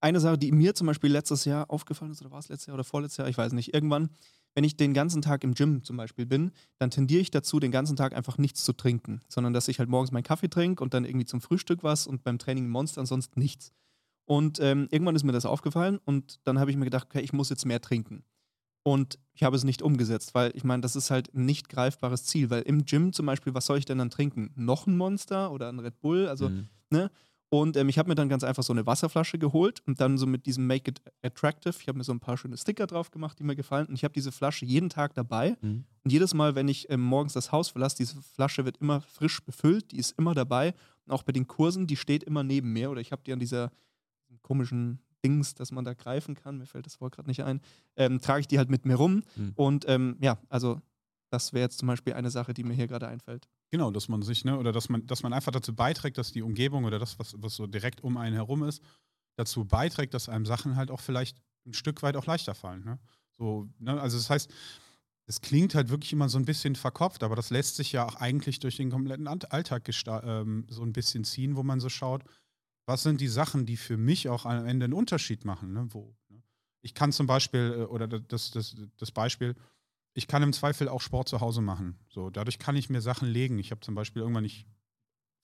Eine 0.00 0.20
Sache, 0.20 0.38
die 0.38 0.52
mir 0.52 0.74
zum 0.74 0.86
Beispiel 0.86 1.10
letztes 1.10 1.44
Jahr 1.44 1.70
aufgefallen 1.70 2.12
ist, 2.12 2.20
oder 2.20 2.30
war 2.30 2.38
es 2.38 2.48
letztes 2.48 2.66
Jahr 2.66 2.74
oder 2.74 2.84
vorletztes 2.84 3.16
Jahr, 3.16 3.28
ich 3.28 3.38
weiß 3.38 3.52
nicht, 3.52 3.72
irgendwann, 3.72 4.10
wenn 4.54 4.62
ich 4.62 4.76
den 4.76 4.92
ganzen 4.92 5.22
Tag 5.22 5.42
im 5.42 5.54
Gym 5.54 5.82
zum 5.82 5.96
Beispiel 5.96 6.26
bin, 6.26 6.52
dann 6.78 6.90
tendiere 6.90 7.22
ich 7.22 7.30
dazu, 7.30 7.58
den 7.58 7.72
ganzen 7.72 7.96
Tag 7.96 8.14
einfach 8.14 8.38
nichts 8.38 8.64
zu 8.64 8.74
trinken, 8.74 9.22
sondern 9.28 9.54
dass 9.54 9.66
ich 9.66 9.78
halt 9.78 9.88
morgens 9.88 10.12
meinen 10.12 10.22
Kaffee 10.22 10.48
trinke 10.48 10.84
und 10.84 10.94
dann 10.94 11.04
irgendwie 11.04 11.24
zum 11.24 11.40
Frühstück 11.40 11.82
was 11.82 12.06
und 12.06 12.22
beim 12.22 12.38
Training 12.38 12.68
Monster 12.68 13.00
und 13.00 13.06
sonst 13.06 13.36
nichts. 13.38 13.72
Und 14.26 14.58
ähm, 14.60 14.88
irgendwann 14.90 15.16
ist 15.16 15.24
mir 15.24 15.32
das 15.32 15.44
aufgefallen 15.46 15.98
und 16.04 16.40
dann 16.44 16.58
habe 16.58 16.70
ich 16.70 16.76
mir 16.76 16.84
gedacht, 16.86 17.06
okay, 17.10 17.20
ich 17.20 17.32
muss 17.32 17.50
jetzt 17.50 17.66
mehr 17.66 17.80
trinken. 17.80 18.24
Und 18.82 19.18
ich 19.32 19.42
habe 19.42 19.56
es 19.56 19.64
nicht 19.64 19.80
umgesetzt, 19.82 20.34
weil 20.34 20.50
ich 20.54 20.64
meine, 20.64 20.82
das 20.82 20.94
ist 20.96 21.10
halt 21.10 21.34
ein 21.34 21.46
nicht 21.46 21.68
greifbares 21.68 22.24
Ziel, 22.24 22.50
weil 22.50 22.62
im 22.62 22.84
Gym 22.84 23.12
zum 23.12 23.26
Beispiel, 23.26 23.54
was 23.54 23.66
soll 23.66 23.78
ich 23.78 23.84
denn 23.86 23.98
dann 23.98 24.10
trinken? 24.10 24.50
Noch 24.56 24.86
ein 24.86 24.96
Monster 24.96 25.52
oder 25.52 25.68
ein 25.70 25.78
Red 25.78 26.00
Bull? 26.00 26.28
Also, 26.28 26.50
Mhm. 26.50 26.68
und 27.50 27.76
ähm, 27.76 27.88
ich 27.88 27.98
habe 27.98 28.08
mir 28.08 28.14
dann 28.14 28.28
ganz 28.28 28.44
einfach 28.44 28.62
so 28.62 28.72
eine 28.72 28.84
Wasserflasche 28.86 29.38
geholt 29.38 29.80
und 29.86 30.00
dann 30.00 30.18
so 30.18 30.26
mit 30.26 30.44
diesem 30.46 30.66
Make 30.66 30.90
It 30.90 31.00
Attractive, 31.22 31.74
ich 31.80 31.88
habe 31.88 31.96
mir 31.98 32.04
so 32.04 32.12
ein 32.12 32.20
paar 32.20 32.36
schöne 32.36 32.56
Sticker 32.56 32.86
drauf 32.86 33.10
gemacht, 33.10 33.38
die 33.38 33.44
mir 33.44 33.56
gefallen. 33.56 33.86
Und 33.86 33.94
ich 33.94 34.04
habe 34.04 34.12
diese 34.12 34.32
Flasche 34.32 34.64
jeden 34.66 34.90
Tag 34.90 35.14
dabei. 35.14 35.56
Mhm. 35.60 35.84
Und 36.02 36.10
jedes 36.12 36.34
Mal, 36.34 36.54
wenn 36.54 36.68
ich 36.68 36.90
ähm, 36.90 37.00
morgens 37.00 37.32
das 37.34 37.52
Haus 37.52 37.68
verlasse, 37.70 37.96
diese 37.96 38.20
Flasche 38.22 38.64
wird 38.64 38.78
immer 38.78 39.00
frisch 39.00 39.42
befüllt, 39.44 39.92
die 39.92 39.98
ist 39.98 40.18
immer 40.18 40.34
dabei. 40.34 40.74
Und 41.06 41.12
auch 41.12 41.22
bei 41.22 41.32
den 41.32 41.46
Kursen, 41.46 41.86
die 41.86 41.96
steht 41.96 42.22
immer 42.24 42.42
neben 42.42 42.72
mir. 42.72 42.90
Oder 42.90 43.00
ich 43.00 43.12
habe 43.12 43.22
die 43.24 43.32
an 43.32 43.38
dieser 43.38 43.70
komischen 44.42 45.00
Dings, 45.24 45.54
dass 45.54 45.72
man 45.72 45.84
da 45.84 45.94
greifen 45.94 46.34
kann, 46.34 46.58
mir 46.58 46.66
fällt 46.66 46.86
das 46.86 47.00
Wort 47.00 47.14
gerade 47.14 47.28
nicht 47.28 47.42
ein, 47.42 47.60
ähm, 47.96 48.20
trage 48.20 48.40
ich 48.40 48.48
die 48.48 48.58
halt 48.58 48.70
mit 48.70 48.84
mir 48.84 48.96
rum. 48.96 49.22
Mhm. 49.36 49.52
Und 49.56 49.84
ähm, 49.88 50.16
ja, 50.20 50.38
also 50.48 50.80
das 51.30 51.52
wäre 51.52 51.64
jetzt 51.64 51.78
zum 51.78 51.88
Beispiel 51.88 52.12
eine 52.12 52.30
Sache, 52.30 52.54
die 52.54 52.62
mir 52.62 52.74
hier 52.74 52.86
gerade 52.86 53.08
einfällt. 53.08 53.48
Genau, 53.70 53.90
dass 53.90 54.08
man 54.08 54.22
sich, 54.22 54.44
ne, 54.44 54.58
oder 54.58 54.70
dass 54.70 54.88
man, 54.88 55.06
dass 55.06 55.22
man 55.22 55.32
einfach 55.32 55.50
dazu 55.50 55.74
beiträgt, 55.74 56.18
dass 56.18 56.30
die 56.30 56.42
Umgebung 56.42 56.84
oder 56.84 56.98
das, 56.98 57.18
was, 57.18 57.34
was 57.38 57.56
so 57.56 57.66
direkt 57.66 58.02
um 58.02 58.16
einen 58.16 58.34
herum 58.34 58.62
ist, 58.62 58.82
dazu 59.36 59.64
beiträgt, 59.64 60.14
dass 60.14 60.28
einem 60.28 60.46
Sachen 60.46 60.76
halt 60.76 60.90
auch 60.90 61.00
vielleicht 61.00 61.42
ein 61.66 61.74
Stück 61.74 62.02
weit 62.02 62.16
auch 62.16 62.26
leichter 62.26 62.54
fallen. 62.54 62.84
Ne? 62.84 62.98
So, 63.36 63.68
ne? 63.78 64.00
Also 64.00 64.16
das 64.16 64.30
heißt, 64.30 64.52
es 65.26 65.40
klingt 65.40 65.74
halt 65.74 65.88
wirklich 65.88 66.12
immer 66.12 66.28
so 66.28 66.38
ein 66.38 66.44
bisschen 66.44 66.76
verkopft, 66.76 67.22
aber 67.22 67.34
das 67.34 67.50
lässt 67.50 67.76
sich 67.76 67.92
ja 67.92 68.06
auch 68.06 68.16
eigentlich 68.16 68.60
durch 68.60 68.76
den 68.76 68.90
kompletten 68.90 69.26
Alltag 69.26 69.88
ähm, 70.06 70.66
so 70.68 70.82
ein 70.82 70.92
bisschen 70.92 71.24
ziehen, 71.24 71.56
wo 71.56 71.62
man 71.62 71.80
so 71.80 71.88
schaut, 71.88 72.24
was 72.86 73.02
sind 73.02 73.20
die 73.20 73.28
Sachen, 73.28 73.66
die 73.66 73.76
für 73.76 73.96
mich 73.96 74.28
auch 74.28 74.44
am 74.44 74.66
Ende 74.66 74.84
einen 74.84 74.92
Unterschied 74.92 75.44
machen. 75.44 75.72
Ne? 75.72 75.86
Wo, 75.90 76.14
ne? 76.28 76.42
Ich 76.82 76.94
kann 76.94 77.12
zum 77.12 77.26
Beispiel, 77.26 77.76
äh, 77.78 77.82
oder 77.84 78.06
das, 78.06 78.50
das, 78.50 78.76
das 78.98 79.10
Beispiel, 79.10 79.54
ich 80.14 80.28
kann 80.28 80.42
im 80.42 80.52
Zweifel 80.52 80.88
auch 80.88 81.00
Sport 81.00 81.28
zu 81.28 81.40
Hause 81.40 81.60
machen. 81.60 81.98
So, 82.08 82.30
dadurch 82.30 82.58
kann 82.58 82.76
ich 82.76 82.90
mir 82.90 83.00
Sachen 83.00 83.28
legen. 83.28 83.58
Ich 83.58 83.70
habe 83.70 83.80
zum 83.80 83.94
Beispiel 83.94 84.22
irgendwann, 84.22 84.44
ich 84.44 84.66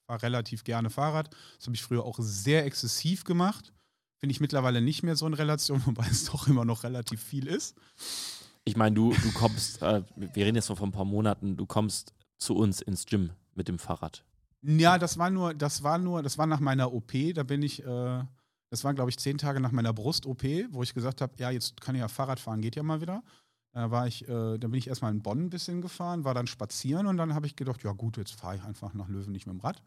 fahre 0.07 0.23
relativ 0.23 0.65
gerne 0.65 0.91
Fahrrad. 0.91 1.35
Das 1.57 1.67
habe 1.67 1.75
ich 1.75 1.83
früher 1.83 2.05
auch 2.05 2.19
sehr 2.21 2.65
exzessiv 2.65 3.25
gemacht. 3.25 3.73
Finde 4.19 4.33
ich 4.33 4.41
mittlerweile 4.41 4.81
nicht 4.81 5.03
mehr 5.03 5.17
so 5.17 5.27
in 5.27 5.35
Relation, 5.35 5.83
wobei 5.87 6.07
es 6.07 6.27
doch 6.27 6.47
immer 6.47 6.65
noch 6.65 6.85
relativ 6.85 7.23
viel 7.23 7.47
ist. 7.47 7.75
Ich 8.65 8.77
meine, 8.77 8.95
du, 8.95 9.13
du 9.13 9.33
kommst, 9.33 9.83
äh, 9.83 10.03
wir 10.17 10.45
reden 10.45 10.57
jetzt 10.57 10.69
noch 10.69 10.79
von 10.79 10.91
ein 10.91 10.93
paar 10.93 11.05
Monaten, 11.05 11.57
du 11.57 11.67
kommst 11.67 12.15
zu 12.37 12.55
uns 12.55 12.81
ins 12.81 13.07
Gym 13.07 13.31
mit 13.55 13.69
dem 13.69 13.79
Fahrrad. 13.79 14.25
Ja, 14.63 14.99
das 14.99 15.19
war 15.19 15.31
nur, 15.31 15.55
das 15.55 15.83
war 15.83 15.99
nur, 15.99 16.23
das 16.23 16.37
war 16.39 16.47
nach 16.47 16.61
meiner 16.61 16.93
OP. 16.93 17.13
Da 17.35 17.43
bin 17.43 17.63
ich, 17.63 17.83
äh, 17.85 18.23
das 18.71 18.85
war, 18.85 18.95
glaube 18.95 19.11
ich, 19.11 19.19
zehn 19.19 19.39
Tage 19.39 19.61
nach 19.61 19.73
meiner 19.73 19.93
Brust-OP, 19.93 20.43
wo 20.71 20.83
ich 20.83 20.95
gesagt 20.95 21.21
habe, 21.21 21.33
ja, 21.39 21.51
jetzt 21.51 21.81
kann 21.81 21.95
ich 21.95 22.01
ja 22.01 22.09
Fahrrad 22.09 22.39
fahren, 22.41 22.61
geht 22.61 22.77
ja 22.77 22.83
mal 22.83 23.01
wieder. 23.01 23.23
Da 23.73 23.91
war 23.91 24.07
ich, 24.07 24.29
äh, 24.29 24.59
da 24.59 24.69
bin 24.69 24.75
ich 24.75 24.89
erstmal 24.89 25.13
in 25.13 25.23
Bonn 25.23 25.45
ein 25.45 25.51
bisschen 25.51 25.81
gefahren, 25.81 26.25
war 26.25 26.35
dann 26.35 26.47
spazieren 26.47 27.07
und 27.07 27.17
dann 27.17 27.35
habe 27.35 27.47
ich 27.47 27.57
gedacht, 27.57 27.83
ja 27.85 27.93
gut, 27.93 28.17
jetzt 28.17 28.33
fahre 28.33 28.57
ich 28.57 28.63
einfach 28.65 28.95
nach 28.95 29.09
Löwen 29.09 29.33
nicht 29.33 29.47
mit 29.47 29.55
dem 29.55 29.61
Rad. 29.61 29.81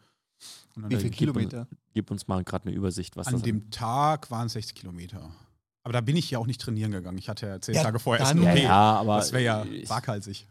Und 0.75 0.83
dann 0.83 0.91
Wie 0.91 0.95
viele 0.95 1.09
gib 1.09 1.17
Kilometer? 1.19 1.67
Gib 1.93 2.09
uns 2.09 2.27
mal 2.27 2.43
gerade 2.43 2.67
eine 2.67 2.75
Übersicht, 2.75 3.15
was 3.15 3.27
An 3.27 3.33
das 3.33 3.41
dem 3.43 3.69
Tag 3.71 4.31
waren 4.31 4.47
es 4.47 4.53
60 4.53 4.75
Kilometer. 4.75 5.29
Aber 5.83 5.93
da 5.93 6.01
bin 6.01 6.15
ich 6.15 6.31
ja 6.31 6.39
auch 6.39 6.47
nicht 6.47 6.61
trainieren 6.61 6.91
gegangen. 6.91 7.17
Ich 7.17 7.27
hatte 7.29 7.45
ja 7.45 7.59
zehn 7.59 7.75
Ja, 7.75 7.83
Tage 7.83 7.99
vorher 7.99 8.21
erst 8.21 8.31
eine 8.31 8.43
Ja, 8.45 8.51
OP. 8.53 8.57
ja, 8.57 8.93
aber 8.99 9.17
das 9.17 9.33
wäre 9.33 9.43
ja 9.43 9.89
waghalsig. 9.89 10.47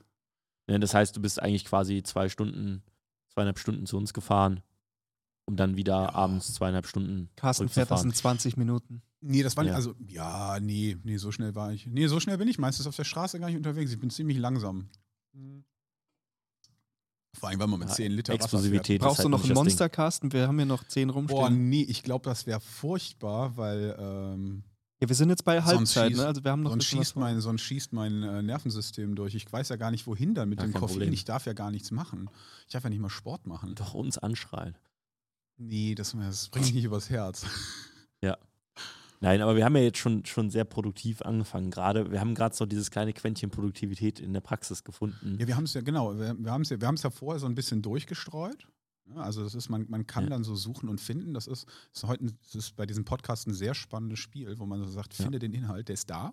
Ne, 0.68 0.78
das 0.78 0.94
heißt, 0.94 1.16
du 1.16 1.20
bist 1.20 1.42
eigentlich 1.42 1.64
quasi 1.64 2.02
zwei 2.02 2.28
Stunden, 2.28 2.82
zweieinhalb 3.32 3.58
Stunden 3.58 3.86
zu 3.86 3.96
uns 3.96 4.12
gefahren, 4.12 4.60
um 5.46 5.56
dann 5.56 5.76
wieder 5.76 5.94
Ja. 6.02 6.14
abends 6.14 6.54
zweieinhalb 6.54 6.86
Stunden 6.86 7.30
Carsten 7.36 7.68
fährt 7.68 7.90
das 7.90 8.04
in 8.04 8.12
20 8.12 8.56
Minuten. 8.56 9.02
Nee, 9.20 9.42
das 9.42 9.56
war 9.56 9.62
nicht, 9.64 9.70
Ja. 9.70 9.76
also, 9.76 9.94
ja, 10.08 10.58
nee, 10.60 10.96
nee, 11.04 11.16
so 11.16 11.30
schnell 11.30 11.54
war 11.54 11.72
ich. 11.72 11.86
Nee, 11.86 12.08
so 12.08 12.18
schnell 12.20 12.38
bin 12.38 12.48
ich 12.48 12.58
meistens 12.58 12.86
auf 12.86 12.96
der 12.96 13.04
Straße 13.04 13.38
gar 13.38 13.46
nicht 13.46 13.56
unterwegs. 13.56 13.92
Ich 13.92 14.00
bin 14.00 14.10
ziemlich 14.10 14.36
langsam. 14.38 14.88
Vor 17.34 17.48
allem, 17.48 17.58
weil 17.60 17.66
man 17.66 17.78
mit 17.80 17.88
Ja, 17.88 17.94
10 17.94 18.12
Liter. 18.12 18.34
Explosivität 18.34 19.00
Brauchst 19.00 19.18
halt 19.18 19.24
du 19.26 19.28
noch 19.30 19.38
nicht 19.38 19.46
ein 19.46 19.54
das 19.54 19.58
Ding. 19.58 19.64
Monster, 19.64 19.88
Carsten? 19.88 20.32
Wir 20.32 20.46
haben 20.48 20.56
hier 20.56 20.66
noch 20.66 20.84
10 20.84 21.08
Boah, 21.08 21.14
rumstehen. 21.14 21.68
nee, 21.70 21.82
ich 21.82 22.02
glaube, 22.02 22.24
das 22.24 22.46
wäre 22.46 22.60
furchtbar, 22.60 23.56
weil, 23.56 23.96
ähm, 23.98 24.64
Ja, 25.02 25.08
wir 25.08 25.16
sind 25.16 25.30
jetzt 25.30 25.44
bei 25.44 25.60
Halbzeit, 25.60 26.12
schießt- 26.12 26.16
ne? 26.16 26.26
Also 26.26 26.44
wir 26.44 26.52
haben 26.52 26.62
noch 26.62 26.70
Sonst 26.70 26.84
schießt, 26.86 27.16
mein, 27.16 27.40
sonst 27.40 27.62
schießt 27.62 27.92
mein 27.92 28.22
äh, 28.22 28.40
Nervensystem 28.40 29.16
durch. 29.16 29.34
Ich 29.34 29.52
weiß 29.52 29.68
ja 29.70 29.76
gar 29.76 29.90
nicht, 29.90 30.06
wohin 30.06 30.32
dann 30.34 30.48
mit 30.48 30.60
Ja, 30.60 30.66
dem 30.66 30.72
Koffein. 30.72 30.88
Problem. 30.98 31.12
Ich 31.12 31.24
darf 31.24 31.44
ja 31.46 31.54
gar 31.54 31.72
nichts 31.72 31.90
machen. 31.90 32.30
Ich 32.68 32.72
darf 32.72 32.84
ja 32.84 32.90
nicht 32.90 33.00
mal 33.00 33.10
Sport 33.10 33.46
machen. 33.46 33.74
Doch 33.74 33.94
uns 33.94 34.16
anschreien. 34.18 34.76
Nee, 35.58 35.96
das, 35.96 36.12
das 36.12 36.48
bringt 36.50 36.66
mich 36.66 36.74
nicht 36.74 36.84
übers 36.84 37.10
Herz. 37.10 37.44
Nein, 39.20 39.40
aber 39.40 39.54
wir 39.54 39.64
haben 39.64 39.76
ja 39.76 39.82
jetzt 39.82 39.98
schon, 39.98 40.24
schon 40.24 40.50
sehr 40.50 40.64
produktiv 40.64 41.22
angefangen. 41.22 41.70
Gerade, 41.70 42.10
wir 42.10 42.18
haben 42.18 42.34
gerade 42.34 42.56
so 42.56 42.66
dieses 42.66 42.90
kleine 42.90 43.12
Quäntchen 43.12 43.50
Produktivität 43.50 44.18
in 44.18 44.32
der 44.32 44.40
Praxis 44.40 44.82
gefunden. 44.82 45.36
Ja, 45.38 45.46
wir 45.46 45.54
haben 45.56 45.62
es 45.62 45.74
ja, 45.74 45.80
genau, 45.80 46.18
wir, 46.18 46.36
wir 46.36 46.50
haben 46.50 46.62
es 46.62 46.70
ja, 46.70 46.80
wir 46.80 46.92
ja 46.92 47.10
vorher 47.10 47.38
so 47.38 47.46
ein 47.46 47.54
bisschen 47.54 47.82
durchgestreut. 47.82 48.66
Ja, 49.08 49.16
also 49.22 49.42
das 49.42 49.54
ist, 49.54 49.68
man, 49.68 49.86
man 49.88 50.06
kann 50.06 50.24
Ja. 50.24 50.30
dann 50.30 50.44
so 50.44 50.54
suchen 50.54 50.88
und 50.88 51.00
finden. 51.00 51.34
Das 51.34 51.46
ist, 51.46 51.66
ist 51.92 52.04
heute 52.04 52.24
das 52.44 52.54
ist 52.54 52.76
bei 52.76 52.86
diesem 52.86 53.04
Podcast 53.04 53.46
ein 53.46 53.54
sehr 53.54 53.74
spannendes 53.74 54.18
Spiel, 54.20 54.58
wo 54.58 54.66
man 54.66 54.80
so 54.82 54.88
sagt, 54.88 55.16
Ja. 55.18 55.24
finde 55.24 55.38
den 55.38 55.52
Inhalt, 55.54 55.88
der 55.88 55.94
ist 55.94 56.08
da. 56.10 56.32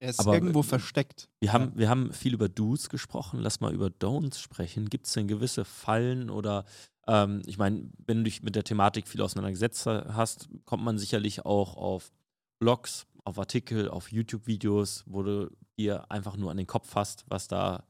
Er 0.00 0.10
ist 0.10 0.20
Aber- 0.20 0.34
irgendwo 0.34 0.62
versteckt. 0.62 1.28
Wir 1.40 1.52
haben, 1.52 1.72
wir 1.76 1.88
haben 1.88 2.12
viel 2.12 2.34
über 2.34 2.48
Do's 2.48 2.88
gesprochen, 2.88 3.40
lass 3.40 3.60
mal 3.60 3.72
über 3.72 3.86
Don'ts 3.88 4.38
sprechen. 4.38 4.88
Gibt 4.90 5.06
es 5.06 5.12
denn 5.12 5.28
gewisse 5.28 5.64
Fallen 5.64 6.30
oder, 6.30 6.64
ähm, 7.06 7.42
ich 7.46 7.58
meine, 7.58 7.88
wenn 8.06 8.18
du 8.18 8.24
dich 8.24 8.42
mit 8.42 8.56
der 8.56 8.64
Thematik 8.64 9.06
viel 9.06 9.20
auseinandergesetzt 9.22 9.86
hast, 9.86 10.48
kommt 10.64 10.82
man 10.84 10.98
sicherlich 10.98 11.44
auch 11.44 11.76
auf 11.76 12.12
Blogs, 12.58 13.06
auf 13.24 13.38
Artikel, 13.38 13.88
auf 13.88 14.10
YouTube-Videos, 14.10 15.04
wo 15.06 15.22
du 15.22 15.50
dir 15.78 16.10
einfach 16.10 16.36
nur 16.36 16.50
an 16.50 16.56
den 16.56 16.66
Kopf 16.66 16.88
fasst, 16.88 17.24
was 17.28 17.46
da 17.48 17.84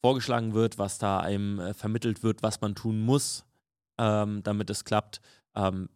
vorgeschlagen 0.00 0.54
wird, 0.54 0.78
was 0.78 0.98
da 0.98 1.20
einem 1.20 1.58
äh, 1.58 1.74
vermittelt 1.74 2.22
wird, 2.22 2.42
was 2.42 2.60
man 2.60 2.74
tun 2.74 3.00
muss, 3.00 3.44
ähm, 3.98 4.42
damit 4.42 4.70
es 4.70 4.84
klappt. 4.84 5.20
Ähm, 5.54 5.88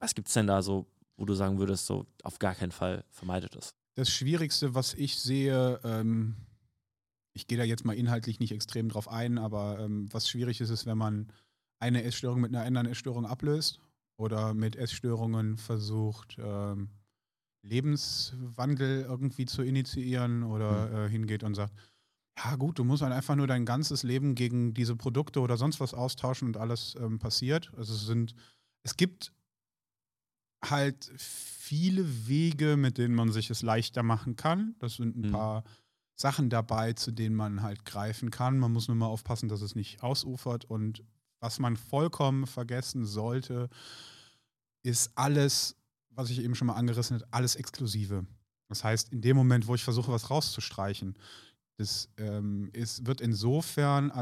was 0.00 0.14
gibt 0.14 0.28
es 0.28 0.34
denn 0.34 0.46
da 0.46 0.62
so, 0.62 0.86
wo 1.16 1.24
du 1.24 1.34
sagen 1.34 1.58
würdest, 1.58 1.86
so 1.86 2.06
auf 2.22 2.38
gar 2.38 2.54
keinen 2.54 2.72
Fall 2.72 3.04
vermeidet 3.10 3.56
es? 3.56 3.74
Das 3.94 4.10
Schwierigste, 4.10 4.74
was 4.74 4.94
ich 4.94 5.18
sehe, 5.18 5.80
ähm, 5.84 6.36
ich 7.34 7.46
gehe 7.46 7.58
da 7.58 7.64
jetzt 7.64 7.84
mal 7.84 7.96
inhaltlich 7.96 8.40
nicht 8.40 8.52
extrem 8.52 8.88
drauf 8.88 9.08
ein, 9.08 9.38
aber 9.38 9.80
ähm, 9.80 10.12
was 10.12 10.28
schwierig 10.28 10.60
ist, 10.60 10.70
ist, 10.70 10.86
wenn 10.86 10.98
man 10.98 11.32
eine 11.80 12.04
Essstörung 12.04 12.40
mit 12.40 12.54
einer 12.54 12.64
anderen 12.64 12.86
Essstörung 12.86 13.26
ablöst 13.26 13.80
oder 14.16 14.54
mit 14.54 14.76
Essstörungen 14.76 15.56
versucht, 15.56 16.36
ähm, 16.38 16.90
Lebenswandel 17.62 19.02
irgendwie 19.02 19.46
zu 19.46 19.62
initiieren 19.62 20.42
oder 20.42 21.06
äh, 21.06 21.08
hingeht 21.08 21.42
und 21.42 21.54
sagt, 21.54 21.74
ja 22.44 22.54
gut, 22.56 22.78
du 22.78 22.84
musst 22.84 23.02
halt 23.02 23.12
einfach 23.12 23.34
nur 23.36 23.46
dein 23.46 23.64
ganzes 23.64 24.02
Leben 24.02 24.34
gegen 24.34 24.72
diese 24.74 24.94
Produkte 24.96 25.40
oder 25.40 25.56
sonst 25.56 25.80
was 25.80 25.92
austauschen 25.94 26.46
und 26.48 26.56
alles 26.56 26.94
ähm, 27.00 27.18
passiert. 27.18 27.72
Also 27.76 27.94
es 27.94 28.06
sind, 28.06 28.34
es 28.84 28.96
gibt 28.96 29.32
halt 30.64 31.10
viele 31.16 32.26
Wege, 32.26 32.76
mit 32.76 32.98
denen 32.98 33.14
man 33.14 33.30
sich 33.32 33.50
es 33.50 33.62
leichter 33.62 34.02
machen 34.02 34.36
kann. 34.36 34.74
Das 34.78 34.94
sind 34.96 35.16
ein 35.16 35.28
Mhm. 35.28 35.32
paar 35.32 35.64
Sachen 36.16 36.50
dabei, 36.50 36.94
zu 36.94 37.12
denen 37.12 37.36
man 37.36 37.62
halt 37.62 37.84
greifen 37.84 38.30
kann. 38.30 38.58
Man 38.58 38.72
muss 38.72 38.88
nur 38.88 38.96
mal 38.96 39.06
aufpassen, 39.06 39.48
dass 39.48 39.60
es 39.62 39.74
nicht 39.76 40.02
ausufert. 40.02 40.64
Und 40.64 41.04
was 41.40 41.60
man 41.60 41.76
vollkommen 41.76 42.46
vergessen 42.46 43.04
sollte, 43.04 43.68
ist 44.82 45.12
alles, 45.16 45.76
was 46.10 46.30
ich 46.30 46.40
eben 46.42 46.54
schon 46.56 46.66
mal 46.66 46.74
angerissen 46.74 47.16
habe, 47.20 47.32
alles 47.32 47.54
Exklusive. 47.54 48.26
Das 48.68 48.82
heißt, 48.84 49.12
in 49.12 49.22
dem 49.22 49.36
Moment, 49.36 49.66
wo 49.66 49.74
ich 49.74 49.84
versuche, 49.84 50.10
was 50.12 50.28
rauszustreichen, 50.30 51.16
das 51.78 52.10
ähm, 52.16 52.70
ist, 52.72 53.06
wird 53.06 53.20
insofern 53.20 54.12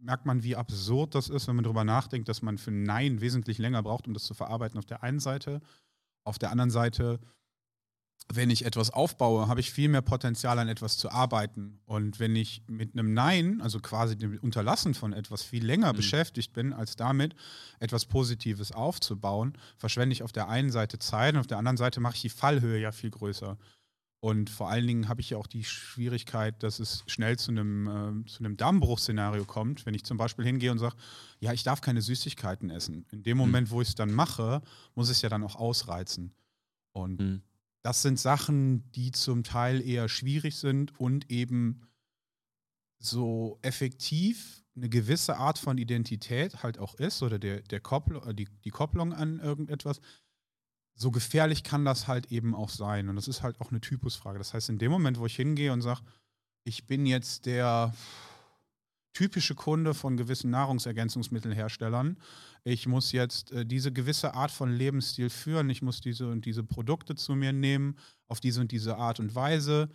merkt 0.00 0.26
man, 0.26 0.42
wie 0.42 0.56
absurd 0.56 1.14
das 1.14 1.28
ist, 1.28 1.46
wenn 1.46 1.56
man 1.56 1.64
darüber 1.64 1.84
nachdenkt, 1.84 2.28
dass 2.28 2.42
man 2.42 2.58
für 2.58 2.70
Nein 2.70 3.20
wesentlich 3.20 3.58
länger 3.58 3.82
braucht, 3.82 4.06
um 4.06 4.14
das 4.14 4.24
zu 4.24 4.34
verarbeiten 4.34 4.78
auf 4.78 4.86
der 4.86 5.02
einen 5.02 5.20
Seite. 5.20 5.60
Auf 6.24 6.38
der 6.38 6.50
anderen 6.50 6.70
Seite, 6.70 7.20
wenn 8.32 8.50
ich 8.50 8.64
etwas 8.64 8.90
aufbaue, 8.90 9.48
habe 9.48 9.60
ich 9.60 9.70
viel 9.72 9.88
mehr 9.88 10.02
Potenzial, 10.02 10.58
an 10.58 10.68
etwas 10.68 10.96
zu 10.96 11.10
arbeiten. 11.10 11.80
Und 11.84 12.18
wenn 12.18 12.34
ich 12.36 12.62
mit 12.68 12.92
einem 12.94 13.12
Nein, 13.12 13.60
also 13.60 13.80
quasi 13.80 14.16
dem 14.16 14.38
Unterlassen 14.38 14.94
von 14.94 15.12
etwas, 15.12 15.42
viel 15.42 15.64
länger 15.64 15.92
Mhm. 15.92 15.96
beschäftigt 15.96 16.52
bin, 16.52 16.72
als 16.72 16.96
damit 16.96 17.34
etwas 17.78 18.06
Positives 18.06 18.72
aufzubauen, 18.72 19.52
verschwende 19.76 20.12
ich 20.12 20.22
auf 20.22 20.32
der 20.32 20.48
einen 20.48 20.70
Seite 20.70 20.98
Zeit 20.98 21.34
und 21.34 21.40
auf 21.40 21.46
der 21.46 21.58
anderen 21.58 21.76
Seite 21.76 22.00
mache 22.00 22.14
ich 22.16 22.22
die 22.22 22.28
Fallhöhe 22.30 22.80
ja 22.80 22.92
viel 22.92 23.10
größer. 23.10 23.58
Und 24.22 24.50
vor 24.50 24.68
allen 24.68 24.86
Dingen 24.86 25.08
habe 25.08 25.22
ich 25.22 25.30
ja 25.30 25.38
auch 25.38 25.46
die 25.46 25.64
Schwierigkeit, 25.64 26.62
dass 26.62 26.78
es 26.78 27.04
schnell 27.06 27.38
zu 27.38 27.50
einem, 27.52 27.88
ähm, 27.88 28.26
zu 28.26 28.40
einem 28.40 28.56
Dammbruchszenario 28.58 29.46
kommt, 29.46 29.86
wenn 29.86 29.94
ich 29.94 30.04
zum 30.04 30.18
Beispiel 30.18 30.44
hingehe 30.44 30.70
und 30.70 30.78
sage, 30.78 30.94
ja, 31.38 31.54
ich 31.54 31.62
darf 31.62 31.80
keine 31.80 32.02
Süßigkeiten 32.02 32.68
essen. 32.68 33.06
In 33.10 33.22
dem 33.22 33.38
Moment, 33.38 33.70
wo 33.70 33.80
ich 33.80 33.88
es 33.88 33.94
dann 33.94 34.12
mache, 34.12 34.60
muss 34.94 35.08
ich 35.08 35.16
es 35.16 35.22
ja 35.22 35.30
dann 35.30 35.42
auch 35.42 35.56
ausreizen. 35.56 36.34
Und 36.92 37.18
Mhm. 37.20 37.42
das 37.82 38.02
sind 38.02 38.18
Sachen, 38.20 38.90
die 38.92 39.10
zum 39.12 39.42
Teil 39.42 39.80
eher 39.80 40.08
schwierig 40.10 40.56
sind 40.56 41.00
und 41.00 41.30
eben 41.30 41.86
so 42.98 43.58
effektiv 43.62 44.62
eine 44.76 44.88
gewisse 44.90 45.36
Art 45.38 45.58
von 45.58 45.78
Identität 45.78 46.62
halt 46.62 46.78
auch 46.78 46.94
ist 46.94 47.22
oder 47.22 47.38
der, 47.38 47.62
der 47.62 47.80
Koppl 47.80 48.20
äh, 48.26 48.34
die, 48.34 48.48
die 48.64 48.70
Kopplung 48.70 49.12
an 49.14 49.40
irgendetwas, 49.40 50.00
so 50.94 51.10
gefährlich 51.10 51.62
kann 51.62 51.84
das 51.84 52.08
halt 52.08 52.30
eben 52.30 52.54
auch 52.54 52.68
sein. 52.68 53.08
Und 53.08 53.16
das 53.16 53.28
ist 53.28 53.42
halt 53.42 53.60
auch 53.60 53.70
eine 53.70 53.80
Typusfrage. 53.80 54.38
Das 54.38 54.54
heißt, 54.54 54.68
in 54.68 54.78
dem 54.78 54.90
Moment, 54.90 55.18
wo 55.18 55.26
ich 55.26 55.36
hingehe 55.36 55.72
und 55.72 55.82
sage, 55.82 56.00
ich 56.64 56.86
bin 56.86 57.06
jetzt 57.06 57.46
der 57.46 57.94
typische 59.12 59.54
Kunde 59.54 59.94
von 59.94 60.16
gewissen 60.16 60.50
Nahrungsergänzungsmittelherstellern, 60.50 62.18
ich 62.64 62.86
muss 62.86 63.12
jetzt 63.12 63.52
äh, 63.52 63.64
diese 63.64 63.92
gewisse 63.92 64.34
Art 64.34 64.50
von 64.50 64.72
Lebensstil 64.72 65.30
führen, 65.30 65.70
ich 65.70 65.82
muss 65.82 66.00
diese 66.00 66.30
und 66.30 66.44
diese 66.44 66.62
Produkte 66.62 67.14
zu 67.14 67.34
mir 67.34 67.52
nehmen, 67.52 67.96
auf 68.28 68.40
diese 68.40 68.60
und 68.60 68.70
diese 68.70 68.96
Art 68.96 69.18
und 69.18 69.34
Weise. 69.34 69.88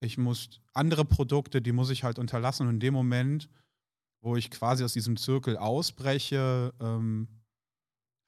Ich 0.00 0.18
muss 0.18 0.60
andere 0.72 1.04
Produkte, 1.04 1.60
die 1.60 1.72
muss 1.72 1.90
ich 1.90 2.04
halt 2.04 2.18
unterlassen. 2.18 2.66
Und 2.66 2.74
in 2.74 2.80
dem 2.80 2.94
Moment, 2.94 3.48
wo 4.20 4.36
ich 4.36 4.50
quasi 4.50 4.84
aus 4.84 4.92
diesem 4.92 5.16
Zirkel 5.16 5.56
ausbreche, 5.56 6.72
ähm, 6.80 7.28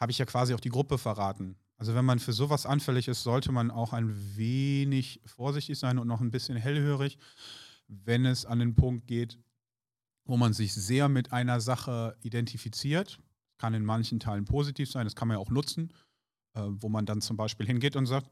habe 0.00 0.12
ich 0.12 0.18
ja 0.18 0.26
quasi 0.26 0.54
auch 0.54 0.60
die 0.60 0.68
Gruppe 0.68 0.98
verraten. 0.98 1.56
Also 1.78 1.94
wenn 1.94 2.04
man 2.04 2.18
für 2.18 2.32
sowas 2.32 2.66
anfällig 2.66 3.06
ist, 3.06 3.22
sollte 3.22 3.52
man 3.52 3.70
auch 3.70 3.92
ein 3.92 4.36
wenig 4.36 5.20
vorsichtig 5.24 5.78
sein 5.78 5.98
und 5.98 6.08
noch 6.08 6.20
ein 6.20 6.32
bisschen 6.32 6.56
hellhörig, 6.56 7.18
wenn 7.86 8.26
es 8.26 8.44
an 8.44 8.58
den 8.58 8.74
Punkt 8.74 9.06
geht, 9.06 9.38
wo 10.24 10.36
man 10.36 10.52
sich 10.52 10.74
sehr 10.74 11.08
mit 11.08 11.32
einer 11.32 11.60
Sache 11.60 12.16
identifiziert. 12.22 13.20
Kann 13.58 13.74
in 13.74 13.84
manchen 13.84 14.20
Teilen 14.20 14.44
positiv 14.44 14.90
sein, 14.90 15.06
das 15.06 15.16
kann 15.16 15.28
man 15.28 15.36
ja 15.36 15.40
auch 15.40 15.50
nutzen, 15.50 15.92
äh, 16.54 16.62
wo 16.64 16.88
man 16.88 17.06
dann 17.06 17.20
zum 17.20 17.36
Beispiel 17.36 17.66
hingeht 17.66 17.96
und 17.96 18.06
sagt, 18.06 18.28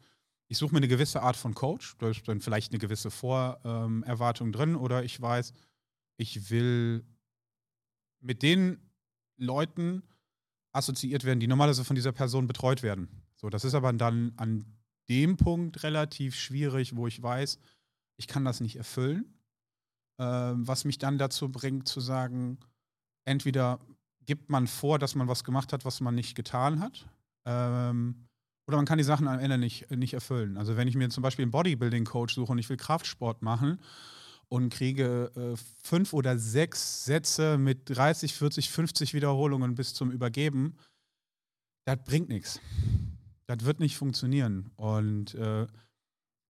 ich 0.49 0.59
suche 0.59 0.73
mir 0.73 0.79
eine 0.79 0.89
gewisse 0.89 1.23
Art 1.23 1.37
von 1.37 1.55
Coach, 1.55 1.97
da 1.99 2.11
ist 2.11 2.27
dann 2.29 2.41
vielleicht 2.41 2.73
eine 2.73 2.79
gewisse 2.79 3.11
Vorerwartung 3.11 4.53
drin 4.53 4.77
oder 4.77 5.03
ich 5.03 5.21
weiß, 5.21 5.53
ich 6.19 6.51
will 6.51 7.05
mit 8.21 8.43
den 8.43 8.79
Leuten 9.37 10.03
assoziiert 10.73 11.25
werden, 11.25 11.41
die 11.41 11.49
normalerweise 11.49 11.85
von 11.85 11.97
dieser 11.97 12.13
Person 12.13 12.47
betreut 12.47 12.83
werden. 12.83 13.09
So, 13.37 13.51
das 13.51 13.65
ist 13.65 13.75
aber 13.75 13.93
dann 13.93 14.33
an 14.37 14.65
dem 15.09 15.37
Punkt 15.37 15.83
relativ 15.83 16.35
schwierig, 16.35 16.97
wo 16.97 17.07
ich 17.07 17.23
weiß, 17.23 17.59
ich 18.19 18.27
kann 18.27 18.45
das 18.45 18.61
nicht 18.61 18.77
erfüllen. 18.77 19.37
Ähm, 20.19 20.67
was 20.67 20.85
mich 20.85 20.99
dann 20.99 21.19
dazu 21.19 21.51
bringt 21.51 21.87
zu 21.87 22.01
sagen, 22.01 22.59
entweder 23.27 23.79
gibt 24.25 24.49
man 24.51 24.67
vor, 24.67 24.99
dass 24.99 25.15
man 25.15 25.29
was 25.29 25.45
gemacht 25.45 25.73
hat, 25.73 25.85
was 25.85 26.01
man 26.01 26.15
nicht 26.15 26.35
getan 26.35 26.81
hat, 26.81 27.07
ähm, 27.47 28.27
oder 28.67 28.79
man 28.79 28.87
kann 28.87 28.99
die 28.99 29.05
Sachen 29.05 29.29
am 29.29 29.39
Ende 29.39 29.59
nicht, 29.59 29.91
nicht 29.91 30.15
erfüllen. 30.15 30.57
Also 30.57 30.77
wenn 30.77 30.89
ich 30.89 30.97
mir 30.97 31.09
zum 31.11 31.23
Beispiel 31.23 31.45
einen 31.45 31.53
Bodybuilding-Coach 31.53 32.35
suche 32.35 32.51
und 32.51 32.59
ich 32.59 32.69
will 32.69 32.77
Kraftsport 32.77 33.43
machen 33.43 33.79
und 34.49 34.73
kriege 34.73 35.31
äh, 35.37 35.57
fünf 35.83 36.13
oder 36.13 36.39
sechs 36.39 37.05
Sätze 37.05 37.59
mit 37.59 37.83
30, 37.91 38.35
40, 38.35 38.71
50 38.71 39.15
Wiederholungen 39.15 39.75
bis 39.77 39.95
zum 39.95 40.11
Übergeben, 40.11 40.77
das 41.85 42.03
bringt 42.05 42.29
nichts. 42.29 42.61
Das 43.47 43.65
wird 43.65 43.81
nicht 43.81 43.97
funktionieren. 43.97 44.71
Und 44.77 45.35
äh, 45.35 45.67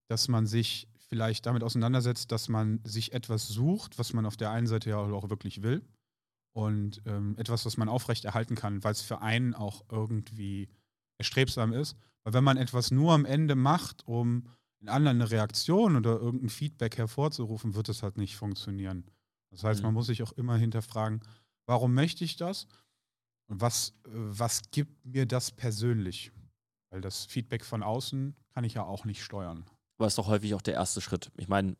dass 0.09 0.27
man 0.27 0.47
sich 0.47 0.87
vielleicht 1.09 1.45
damit 1.45 1.63
auseinandersetzt, 1.63 2.31
dass 2.31 2.49
man 2.49 2.79
sich 2.83 3.13
etwas 3.13 3.47
sucht, 3.47 3.97
was 3.99 4.13
man 4.13 4.25
auf 4.25 4.37
der 4.37 4.51
einen 4.51 4.67
Seite 4.67 4.89
ja 4.89 4.97
auch 4.97 5.29
wirklich 5.29 5.61
will 5.61 5.83
und 6.53 7.01
ähm, 7.05 7.35
etwas, 7.37 7.65
was 7.65 7.77
man 7.77 7.89
aufrechterhalten 7.89 8.55
kann, 8.55 8.83
weil 8.83 8.91
es 8.93 9.01
für 9.01 9.21
einen 9.21 9.53
auch 9.53 9.85
irgendwie 9.91 10.69
erstrebsam 11.17 11.73
ist. 11.73 11.95
Weil 12.23 12.33
wenn 12.33 12.43
man 12.43 12.57
etwas 12.57 12.91
nur 12.91 13.13
am 13.13 13.25
Ende 13.25 13.55
macht, 13.55 14.05
um 14.07 14.49
in 14.79 14.89
anderen 14.89 15.21
eine 15.21 15.31
Reaktion 15.31 15.95
oder 15.95 16.19
irgendein 16.19 16.49
Feedback 16.49 16.97
hervorzurufen, 16.97 17.75
wird 17.75 17.89
es 17.89 18.03
halt 18.03 18.17
nicht 18.17 18.35
funktionieren. 18.35 19.05
Das 19.51 19.63
heißt, 19.63 19.81
man 19.81 19.91
Mhm. 19.91 19.95
muss 19.95 20.07
sich 20.07 20.23
auch 20.23 20.33
immer 20.33 20.57
hinterfragen, 20.57 21.21
warum 21.67 21.93
möchte 21.93 22.23
ich 22.23 22.35
das? 22.37 22.67
Und 23.49 23.61
was, 23.61 23.89
äh, 24.05 24.09
was 24.11 24.61
gibt 24.71 25.05
mir 25.05 25.25
das 25.25 25.51
persönlich? 25.51 26.31
Weil 26.89 27.01
das 27.01 27.25
Feedback 27.25 27.65
von 27.65 27.83
außen 27.83 28.35
kann 28.53 28.63
ich 28.63 28.73
ja 28.75 28.83
auch 28.83 29.05
nicht 29.05 29.23
steuern. 29.23 29.65
Aber 29.97 30.07
ist 30.07 30.17
doch 30.17 30.27
häufig 30.27 30.53
auch 30.53 30.61
der 30.61 30.75
erste 30.75 31.01
Schritt. 31.01 31.31
Ich 31.37 31.47
meine, 31.47 31.75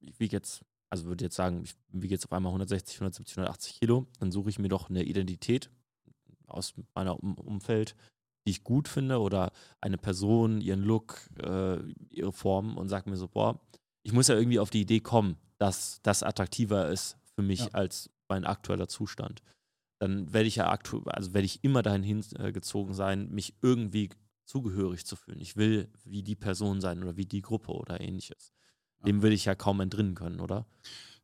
ich 0.00 0.20
wiege 0.20 0.36
jetzt, 0.36 0.64
also 0.90 1.06
würde 1.06 1.24
jetzt 1.24 1.36
sagen, 1.36 1.62
ich 1.64 1.74
wiege 1.88 2.14
jetzt 2.14 2.24
auf 2.26 2.32
einmal 2.32 2.50
160, 2.50 2.96
170, 2.96 3.38
180 3.38 3.80
Kilo, 3.80 4.06
dann 4.20 4.30
suche 4.30 4.50
ich 4.50 4.58
mir 4.58 4.68
doch 4.68 4.90
eine 4.90 5.02
Identität 5.02 5.70
aus 6.46 6.74
meinem 6.94 7.14
um 7.14 7.34
Umfeld, 7.34 7.96
die 8.46 8.50
ich 8.50 8.62
gut 8.62 8.88
finde 8.88 9.20
oder 9.20 9.52
eine 9.80 9.96
Person, 9.98 10.60
ihren 10.60 10.82
Look, 10.82 11.18
äh, 11.42 11.78
ihre 12.10 12.32
Form 12.32 12.76
und 12.76 12.88
sage 12.88 13.08
mir 13.08 13.16
so, 13.16 13.28
boah, 13.28 13.58
ich 14.02 14.12
muss 14.12 14.28
ja 14.28 14.36
irgendwie 14.36 14.58
auf 14.58 14.70
die 14.70 14.82
Idee 14.82 15.00
kommen, 15.00 15.36
dass 15.58 16.00
das 16.02 16.22
attraktiver 16.22 16.88
ist 16.90 17.16
für 17.34 17.42
mich 17.42 17.60
Ja. 17.60 17.68
als 17.72 18.10
mein 18.28 18.44
aktueller 18.44 18.86
Zustand. 18.86 19.42
Dann 20.04 20.34
werde 20.34 20.46
ich 20.46 20.56
ja 20.56 20.68
aktu 20.68 21.02
also 21.06 21.32
werde 21.32 21.46
ich 21.46 21.64
immer 21.64 21.82
dahin 21.82 22.02
hingezogen 22.02 22.92
sein, 22.92 23.30
mich 23.30 23.54
irgendwie 23.62 24.10
zugehörig 24.44 25.06
zu 25.06 25.16
fühlen. 25.16 25.40
Ich 25.40 25.56
will 25.56 25.88
wie 26.04 26.22
die 26.22 26.36
Person 26.36 26.82
sein 26.82 27.02
oder 27.02 27.16
wie 27.16 27.24
die 27.24 27.40
Gruppe 27.40 27.72
oder 27.72 28.02
ähnliches. 28.02 28.52
Dem 29.06 29.22
will 29.22 29.32
ich 29.32 29.46
ja 29.46 29.54
kaum 29.54 29.80
entrinnen 29.80 30.14
können, 30.14 30.40
oder? 30.40 30.66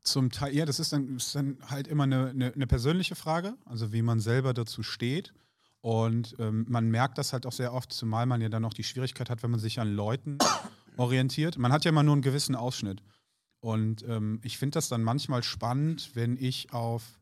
Zum 0.01 0.31
Teil, 0.31 0.55
ja, 0.55 0.65
das 0.65 0.81
ist 0.81 0.95
dann, 0.95 1.17
ist 1.17 1.35
dann 1.35 1.59
halt 1.69 1.89
immer 1.89 2.05
eine, 2.05 2.31
eine, 2.31 2.55
eine 2.55 2.67
persönliche 2.67 3.17
Frage, 3.17 3.55
also 3.67 3.93
wie 3.93 4.01
man 4.01 4.19
selber 4.19 4.55
dazu 4.55 4.83
steht. 4.83 5.35
Und 5.83 6.37
ähm, 6.39 6.65
man 6.67 6.91
merkt 6.91 7.19
das 7.19 7.35
halt 7.35 7.45
auch 7.45 7.53
sehr 7.53 7.75
oft, 7.75 7.93
zumal 7.93 8.25
man 8.25 8.41
ja 8.41 8.49
dann 8.49 8.63
noch 8.63 8.73
die 8.73 8.85
Schwierigkeit 8.85 9.29
hat, 9.29 9.43
wenn 9.43 9.51
man 9.51 9.61
sich 9.61 9.79
an 9.79 9.95
Leuten 9.95 10.39
orientiert. 10.97 11.59
Man 11.59 11.71
hat 11.71 11.85
ja 11.85 11.91
immer 11.91 12.03
nur 12.03 12.15
einen 12.15 12.23
gewissen 12.23 12.57
Ausschnitt. 12.57 13.03
Und 13.61 14.03
ähm, 14.09 14.41
ich 14.43 14.57
finde 14.57 14.77
das 14.77 14.89
dann 14.89 15.03
manchmal 15.03 15.43
spannend, 15.43 16.13
wenn 16.15 16.39
ich 16.39 16.73
auf, 16.73 17.03
äh, 17.03 17.20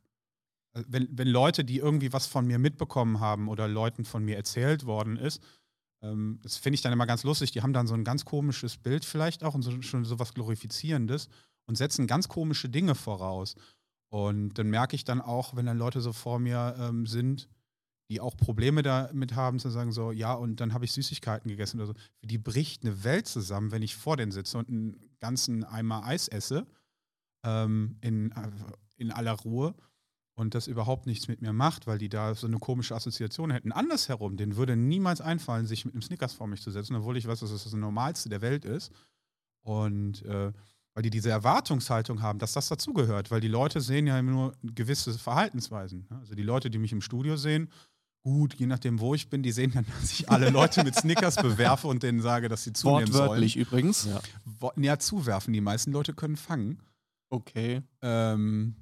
wenn, 0.73 1.09
wenn 1.11 1.28
Leute, 1.28 1.65
die 1.65 1.78
irgendwie 1.78 2.12
was 2.12 2.27
von 2.27 2.47
mir 2.47 2.59
mitbekommen 2.59 3.20
haben 3.20 3.49
oder 3.49 3.69
Leuten 3.69 4.05
von 4.05 4.24
mir 4.24 4.36
erzählt 4.36 4.86
worden 4.86 5.16
ist, 5.16 5.43
ähm, 6.03 6.39
das 6.43 6.57
finde 6.57 6.74
ich 6.77 6.82
dann 6.82 6.93
immer 6.93 7.07
ganz 7.07 7.24
lustig, 7.24 7.51
die 7.51 7.62
haben 7.62 7.73
dann 7.73 7.86
so 7.86 7.95
ein 7.95 8.05
ganz 8.05 8.24
komisches 8.24 8.77
Bild 8.77 9.05
vielleicht 9.05 9.45
auch 9.45 9.55
und 9.55 9.62
so, 9.62 9.82
schon 9.82 10.05
so 10.05 10.19
was 10.19 10.35
Glorifizierendes 10.35 11.28
und 11.66 11.77
setzen 11.77 12.07
ganz 12.07 12.28
komische 12.28 12.69
Dinge 12.69 12.95
voraus. 12.95 13.55
Und 14.11 14.59
dann 14.59 14.70
merke 14.70 14.97
ich 14.97 15.05
dann 15.05 15.20
auch, 15.20 15.55
wenn 15.55 15.66
dann 15.66 15.78
Leute 15.78 16.01
so 16.01 16.12
vor 16.12 16.39
mir 16.39 16.77
ähm, 16.78 17.07
sind, 17.07 17.49
die 18.11 18.20
auch 18.20 18.36
Probleme 18.36 18.82
damit 18.82 19.35
haben, 19.35 19.59
zu 19.59 19.69
sagen, 19.69 19.93
so, 19.93 20.12
ja, 20.12 20.32
und 20.32 20.61
dann 20.61 20.73
habe 20.73 20.86
ich 20.86 20.93
Süßigkeiten 20.93 21.51
gegessen 21.51 21.78
oder 21.78 21.89
so. 21.89 21.95
Für 22.20 22.27
die 22.27 22.39
bricht 22.39 22.82
eine 22.82 23.05
Welt 23.05 23.27
zusammen, 23.27 23.70
wenn 23.70 23.82
ich 23.82 23.97
vor 23.97 24.16
denen 24.16 24.32
sitze 24.32 24.57
und 24.57 24.69
einen 24.70 25.11
ganzen 25.20 25.62
Eimer 25.62 26.05
Eis 26.05 26.28
esse, 26.28 26.66
ähm, 27.45 27.99
in, 28.01 28.32
äh, 28.32 28.51
in 28.97 29.12
aller 29.12 29.32
Ruhe 29.32 29.74
und 30.39 30.55
das 30.55 30.69
überhaupt 30.69 31.06
nichts 31.06 31.27
mit 31.27 31.43
mir 31.43 31.52
macht, 31.52 31.89
weil 31.89 31.98
die 31.98 32.09
da 32.09 32.32
so 32.32 32.47
eine 32.47 32.59
komische 32.59 32.94
Assoziation 32.94 33.51
hätten. 33.51 33.73
Andersherum, 33.73 34.36
denen 34.36 34.55
würde 34.55 34.77
niemals 34.77 35.20
einfallen, 35.20 35.66
sich 35.66 35.85
mit 35.85 35.94
einem 35.94 36.02
Snickers 36.02 36.32
vor 36.32 36.47
mich 36.47 36.62
zu 36.62 36.70
setzen, 36.70 36.94
obwohl 36.94 37.16
ich 37.16 37.27
weiß, 37.27 37.40
dass 37.40 37.51
das 37.51 37.65
das 37.65 37.73
Normalste 37.73 38.28
der 38.28 38.40
Welt 38.40 38.65
ist. 38.65 38.93
Und 39.62 40.24
äh, 40.24 40.52
weil 40.94 41.02
die 41.02 41.10
diese 41.10 41.31
Erwartungshaltung 41.31 42.23
haben, 42.23 42.39
dass 42.39 42.52
das 42.52 42.69
dazugehört, 42.69 43.32
weil 43.32 43.40
die 43.40 43.48
Leute 43.48 43.81
sehen 43.81 44.06
ja 44.06 44.23
nur 44.23 44.55
gewisse 44.62 45.12
Verhaltensweisen. 45.19 46.06
ne? 46.09 46.19
Also 46.20 46.36
die 46.36 46.44
Leute, 46.44 46.70
die 46.70 46.78
mich 46.78 46.93
im 46.93 47.01
Studio 47.01 47.36
sehen, 47.36 47.69
gut, 48.23 48.55
je 48.55 48.66
nachdem, 48.66 49.01
wo 49.01 49.15
ich 49.15 49.28
bin, 49.28 49.43
die 49.43 49.51
sehen 49.51 49.73
dann, 49.74 49.86
dass 50.01 50.12
ich 50.12 50.31
alle 50.31 50.51
Leute 50.51 50.85
mit 50.85 50.94
Snickers 50.94 51.35
bewerfe 51.43 51.89
und 51.89 52.05
denen 52.05 52.20
sage, 52.20 52.48
dass 52.48 52.62
sie 52.62 52.73
zunehmen 52.73 53.12
Wortwörtlich 53.12 53.55
sollen. 53.55 53.66
übrigens. 53.66 54.05
Ja. 54.05 54.20
Ja, 54.77 54.98
zuwerfen. 55.01 55.52
Die 55.52 55.60
meisten 55.60 55.90
Leute 55.90 56.15
können 56.15 56.36
fangen. 56.36 56.81
Okay. 57.28 57.82
Ähm, 58.02 58.77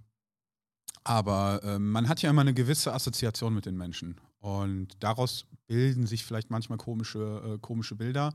aber 1.07 1.61
ähm, 1.63 1.93
man 1.93 2.09
hat 2.09 2.21
ja 2.21 2.31
immer 2.31 2.41
eine 2.41 2.53
gewisse 2.53 2.93
Assoziation 2.93 3.55
mit 3.55 3.65
den 3.65 3.77
Menschen. 3.77 4.21
Und 4.41 4.89
daraus 4.99 5.47
bilden 5.69 6.05
sich 6.05 6.25
vielleicht 6.25 6.51
manchmal 6.51 6.79
komische, 6.79 7.55
äh, 7.55 7.59
komische 7.59 7.95
Bilder. 7.95 8.35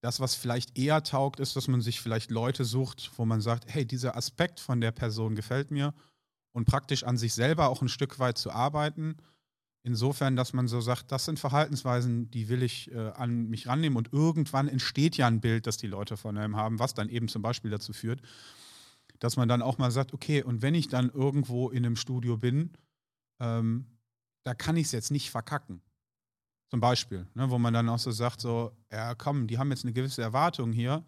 Das, 0.00 0.20
was 0.20 0.36
vielleicht 0.36 0.78
eher 0.78 1.02
taugt, 1.02 1.40
ist, 1.40 1.56
dass 1.56 1.66
man 1.66 1.80
sich 1.80 2.00
vielleicht 2.00 2.30
Leute 2.30 2.64
sucht, 2.64 3.10
wo 3.16 3.24
man 3.24 3.40
sagt, 3.40 3.64
hey, 3.66 3.84
dieser 3.84 4.16
Aspekt 4.16 4.60
von 4.60 4.80
der 4.80 4.92
Person 4.92 5.34
gefällt 5.34 5.72
mir 5.72 5.92
und 6.52 6.64
praktisch 6.64 7.02
an 7.02 7.16
sich 7.16 7.34
selber 7.34 7.68
auch 7.68 7.82
ein 7.82 7.88
Stück 7.88 8.20
weit 8.20 8.38
zu 8.38 8.52
arbeiten. 8.52 9.16
Insofern, 9.82 10.36
dass 10.36 10.52
man 10.52 10.68
so 10.68 10.80
sagt, 10.80 11.10
das 11.10 11.24
sind 11.24 11.40
Verhaltensweisen, 11.40 12.30
die 12.30 12.48
will 12.48 12.62
ich 12.62 12.92
äh, 12.92 13.10
an 13.16 13.48
mich 13.48 13.66
rannehmen 13.66 13.96
und 13.96 14.12
irgendwann 14.12 14.68
entsteht 14.68 15.16
ja 15.16 15.26
ein 15.26 15.40
Bild, 15.40 15.66
das 15.66 15.76
die 15.76 15.88
Leute 15.88 16.16
von 16.16 16.38
einem 16.38 16.54
haben, 16.54 16.78
was 16.78 16.94
dann 16.94 17.08
eben 17.08 17.26
zum 17.26 17.42
Beispiel 17.42 17.72
dazu 17.72 17.92
führt, 17.92 18.22
dass 19.20 19.36
man 19.36 19.48
dann 19.48 19.62
auch 19.62 19.78
mal 19.78 19.90
sagt, 19.90 20.12
okay, 20.12 20.42
und 20.42 20.62
wenn 20.62 20.74
ich 20.74 20.88
dann 20.88 21.10
irgendwo 21.10 21.70
in 21.70 21.86
einem 21.86 21.96
Studio 21.96 22.36
bin, 22.36 22.72
ähm, 23.40 23.86
da 24.44 24.54
kann 24.54 24.76
ich 24.76 24.86
es 24.86 24.92
jetzt 24.92 25.10
nicht 25.10 25.30
verkacken. 25.30 25.82
Zum 26.70 26.80
Beispiel, 26.80 27.26
ne, 27.34 27.50
wo 27.50 27.58
man 27.58 27.74
dann 27.74 27.88
auch 27.88 27.98
so 27.98 28.10
sagt, 28.10 28.40
so, 28.40 28.72
ja 28.90 29.14
komm, 29.14 29.46
die 29.46 29.58
haben 29.58 29.70
jetzt 29.70 29.84
eine 29.84 29.92
gewisse 29.92 30.22
Erwartung 30.22 30.72
hier, 30.72 31.04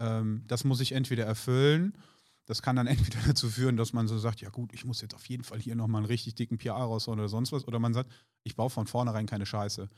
ähm, 0.00 0.44
das 0.46 0.64
muss 0.64 0.80
ich 0.80 0.92
entweder 0.92 1.24
erfüllen, 1.24 1.96
das 2.44 2.60
kann 2.60 2.76
dann 2.76 2.86
entweder 2.86 3.18
dazu 3.26 3.48
führen, 3.48 3.76
dass 3.76 3.92
man 3.92 4.08
so 4.08 4.18
sagt, 4.18 4.40
ja 4.40 4.50
gut, 4.50 4.72
ich 4.72 4.84
muss 4.84 5.00
jetzt 5.00 5.14
auf 5.14 5.26
jeden 5.26 5.44
Fall 5.44 5.60
hier 5.60 5.76
nochmal 5.76 6.00
einen 6.00 6.06
richtig 6.06 6.34
dicken 6.34 6.58
PR 6.58 6.74
raushauen 6.74 7.18
oder 7.18 7.28
sonst 7.28 7.52
was, 7.52 7.66
oder 7.66 7.78
man 7.78 7.94
sagt, 7.94 8.12
ich 8.44 8.56
baue 8.56 8.70
von 8.70 8.86
vornherein 8.86 9.26
keine 9.26 9.46
Scheiße. 9.46 9.88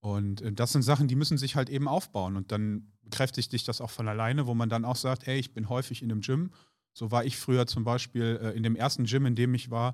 Und 0.00 0.40
äh, 0.42 0.52
das 0.52 0.72
sind 0.72 0.82
Sachen, 0.82 1.08
die 1.08 1.14
müssen 1.14 1.38
sich 1.38 1.54
halt 1.54 1.70
eben 1.70 1.86
aufbauen 1.86 2.36
und 2.36 2.50
dann 2.52 2.92
bekräftigt 3.02 3.50
sich 3.50 3.64
das 3.64 3.80
auch 3.80 3.90
von 3.90 4.08
alleine, 4.08 4.46
wo 4.46 4.54
man 4.54 4.68
dann 4.68 4.84
auch 4.84 4.96
sagt, 4.96 5.28
ey, 5.28 5.38
ich 5.38 5.54
bin 5.54 5.68
häufig 5.68 6.02
in 6.02 6.10
einem 6.10 6.22
Gym, 6.22 6.50
so 6.92 7.10
war 7.10 7.24
ich 7.24 7.36
früher 7.36 7.66
zum 7.66 7.84
Beispiel 7.84 8.38
äh, 8.42 8.56
in 8.56 8.62
dem 8.62 8.76
ersten 8.76 9.04
Gym, 9.04 9.26
in 9.26 9.34
dem 9.34 9.54
ich 9.54 9.70
war. 9.70 9.92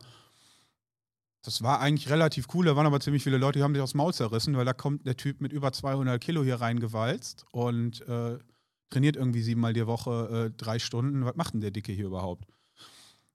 Das 1.42 1.62
war 1.62 1.80
eigentlich 1.80 2.10
relativ 2.10 2.48
cool. 2.54 2.66
Da 2.66 2.76
waren 2.76 2.86
aber 2.86 3.00
ziemlich 3.00 3.22
viele 3.22 3.38
Leute, 3.38 3.60
die 3.60 3.62
haben 3.62 3.74
sich 3.74 3.82
aufs 3.82 3.94
Maul 3.94 4.12
zerrissen, 4.12 4.56
weil 4.56 4.64
da 4.64 4.72
kommt 4.72 5.06
der 5.06 5.16
Typ 5.16 5.40
mit 5.40 5.52
über 5.52 5.72
200 5.72 6.20
Kilo 6.20 6.42
hier 6.42 6.60
reingewalzt 6.60 7.46
und 7.52 8.06
äh, 8.08 8.38
trainiert 8.90 9.16
irgendwie 9.16 9.42
siebenmal 9.42 9.72
die 9.72 9.86
Woche 9.86 10.50
äh, 10.52 10.56
drei 10.56 10.78
Stunden. 10.78 11.24
Was 11.24 11.36
macht 11.36 11.54
denn 11.54 11.60
der 11.60 11.70
Dicke 11.70 11.92
hier 11.92 12.06
überhaupt? 12.06 12.48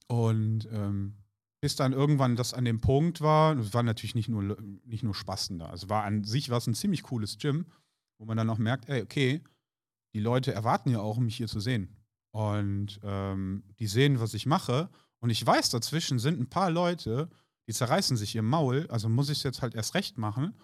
Und 0.08 0.68
ähm, 0.72 1.16
bis 1.62 1.78
dann 1.78 1.94
irgendwann 1.94 2.36
das 2.36 2.54
an 2.54 2.66
dem 2.66 2.82
Punkt 2.82 3.22
war, 3.22 3.58
es 3.58 3.74
waren 3.74 3.86
natürlich 3.86 4.16
nicht 4.16 4.28
nur, 4.28 4.58
nicht 4.84 5.04
nur 5.04 5.16
Spasten 5.16 5.60
da. 5.60 5.68
Also 5.68 5.90
war 5.90 6.04
an 6.04 6.26
sich 6.26 6.50
war 6.50 6.58
es 6.58 6.68
ein 6.68 6.74
ziemlich 6.74 7.04
cooles 7.04 7.38
Gym, 7.38 7.68
wo 8.18 8.26
man 8.26 8.36
dann 8.36 8.50
auch 8.50 8.58
merkt, 8.58 8.90
ey, 8.90 9.02
okay, 9.02 9.42
die 10.14 10.20
Leute 10.20 10.54
erwarten 10.54 10.90
ja 10.90 11.00
auch, 11.00 11.18
mich 11.20 11.38
hier 11.38 11.48
zu 11.48 11.62
sehen. 11.62 11.96
Und 12.34 13.00
ähm, 13.04 13.64
die 13.78 13.86
sehen, 13.86 14.20
was 14.20 14.34
ich 14.34 14.48
mache. 14.48 14.90
Und 15.20 15.30
ich 15.30 15.46
weiß, 15.46 15.70
dazwischen 15.70 16.18
sind 16.18 16.40
ein 16.40 16.50
paar 16.50 16.72
Leute, 16.72 17.30
die 17.68 17.74
zerreißen 17.74 18.18
sich 18.18 18.34
ihr 18.34 18.42
Maul. 18.42 18.88
Also 18.90 19.08
muss 19.08 19.30
ich 19.30 19.38
es 19.38 19.44
jetzt 19.44 19.62
halt 19.62 19.76
erst 19.76 19.94
recht 19.94 20.18
machen. 20.18 20.56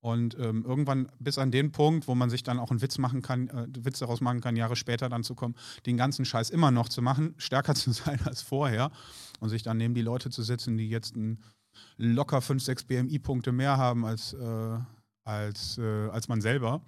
Und 0.00 0.36
ähm, 0.40 0.64
irgendwann 0.64 1.12
bis 1.20 1.38
an 1.38 1.52
den 1.52 1.70
Punkt, 1.70 2.08
wo 2.08 2.14
man 2.14 2.30
sich 2.30 2.42
dann 2.42 2.58
auch 2.58 2.70
einen 2.70 2.82
Witz 2.82 2.98
machen 2.98 3.22
kann, 3.22 3.48
äh, 3.48 3.66
Witz 3.84 4.00
daraus 4.00 4.20
machen 4.20 4.40
kann, 4.40 4.56
Jahre 4.56 4.74
später 4.74 5.08
dann 5.08 5.22
zu 5.22 5.36
kommen, 5.36 5.54
den 5.86 5.96
ganzen 5.96 6.24
Scheiß 6.24 6.50
immer 6.50 6.72
noch 6.72 6.88
zu 6.88 7.02
machen, 7.02 7.34
stärker 7.38 7.74
zu 7.74 7.92
sein 7.92 8.18
als 8.24 8.42
vorher 8.42 8.90
und 9.38 9.50
sich 9.50 9.62
dann 9.62 9.76
neben 9.76 9.94
die 9.94 10.02
Leute 10.02 10.30
zu 10.30 10.42
setzen, 10.42 10.76
die 10.76 10.88
jetzt 10.88 11.14
ein 11.14 11.44
locker 11.98 12.40
5, 12.40 12.62
6 12.62 12.84
BMI-Punkte 12.84 13.52
mehr 13.52 13.76
haben 13.76 14.04
als, 14.04 14.32
äh, 14.32 14.78
als, 15.24 15.78
äh, 15.78 16.08
als 16.08 16.26
man 16.26 16.40
selber. 16.40 16.82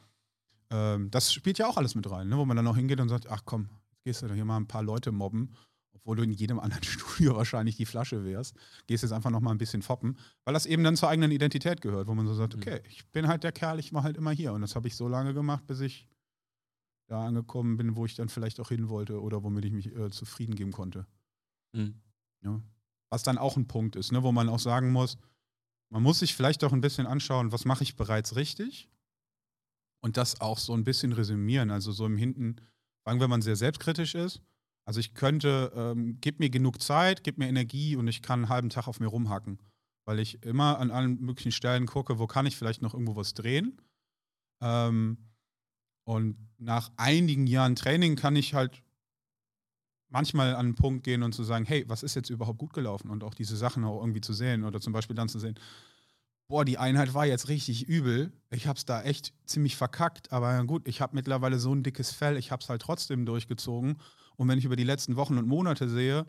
Ähm, 0.71 1.11
das 1.11 1.33
spielt 1.33 1.59
ja 1.59 1.69
auch 1.69 1.77
alles 1.77 1.95
mit 1.95 2.11
rein, 2.11 2.29
ne? 2.29 2.39
wo 2.39 2.45
man 2.45 2.57
dann 2.57 2.67
auch 2.67 2.77
hingeht 2.77 3.01
und 3.01 3.11
sagt, 3.11 3.29
ach 3.31 3.43
komm, 3.45 3.69
gehst 4.05 4.23
du 4.23 4.33
hier 4.33 4.45
mal 4.45 4.57
ein 4.59 4.69
paar 4.69 4.83
Leute 4.83 5.13
mobben, 5.13 5.55
obwohl 5.93 6.17
du 6.17 6.23
in 6.23 6.31
jedem 6.33 6.61
anderen 6.61 6.83
Studio 6.85 7.35
wahrscheinlich 7.37 7.77
die 7.77 7.87
Flasche 7.87 8.25
wärst. 8.25 8.55
Gehst 8.87 9.03
jetzt 9.03 9.13
einfach 9.13 9.31
noch 9.31 9.41
mal 9.41 9.51
ein 9.51 9.59
bisschen 9.59 9.83
foppen, 9.83 10.19
weil 10.45 10.55
das 10.55 10.67
eben 10.67 10.85
dann 10.85 10.97
zur 10.97 11.09
eigenen 11.09 11.31
Identität 11.33 11.81
gehört, 11.81 12.07
wo 12.07 12.15
man 12.15 12.27
so 12.27 12.35
sagt, 12.35 12.55
Mhm. 12.55 12.63
okay, 12.63 12.83
ich 12.89 13.07
bin 13.11 13.27
halt 13.29 13.43
der 13.43 13.53
Kerl, 13.53 13.79
ich 13.81 13.93
war 13.93 14.03
halt 14.03 14.17
immer 14.17 14.31
hier 14.31 14.53
und 14.53 14.61
das 14.61 14.77
habe 14.77 14.87
ich 14.89 14.95
so 14.97 15.09
lange 15.09 15.35
gemacht, 15.35 15.67
bis 15.67 15.81
ich 15.81 16.09
da 17.07 17.27
angekommen 17.27 17.77
bin, 17.77 17.97
wo 17.97 18.07
ich 18.07 18.15
dann 18.15 18.29
vielleicht 18.29 18.61
auch 18.61 18.69
hin 18.69 18.89
wollte 18.89 19.21
oder 19.21 19.43
womit 19.43 19.65
ich 19.67 19.73
mich 19.73 19.95
äh, 19.95 20.11
zufrieden 20.11 20.55
geben 20.55 20.73
konnte. 20.73 21.07
Mhm. 21.73 22.01
Ja. 22.43 22.63
Was 23.11 23.23
dann 23.23 23.39
auch 23.39 23.57
ein 23.57 23.67
Punkt 23.67 23.97
ist, 23.97 24.13
ne, 24.13 24.23
wo 24.23 24.33
man 24.33 24.49
auch 24.49 24.59
sagen 24.59 24.91
muss, 24.91 25.19
man 25.91 26.03
muss 26.03 26.19
sich 26.19 26.35
vielleicht 26.35 26.65
auch 26.65 26.73
ein 26.73 26.81
bisschen 26.81 27.07
anschauen, 27.07 27.53
was 27.53 27.65
mache 27.67 27.85
ich 27.85 27.97
bereits 27.97 28.37
richtig 28.37 28.89
und 30.03 30.17
das 30.17 30.41
auch 30.41 30.59
so 30.59 30.73
ein 30.75 30.83
bisschen 30.85 31.13
resümieren. 31.13 31.71
Also 31.71 31.93
so 31.93 32.07
im 32.07 32.17
Hinten, 32.17 32.57
vor 33.05 33.13
allem 33.13 33.21
wenn 33.21 33.31
man 33.31 33.43
sehr 33.43 33.57
selbstkritisch 33.57 34.15
ist. 34.15 34.41
Also 34.87 35.01
ich 35.01 35.15
könnte, 35.15 35.73
ähm, 35.75 36.19
gib 36.21 36.41
mir 36.41 36.51
genug 36.51 36.81
Zeit, 36.83 37.23
gib 37.23 37.39
mir 37.39 37.49
Energie 37.49 37.97
und 37.97 38.09
ich 38.09 38.23
kann 38.23 38.41
einen 38.41 38.49
halben 38.49 38.71
Tag 38.71 38.89
auf 38.89 38.99
mir 39.01 39.07
rumhacken. 39.07 39.59
Weil 40.07 40.19
ich 40.19 40.43
immer 40.43 40.79
an 40.79 40.91
allen 40.91 41.21
möglichen 41.21 41.53
Stellen 41.53 41.87
gucke, 41.87 42.19
wo 42.19 42.27
kann 42.27 42.47
ich 42.47 42.57
vielleicht 42.57 42.83
noch 42.83 42.93
irgendwo 42.93 43.17
was 43.17 43.33
drehen. 43.33 43.81
Ähm, 44.63 45.19
und 46.07 46.37
nach 46.59 46.91
einigen 46.97 47.47
Jahren 47.47 47.77
Training 47.77 48.17
kann 48.17 48.37
ich 48.37 48.53
halt 48.53 48.83
manchmal 50.11 50.55
an 50.55 50.67
einen 50.67 50.75
Punkt 50.75 51.05
gehen 51.05 51.23
und 51.23 51.33
zu 51.33 51.45
sagen, 51.45 51.65
hey, 51.65 51.85
was 51.89 52.03
ist 52.03 52.15
jetzt 52.15 52.31
überhaupt 52.31 52.59
gut 52.59 52.73
gelaufen? 52.73 53.11
Und 53.11 53.25
auch 53.25 53.35
diese 53.35 53.57
Sachen 53.57 53.85
auch 53.85 54.01
irgendwie 54.01 54.21
zu 54.21 54.33
sehen 54.33 54.65
oder 54.65 54.81
zum 54.81 54.93
Beispiel 54.93 55.17
dann 55.17 55.29
zu 55.29 55.39
sehen, 55.39 55.59
boah, 56.49 56.65
die 56.65 56.79
Einheit 56.79 57.15
war 57.15 57.27
jetzt 57.27 57.49
richtig 57.49 57.89
übel. 57.89 58.33
Ich 58.51 58.67
habe 58.67 58.77
es 58.77 58.85
da 58.85 59.03
echt 59.03 59.33
ziemlich 59.47 59.77
verkackt, 59.77 60.33
aber 60.33 60.63
gut, 60.65 60.87
ich 60.87 61.01
habe 61.01 61.17
mittlerweile 61.17 61.59
so 61.59 61.75
ein 61.75 61.83
dickes 61.83 62.13
Fell, 62.13 62.37
ich 62.37 62.51
habe 62.51 62.63
es 62.63 62.69
halt 62.69 62.83
trotzdem 62.83 63.27
durchgezogen. 63.27 63.97
Und 64.37 64.49
wenn 64.49 64.59
ich 64.59 64.65
über 64.65 64.77
die 64.77 64.85
letzten 64.85 65.17
Wochen 65.17 65.39
und 65.39 65.47
Monate 65.47 65.89
sehe, 65.89 66.27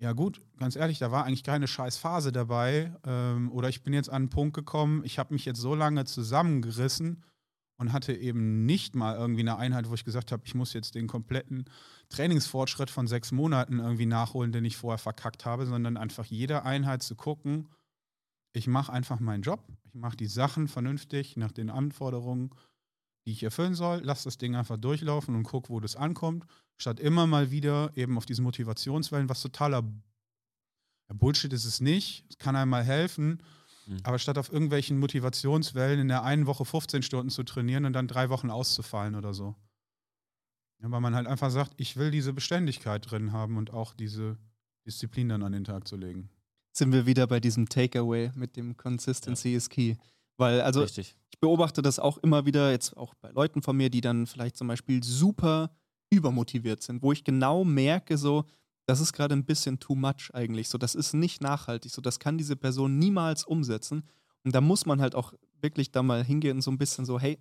ja 0.00 0.12
gut, 0.12 0.40
ganz 0.58 0.76
ehrlich, 0.76 0.98
da 0.98 1.10
war 1.10 1.24
eigentlich 1.24 1.42
keine 1.42 1.66
scheiß 1.66 1.96
Phase 1.96 2.30
dabei. 2.30 2.94
Ähm, 3.04 3.50
oder 3.50 3.68
ich 3.68 3.82
bin 3.82 3.92
jetzt 3.92 4.10
an 4.10 4.22
einen 4.22 4.30
Punkt 4.30 4.54
gekommen, 4.54 5.02
ich 5.04 5.18
habe 5.18 5.34
mich 5.34 5.44
jetzt 5.44 5.60
so 5.60 5.74
lange 5.74 6.04
zusammengerissen 6.04 7.24
und 7.78 7.92
hatte 7.92 8.12
eben 8.12 8.66
nicht 8.66 8.94
mal 8.94 9.16
irgendwie 9.16 9.40
eine 9.40 9.56
Einheit, 9.56 9.88
wo 9.88 9.94
ich 9.94 10.04
gesagt 10.04 10.30
habe, 10.30 10.42
ich 10.44 10.54
muss 10.54 10.72
jetzt 10.72 10.94
den 10.94 11.06
kompletten 11.06 11.64
Trainingsfortschritt 12.10 12.90
von 12.90 13.06
sechs 13.06 13.32
Monaten 13.32 13.78
irgendwie 13.78 14.06
nachholen, 14.06 14.52
den 14.52 14.64
ich 14.64 14.76
vorher 14.76 14.98
verkackt 14.98 15.44
habe, 15.44 15.66
sondern 15.66 15.96
einfach 15.96 16.26
jede 16.26 16.64
Einheit 16.64 17.02
zu 17.02 17.14
gucken, 17.14 17.68
ich 18.52 18.66
mache 18.66 18.92
einfach 18.92 19.20
meinen 19.20 19.42
Job. 19.42 19.64
Ich 19.84 19.94
mache 19.94 20.16
die 20.16 20.26
Sachen 20.26 20.68
vernünftig 20.68 21.36
nach 21.36 21.52
den 21.52 21.70
Anforderungen, 21.70 22.50
die 23.26 23.32
ich 23.32 23.42
erfüllen 23.42 23.74
soll. 23.74 24.00
Lass 24.02 24.24
das 24.24 24.38
Ding 24.38 24.56
einfach 24.56 24.76
durchlaufen 24.76 25.34
und 25.34 25.44
guck, 25.44 25.70
wo 25.70 25.80
das 25.80 25.96
ankommt. 25.96 26.44
Statt 26.76 27.00
immer 27.00 27.26
mal 27.26 27.50
wieder 27.50 27.90
eben 27.94 28.16
auf 28.16 28.26
diesen 28.26 28.44
Motivationswellen, 28.44 29.28
was 29.28 29.42
totaler 29.42 29.82
Bullshit 31.12 31.52
ist 31.52 31.64
es 31.64 31.80
nicht. 31.80 32.24
Es 32.28 32.38
kann 32.38 32.56
einem 32.56 32.70
mal 32.70 32.84
helfen. 32.84 33.42
Mhm. 33.86 33.98
Aber 34.02 34.18
statt 34.18 34.38
auf 34.38 34.52
irgendwelchen 34.52 34.98
Motivationswellen 34.98 36.00
in 36.00 36.08
der 36.08 36.22
einen 36.22 36.46
Woche 36.46 36.64
15 36.64 37.02
Stunden 37.02 37.30
zu 37.30 37.42
trainieren 37.42 37.84
und 37.84 37.94
dann 37.94 38.08
drei 38.08 38.28
Wochen 38.28 38.50
auszufallen 38.50 39.14
oder 39.14 39.34
so. 39.34 39.56
Ja, 40.80 40.90
weil 40.90 41.00
man 41.00 41.14
halt 41.14 41.26
einfach 41.26 41.50
sagt, 41.50 41.72
ich 41.76 41.96
will 41.96 42.10
diese 42.10 42.32
Beständigkeit 42.32 43.10
drin 43.10 43.32
haben 43.32 43.56
und 43.56 43.72
auch 43.72 43.94
diese 43.94 44.38
Disziplin 44.86 45.28
dann 45.28 45.42
an 45.42 45.52
den 45.52 45.64
Tag 45.64 45.88
zu 45.88 45.96
legen. 45.96 46.30
Sind 46.78 46.92
wir 46.92 47.06
wieder 47.06 47.26
bei 47.26 47.40
diesem 47.40 47.68
Takeaway 47.68 48.30
mit 48.36 48.54
dem 48.54 48.76
Consistency 48.76 49.54
is 49.54 49.68
key. 49.68 49.96
Weil, 50.36 50.60
also 50.60 50.82
Richtig. 50.82 51.16
ich 51.28 51.40
beobachte 51.40 51.82
das 51.82 51.98
auch 51.98 52.18
immer 52.18 52.46
wieder, 52.46 52.70
jetzt 52.70 52.96
auch 52.96 53.14
bei 53.14 53.32
Leuten 53.32 53.62
von 53.62 53.76
mir, 53.76 53.90
die 53.90 54.00
dann 54.00 54.28
vielleicht 54.28 54.56
zum 54.56 54.68
Beispiel 54.68 55.02
super 55.02 55.72
übermotiviert 56.08 56.80
sind, 56.80 57.02
wo 57.02 57.10
ich 57.10 57.24
genau 57.24 57.64
merke, 57.64 58.16
so, 58.16 58.44
das 58.86 59.00
ist 59.00 59.12
gerade 59.12 59.34
ein 59.34 59.44
bisschen 59.44 59.80
too 59.80 59.96
much 59.96 60.30
eigentlich. 60.34 60.68
So, 60.68 60.78
das 60.78 60.94
ist 60.94 61.14
nicht 61.14 61.42
nachhaltig. 61.42 61.90
So, 61.90 62.00
das 62.00 62.20
kann 62.20 62.38
diese 62.38 62.54
Person 62.54 62.96
niemals 62.96 63.42
umsetzen. 63.42 64.04
Und 64.44 64.54
da 64.54 64.60
muss 64.60 64.86
man 64.86 65.00
halt 65.00 65.16
auch 65.16 65.34
wirklich 65.60 65.90
da 65.90 66.04
mal 66.04 66.22
hingehen 66.22 66.58
und 66.58 66.62
so 66.62 66.70
ein 66.70 66.78
bisschen 66.78 67.04
so, 67.04 67.18
hey, 67.18 67.40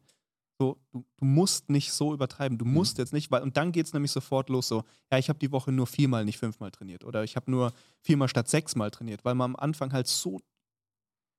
so, 0.60 0.78
du, 0.92 1.06
du 1.18 1.26
musst 1.26 1.70
nicht 1.70 1.92
so 1.92 2.14
übertreiben. 2.14 2.58
Du 2.58 2.66
musst 2.66 2.98
jetzt 2.98 3.14
nicht, 3.14 3.30
weil, 3.30 3.44
und 3.44 3.58
dann 3.58 3.72
geht 3.72 3.86
es 3.86 3.94
nämlich 3.94 4.12
sofort 4.12 4.50
los 4.50 4.68
so, 4.68 4.84
ja, 5.12 5.18
ich 5.18 5.30
habe 5.30 5.40
die 5.40 5.52
Woche 5.52 5.72
nur 5.72 5.88
viermal, 5.88 6.26
nicht 6.26 6.40
fünfmal 6.40 6.72
trainiert. 6.72 7.04
Oder 7.04 7.24
ich 7.24 7.36
habe 7.36 7.52
nur 7.52 7.72
viermal 8.02 8.28
statt 8.28 8.50
sechsmal 8.50 8.90
trainiert, 8.90 9.24
weil 9.24 9.36
man 9.36 9.52
am 9.52 9.56
Anfang 9.56 9.94
halt 9.94 10.08
so 10.08 10.40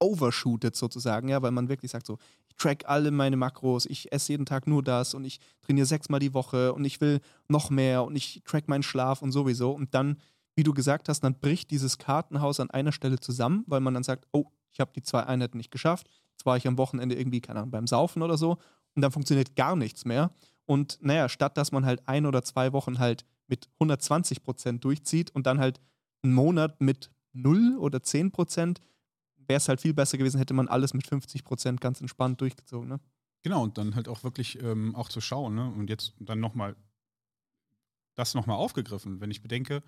overshootet 0.00 0.76
sozusagen, 0.76 1.28
ja, 1.28 1.42
weil 1.42 1.50
man 1.50 1.68
wirklich 1.68 1.90
sagt 1.90 2.06
so, 2.06 2.18
ich 2.48 2.54
track 2.54 2.84
alle 2.86 3.10
meine 3.10 3.36
Makros, 3.36 3.86
ich 3.86 4.12
esse 4.12 4.32
jeden 4.32 4.46
Tag 4.46 4.68
nur 4.68 4.82
das 4.82 5.14
und 5.14 5.24
ich 5.24 5.40
trainiere 5.62 5.86
sechsmal 5.86 6.20
die 6.20 6.34
Woche 6.34 6.72
und 6.72 6.84
ich 6.84 7.00
will 7.00 7.20
noch 7.48 7.70
mehr 7.70 8.04
und 8.04 8.14
ich 8.14 8.42
track 8.44 8.68
meinen 8.68 8.84
Schlaf 8.84 9.22
und 9.22 9.32
sowieso 9.32 9.72
und 9.72 9.94
dann, 9.94 10.18
wie 10.54 10.62
du 10.62 10.72
gesagt 10.72 11.08
hast, 11.08 11.20
dann 11.20 11.38
bricht 11.40 11.72
dieses 11.72 11.98
Kartenhaus 11.98 12.60
an 12.60 12.70
einer 12.70 12.92
Stelle 12.92 13.18
zusammen, 13.18 13.64
weil 13.66 13.80
man 13.80 13.94
dann 13.94 14.04
sagt, 14.04 14.26
oh, 14.32 14.46
ich 14.70 14.78
habe 14.78 14.92
die 14.94 15.02
zwei 15.02 15.24
Einheiten 15.24 15.56
nicht 15.56 15.72
geschafft, 15.72 16.08
jetzt 16.30 16.46
war 16.46 16.56
ich 16.56 16.68
am 16.68 16.78
Wochenende 16.78 17.16
irgendwie, 17.16 17.40
keine 17.40 17.60
Ahnung, 17.60 17.72
beim 17.72 17.88
Saufen 17.88 18.22
oder 18.22 18.38
so 18.38 18.58
und 18.94 19.02
dann 19.02 19.12
funktioniert 19.12 19.56
gar 19.56 19.76
nichts 19.76 20.04
mehr 20.04 20.32
und 20.66 20.98
naja, 21.00 21.28
statt 21.28 21.56
dass 21.56 21.72
man 21.72 21.86
halt 21.86 22.06
ein 22.06 22.26
oder 22.26 22.42
zwei 22.42 22.72
Wochen 22.72 22.98
halt 22.98 23.24
mit 23.46 23.68
120 23.74 24.42
Prozent 24.42 24.84
durchzieht 24.84 25.30
und 25.30 25.46
dann 25.46 25.58
halt 25.58 25.80
einen 26.22 26.34
Monat 26.34 26.80
mit 26.80 27.10
0 27.32 27.78
oder 27.78 28.02
10 28.02 28.30
Prozent, 28.30 28.80
wäre 29.36 29.56
es 29.58 29.68
halt 29.68 29.80
viel 29.80 29.94
besser 29.94 30.18
gewesen, 30.18 30.38
hätte 30.38 30.54
man 30.54 30.68
alles 30.68 30.92
mit 30.94 31.06
50 31.06 31.44
Prozent 31.44 31.80
ganz 31.80 32.00
entspannt 32.00 32.40
durchgezogen. 32.40 32.88
Ne? 32.88 33.00
Genau, 33.42 33.62
und 33.62 33.78
dann 33.78 33.94
halt 33.94 34.08
auch 34.08 34.24
wirklich 34.24 34.60
ähm, 34.62 34.94
auch 34.94 35.08
zu 35.08 35.20
schauen, 35.20 35.54
ne? 35.54 35.70
Und 35.70 35.88
jetzt 35.88 36.14
dann 36.18 36.40
nochmal 36.40 36.76
das 38.14 38.34
nochmal 38.34 38.56
aufgegriffen, 38.56 39.20
wenn 39.20 39.30
ich 39.30 39.42
bedenke, 39.42 39.82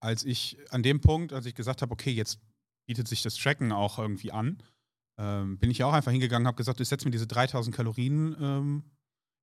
als 0.00 0.24
ich 0.24 0.58
an 0.70 0.82
dem 0.82 1.00
Punkt, 1.00 1.32
als 1.32 1.46
ich 1.46 1.54
gesagt 1.54 1.82
habe, 1.82 1.92
okay, 1.92 2.10
jetzt 2.10 2.40
bietet 2.86 3.06
sich 3.06 3.22
das 3.22 3.36
Tracken 3.36 3.72
auch 3.72 3.98
irgendwie 3.98 4.32
an, 4.32 4.62
ähm, 5.18 5.58
bin 5.58 5.70
ich 5.70 5.82
auch 5.84 5.92
einfach 5.92 6.10
hingegangen, 6.10 6.46
habe 6.46 6.56
gesagt, 6.56 6.80
ich 6.80 6.88
setze 6.88 7.06
mir 7.06 7.10
diese 7.10 7.26
3000 7.26 7.74
Kalorien 7.74 8.36
ähm, 8.40 8.82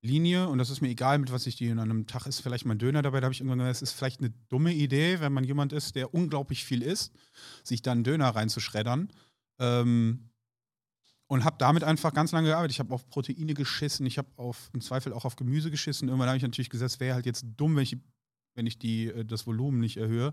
Linie 0.02 0.48
und 0.48 0.58
das 0.58 0.70
ist 0.70 0.80
mir 0.80 0.88
egal, 0.88 1.18
mit 1.18 1.30
was 1.30 1.46
ich 1.46 1.56
die 1.56 1.66
in 1.66 1.78
einem 1.78 2.06
Tag 2.06 2.26
ist, 2.26 2.40
vielleicht 2.40 2.64
mein 2.64 2.78
Döner 2.78 3.02
dabei, 3.02 3.20
da 3.20 3.26
habe 3.26 3.34
ich 3.34 3.40
irgendwann 3.40 3.58
gesagt, 3.58 3.76
es 3.76 3.82
ist 3.82 3.92
vielleicht 3.92 4.20
eine 4.20 4.30
dumme 4.48 4.72
Idee, 4.72 5.20
wenn 5.20 5.32
man 5.32 5.44
jemand 5.44 5.72
ist, 5.72 5.94
der 5.94 6.14
unglaublich 6.14 6.64
viel 6.64 6.82
isst, 6.82 7.12
sich 7.62 7.82
dann 7.82 8.02
Döner 8.02 8.28
reinzuschreddern. 8.28 9.12
Ähm, 9.58 10.30
und 11.30 11.44
habe 11.44 11.56
damit 11.60 11.84
einfach 11.84 12.12
ganz 12.12 12.32
lange 12.32 12.48
gearbeitet. 12.48 12.72
Ich 12.72 12.80
habe 12.80 12.92
auf 12.92 13.08
Proteine 13.08 13.54
geschissen, 13.54 14.04
ich 14.04 14.18
habe 14.18 14.28
auf 14.36 14.68
im 14.72 14.80
Zweifel 14.80 15.12
auch 15.12 15.24
auf 15.24 15.36
Gemüse 15.36 15.70
geschissen. 15.70 16.08
Irgendwann 16.08 16.26
habe 16.26 16.36
ich 16.36 16.42
natürlich 16.42 16.70
gesagt, 16.70 16.90
es 16.90 16.98
wäre 16.98 17.14
halt 17.14 17.24
jetzt 17.24 17.44
dumm, 17.56 17.76
wenn 17.76 17.84
ich, 17.84 17.96
wenn 18.56 18.66
ich 18.66 18.80
die, 18.80 19.06
äh, 19.06 19.24
das 19.24 19.46
Volumen 19.46 19.78
nicht 19.78 19.96
erhöhe. 19.96 20.32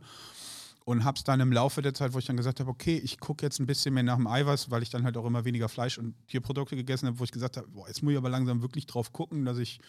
Und 0.87 1.03
habe 1.03 1.17
es 1.17 1.25
dann 1.25 1.41
im 1.41 1.51
Laufe 1.51 1.81
der 1.81 1.93
Zeit, 1.93 2.13
wo 2.13 2.19
ich 2.19 2.25
dann 2.27 2.37
gesagt 2.37 2.61
habe, 2.61 2.69
okay, 2.69 2.97
ich 2.97 3.19
gucke 3.19 3.45
jetzt 3.45 3.59
ein 3.59 3.65
bisschen 3.65 3.93
mehr 3.93 4.03
nach 4.03 4.15
dem 4.15 4.25
Eiweiß, 4.25 4.71
weil 4.71 4.83
ich 4.83 4.89
dann 4.89 5.03
halt 5.03 5.17
auch 5.17 5.25
immer 5.25 5.43
weniger 5.43 5.67
Fleisch 5.67 5.97
und 5.97 6.15
Tierprodukte 6.27 6.77
gegessen 6.77 7.07
habe, 7.07 7.19
wo 7.19 7.25
ich 7.25 7.31
gesagt 7.31 7.57
habe, 7.57 7.67
jetzt 7.87 8.03
muss 8.03 8.13
ich 8.13 8.17
aber 8.17 8.29
langsam 8.29 8.61
wirklich 8.61 8.85
drauf 8.85 9.11
gucken, 9.11 9.43
dass 9.43 9.57
ich 9.57 9.81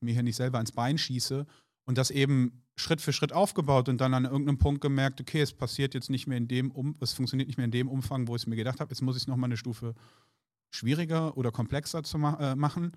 mir 0.00 0.14
hier 0.14 0.22
nicht 0.22 0.36
selber 0.36 0.58
ins 0.58 0.72
Bein 0.72 0.96
schieße. 0.96 1.44
Und 1.84 1.98
das 1.98 2.10
eben 2.10 2.62
Schritt 2.76 3.02
für 3.02 3.12
Schritt 3.12 3.34
aufgebaut 3.34 3.90
und 3.90 4.00
dann 4.00 4.14
an 4.14 4.24
irgendeinem 4.24 4.56
Punkt 4.56 4.80
gemerkt, 4.80 5.20
okay, 5.20 5.42
es 5.42 5.52
passiert 5.52 5.92
jetzt 5.92 6.08
nicht 6.08 6.26
mehr 6.26 6.38
in 6.38 6.48
dem 6.48 6.70
um, 6.70 6.94
es 7.02 7.12
funktioniert 7.12 7.48
nicht 7.48 7.58
mehr 7.58 7.66
in 7.66 7.70
dem 7.70 7.86
Umfang, 7.86 8.26
wo 8.26 8.34
ich 8.34 8.42
es 8.42 8.46
mir 8.46 8.56
gedacht 8.56 8.80
habe, 8.80 8.90
jetzt 8.90 9.02
muss 9.02 9.16
ich 9.16 9.24
es 9.24 9.28
nochmal 9.28 9.48
eine 9.48 9.58
Stufe 9.58 9.94
schwieriger 10.70 11.36
oder 11.36 11.52
komplexer 11.52 12.02
zu 12.04 12.16
ma 12.16 12.52
äh, 12.52 12.56
machen. 12.56 12.92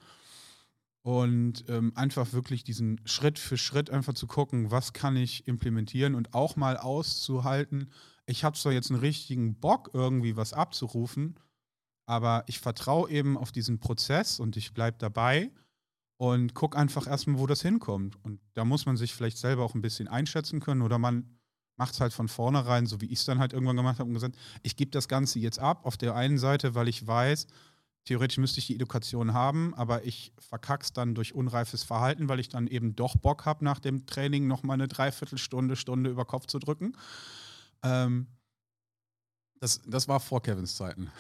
Und 1.04 1.66
ähm, 1.68 1.94
einfach 1.96 2.32
wirklich 2.32 2.64
diesen 2.64 3.02
Schritt 3.06 3.40
für 3.40 3.58
Schritt 3.58 3.90
einfach 3.90 4.14
zu 4.14 4.28
gucken, 4.28 4.70
was 4.70 4.94
kann 4.94 5.16
ich 5.16 5.48
implementieren 5.48 6.14
und 6.14 6.34
auch 6.36 6.56
mal 6.56 6.78
auszuhalten. 6.78 7.90
Ich 8.28 8.44
habe 8.44 8.58
zwar 8.58 8.72
jetzt 8.72 8.92
einen 8.92 9.00
richtigen 9.00 9.60
Bock, 9.60 9.90
irgendwie 9.94 10.36
was 10.36 10.54
abzurufen, 10.54 11.40
aber 12.06 12.44
ich 12.48 12.60
vertraue 12.60 13.10
eben 13.10 13.36
auf 13.36 13.52
diesen 13.52 13.80
Prozess 13.80 14.40
und 14.40 14.58
ich 14.58 14.74
bleibe 14.74 14.98
dabei 15.00 15.52
und 16.18 16.54
gucke 16.54 16.78
einfach 16.78 17.08
erstmal, 17.08 17.40
wo 17.40 17.48
das 17.48 17.64
hinkommt. 17.64 18.16
Und 18.24 18.40
da 18.54 18.64
muss 18.64 18.86
man 18.86 18.96
sich 18.96 19.16
vielleicht 19.16 19.40
selber 19.40 19.64
auch 19.64 19.74
ein 19.74 19.82
bisschen 19.82 20.08
einschätzen 20.08 20.60
können 20.60 20.84
oder 20.84 21.00
man 21.00 21.40
macht 21.78 21.96
es 21.96 22.00
halt 22.00 22.14
von 22.14 22.28
vornherein, 22.28 22.86
so 22.86 23.02
wie 23.02 23.08
ich 23.08 23.20
es 23.20 23.26
dann 23.26 23.40
halt 23.40 23.54
irgendwann 23.54 23.76
gemacht 23.76 23.98
habe 23.98 24.08
und 24.08 24.14
gesagt, 24.14 24.36
ich 24.62 24.76
gebe 24.76 24.92
das 24.92 25.08
Ganze 25.08 25.40
jetzt 25.40 25.58
ab 25.58 25.84
auf 25.84 25.98
der 25.98 26.14
einen 26.14 26.38
Seite, 26.38 26.76
weil 26.76 26.88
ich 26.88 27.08
weiß, 27.08 27.48
theoretisch 28.06 28.38
müsste 28.38 28.60
ich 28.60 28.68
die 28.68 28.76
Education 28.76 29.34
haben, 29.34 29.74
aber 29.76 30.06
ich 30.06 30.34
verkack's 30.40 30.94
dann 30.94 31.16
durch 31.16 31.34
unreifes 31.34 31.84
Verhalten, 31.84 32.30
weil 32.30 32.40
ich 32.40 32.50
dann 32.50 32.68
eben 32.68 32.96
doch 32.96 33.16
Bock 33.16 33.46
habe, 33.46 33.64
nach 33.64 33.80
dem 33.80 34.06
Training 34.06 34.48
nochmal 34.48 34.76
eine 34.76 34.88
Dreiviertelstunde, 34.88 35.76
Stunde 35.76 36.10
über 36.10 36.26
Kopf 36.26 36.48
zu 36.48 36.60
drücken. 36.60 36.96
Ähm, 37.84 38.28
das, 39.60 39.82
das 39.86 40.08
war 40.08 40.20
vor 40.20 40.42
Kevins 40.42 40.76
Zeiten. 40.76 41.12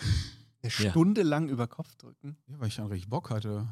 Eine 0.64 0.72
Ja. 0.78 0.92
Stunde 0.92 1.24
lang 1.24 1.50
über 1.50 1.68
Kopf 1.68 1.96
drücken. 1.96 2.38
Ja, 2.48 2.60
weil 2.60 2.68
ich 2.68 2.76
dann 2.76 2.88
richtig 2.88 3.10
Bock 3.10 3.30
hatte. 3.30 3.68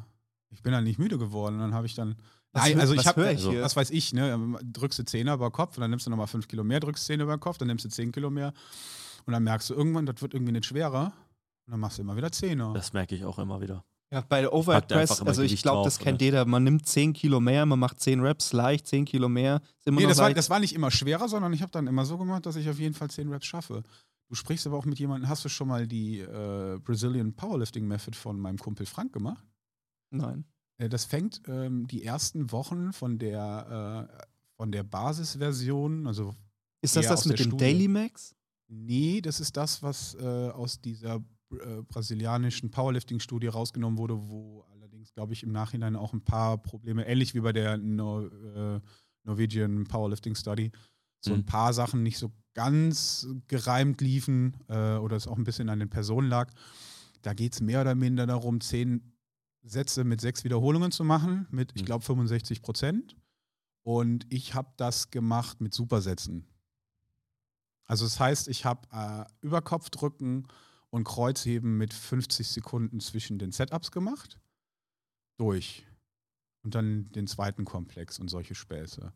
Ich 0.50 0.62
bin 0.62 0.72
dann 0.72 0.84
nicht 0.84 0.98
müde 0.98 1.18
geworden. 1.18 1.58
Dann 1.58 1.74
habe 1.74 1.86
ich 1.86 1.94
dann. 1.94 2.16
Was 2.52 2.64
Nein, 2.64 2.80
also 2.80 2.94
ich 2.94 3.00
was 3.00 3.06
habe, 3.06 3.22
ich 3.22 3.28
also, 3.28 3.50
hier? 3.52 3.62
was 3.62 3.76
weiß 3.76 3.90
ich, 3.90 4.12
ne? 4.12 4.58
Drückst 4.64 4.98
du 4.98 5.04
Zehner 5.04 5.34
über 5.34 5.48
den 5.48 5.52
Kopf 5.52 5.76
und 5.76 5.82
dann 5.82 5.90
nimmst 5.90 6.06
du 6.06 6.10
nochmal 6.10 6.26
fünf 6.26 6.48
Kilo 6.48 6.64
mehr, 6.64 6.80
drückst 6.80 7.06
Zehner 7.06 7.22
über 7.22 7.36
den 7.36 7.40
Kopf, 7.40 7.58
dann 7.58 7.68
nimmst 7.68 7.84
du 7.84 7.88
zehn 7.88 8.10
Kilo 8.10 8.28
mehr 8.28 8.52
und 9.24 9.32
dann 9.32 9.44
merkst 9.44 9.70
du 9.70 9.74
irgendwann, 9.74 10.04
das 10.06 10.20
wird 10.20 10.34
irgendwie 10.34 10.50
nicht 10.50 10.66
schwerer 10.66 11.12
und 11.70 11.74
dann 11.74 11.80
machst 11.80 11.98
du 11.98 12.02
immer 12.02 12.16
wieder 12.16 12.32
Zehner. 12.32 12.72
Das 12.72 12.92
merke 12.92 13.14
ich 13.14 13.24
auch 13.24 13.38
immer 13.38 13.60
wieder. 13.60 13.84
Ja, 14.12 14.22
bei 14.22 14.40
der 14.40 14.52
Overhead 14.52 14.88
Press, 14.88 15.22
also 15.22 15.42
ich 15.42 15.62
glaube, 15.62 15.84
das 15.84 16.00
kennt 16.00 16.16
oder? 16.16 16.24
jeder. 16.24 16.44
Man 16.44 16.64
nimmt 16.64 16.84
10 16.84 17.12
Kilo 17.12 17.38
mehr, 17.38 17.64
man 17.64 17.78
macht 17.78 18.00
10 18.00 18.18
Reps 18.18 18.52
leicht, 18.52 18.88
10 18.88 19.04
Kilo 19.04 19.28
mehr. 19.28 19.60
Ist 19.78 19.86
immer 19.86 19.98
Nee, 19.98 20.02
noch 20.02 20.10
das 20.10 20.18
war, 20.18 20.34
das 20.34 20.50
war 20.50 20.58
nicht 20.58 20.74
immer 20.74 20.90
schwerer, 20.90 21.28
sondern 21.28 21.52
ich 21.52 21.62
habe 21.62 21.70
dann 21.70 21.86
immer 21.86 22.04
so 22.04 22.18
gemacht, 22.18 22.44
dass 22.44 22.56
ich 22.56 22.68
auf 22.68 22.80
jeden 22.80 22.94
Fall 22.94 23.08
10 23.08 23.28
Reps 23.28 23.46
schaffe. 23.46 23.84
Du 24.28 24.34
sprichst 24.34 24.66
aber 24.66 24.76
auch 24.78 24.84
mit 24.84 24.98
jemandem, 24.98 25.28
hast 25.28 25.44
du 25.44 25.48
schon 25.48 25.68
mal 25.68 25.86
die 25.86 26.18
äh, 26.18 26.78
Brazilian 26.82 27.34
Powerlifting 27.34 27.86
Method 27.86 28.16
von 28.16 28.40
meinem 28.40 28.58
Kumpel 28.58 28.84
Frank 28.84 29.12
gemacht? 29.12 29.46
Nein. 30.10 30.44
Äh, 30.78 30.88
Das 30.88 31.04
fängt 31.04 31.42
ähm, 31.46 31.86
die 31.86 32.02
ersten 32.04 32.50
Wochen 32.50 32.92
von 32.92 33.16
der, 33.18 34.08
äh, 34.10 34.22
von 34.56 34.72
der 34.72 34.82
Basisversion, 34.82 36.08
also 36.08 36.34
Ist 36.82 36.96
das 36.96 37.06
das 37.06 37.26
mit 37.26 37.38
dem 37.38 37.46
Studie. 37.46 37.64
Daily 37.64 37.86
Max? 37.86 38.34
nee, 38.72 39.20
das 39.20 39.38
ist 39.40 39.56
das, 39.56 39.82
was 39.84 40.14
äh, 40.14 40.48
aus 40.50 40.80
dieser 40.80 41.20
äh, 41.52 41.82
brasilianischen 41.82 42.70
Powerlifting-Studie 42.70 43.48
rausgenommen 43.48 43.98
wurde, 43.98 44.16
wo 44.28 44.64
allerdings, 44.72 45.12
glaube 45.12 45.32
ich, 45.32 45.42
im 45.42 45.52
Nachhinein 45.52 45.96
auch 45.96 46.12
ein 46.12 46.22
paar 46.24 46.58
Probleme, 46.58 47.06
ähnlich 47.06 47.34
wie 47.34 47.40
bei 47.40 47.52
der 47.52 47.76
no, 47.78 48.26
äh, 48.26 48.80
Norwegian 49.24 49.84
Powerlifting 49.84 50.34
Study, 50.34 50.70
so 51.20 51.32
ein 51.34 51.40
Mhm. 51.40 51.46
paar 51.46 51.72
Sachen 51.72 52.02
nicht 52.02 52.18
so 52.18 52.32
ganz 52.54 53.26
gereimt 53.46 54.00
liefen 54.00 54.56
äh, 54.68 54.96
oder 54.96 55.16
es 55.16 55.26
auch 55.26 55.36
ein 55.36 55.44
bisschen 55.44 55.68
an 55.68 55.78
den 55.78 55.90
Personen 55.90 56.28
lag. 56.28 56.52
Da 57.22 57.34
geht 57.34 57.52
es 57.54 57.60
mehr 57.60 57.82
oder 57.82 57.94
minder 57.94 58.26
darum, 58.26 58.60
zehn 58.60 59.12
Sätze 59.62 60.04
mit 60.04 60.20
sechs 60.20 60.42
Wiederholungen 60.44 60.90
zu 60.90 61.04
machen, 61.04 61.46
mit, 61.50 61.72
ich 61.74 61.82
Mhm. 61.82 61.86
glaube, 61.86 62.04
65 62.04 62.62
Prozent. 62.62 63.16
Und 63.82 64.26
ich 64.32 64.54
habe 64.54 64.72
das 64.76 65.10
gemacht 65.10 65.60
mit 65.60 65.74
Supersätzen. 65.74 66.46
Also 67.86 68.04
das 68.04 68.20
heißt, 68.20 68.48
ich 68.48 68.64
habe 68.64 68.88
äh, 68.92 69.24
Überkopfdrücken 69.44 70.46
und 70.90 71.04
Kreuzheben 71.04 71.78
mit 71.78 71.92
50 71.94 72.48
Sekunden 72.48 73.00
zwischen 73.00 73.38
den 73.38 73.52
Setups 73.52 73.90
gemacht. 73.90 74.38
Durch. 75.38 75.86
Und 76.62 76.74
dann 76.74 77.10
den 77.12 77.26
zweiten 77.26 77.64
Komplex 77.64 78.18
und 78.18 78.28
solche 78.28 78.54
Späße. 78.54 79.12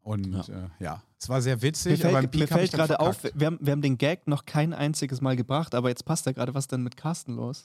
Und 0.00 0.32
Ja. 0.32 0.64
äh, 0.64 0.70
ja. 0.80 1.02
es 1.18 1.28
war 1.28 1.40
sehr 1.40 1.56
Mir 1.56 1.62
witzig, 1.62 2.04
aber 2.04 2.18
im 2.18 2.30
fällt, 2.30 2.34
mir 2.34 2.48
fällt 2.48 2.72
gerade 2.72 2.98
auf, 2.98 3.22
wir 3.22 3.46
haben, 3.46 3.58
wir 3.60 3.70
haben 3.70 3.82
den 3.82 3.98
Gag 3.98 4.26
noch 4.26 4.44
kein 4.46 4.72
einziges 4.72 5.20
Mal 5.20 5.36
gebracht, 5.36 5.76
aber 5.76 5.90
jetzt 5.90 6.04
passt 6.04 6.26
da 6.26 6.32
gerade 6.32 6.54
was 6.54 6.66
denn 6.66 6.82
mit 6.82 6.96
Carsten 6.96 7.36
los. 7.36 7.64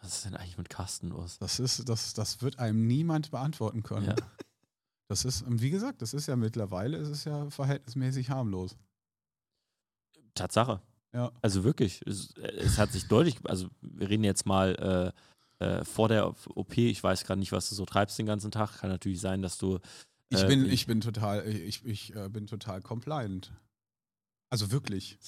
Was 0.00 0.16
ist 0.16 0.24
denn 0.24 0.34
eigentlich 0.34 0.56
mit 0.56 0.70
Carsten 0.70 1.08
los? 1.08 1.38
Das, 1.38 1.58
ist, 1.60 1.86
das, 1.88 2.14
das 2.14 2.40
wird 2.40 2.58
einem 2.58 2.86
niemand 2.86 3.30
beantworten 3.30 3.82
können. 3.82 4.06
Ja. 4.06 4.16
Das 5.08 5.26
ist, 5.26 5.42
und 5.42 5.60
wie 5.60 5.70
gesagt, 5.70 6.00
das 6.00 6.14
ist 6.14 6.26
ja 6.26 6.36
mittlerweile, 6.36 6.96
es 6.96 7.08
ist 7.10 7.24
ja 7.24 7.50
verhältnismäßig 7.50 8.30
harmlos. 8.30 8.76
Tatsache. 10.34 10.80
Ja. 11.14 11.30
Also 11.42 11.62
wirklich, 11.64 12.02
es, 12.06 12.34
es 12.36 12.76
hat 12.78 12.92
sich 12.92 13.06
deutlich, 13.06 13.36
also 13.44 13.68
wir 13.80 14.08
reden 14.08 14.24
jetzt 14.24 14.46
mal 14.46 15.12
äh, 15.60 15.64
äh, 15.64 15.84
vor 15.84 16.08
der 16.08 16.34
OP, 16.56 16.76
ich 16.76 17.02
weiß 17.02 17.24
gerade 17.24 17.38
nicht, 17.38 17.52
was 17.52 17.68
du 17.68 17.74
so 17.76 17.84
treibst 17.86 18.18
den 18.18 18.26
ganzen 18.26 18.50
Tag. 18.50 18.78
Kann 18.78 18.90
natürlich 18.90 19.20
sein, 19.20 19.40
dass 19.40 19.56
du. 19.56 19.78
Ich 20.28 20.42
äh, 20.42 20.46
bin, 20.46 20.66
ich 20.66 20.86
bin 20.86 21.00
total, 21.00 21.46
ich, 21.46 21.84
ich 21.84 22.14
äh, 22.16 22.28
bin 22.28 22.46
total 22.46 22.82
compliant. 22.82 23.52
Also 24.50 24.72
wirklich. 24.72 25.18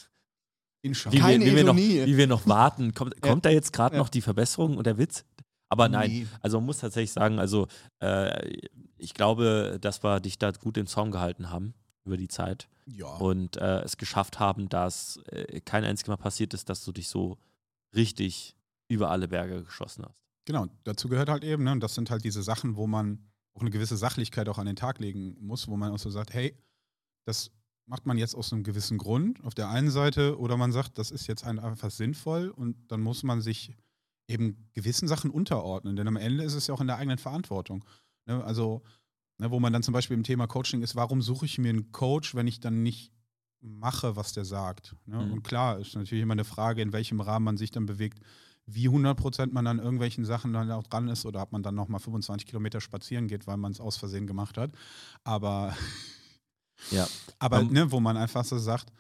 Wie, 0.83 1.19
Keine 1.19 1.45
wir, 1.45 1.53
wie, 1.53 1.57
wir 1.57 1.65
noch, 1.65 1.77
wie 1.77 2.17
wir 2.17 2.27
noch 2.27 2.47
warten. 2.47 2.95
Kommt, 2.95 3.21
kommt 3.23 3.45
da 3.45 3.51
jetzt 3.51 3.73
gerade 3.73 3.97
Ja. 3.97 4.03
noch 4.03 4.09
die 4.09 4.21
Verbesserung 4.21 4.77
und 4.77 4.87
der 4.87 4.99
Witz? 4.99 5.25
Aber 5.69 5.89
nein, 5.89 6.11
Nee. 6.11 6.27
also 6.43 6.59
man 6.59 6.67
muss 6.67 6.79
tatsächlich 6.79 7.11
sagen, 7.13 7.41
also 7.41 7.67
äh, 8.01 8.57
ich 8.99 9.15
glaube, 9.15 9.79
dass 9.81 10.05
wir 10.05 10.21
dich 10.21 10.39
da 10.39 10.53
gut 10.53 10.77
im 10.77 10.87
Zaum 10.87 11.11
gehalten 11.11 11.51
haben 11.51 11.75
über 12.05 12.17
die 12.17 12.29
Zeit 12.29 12.69
Ja. 12.89 13.07
und 13.17 13.57
äh, 13.57 13.81
es 13.83 13.97
geschafft 13.97 14.39
haben, 14.39 14.69
dass 14.69 15.19
äh, 15.31 15.61
kein 15.61 15.85
einziges 15.85 16.09
Mal 16.09 16.17
passiert 16.17 16.55
ist, 16.55 16.69
dass 16.69 16.85
du 16.85 16.93
dich 16.93 17.09
so 17.09 17.39
richtig 17.95 18.57
über 18.89 19.11
alle 19.11 19.29
Berge 19.29 19.65
geschossen 19.65 20.05
hast. 20.05 20.15
Genau, 20.45 20.67
dazu 20.85 21.09
gehört 21.09 21.29
halt 21.29 21.43
eben, 21.45 21.65
ne, 21.65 21.73
und 21.73 21.81
das 21.83 21.95
sind 21.95 22.11
halt 22.11 22.25
diese 22.25 22.43
Sachen, 22.43 22.77
wo 22.77 22.87
man 22.87 23.27
auch 23.55 23.63
eine 23.63 23.71
gewisse 23.71 23.97
Sachlichkeit 23.97 24.49
auch 24.49 24.59
an 24.59 24.67
den 24.67 24.77
Tag 24.77 25.01
legen 25.01 25.37
muss, 25.41 25.67
wo 25.67 25.77
man 25.77 25.91
auch 25.93 25.99
so 25.99 26.11
sagt, 26.11 26.33
hey, 26.35 26.57
das 27.27 27.51
macht 27.87 28.07
man 28.07 28.19
jetzt 28.19 28.35
aus 28.37 28.53
einem 28.53 28.63
gewissen 28.63 28.99
Grund 28.99 29.43
auf 29.45 29.55
der 29.55 29.69
einen 29.69 29.91
Seite 29.91 30.39
oder 30.39 30.57
man 30.57 30.73
sagt, 30.73 30.99
das 30.99 31.11
ist 31.11 31.27
jetzt 31.27 31.45
ein- 31.45 31.59
einfach 31.59 31.91
sinnvoll 31.91 32.51
und 32.51 32.77
dann 32.93 33.01
muss 33.01 33.23
man 33.25 33.41
sich 33.41 33.75
eben 34.29 34.69
gewissen 34.73 35.09
Sachen 35.09 35.31
unterordnen, 35.31 35.97
denn 35.97 36.07
am 36.09 36.17
Ende 36.17 36.45
ist 36.45 36.55
es 36.55 36.67
ja 36.67 36.75
auch 36.75 36.81
in 36.81 36.87
der 36.89 36.97
eigenen 36.99 37.19
Verantwortung. 37.19 37.85
Ne, 38.27 38.43
also, 38.45 38.83
ne, 39.39 39.51
wo 39.51 39.61
man 39.61 39.73
dann 39.73 39.83
zum 39.83 39.93
Beispiel 39.93 40.17
im 40.17 40.23
Thema 40.23 40.47
Coaching 40.47 40.83
ist, 40.83 40.97
warum 40.97 41.23
suche 41.23 41.47
ich 41.47 41.59
mir 41.59 41.71
einen 41.71 41.93
Coach, 41.93 42.35
wenn 42.35 42.47
ich 42.47 42.61
dann 42.61 42.83
nicht 42.83 43.13
mache, 43.61 44.17
was 44.17 44.33
der 44.33 44.45
sagt? 44.45 44.95
Ne? 45.07 45.25
Mhm. 45.25 45.33
Und 45.33 45.43
klar, 45.43 45.79
ist 45.79 45.95
natürlich 45.95 46.23
immer 46.23 46.33
eine 46.33 46.45
Frage, 46.45 46.83
in 46.83 46.93
welchem 46.93 47.21
Rahmen 47.21 47.45
man 47.45 47.57
sich 47.57 47.71
dann 47.71 47.87
bewegt, 47.87 48.21
wie 48.67 48.89
100% 48.89 49.53
man 49.53 49.67
an 49.67 49.79
irgendwelchen 49.79 50.25
Sachen 50.25 50.53
dann 50.53 50.71
auch 50.73 50.83
dran 50.83 51.09
ist 51.09 51.25
oder 51.25 51.43
ob 51.43 51.53
man 51.53 51.63
dann 51.63 51.77
nochmal 51.77 52.01
25 52.01 52.47
Kilometer 52.47 52.81
spazieren 52.81 53.29
geht, 53.29 53.47
weil 53.47 53.57
man 53.57 53.73
es 53.73 53.81
aus 53.81 53.97
Versehen 53.97 54.27
gemacht 54.27 54.59
hat. 54.59 54.73
Aber, 55.25 55.77
Ja. 56.91 57.09
aber 57.39 57.61
Ähm, 57.61 57.73
ne, 57.73 57.91
wo 57.91 58.01
man 58.01 58.17
einfach 58.17 58.45
so 58.45 58.59
sagt, 58.59 58.93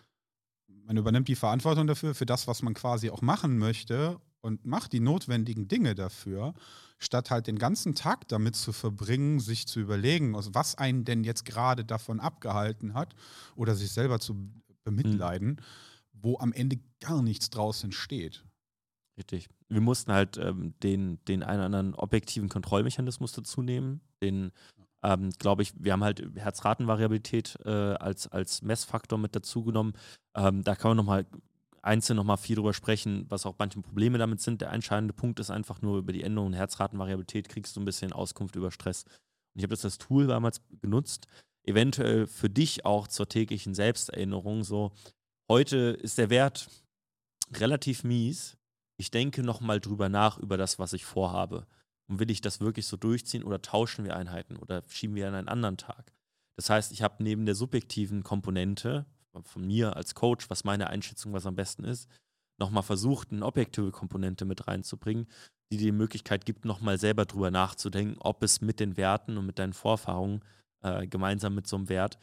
man 0.86 0.96
übernimmt 0.96 1.28
die 1.28 1.34
Verantwortung 1.34 1.86
dafür, 1.86 2.14
für 2.14 2.26
das, 2.26 2.46
was 2.46 2.62
man 2.62 2.74
quasi 2.74 3.10
auch 3.10 3.22
machen 3.22 3.58
möchte 3.58 4.20
und 4.40 4.64
macht 4.64 4.92
die 4.92 5.00
notwendigen 5.00 5.66
Dinge 5.66 5.94
dafür, 5.94 6.54
statt 6.98 7.30
halt 7.30 7.46
den 7.46 7.58
ganzen 7.58 7.94
Tag 7.94 8.28
damit 8.28 8.56
zu 8.56 8.72
verbringen, 8.72 9.40
sich 9.40 9.66
zu 9.66 9.80
überlegen, 9.80 10.34
also 10.34 10.54
was 10.54 10.76
einen 10.76 11.04
denn 11.04 11.24
jetzt 11.24 11.44
gerade 11.44 11.84
davon 11.84 12.20
abgehalten 12.20 12.94
hat 12.94 13.14
oder 13.54 13.74
sich 13.74 13.92
selber 13.92 14.18
zu 14.18 14.50
bemitleiden, 14.84 15.60
wo 16.12 16.38
am 16.38 16.52
Ende 16.52 16.78
gar 17.00 17.22
nichts 17.22 17.50
draus 17.50 17.84
entsteht. 17.84 18.44
Richtig. 19.18 19.48
Wir 19.68 19.80
mussten 19.80 20.12
halt 20.12 20.36
ähm, 20.36 20.74
den, 20.82 21.24
den 21.26 21.42
einen 21.42 21.58
oder 21.58 21.66
anderen 21.66 21.94
objektiven 21.94 22.48
Kontrollmechanismus 22.48 23.32
dazu 23.32 23.62
nehmen. 23.62 24.00
Den, 24.22 24.52
ähm, 25.02 25.30
glaube 25.38 25.62
ich, 25.62 25.72
wir 25.78 25.92
haben 25.92 26.04
halt 26.04 26.22
Herzratenvariabilität 26.36 27.58
äh, 27.64 27.70
als, 27.70 28.28
als 28.28 28.62
Messfaktor 28.62 29.18
mit 29.18 29.34
dazu 29.34 29.64
genommen. 29.64 29.94
Ähm, 30.34 30.62
da 30.62 30.74
kann 30.74 30.90
man 30.90 30.96
nochmal 30.98 31.26
einzeln 31.86 32.16
nochmal 32.16 32.36
viel 32.36 32.56
drüber 32.56 32.74
sprechen, 32.74 33.26
was 33.28 33.46
auch 33.46 33.54
manche 33.58 33.80
Probleme 33.80 34.18
damit 34.18 34.40
sind. 34.40 34.60
Der 34.60 34.72
entscheidende 34.72 35.14
Punkt 35.14 35.40
ist 35.40 35.50
einfach 35.50 35.82
nur 35.82 35.98
über 35.98 36.12
die 36.12 36.22
Änderung 36.22 36.52
der 36.52 36.60
Herzratenvariabilität 36.60 37.48
kriegst 37.48 37.76
du 37.76 37.80
ein 37.80 37.84
bisschen 37.84 38.12
Auskunft 38.12 38.56
über 38.56 38.70
Stress. 38.70 39.04
Und 39.04 39.60
ich 39.60 39.62
habe 39.62 39.74
das 39.74 39.84
als 39.84 39.98
Tool 39.98 40.26
damals 40.26 40.60
genutzt, 40.80 41.26
eventuell 41.64 42.26
für 42.26 42.50
dich 42.50 42.84
auch 42.84 43.08
zur 43.08 43.28
täglichen 43.28 43.74
Selbsterinnerung. 43.74 44.64
So, 44.64 44.92
heute 45.48 45.76
ist 45.76 46.18
der 46.18 46.30
Wert 46.30 46.68
relativ 47.54 48.04
mies 48.04 48.56
ich 48.96 49.10
denke 49.10 49.42
nochmal 49.42 49.80
drüber 49.80 50.08
nach, 50.08 50.38
über 50.38 50.56
das, 50.56 50.78
was 50.78 50.92
ich 50.92 51.04
vorhabe. 51.04 51.66
Und 52.08 52.18
will 52.18 52.30
ich 52.30 52.40
das 52.40 52.60
wirklich 52.60 52.86
so 52.86 52.96
durchziehen 52.96 53.42
oder 53.42 53.60
tauschen 53.60 54.04
wir 54.04 54.16
Einheiten 54.16 54.56
oder 54.56 54.82
schieben 54.88 55.16
wir 55.16 55.28
an 55.28 55.34
einen 55.34 55.48
anderen 55.48 55.76
Tag? 55.76 56.12
Das 56.56 56.70
heißt, 56.70 56.92
ich 56.92 57.02
habe 57.02 57.22
neben 57.22 57.44
der 57.44 57.54
subjektiven 57.54 58.22
Komponente 58.22 59.04
von 59.42 59.66
mir 59.66 59.96
als 59.96 60.14
Coach, 60.14 60.50
was 60.50 60.64
meine 60.64 60.88
Einschätzung, 60.88 61.32
was 61.32 61.46
am 61.46 61.56
besten 61.56 61.84
ist, 61.84 62.08
nochmal 62.58 62.82
versucht, 62.82 63.32
eine 63.32 63.44
objektive 63.44 63.90
Komponente 63.90 64.44
mit 64.44 64.66
reinzubringen, 64.66 65.26
die 65.70 65.76
dir 65.76 65.86
die 65.86 65.92
Möglichkeit 65.92 66.46
gibt, 66.46 66.64
nochmal 66.64 66.98
selber 66.98 67.24
drüber 67.24 67.50
nachzudenken, 67.50 68.16
ob 68.20 68.42
es 68.42 68.60
mit 68.60 68.80
den 68.80 68.96
Werten 68.96 69.36
und 69.36 69.46
mit 69.46 69.58
deinen 69.58 69.72
Vorerfahrungen 69.72 70.42
äh, 70.82 71.06
gemeinsam 71.06 71.54
mit 71.54 71.66
so 71.66 71.76
einem 71.76 71.88
Wert 71.88 72.18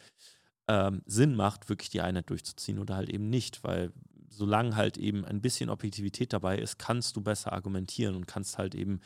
ähm, 0.67 1.01
Sinn 1.05 1.35
macht, 1.35 1.69
wirklich 1.69 1.89
die 1.89 2.01
Einheit 2.01 2.29
durchzuziehen 2.29 2.79
oder 2.79 2.95
halt 2.95 3.09
eben 3.09 3.29
nicht, 3.29 3.63
weil 3.63 3.91
solange 4.29 4.75
halt 4.75 4.97
eben 4.97 5.25
ein 5.25 5.41
bisschen 5.41 5.69
Objektivität 5.69 6.33
dabei 6.33 6.57
ist, 6.57 6.79
kannst 6.79 7.15
du 7.15 7.21
besser 7.21 7.53
argumentieren 7.53 8.15
und 8.15 8.27
kannst 8.27 8.57
halt 8.57 8.73
eben 8.73 8.99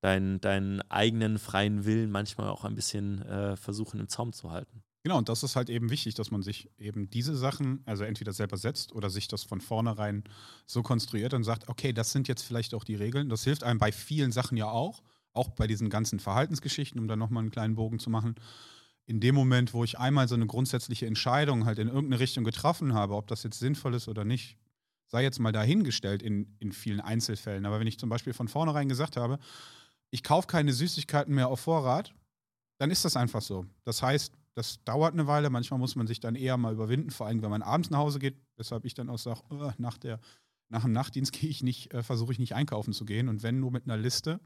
deinen, 0.00 0.40
deinen 0.40 0.82
eigenen 0.90 1.38
freien 1.38 1.84
Willen 1.84 2.10
manchmal 2.10 2.48
auch 2.48 2.64
ein 2.64 2.74
bisschen 2.74 3.22
äh, 3.22 3.56
versuchen 3.56 4.00
im 4.00 4.08
Zaum 4.08 4.32
zu 4.32 4.50
halten. 4.50 4.82
Genau, 5.06 5.18
und 5.18 5.28
das 5.28 5.44
ist 5.44 5.54
halt 5.54 5.70
eben 5.70 5.88
wichtig, 5.88 6.16
dass 6.16 6.32
man 6.32 6.42
sich 6.42 6.68
eben 6.78 7.08
diese 7.08 7.36
Sachen, 7.36 7.80
also 7.84 8.02
entweder 8.02 8.32
selber 8.32 8.56
setzt 8.56 8.92
oder 8.92 9.08
sich 9.08 9.28
das 9.28 9.44
von 9.44 9.60
vornherein 9.60 10.24
so 10.66 10.82
konstruiert 10.82 11.32
und 11.32 11.44
sagt, 11.44 11.68
okay, 11.68 11.92
das 11.92 12.10
sind 12.10 12.26
jetzt 12.26 12.42
vielleicht 12.42 12.74
auch 12.74 12.82
die 12.82 12.96
Regeln. 12.96 13.28
Das 13.28 13.44
hilft 13.44 13.62
einem 13.62 13.78
bei 13.78 13.92
vielen 13.92 14.32
Sachen 14.32 14.56
ja 14.56 14.68
auch, 14.68 15.04
auch 15.32 15.50
bei 15.50 15.68
diesen 15.68 15.90
ganzen 15.90 16.18
Verhaltensgeschichten, 16.18 17.00
um 17.00 17.06
dann 17.06 17.20
nochmal 17.20 17.44
einen 17.44 17.52
kleinen 17.52 17.76
Bogen 17.76 18.00
zu 18.00 18.10
machen. 18.10 18.34
In 19.04 19.20
dem 19.20 19.36
Moment, 19.36 19.74
wo 19.74 19.84
ich 19.84 19.96
einmal 19.96 20.26
so 20.26 20.34
eine 20.34 20.48
grundsätzliche 20.48 21.06
Entscheidung 21.06 21.66
halt 21.66 21.78
in 21.78 21.86
irgendeine 21.86 22.18
Richtung 22.18 22.42
getroffen 22.42 22.92
habe, 22.92 23.14
ob 23.14 23.28
das 23.28 23.44
jetzt 23.44 23.60
sinnvoll 23.60 23.94
ist 23.94 24.08
oder 24.08 24.24
nicht, 24.24 24.56
sei 25.06 25.22
jetzt 25.22 25.38
mal 25.38 25.52
dahingestellt 25.52 26.20
in, 26.20 26.56
in 26.58 26.72
vielen 26.72 27.00
Einzelfällen. 27.00 27.64
Aber 27.64 27.78
wenn 27.78 27.86
ich 27.86 28.00
zum 28.00 28.08
Beispiel 28.08 28.32
von 28.32 28.48
vornherein 28.48 28.88
gesagt 28.88 29.16
habe, 29.16 29.38
ich 30.10 30.24
kaufe 30.24 30.48
keine 30.48 30.72
Süßigkeiten 30.72 31.32
mehr 31.32 31.46
auf 31.46 31.60
Vorrat, 31.60 32.12
dann 32.78 32.90
ist 32.90 33.04
das 33.04 33.16
einfach 33.16 33.40
so. 33.40 33.66
Das 33.84 34.02
heißt, 34.02 34.32
das 34.56 34.82
dauert 34.84 35.12
eine 35.12 35.26
Weile. 35.26 35.50
Manchmal 35.50 35.78
muss 35.78 35.96
man 35.96 36.06
sich 36.06 36.18
dann 36.18 36.34
eher 36.34 36.56
mal 36.56 36.72
überwinden, 36.72 37.10
vor 37.10 37.26
allem 37.26 37.42
wenn 37.42 37.50
man 37.50 37.62
abends 37.62 37.90
nach 37.90 37.98
Hause 37.98 38.18
geht. 38.18 38.40
Weshalb 38.56 38.86
ich 38.86 38.94
dann 38.94 39.10
auch 39.10 39.18
sage, 39.18 39.42
äh, 39.50 39.72
nach, 39.76 39.98
nach 40.68 40.82
dem 40.82 40.92
Nachtdienst 40.92 41.32
gehe 41.38 41.50
ich 41.50 41.62
nicht, 41.62 41.92
äh, 41.92 42.02
versuche 42.02 42.32
ich 42.32 42.38
nicht 42.38 42.54
einkaufen 42.54 42.94
zu 42.94 43.04
gehen. 43.04 43.28
Und 43.28 43.42
wenn 43.42 43.60
nur 43.60 43.70
mit 43.70 43.84
einer 43.84 43.98
Liste 43.98 44.40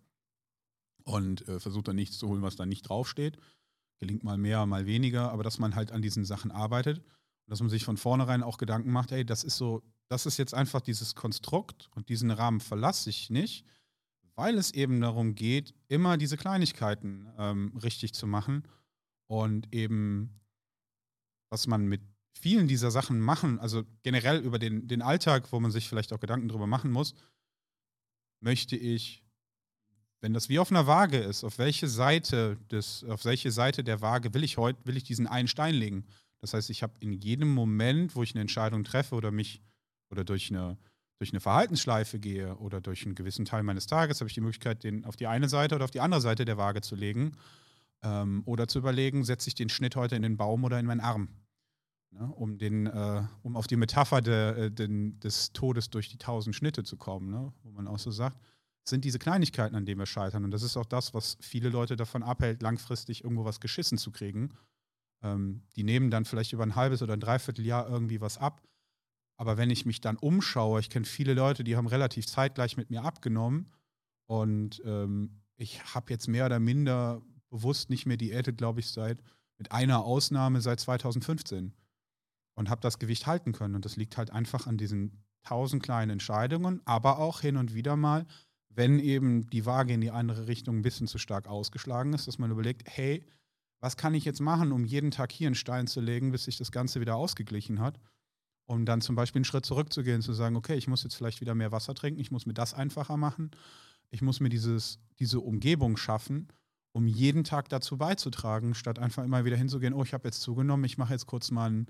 und 1.05 1.47
äh, 1.49 1.61
versuche 1.61 1.85
dann 1.85 1.97
nichts 1.97 2.19
zu 2.19 2.29
holen, 2.29 2.43
was 2.43 2.57
da 2.57 2.67
nicht 2.67 2.83
draufsteht. 2.83 3.39
Gelingt 3.99 4.25
mal 4.25 4.37
mehr, 4.37 4.67
mal 4.67 4.85
weniger, 4.85 5.31
aber 5.31 5.45
dass 5.45 5.61
man 5.61 5.77
halt 5.77 5.93
an 5.93 6.03
diesen 6.03 6.25
Sachen 6.25 6.51
arbeitet 6.51 6.99
und 6.99 7.05
dass 7.47 7.61
man 7.61 7.71
sich 7.71 7.85
von 7.85 7.97
vornherein 7.97 8.43
auch 8.43 8.59
Gedanken 8.59 8.91
macht, 8.91 9.13
ey, 9.13 9.25
das 9.25 9.45
ist 9.45 9.59
so, 9.59 9.83
das 10.09 10.27
ist 10.27 10.39
jetzt 10.39 10.55
einfach 10.55 10.81
dieses 10.81 11.15
Konstrukt 11.15 11.89
und 11.95 12.09
diesen 12.09 12.33
Rahmen 12.33 12.61
verlasse 12.61 13.11
ich 13.11 13.31
nicht, 13.31 13.65
weil 14.35 14.59
es 14.59 14.73
eben 14.73 15.01
darum 15.01 15.37
geht, 15.37 15.75
immer 15.87 16.17
diese 16.17 16.37
Kleinigkeiten 16.37 17.29
ähm, 17.39 17.77
richtig 17.77 18.13
zu 18.15 18.27
machen 18.27 18.65
und 19.31 19.73
eben, 19.73 20.41
was 21.51 21.69
man 21.69 21.87
mit 21.87 22.01
vielen 22.33 22.67
dieser 22.67 22.91
Sachen 22.91 23.21
machen, 23.21 23.61
also 23.61 23.85
generell 24.03 24.41
über 24.41 24.59
den, 24.59 24.89
den 24.89 25.03
Alltag, 25.03 25.53
wo 25.53 25.61
man 25.61 25.71
sich 25.71 25.89
vielleicht 25.89 26.13
auch 26.13 26.19
Gedanken 26.19 26.49
drüber 26.49 26.67
machen 26.67 26.91
muss, 26.91 27.15
möchte 28.41 28.77
ich, 28.77 29.25
wenn 30.21 30.35
das 30.35 30.49
wie 30.49 30.59
auf 30.59 30.73
einer 30.73 30.89
Waage 30.89 31.19
ist, 31.19 31.45
auf 31.45 31.59
welche 31.59 31.87
Seite 31.87 32.57
des, 32.73 33.05
auf 33.05 33.25
welche 33.25 33.53
Seite 33.53 33.85
der 33.85 34.01
Waage 34.01 34.35
will 34.35 34.43
ich 34.43 34.57
heute, 34.57 34.85
will 34.85 34.97
ich 34.97 35.05
diesen 35.05 35.29
einen 35.29 35.47
Stein 35.47 35.77
legen? 35.77 36.07
Das 36.41 36.53
heißt, 36.53 36.69
ich 36.69 36.83
habe 36.83 36.95
in 36.99 37.13
jedem 37.13 37.55
Moment, 37.55 38.17
wo 38.17 38.25
ich 38.25 38.35
eine 38.35 38.41
Entscheidung 38.41 38.83
treffe 38.83 39.15
oder 39.15 39.31
mich 39.31 39.63
oder 40.11 40.25
durch 40.25 40.51
eine, 40.51 40.77
durch 41.21 41.31
eine 41.31 41.41
Verhaltensschleife 41.41 42.19
gehe 42.19 42.57
oder 42.57 42.81
durch 42.81 43.05
einen 43.07 43.15
gewissen 43.15 43.45
Teil 43.45 43.63
meines 43.63 43.87
Tages, 43.87 44.21
habe 44.21 44.29
ich 44.29 44.35
die 44.35 44.41
Möglichkeit, 44.41 44.83
den 44.83 45.05
auf 45.05 45.15
die 45.15 45.29
eine 45.29 45.49
Seite 45.49 45.77
oder 45.77 45.85
auf 45.85 45.93
die 45.93 46.01
andere 46.01 46.21
Seite 46.21 46.45
der 46.45 46.57
Waage 46.57 46.81
zu 46.81 46.97
legen. 46.97 47.37
Ähm, 48.03 48.43
oder 48.47 48.69
zu 48.69 48.79
überlegen, 48.79 49.25
setze 49.25 49.49
ich 49.49 49.55
den 49.55 49.69
Schnitt 49.69 49.97
heute 49.97 50.17
in 50.17 50.23
den 50.23 50.37
Baum 50.37 50.65
oder 50.65 50.79
in 50.79 50.87
meinen 50.87 51.01
Arm? 51.01 51.29
Ne, 52.13 52.27
um, 52.27 52.59
den, 52.59 52.87
äh, 52.87 53.23
um 53.43 53.57
auf 53.57 53.69
die 53.69 53.77
Metapher 53.77 54.21
de, 54.21 54.67
äh, 54.67 54.71
den, 54.71 55.21
des 55.21 55.53
Todes 55.53 55.91
durch 55.91 56.09
die 56.09 56.19
tausend 56.19 56.57
Schnitte 56.57 56.83
zu 56.83 56.97
kommen, 56.97 57.31
ne? 57.31 57.53
wo 57.63 57.71
man 57.71 57.87
auch 57.87 58.01
so 58.01 58.11
sagt, 58.11 58.37
sind 58.83 59.05
diese 59.05 59.21
Kleinigkeiten, 59.21 59.77
an 59.77 59.87
denen 59.87 60.01
wir 60.01 60.07
scheitern. 60.07 60.45
Und 60.45 60.51
das 60.51 60.65
ist 60.65 60.77
auch 60.77 60.87
das, 60.87 61.15
was 61.15 61.39
viele 61.41 61.69
Leute 61.69 61.95
davon 61.95 62.25
abhält, 62.25 62.63
langfristig 62.63 63.23
irgendwo 63.23 63.45
was 63.45 63.61
geschissen 63.61 63.97
zu 63.97 64.11
kriegen. 64.11 64.55
Ähm, 65.23 65.63
die 65.77 65.85
nehmen 65.85 66.11
dann 66.11 66.25
vielleicht 66.25 66.53
über 66.53 66.65
ein 66.65 66.75
halbes 66.75 67.01
oder 67.01 67.13
ein 67.13 67.21
Dreivierteljahr 67.21 67.89
irgendwie 67.89 68.21
was 68.21 68.39
ab. 68.39 68.61
Aber 69.37 69.57
wenn 69.57 69.71
ich 69.71 69.87
mich 69.87 70.01
dann 70.01 70.17
umschaue, 70.17 70.81
ich 70.81 70.91
kenne 70.91 71.07
viele 71.07 71.35
Leute, 71.35 71.63
die 71.63 71.77
haben 71.77 71.87
relativ 71.87 72.27
zeitgleich 72.27 72.77
mit 72.77 72.91
mir 72.91 73.05
abgenommen. 73.05 73.73
Und 74.27 74.83
ähm, 74.85 75.43
ich 75.57 75.95
habe 75.95 76.13
jetzt 76.13 76.27
mehr 76.27 76.47
oder 76.47 76.59
minder 76.59 77.23
bewusst 77.51 77.91
nicht 77.91 78.07
mehr 78.07 78.17
diätet, 78.17 78.59
glaube 78.59 78.81
ich, 78.81 78.89
seit 78.89 79.23
mit 79.59 79.73
einer 79.73 80.05
Ausnahme 80.05 80.61
seit 80.61 80.81
2015 80.81 81.75
und 82.55 82.71
habe 82.71 82.81
das 82.81 82.99
Gewicht 82.99 83.27
halten 83.27 83.53
können. 83.53 83.75
Und 83.75 83.85
das 83.85 83.97
liegt 83.97 84.17
halt 84.17 84.31
einfach 84.31 84.67
an 84.67 84.79
diesen 84.79 85.23
tausend 85.43 85.83
kleinen 85.83 86.13
Entscheidungen, 86.13 86.81
aber 86.85 87.19
auch 87.19 87.41
hin 87.41 87.57
und 87.57 87.75
wieder 87.75 87.97
mal, 87.97 88.27
wenn 88.69 88.99
eben 88.99 89.49
die 89.51 89.67
Waage 89.67 89.93
in 89.93 90.01
die 90.01 90.11
andere 90.11 90.47
Richtung 90.47 90.79
ein 90.79 90.83
bisschen 90.83 91.09
zu 91.09 91.19
stark 91.19 91.49
ausgeschlagen 91.49 92.13
ist, 92.13 92.29
dass 92.29 92.39
man 92.39 92.51
überlegt, 92.51 92.83
hey, 92.87 93.25
was 93.81 93.97
kann 93.97 94.15
ich 94.15 94.25
jetzt 94.25 94.41
machen, 94.41 94.73
um 94.73 94.85
jeden 94.85 95.11
Tag 95.11 95.33
hier 95.33 95.49
einen 95.49 95.55
Stein 95.55 95.87
zu 95.87 96.01
legen, 96.01 96.31
bis 96.31 96.45
sich 96.45 96.57
das 96.57 96.71
Ganze 96.71 97.01
wieder 97.01 97.17
ausgeglichen 97.17 97.81
hat? 97.81 97.99
um 98.71 98.85
dann 98.85 99.01
zum 99.01 99.17
Beispiel 99.17 99.41
einen 99.41 99.45
Schritt 99.45 99.67
zurückzugehen, 99.67 100.23
zu 100.23 100.33
sagen, 100.33 100.55
okay, 100.55 100.77
ich 100.77 100.87
muss 100.87 101.03
jetzt 101.03 101.17
vielleicht 101.17 101.41
wieder 101.41 101.57
mehr 101.57 101.73
Wasser 101.73 101.93
trinken, 101.93 102.21
ich 102.21 102.31
muss 102.31 102.47
mir 102.47 102.55
das 102.55 102.73
einfacher 102.73 103.17
machen, 103.17 103.51
ich 104.11 104.23
muss 104.23 104.39
mir 104.39 104.49
dieses, 104.49 105.01
diese 105.19 105.41
Umgebung 105.41 105.97
schaffen, 105.97 106.47
um 106.93 107.07
jeden 107.07 107.45
Tag 107.45 107.69
dazu 107.69 107.97
beizutragen, 107.97 108.75
statt 108.75 108.99
einfach 108.99 109.25
immer 109.25 109.45
wieder 109.45 109.57
hinzugehen, 109.57 109.95
oh, 109.95 110.03
ich 110.03 110.15
habe 110.15 110.29
jetzt 110.29 110.41
zugenommen, 110.41 110.85
ich 110.85 110.99
mache 110.99 111.13
jetzt 111.13 111.27
kurz 111.27 111.51
mal 111.51 111.67
einen, 111.67 111.87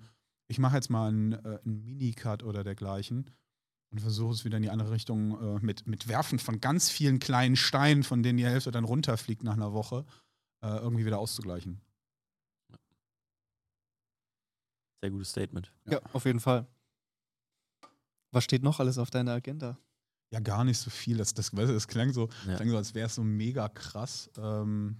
ich 0.48 0.58
mache 0.58 0.76
jetzt 0.76 0.90
mal 0.90 1.08
einen, 1.08 1.32
äh, 1.32 1.58
einen 1.64 1.84
Minicut 1.84 2.42
oder 2.42 2.64
dergleichen 2.64 3.30
und 3.90 4.00
versuche 4.00 4.32
es 4.32 4.44
wieder 4.44 4.56
in 4.56 4.62
die 4.62 4.70
andere 4.70 4.90
Richtung 4.90 5.40
äh, 5.40 5.64
mit, 5.64 5.86
mit 5.86 6.08
Werfen 6.08 6.38
von 6.38 6.60
ganz 6.60 6.90
vielen 6.90 7.18
kleinen 7.18 7.56
Steinen, 7.56 8.02
von 8.02 8.22
denen 8.22 8.38
die 8.38 8.46
Hälfte 8.46 8.70
dann 8.70 8.84
runterfliegt 8.84 9.42
nach 9.42 9.54
einer 9.54 9.72
Woche, 9.72 10.04
äh, 10.62 10.76
irgendwie 10.76 11.06
wieder 11.06 11.18
auszugleichen. 11.18 11.80
Sehr 15.02 15.10
gutes 15.10 15.30
Statement. 15.30 15.72
Ja. 15.86 15.92
ja, 15.92 16.00
auf 16.12 16.26
jeden 16.26 16.40
Fall. 16.40 16.66
Was 18.32 18.44
steht 18.44 18.62
noch 18.62 18.80
alles 18.80 18.98
auf 18.98 19.10
deiner 19.10 19.32
Agenda? 19.32 19.78
Ja, 20.32 20.40
gar 20.40 20.64
nicht 20.64 20.78
so 20.78 20.90
viel. 20.90 21.16
Das, 21.16 21.34
das, 21.34 21.50
das 21.50 21.88
klang, 21.88 22.12
so, 22.12 22.28
ja. 22.46 22.56
klang 22.56 22.70
so, 22.70 22.76
als 22.76 22.94
wäre 22.94 23.06
es 23.06 23.16
so 23.16 23.24
mega 23.24 23.68
krass. 23.68 24.30
Ähm, 24.38 24.96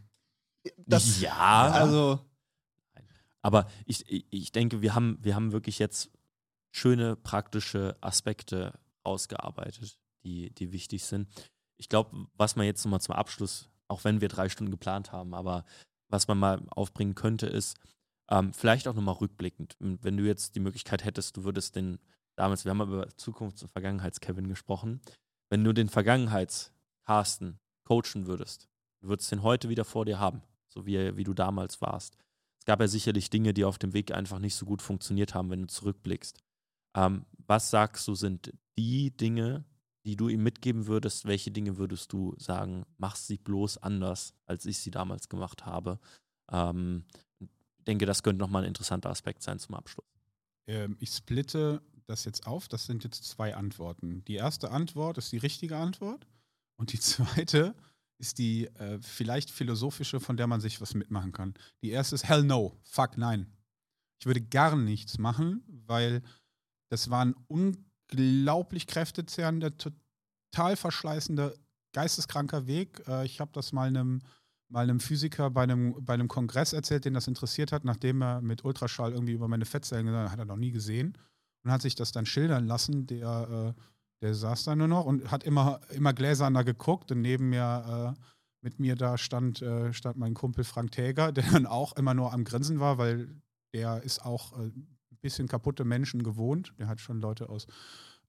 das, 0.87 1.21
ja, 1.21 1.71
also. 1.71 2.21
Aber 3.43 3.69
ich, 3.87 4.05
ich 4.31 4.53
denke, 4.53 4.83
wir 4.83 4.95
haben, 4.95 5.19
wir 5.23 5.35
haben 5.35 5.53
wirklich 5.53 5.79
jetzt 5.79 6.11
schöne 6.73 7.17
praktische 7.17 7.97
Aspekte 8.01 8.79
ausgearbeitet, 9.03 9.99
die, 10.25 10.51
die 10.51 10.73
wichtig 10.73 11.05
sind. 11.05 11.29
Ich 11.79 11.89
glaube, 11.89 12.27
was 12.35 12.57
man 12.57 12.67
jetzt 12.67 12.85
nochmal 12.85 13.01
zum 13.01 13.15
Abschluss, 13.15 13.71
auch 13.89 14.05
wenn 14.05 14.21
wir 14.21 14.29
drei 14.29 14.49
Stunden 14.49 14.71
geplant 14.71 15.13
haben, 15.13 15.33
aber 15.33 15.65
was 16.09 16.29
man 16.29 16.39
mal 16.39 16.63
aufbringen 16.71 17.15
könnte, 17.15 17.47
ist, 17.47 17.79
ähm, 18.31 18.53
vielleicht 18.53 18.87
auch 18.87 18.95
nochmal 18.95 19.15
rückblickend, 19.15 19.77
wenn 19.79 20.17
du 20.17 20.25
jetzt 20.25 20.55
die 20.55 20.61
Möglichkeit 20.61 21.05
hättest, 21.05 21.37
du 21.37 21.45
würdest 21.45 21.77
den 21.77 21.99
damals, 22.41 22.65
wir 22.65 22.71
haben 22.71 22.81
über 22.81 23.07
Zukunfts- 23.17 23.63
und 23.63 23.71
Vergangenheits-Kevin 23.71 24.49
gesprochen, 24.49 25.01
wenn 25.51 25.63
du 25.63 25.73
den 25.73 25.89
Vergangenheits-Carsten 25.89 27.59
coachen 27.85 28.27
würdest, 28.27 28.69
du 29.01 29.09
würdest 29.09 29.31
den 29.31 29.43
heute 29.43 29.69
wieder 29.69 29.85
vor 29.85 30.07
dir 30.07 30.19
haben, 30.19 30.43
so 30.69 30.87
wie, 30.87 31.17
wie 31.17 31.25
du 31.25 31.35
damals 31.35 31.81
warst. 31.81 32.17
Es 32.59 32.65
gab 32.65 32.81
ja 32.81 32.89
sicherlich 32.89 33.31
Dinge, 33.31 33.53
die 33.53 33.65
auf 33.65 33.79
dem 33.79 33.93
Weg 33.93 34.13
einfach 34.13 34.39
nicht 34.39 34.55
so 34.55 34.65
gut 34.65 34.81
funktioniert 34.81 35.35
haben, 35.35 35.51
wenn 35.51 35.63
du 35.63 35.67
zurückblickst. 35.67 36.39
Ähm, 36.97 37.27
was 37.47 37.71
sagst 37.71 38.09
du, 38.09 38.15
sind 38.15 38.53
die 38.79 39.15
Dinge, 39.17 39.65
die 40.05 40.17
du 40.17 40.29
ihm 40.29 40.43
mitgeben 40.43 40.87
würdest? 40.87 41.27
Welche 41.27 41.51
Dinge 41.51 41.77
würdest 41.77 42.13
du 42.13 42.35
sagen, 42.39 42.87
mach 42.97 43.17
sie 43.17 43.37
bloß 43.37 43.79
anders, 43.79 44.35
als 44.47 44.65
ich 44.65 44.79
sie 44.79 44.91
damals 44.91 45.29
gemacht 45.29 45.67
habe? 45.67 45.99
Ähm, 46.51 47.05
ich 47.39 47.49
denke, 47.87 48.07
das 48.07 48.23
könnte 48.23 48.41
nochmal 48.41 48.63
ein 48.63 48.69
interessanter 48.69 49.11
Aspekt 49.11 49.43
sein 49.43 49.59
zum 49.59 49.75
Abschluss. 49.75 50.07
Ähm, 50.67 50.97
ich 51.01 51.11
splitte 51.11 51.83
das 52.07 52.25
jetzt 52.25 52.47
auf. 52.47 52.69
Das 52.69 52.87
sind 52.87 53.05
jetzt 53.05 53.25
zwei 53.25 53.55
Antworten. 53.55 54.25
Die 54.25 54.35
erste 54.35 54.71
Antwort 54.71 55.19
ist 55.19 55.33
die 55.33 55.39
richtige 55.39 55.77
Antwort 55.77 56.27
und 56.77 56.93
die 56.93 57.01
zweite 57.01 57.75
ist 58.19 58.39
die 58.39 58.67
äh, 58.77 59.01
vielleicht 59.03 59.51
philosophische, 59.51 60.21
von 60.21 60.37
der 60.37 60.47
man 60.47 60.61
sich 60.61 60.81
was 60.81 60.95
mitmachen 60.95 61.33
kann. 61.33 61.55
Die 61.83 61.91
erste 61.91 62.15
ist 62.15 62.29
Hell 62.29 62.45
no, 62.45 62.79
fuck 62.85 63.17
nein. 63.17 63.47
Ich 64.21 64.27
würde 64.27 64.43
gar 64.43 64.77
nichts 64.77 65.19
machen, 65.19 65.63
weil 65.87 66.23
das 66.91 67.09
war 67.09 67.25
ein 67.25 67.35
unglaublich 67.49 68.87
kräftezehrender, 68.87 69.73
total 69.77 70.77
verschleißender, 70.77 71.55
geisteskranker 71.93 72.67
Weg. 72.67 73.03
Äh, 73.09 73.25
ich 73.25 73.41
habe 73.41 73.53
das 73.55 73.73
mal 73.73 73.89
einem, 73.89 74.21
mal 74.69 74.83
einem 74.83 75.01
Physiker 75.01 75.51
bei 75.51 75.63
einem, 75.63 76.05
bei 76.05 76.15
einem 76.15 76.29
Kongress 76.29 76.75
erzählt, 76.75 77.07
den 77.07 77.15
das 77.15 77.27
interessiert 77.27 77.73
hat, 77.73 77.85
nachdem 77.85 78.23
er 78.23 78.43
mit 78.43 78.65
Ultraschall 78.65 79.13
irgendwie 79.13 79.33
über 79.33 79.49
meine 79.49 79.65
Fettzellen 79.65 80.07
gesagt 80.07 80.27
hat, 80.27 80.33
hat 80.33 80.39
er 80.39 80.45
noch 80.45 80.57
nie 80.57 80.73
gesehen 80.73 81.17
und 81.65 81.71
hat 81.71 81.83
sich 81.83 81.95
das 81.95 82.13
dann 82.13 82.27
schildern 82.27 82.67
lassen. 82.67 83.07
Der, 83.07 83.75
äh, 83.77 83.81
der 84.23 84.35
saß 84.35 84.65
da 84.65 84.77
nur 84.77 84.89
noch 84.89 85.05
und 85.05 85.31
hat 85.31 85.45
immer, 85.45 85.81
immer 85.91 86.13
gläserner 86.13 86.65
geguckt 86.65 87.11
und 87.13 87.21
neben 87.23 87.51
mir 87.51 88.17
äh, 88.17 88.21
mit 88.63 88.79
mir 88.79 88.95
da 88.95 89.17
stand, 89.17 89.63
äh, 89.63 89.93
stand 89.93 90.19
mein 90.19 90.35
Kumpel 90.35 90.65
Frank 90.65 90.93
Täger, 90.93 91.33
der 91.33 91.45
dann 91.51 91.67
auch 91.67 91.97
immer 91.97 92.15
nur 92.15 92.33
am 92.33 92.45
Grinsen 92.45 92.81
war, 92.81 92.99
weil 92.99 93.41
der 93.73 94.03
ist 94.03 94.25
auch 94.25 94.53
äh, 94.59 94.67
ein 94.67 95.19
bisschen 95.21 95.49
kaputte 95.49 95.85
Menschen 95.85 96.23
gewohnt. 96.23 96.75
Der 96.79 96.89
hat 96.89 97.01
schon 97.01 97.21
Leute 97.21 97.49
aus 97.49 97.67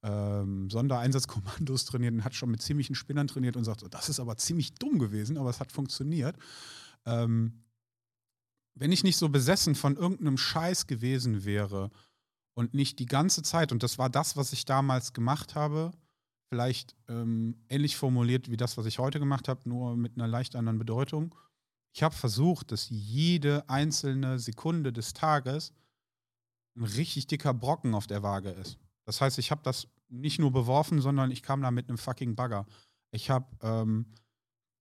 ähm, 0.03 0.69
Sondereinsatzkommandos 0.69 1.85
trainiert 1.85 2.13
und 2.13 2.23
hat 2.23 2.35
schon 2.35 2.51
mit 2.51 2.61
ziemlichen 2.61 2.95
Spinnern 2.95 3.27
trainiert 3.27 3.55
und 3.55 3.65
sagt, 3.65 3.83
das 3.93 4.09
ist 4.09 4.19
aber 4.19 4.37
ziemlich 4.37 4.73
dumm 4.75 4.99
gewesen, 4.99 5.37
aber 5.37 5.49
es 5.49 5.59
hat 5.59 5.71
funktioniert. 5.71 6.37
Ähm, 7.05 7.63
wenn 8.73 8.91
ich 8.91 9.03
nicht 9.03 9.17
so 9.17 9.29
besessen 9.29 9.75
von 9.75 9.95
irgendeinem 9.97 10.37
Scheiß 10.37 10.87
gewesen 10.87 11.43
wäre, 11.43 11.91
und 12.53 12.73
nicht 12.73 12.99
die 12.99 13.05
ganze 13.05 13.41
Zeit, 13.43 13.71
und 13.71 13.83
das 13.83 13.97
war 13.97 14.09
das, 14.09 14.37
was 14.37 14.53
ich 14.53 14.65
damals 14.65 15.13
gemacht 15.13 15.55
habe, 15.55 15.91
vielleicht 16.49 16.95
ähm, 17.07 17.55
ähnlich 17.69 17.95
formuliert 17.95 18.49
wie 18.51 18.57
das, 18.57 18.77
was 18.77 18.85
ich 18.85 18.99
heute 18.99 19.19
gemacht 19.19 19.47
habe, 19.47 19.67
nur 19.69 19.95
mit 19.95 20.15
einer 20.15 20.27
leicht 20.27 20.55
anderen 20.55 20.79
Bedeutung. 20.79 21.33
Ich 21.93 22.03
habe 22.03 22.15
versucht, 22.15 22.71
dass 22.71 22.87
jede 22.89 23.69
einzelne 23.69 24.39
Sekunde 24.39 24.91
des 24.91 25.13
Tages 25.13 25.73
ein 26.75 26.83
richtig 26.83 27.27
dicker 27.27 27.53
Brocken 27.53 27.93
auf 27.93 28.07
der 28.07 28.23
Waage 28.23 28.49
ist. 28.49 28.77
Das 29.05 29.21
heißt, 29.21 29.37
ich 29.39 29.51
habe 29.51 29.61
das 29.63 29.87
nicht 30.09 30.39
nur 30.39 30.51
beworfen, 30.51 31.01
sondern 31.01 31.31
ich 31.31 31.43
kam 31.43 31.61
da 31.61 31.71
mit 31.71 31.89
einem 31.89 31.97
fucking 31.97 32.35
Bagger. 32.35 32.65
Ich 33.11 33.29
habe, 33.29 33.45
ähm, 33.61 34.13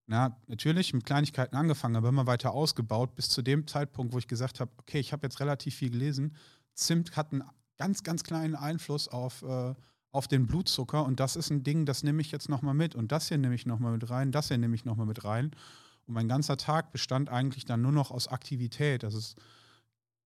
na, 0.07 0.37
natürlich 0.47 0.93
mit 0.93 1.05
Kleinigkeiten 1.07 1.57
angefangen, 1.57 1.97
aber 1.97 2.09
immer 2.09 2.27
weiter 2.27 2.53
ausgebaut, 2.53 3.15
bis 3.15 3.29
zu 3.29 3.43
dem 3.43 3.67
Zeitpunkt, 3.67 4.13
wo 4.13 4.19
ich 4.19 4.29
gesagt 4.29 4.61
habe, 4.61 4.73
okay, 4.79 4.99
ich 4.99 5.13
habe 5.13 5.27
jetzt 5.27 5.41
relativ 5.41 5.77
viel 5.77 5.91
gelesen. 5.91 6.37
Zimt 6.75 7.17
hat 7.17 7.33
einen 7.33 7.45
ganz, 7.81 8.03
ganz 8.03 8.25
kleinen 8.25 8.55
Einfluss 8.57 9.09
auf, 9.09 9.41
äh, 9.41 9.75
auf 10.13 10.29
den 10.29 10.47
Blutzucker. 10.47 11.03
Und 11.03 11.19
das 11.19 11.35
ist 11.35 11.49
ein 11.49 11.63
Ding, 11.63 11.87
das 11.87 12.03
nehme 12.03 12.21
ich 12.21 12.31
jetzt 12.31 12.51
nochmal 12.51 12.75
mit. 12.75 12.95
Und 12.95 13.11
das 13.11 13.29
hier 13.29 13.39
nehme 13.39 13.55
ich 13.55 13.65
nochmal 13.65 13.93
mit 13.93 14.11
rein, 14.11 14.33
das 14.33 14.49
hier 14.49 14.59
nehme 14.59 14.75
ich 14.75 14.85
nochmal 14.85 15.07
mit 15.07 15.25
rein. 15.25 15.53
Und 16.07 16.13
mein 16.13 16.29
ganzer 16.29 16.59
Tag 16.59 16.93
bestand 16.93 17.31
eigentlich 17.31 17.65
dann 17.65 17.81
nur 17.81 17.93
noch 17.93 18.11
aus 18.11 18.29
Aktivität. 18.29 19.03
Also 19.03 19.17
es 19.17 19.35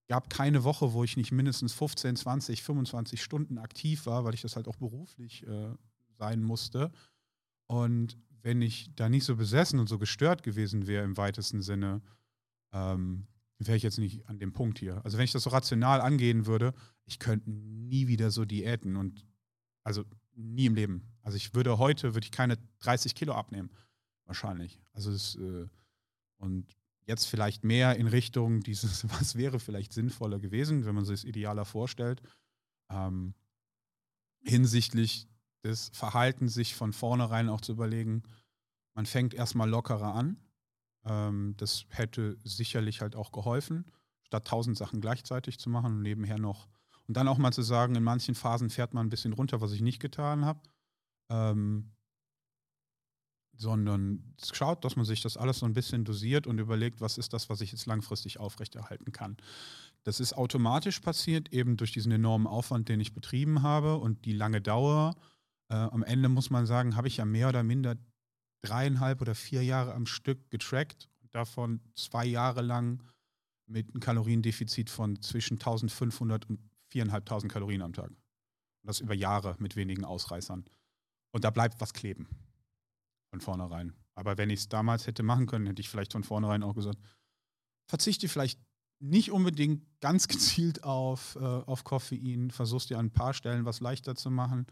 gab 0.09 0.29
keine 0.29 0.65
Woche, 0.65 0.91
wo 0.91 1.05
ich 1.05 1.15
nicht 1.15 1.31
mindestens 1.31 1.71
15, 1.71 2.17
20, 2.17 2.61
25 2.61 3.23
Stunden 3.23 3.57
aktiv 3.57 4.05
war, 4.05 4.25
weil 4.25 4.33
ich 4.33 4.41
das 4.41 4.57
halt 4.57 4.67
auch 4.67 4.75
beruflich 4.75 5.47
äh, 5.47 5.69
sein 6.17 6.43
musste. 6.43 6.91
Und 7.67 8.17
wenn 8.41 8.61
ich 8.61 8.93
da 8.97 9.07
nicht 9.07 9.23
so 9.23 9.37
besessen 9.37 9.79
und 9.79 9.87
so 9.87 9.97
gestört 9.97 10.43
gewesen 10.43 10.87
wäre 10.87 11.05
im 11.05 11.15
weitesten 11.15 11.61
Sinne, 11.61 12.01
ähm, 12.73 13.27
wäre 13.59 13.77
ich 13.77 13.83
jetzt 13.83 13.97
nicht 13.97 14.27
an 14.27 14.39
dem 14.39 14.51
Punkt 14.51 14.77
hier. 14.77 14.99
Also 15.05 15.17
wenn 15.17 15.23
ich 15.23 15.31
das 15.31 15.43
so 15.43 15.51
rational 15.51 16.01
angehen 16.01 16.47
würde, 16.47 16.73
ich 17.05 17.19
könnte 17.19 17.49
nie 17.49 18.07
wieder 18.07 18.31
so 18.31 18.45
Diäten 18.45 18.95
und 18.95 19.25
also 19.83 20.03
nie 20.33 20.65
im 20.65 20.75
Leben. 20.75 21.03
Also 21.21 21.37
ich 21.37 21.53
würde 21.53 21.77
heute, 21.77 22.13
würde 22.13 22.25
ich 22.25 22.31
keine 22.31 22.57
30 22.79 23.15
Kilo 23.15 23.33
abnehmen. 23.33 23.69
Wahrscheinlich. 24.25 24.79
Also 24.93 25.11
es, 25.11 25.35
äh, 25.35 25.67
und 26.37 26.75
jetzt 27.05 27.25
vielleicht 27.25 27.63
mehr 27.63 27.95
in 27.95 28.07
Richtung 28.07 28.61
dieses, 28.61 29.07
was 29.19 29.35
wäre 29.35 29.59
vielleicht 29.59 29.93
sinnvoller 29.93 30.39
gewesen, 30.39 30.85
wenn 30.85 30.95
man 30.95 31.05
sich 31.05 31.19
es 31.19 31.23
idealer 31.23 31.65
vorstellt, 31.65 32.21
ähm, 32.89 33.33
hinsichtlich 34.41 35.27
des 35.63 35.89
Verhaltens 35.93 36.53
sich 36.53 36.75
von 36.75 36.93
vornherein 36.93 37.49
auch 37.49 37.61
zu 37.61 37.71
überlegen, 37.71 38.23
man 38.93 39.05
fängt 39.05 39.33
erstmal 39.33 39.69
lockerer 39.69 40.13
an, 40.13 40.37
ähm, 41.05 41.55
das 41.57 41.85
hätte 41.89 42.37
sicherlich 42.43 43.01
halt 43.01 43.15
auch 43.15 43.31
geholfen, 43.31 43.91
statt 44.23 44.47
tausend 44.47 44.77
Sachen 44.77 45.01
gleichzeitig 45.01 45.59
zu 45.59 45.69
machen 45.69 45.93
und 45.93 46.01
nebenher 46.01 46.37
noch. 46.37 46.67
Und 47.07 47.17
dann 47.17 47.27
auch 47.27 47.37
mal 47.37 47.51
zu 47.51 47.61
sagen, 47.61 47.95
in 47.95 48.03
manchen 48.03 48.35
Phasen 48.35 48.69
fährt 48.69 48.93
man 48.93 49.05
ein 49.05 49.09
bisschen 49.09 49.33
runter, 49.33 49.61
was 49.61 49.71
ich 49.71 49.81
nicht 49.81 49.99
getan 49.99 50.45
habe. 50.45 50.59
Ähm, 51.29 51.91
sondern 53.57 54.35
schaut, 54.51 54.83
dass 54.83 54.95
man 54.95 55.05
sich 55.05 55.21
das 55.21 55.37
alles 55.37 55.59
so 55.59 55.65
ein 55.65 55.73
bisschen 55.73 56.03
dosiert 56.03 56.45
und 56.45 56.59
überlegt, 56.59 56.99
was 56.99 57.17
ist 57.17 57.31
das, 57.31 57.49
was 57.49 57.61
ich 57.61 57.71
jetzt 57.71 57.85
langfristig 57.85 58.39
aufrechterhalten 58.39 59.11
kann. 59.11 59.37
Das 60.03 60.19
ist 60.19 60.33
automatisch 60.33 60.99
passiert, 60.99 61.53
eben 61.53 61.77
durch 61.77 61.93
diesen 61.93 62.11
enormen 62.11 62.47
Aufwand, 62.47 62.89
den 62.89 62.99
ich 62.99 63.13
betrieben 63.13 63.61
habe 63.61 63.95
und 63.95 64.25
die 64.25 64.33
lange 64.33 64.61
Dauer. 64.61 65.15
Äh, 65.69 65.75
am 65.75 66.03
Ende 66.03 66.27
muss 66.27 66.49
man 66.49 66.65
sagen, 66.65 66.95
habe 66.95 67.07
ich 67.07 67.17
ja 67.17 67.25
mehr 67.25 67.49
oder 67.49 67.63
minder 67.63 67.95
dreieinhalb 68.61 69.21
oder 69.21 69.35
vier 69.35 69.63
Jahre 69.63 69.93
am 69.93 70.05
Stück 70.05 70.49
getrackt 70.49 71.09
davon 71.35 71.81
zwei 71.95 72.25
Jahre 72.25 72.61
lang 72.61 73.03
mit 73.67 73.89
einem 73.89 73.99
Kaloriendefizit 73.99 74.89
von 74.89 75.21
zwischen 75.21 75.55
1500 75.55 76.49
und 76.49 76.59
4.500 76.95 77.47
Kalorien 77.47 77.81
am 77.81 77.93
Tag. 77.93 78.09
Und 78.09 78.17
das 78.87 78.99
über 78.99 79.13
Jahre 79.13 79.55
mit 79.59 79.75
wenigen 79.75 80.05
Ausreißern. 80.05 80.65
Und 81.31 81.43
da 81.43 81.49
bleibt 81.49 81.81
was 81.81 81.93
kleben. 81.93 82.27
Von 83.31 83.41
vornherein. 83.41 83.93
Aber 84.15 84.37
wenn 84.37 84.49
ich 84.49 84.61
es 84.61 84.69
damals 84.69 85.07
hätte 85.07 85.23
machen 85.23 85.45
können, 85.45 85.67
hätte 85.67 85.81
ich 85.81 85.89
vielleicht 85.89 86.13
von 86.13 86.23
vornherein 86.23 86.63
auch 86.63 86.75
gesagt, 86.75 86.99
verzichte 87.89 88.29
vielleicht 88.29 88.59
nicht 88.99 89.31
unbedingt 89.31 89.83
ganz 89.99 90.27
gezielt 90.29 90.83
auf, 90.83 91.35
äh, 91.35 91.39
auf 91.39 91.83
Koffein, 91.83 92.51
versuchst 92.51 92.89
dir 92.89 92.97
an 92.97 93.07
ein 93.07 93.13
paar 93.13 93.33
Stellen 93.33 93.65
was 93.65 93.81
leichter 93.81 94.15
zu 94.15 94.31
machen. 94.31 94.67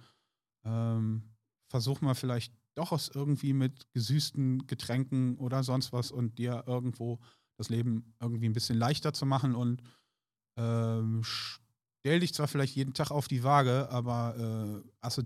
Ähm, 0.65 1.35
versuch 1.69 2.01
mal 2.01 2.15
vielleicht 2.15 2.53
doch 2.75 2.91
aus 2.91 3.09
irgendwie 3.13 3.53
mit 3.53 3.91
gesüßten 3.93 4.65
Getränken 4.67 5.37
oder 5.37 5.63
sonst 5.63 5.91
was 5.91 6.11
und 6.11 6.37
dir 6.37 6.63
irgendwo 6.65 7.19
das 7.57 7.69
Leben 7.69 8.15
irgendwie 8.19 8.47
ein 8.47 8.53
bisschen 8.53 8.77
leichter 8.77 9.13
zu 9.13 9.25
machen 9.25 9.55
und 9.55 9.83
ähm, 10.57 11.23
stell 12.03 12.19
dich 12.19 12.33
zwar 12.33 12.49
vielleicht 12.49 12.75
jeden 12.75 12.93
Tag 12.93 13.11
auf 13.11 13.29
die 13.29 13.45
Waage, 13.45 13.87
aber 13.89 14.35
äh, 14.37 14.89
also 14.99 15.23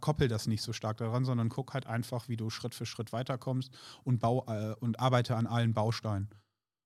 koppel 0.00 0.28
das 0.28 0.46
nicht 0.46 0.60
so 0.60 0.74
stark 0.74 0.98
daran, 0.98 1.24
sondern 1.24 1.48
guck 1.48 1.72
halt 1.72 1.86
einfach, 1.86 2.28
wie 2.28 2.36
du 2.36 2.50
Schritt 2.50 2.74
für 2.74 2.84
Schritt 2.84 3.14
weiterkommst 3.14 3.74
und, 4.04 4.18
bau, 4.18 4.44
äh, 4.46 4.74
und 4.74 5.00
arbeite 5.00 5.36
an 5.36 5.46
allen 5.46 5.72
Bausteinen. 5.72 6.28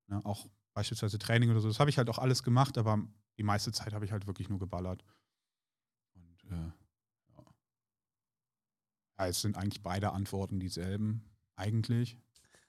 Ja, 0.09 0.19
ne, 0.19 0.25
auch 0.25 0.47
beispielsweise 0.75 1.19
Training 1.19 1.51
oder 1.51 1.61
so. 1.61 1.67
Das 1.67 1.81
habe 1.81 1.91
ich 1.91 1.99
halt 1.99 2.09
auch 2.09 2.19
alles 2.19 2.45
gemacht, 2.45 2.79
aber 2.79 3.03
die 3.37 3.43
meiste 3.43 3.73
Zeit 3.73 3.93
habe 3.95 4.05
ich 4.05 4.13
halt 4.13 4.29
wirklich 4.29 4.49
nur 4.49 4.61
geballert. 4.61 5.05
Und 6.15 6.45
äh, 6.45 6.55
ja. 7.35 7.45
ja, 9.19 9.27
es 9.27 9.41
sind 9.41 9.57
eigentlich 9.57 9.83
beide 9.83 10.13
Antworten 10.13 10.61
dieselben, 10.61 11.29
eigentlich. 11.57 12.17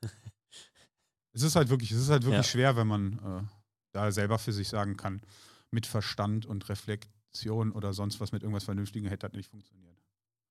es 1.34 1.44
ist 1.44 1.56
halt 1.56 1.70
wirklich, 1.70 1.92
es 1.92 2.02
ist 2.02 2.10
halt 2.10 2.24
wirklich 2.24 2.48
ja. 2.48 2.52
schwer, 2.52 2.76
wenn 2.78 2.88
man 2.88 3.20
äh, 3.20 3.44
da 3.92 4.12
selber 4.12 4.40
für 4.40 4.54
sich 4.54 4.70
sagen 4.70 4.98
kann, 4.98 5.22
mit 5.74 5.86
Verstand 5.86 6.46
und 6.46 6.70
Reflexion 6.70 7.72
oder 7.72 7.94
sonst 7.94 8.20
was 8.20 8.32
mit 8.32 8.44
irgendwas 8.44 8.64
Vernünftigem 8.64 9.10
hätte 9.10 9.28
das 9.28 9.36
nicht 9.36 9.50
funktioniert. 9.50 9.98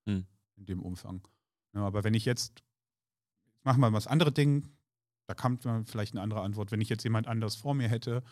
Hm. 0.05 0.25
In 0.55 0.65
dem 0.65 0.81
Umfang. 0.81 1.27
Ja, 1.73 1.81
aber 1.81 2.03
wenn 2.03 2.13
ich 2.13 2.25
jetzt, 2.25 2.63
ich 3.55 3.63
mache 3.63 3.79
mal 3.79 3.93
was 3.93 4.07
andere 4.07 4.31
Ding, 4.31 4.69
da 5.27 5.33
kam 5.33 5.57
vielleicht 5.85 6.13
eine 6.13 6.21
andere 6.21 6.41
Antwort. 6.41 6.71
Wenn 6.71 6.81
ich 6.81 6.89
jetzt 6.89 7.03
jemand 7.03 7.27
anders 7.27 7.55
vor 7.55 7.73
mir 7.73 7.87
hätte, 7.87 8.23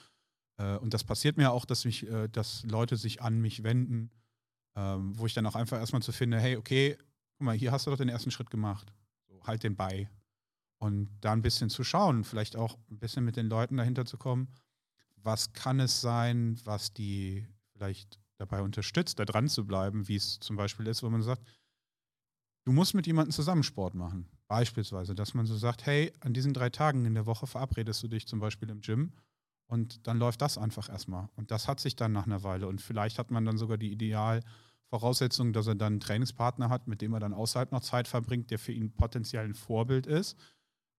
äh, 0.57 0.77
und 0.77 0.93
das 0.93 1.03
passiert 1.03 1.37
mir 1.37 1.51
auch, 1.51 1.65
dass, 1.65 1.85
mich, 1.85 2.07
äh, 2.07 2.27
dass 2.27 2.63
Leute 2.63 2.97
sich 2.97 3.21
an 3.21 3.39
mich 3.39 3.63
wenden, 3.63 4.11
ähm, 4.75 5.17
wo 5.17 5.25
ich 5.25 5.33
dann 5.33 5.45
auch 5.45 5.55
einfach 5.55 5.77
erstmal 5.77 6.01
zu 6.01 6.11
finde, 6.11 6.39
hey, 6.39 6.57
okay, 6.57 6.97
guck 7.37 7.45
mal, 7.45 7.55
hier 7.55 7.71
hast 7.71 7.87
du 7.87 7.91
doch 7.91 7.97
den 7.97 8.09
ersten 8.09 8.31
Schritt 8.31 8.49
gemacht. 8.49 8.93
So, 9.27 9.41
halt 9.43 9.63
den 9.63 9.75
bei. 9.75 10.09
Und 10.77 11.09
da 11.21 11.31
ein 11.31 11.41
bisschen 11.41 11.69
zu 11.69 11.83
schauen, 11.83 12.23
vielleicht 12.23 12.55
auch 12.55 12.77
ein 12.89 12.99
bisschen 12.99 13.23
mit 13.23 13.35
den 13.35 13.47
Leuten 13.47 13.77
dahinter 13.77 14.05
zu 14.05 14.17
kommen, 14.17 14.47
was 15.23 15.53
kann 15.53 15.79
es 15.79 16.01
sein, 16.01 16.59
was 16.63 16.93
die 16.93 17.45
vielleicht 17.73 18.19
dabei 18.37 18.61
unterstützt, 18.61 19.19
da 19.19 19.25
dran 19.25 19.47
zu 19.47 19.65
bleiben, 19.65 20.07
wie 20.07 20.15
es 20.15 20.39
zum 20.39 20.55
Beispiel 20.55 20.87
ist, 20.87 21.03
wo 21.03 21.09
man 21.09 21.21
sagt, 21.21 21.43
du 22.65 22.71
musst 22.71 22.93
mit 22.93 23.07
jemandem 23.07 23.31
zusammen 23.31 23.63
Sport 23.63 23.95
machen. 23.95 24.27
Beispielsweise, 24.47 25.15
dass 25.15 25.33
man 25.33 25.45
so 25.45 25.55
sagt, 25.55 25.85
hey, 25.85 26.13
an 26.19 26.33
diesen 26.33 26.53
drei 26.53 26.69
Tagen 26.69 27.05
in 27.05 27.13
der 27.13 27.25
Woche 27.25 27.47
verabredest 27.47 28.03
du 28.03 28.07
dich 28.07 28.27
zum 28.27 28.39
Beispiel 28.39 28.69
im 28.69 28.81
Gym 28.81 29.13
und 29.67 30.05
dann 30.07 30.17
läuft 30.17 30.41
das 30.41 30.57
einfach 30.57 30.89
erstmal. 30.89 31.29
Und 31.35 31.51
das 31.51 31.67
hat 31.67 31.79
sich 31.79 31.95
dann 31.95 32.11
nach 32.11 32.25
einer 32.25 32.43
Weile. 32.43 32.67
Und 32.67 32.81
vielleicht 32.81 33.17
hat 33.17 33.31
man 33.31 33.45
dann 33.45 33.57
sogar 33.57 33.77
die 33.77 33.91
Idealvoraussetzung, 33.91 35.53
dass 35.53 35.67
er 35.67 35.75
dann 35.75 35.93
einen 35.93 35.99
Trainingspartner 36.01 36.69
hat, 36.69 36.87
mit 36.87 37.01
dem 37.01 37.13
er 37.13 37.21
dann 37.21 37.33
außerhalb 37.33 37.71
noch 37.71 37.81
Zeit 37.81 38.07
verbringt, 38.09 38.51
der 38.51 38.59
für 38.59 38.73
ihn 38.73 38.91
potenziell 38.91 39.45
ein 39.45 39.55
Vorbild 39.55 40.07
ist, 40.07 40.37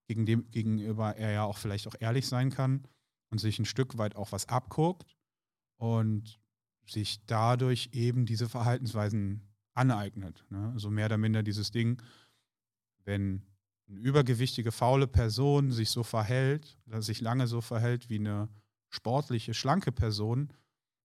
gegen 0.09 0.25
dem, 0.25 0.51
gegenüber 0.51 1.17
er 1.17 1.33
ja 1.33 1.45
auch 1.45 1.59
vielleicht 1.59 1.87
auch 1.87 1.95
ehrlich 2.01 2.27
sein 2.27 2.51
kann 2.51 2.87
und 3.33 3.39
sich 3.39 3.59
ein 3.59 3.65
Stück 3.65 3.97
weit 3.99 4.15
auch 4.15 4.31
was 4.31 4.49
abguckt 4.49 5.17
und 5.79 6.39
sich 6.87 7.25
dadurch 7.25 7.89
eben 7.93 8.27
diese 8.27 8.49
Verhaltensweisen 8.49 9.41
aneignet. 9.75 10.45
Ne? 10.51 10.71
Also 10.75 10.91
mehr 10.91 11.07
oder 11.07 11.17
minder 11.17 11.43
dieses 11.43 11.71
Ding, 11.71 12.01
wenn 13.05 13.43
eine 13.89 13.99
übergewichtige, 14.01 14.71
faule 14.71 15.09
Person 15.09 15.73
sich 15.73 15.89
so 15.91 16.03
verhält, 16.03 16.79
oder 16.87 17.01
sich 17.01 17.21
lange 17.23 17.47
so 17.47 17.63
verhält 17.63 18.11
wie 18.11 18.19
eine 18.19 18.49
sportliche, 18.91 19.55
schlanke 19.55 19.93
Person, 19.93 20.53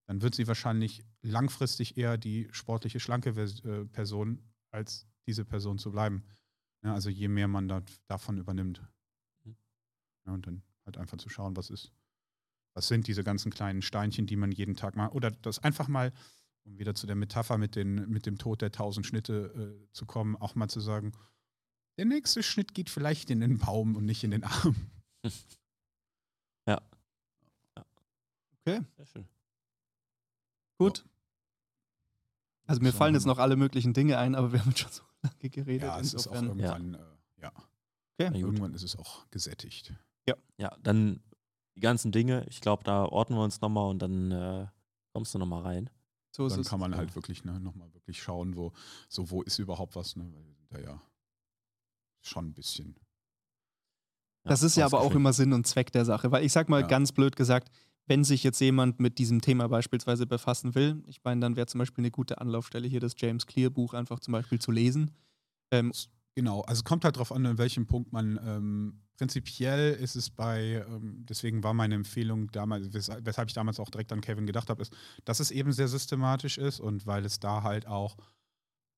dann 0.05 0.21
wird 0.21 0.35
sie 0.35 0.47
wahrscheinlich 0.47 1.03
langfristig 1.21 1.97
eher 1.97 2.17
die 2.17 2.49
sportliche, 2.51 2.99
schlanke 2.99 3.29
äh, 3.29 3.85
Person 3.85 4.41
als 4.71 5.07
diese 5.27 5.45
Person 5.45 5.79
zu 5.79 5.91
bleiben. 5.91 6.23
Ja, 6.83 6.93
also 6.93 7.09
je 7.09 7.29
mehr 7.29 7.47
man 7.47 7.69
da, 7.69 7.81
davon 8.07 8.37
übernimmt. 8.37 8.81
Mhm. 9.45 9.55
Ja, 10.25 10.33
und 10.33 10.45
dann 10.45 10.61
halt 10.85 10.97
einfach 10.97 11.17
zu 11.17 11.29
schauen, 11.29 11.55
was 11.55 11.69
ist 11.69 11.93
was 12.77 12.87
sind 12.87 13.07
diese 13.07 13.23
ganzen 13.23 13.51
kleinen 13.51 13.81
Steinchen, 13.81 14.27
die 14.27 14.35
man 14.35 14.51
jeden 14.51 14.75
Tag 14.75 14.95
mal, 14.95 15.07
oder 15.09 15.31
das 15.31 15.57
einfach 15.57 15.87
mal, 15.87 16.13
um 16.63 16.77
wieder 16.77 16.93
zu 16.93 17.07
der 17.07 17.15
Metapher 17.15 17.57
mit, 17.57 17.75
den, 17.75 18.07
mit 18.07 18.27
dem 18.27 18.37
Tod 18.37 18.61
der 18.61 18.71
tausend 18.71 19.07
Schnitte 19.07 19.79
äh, 19.81 19.93
zu 19.93 20.05
kommen, 20.05 20.35
auch 20.35 20.53
mal 20.53 20.67
zu 20.67 20.79
sagen, 20.79 21.13
der 21.97 22.05
nächste 22.05 22.43
Schnitt 22.43 22.75
geht 22.75 22.91
vielleicht 22.91 23.31
in 23.31 23.39
den 23.39 23.57
Baum 23.57 23.95
und 23.95 24.05
nicht 24.05 24.23
in 24.23 24.31
den 24.31 24.43
Arm. 24.43 24.75
Ja. 26.67 26.81
ja. 27.77 27.85
Okay. 28.59 28.81
Sehr 28.97 29.05
schön. 29.05 29.27
Gut. 30.77 31.05
Also 32.65 32.81
mir 32.81 32.91
so, 32.91 32.97
fallen 32.97 33.13
jetzt 33.13 33.25
noch 33.25 33.37
alle 33.37 33.55
möglichen 33.55 33.93
Dinge 33.93 34.17
ein, 34.17 34.35
aber 34.35 34.51
wir 34.51 34.59
haben 34.59 34.75
schon 34.75 34.91
so 34.91 35.03
lange 35.21 35.49
geredet. 35.49 35.87
Ja, 35.87 35.97
es 35.97 36.13
ist 36.13 36.27
auch 36.27 36.35
irgendwann, 36.35 36.93
ja. 36.93 36.99
Äh, 36.99 37.41
ja. 37.41 37.51
Okay. 38.19 38.39
Irgendwann 38.41 38.73
ist 38.73 38.83
es 38.83 38.97
auch 38.97 39.25
gesättigt. 39.31 39.93
Ja. 40.27 40.35
Ja, 40.57 40.75
dann 40.83 41.21
die 41.77 41.81
ganzen 41.81 42.11
Dinge. 42.11 42.43
Ich 42.49 42.59
glaube, 42.59 42.83
da 42.83 43.05
ordnen 43.05 43.37
wir 43.37 43.43
uns 43.43 43.61
nochmal 43.61 43.89
und 43.89 44.01
dann 44.01 44.31
äh, 44.31 44.67
kommst 45.13 45.33
du 45.33 45.37
nochmal 45.37 45.61
rein. 45.61 45.89
So 46.31 46.49
dann 46.49 46.63
kann 46.63 46.79
man 46.79 46.95
halt 46.95 47.15
wirklich 47.15 47.45
ne, 47.45 47.59
nochmal 47.59 47.93
wirklich 47.93 48.21
schauen, 48.21 48.55
wo, 48.55 48.73
so 49.09 49.29
wo 49.29 49.43
ist 49.43 49.59
überhaupt 49.59 49.95
was, 49.95 50.15
ne? 50.15 50.25
Weil 50.33 50.45
wir 50.45 50.53
sind 50.55 50.71
da 50.71 50.79
ja 50.79 51.01
schon 52.21 52.47
ein 52.47 52.53
bisschen. 52.53 52.95
Das 54.43 54.63
ist 54.63 54.75
ja 54.75 54.85
aber 54.85 55.01
auch 55.01 55.13
immer 55.13 55.33
Sinn 55.33 55.53
und 55.53 55.67
Zweck 55.67 55.91
der 55.91 56.05
Sache, 56.05 56.31
weil 56.31 56.45
ich 56.45 56.51
sag 56.51 56.69
mal 56.69 56.81
ja. 56.81 56.87
ganz 56.87 57.11
blöd 57.11 57.35
gesagt, 57.35 57.69
wenn 58.05 58.23
sich 58.23 58.43
jetzt 58.43 58.59
jemand 58.59 58.99
mit 58.99 59.17
diesem 59.17 59.41
Thema 59.41 59.67
beispielsweise 59.67 60.25
befassen 60.25 60.73
will, 60.73 61.03
ich 61.07 61.23
meine, 61.23 61.41
dann 61.41 61.55
wäre 61.57 61.67
zum 61.67 61.79
Beispiel 61.79 62.03
eine 62.03 62.11
gute 62.11 62.39
Anlaufstelle 62.39 62.87
hier 62.87 63.01
das 63.01 63.15
James 63.17 63.45
Clear 63.45 63.69
Buch 63.69 63.93
einfach 63.93 64.19
zum 64.19 64.31
Beispiel 64.31 64.59
zu 64.59 64.71
lesen. 64.71 65.11
Ähm, 65.71 65.91
genau, 66.33 66.61
also 66.61 66.79
es 66.79 66.83
kommt 66.85 67.03
halt 67.03 67.17
darauf 67.17 67.33
an, 67.33 67.45
an 67.45 67.57
welchem 67.57 67.85
Punkt 67.85 68.13
man 68.13 68.39
ähm, 68.41 69.01
prinzipiell 69.17 69.93
ist 69.93 70.15
es 70.15 70.29
bei, 70.29 70.85
ähm, 70.87 71.25
deswegen 71.27 71.63
war 71.63 71.73
meine 71.73 71.95
Empfehlung 71.95 72.51
damals, 72.51 72.93
weshalb 72.93 73.49
ich 73.49 73.53
damals 73.53 73.79
auch 73.79 73.89
direkt 73.89 74.13
an 74.13 74.21
Kevin 74.21 74.45
gedacht 74.45 74.69
habe, 74.69 74.81
ist, 74.81 74.95
dass 75.25 75.39
es 75.39 75.51
eben 75.51 75.71
sehr 75.71 75.87
systematisch 75.87 76.57
ist 76.57 76.79
und 76.79 77.05
weil 77.05 77.25
es 77.25 77.39
da 77.39 77.63
halt 77.63 77.87
auch 77.87 78.17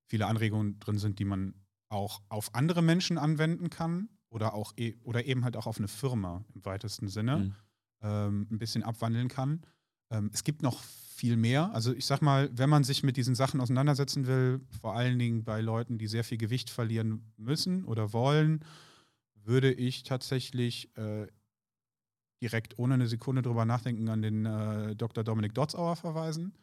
viele 0.08 0.28
Anregungen 0.28 0.80
drin 0.80 0.98
sind, 0.98 1.20
die 1.20 1.26
man 1.26 1.54
auch 1.90 2.22
auf 2.30 2.54
andere 2.54 2.82
Menschen 2.82 3.18
anwenden 3.18 3.70
kann 3.70 4.10
oder 4.30 4.54
auch 4.54 4.74
e 4.78 4.96
oder 5.04 5.26
eben 5.26 5.44
halt 5.44 5.56
auch 5.56 5.66
auf 5.66 5.78
eine 5.78 5.88
Firma 5.88 6.44
im 6.54 6.66
weitesten 6.66 7.08
Sinne 7.08 7.38
mhm. 7.38 7.56
ähm, 8.02 8.48
ein 8.52 8.60
bisschen 8.60 8.84
abwandeln 8.84 9.28
kann. 9.28 9.62
Ähm, 10.12 10.30
es 10.34 10.44
gibt 10.44 10.62
noch 10.62 10.82
viel 10.82 11.38
mehr. 11.38 11.74
Also 11.74 11.94
ich 11.94 12.06
sag 12.06 12.22
mal, 12.22 12.50
wenn 12.54 12.70
man 12.70 12.84
sich 12.84 13.04
mit 13.04 13.18
diesen 13.18 13.36
Sachen 13.36 13.60
auseinandersetzen 13.62 14.28
will, 14.28 14.62
vor 14.82 14.96
allen 14.96 15.18
Dingen 15.18 15.44
bei 15.44 15.62
Leuten, 15.62 15.98
die 15.98 16.08
sehr 16.08 16.24
viel 16.24 16.38
Gewicht 16.38 16.70
verlieren 16.70 17.32
müssen 17.38 17.86
oder 17.86 18.14
wollen, 18.14 18.64
würde 19.44 19.72
ich 19.72 20.04
tatsächlich 20.04 20.96
äh, 20.98 21.28
direkt 22.42 22.80
ohne 22.80 22.96
eine 22.96 23.08
Sekunde 23.08 23.42
drüber 23.42 23.66
nachdenken 23.66 24.10
an 24.10 24.22
den 24.22 24.46
äh, 24.46 24.96
Dr. 24.96 25.24
Dominik 25.24 25.54
Dotzauer 25.54 25.96
verweisen, 25.96 26.58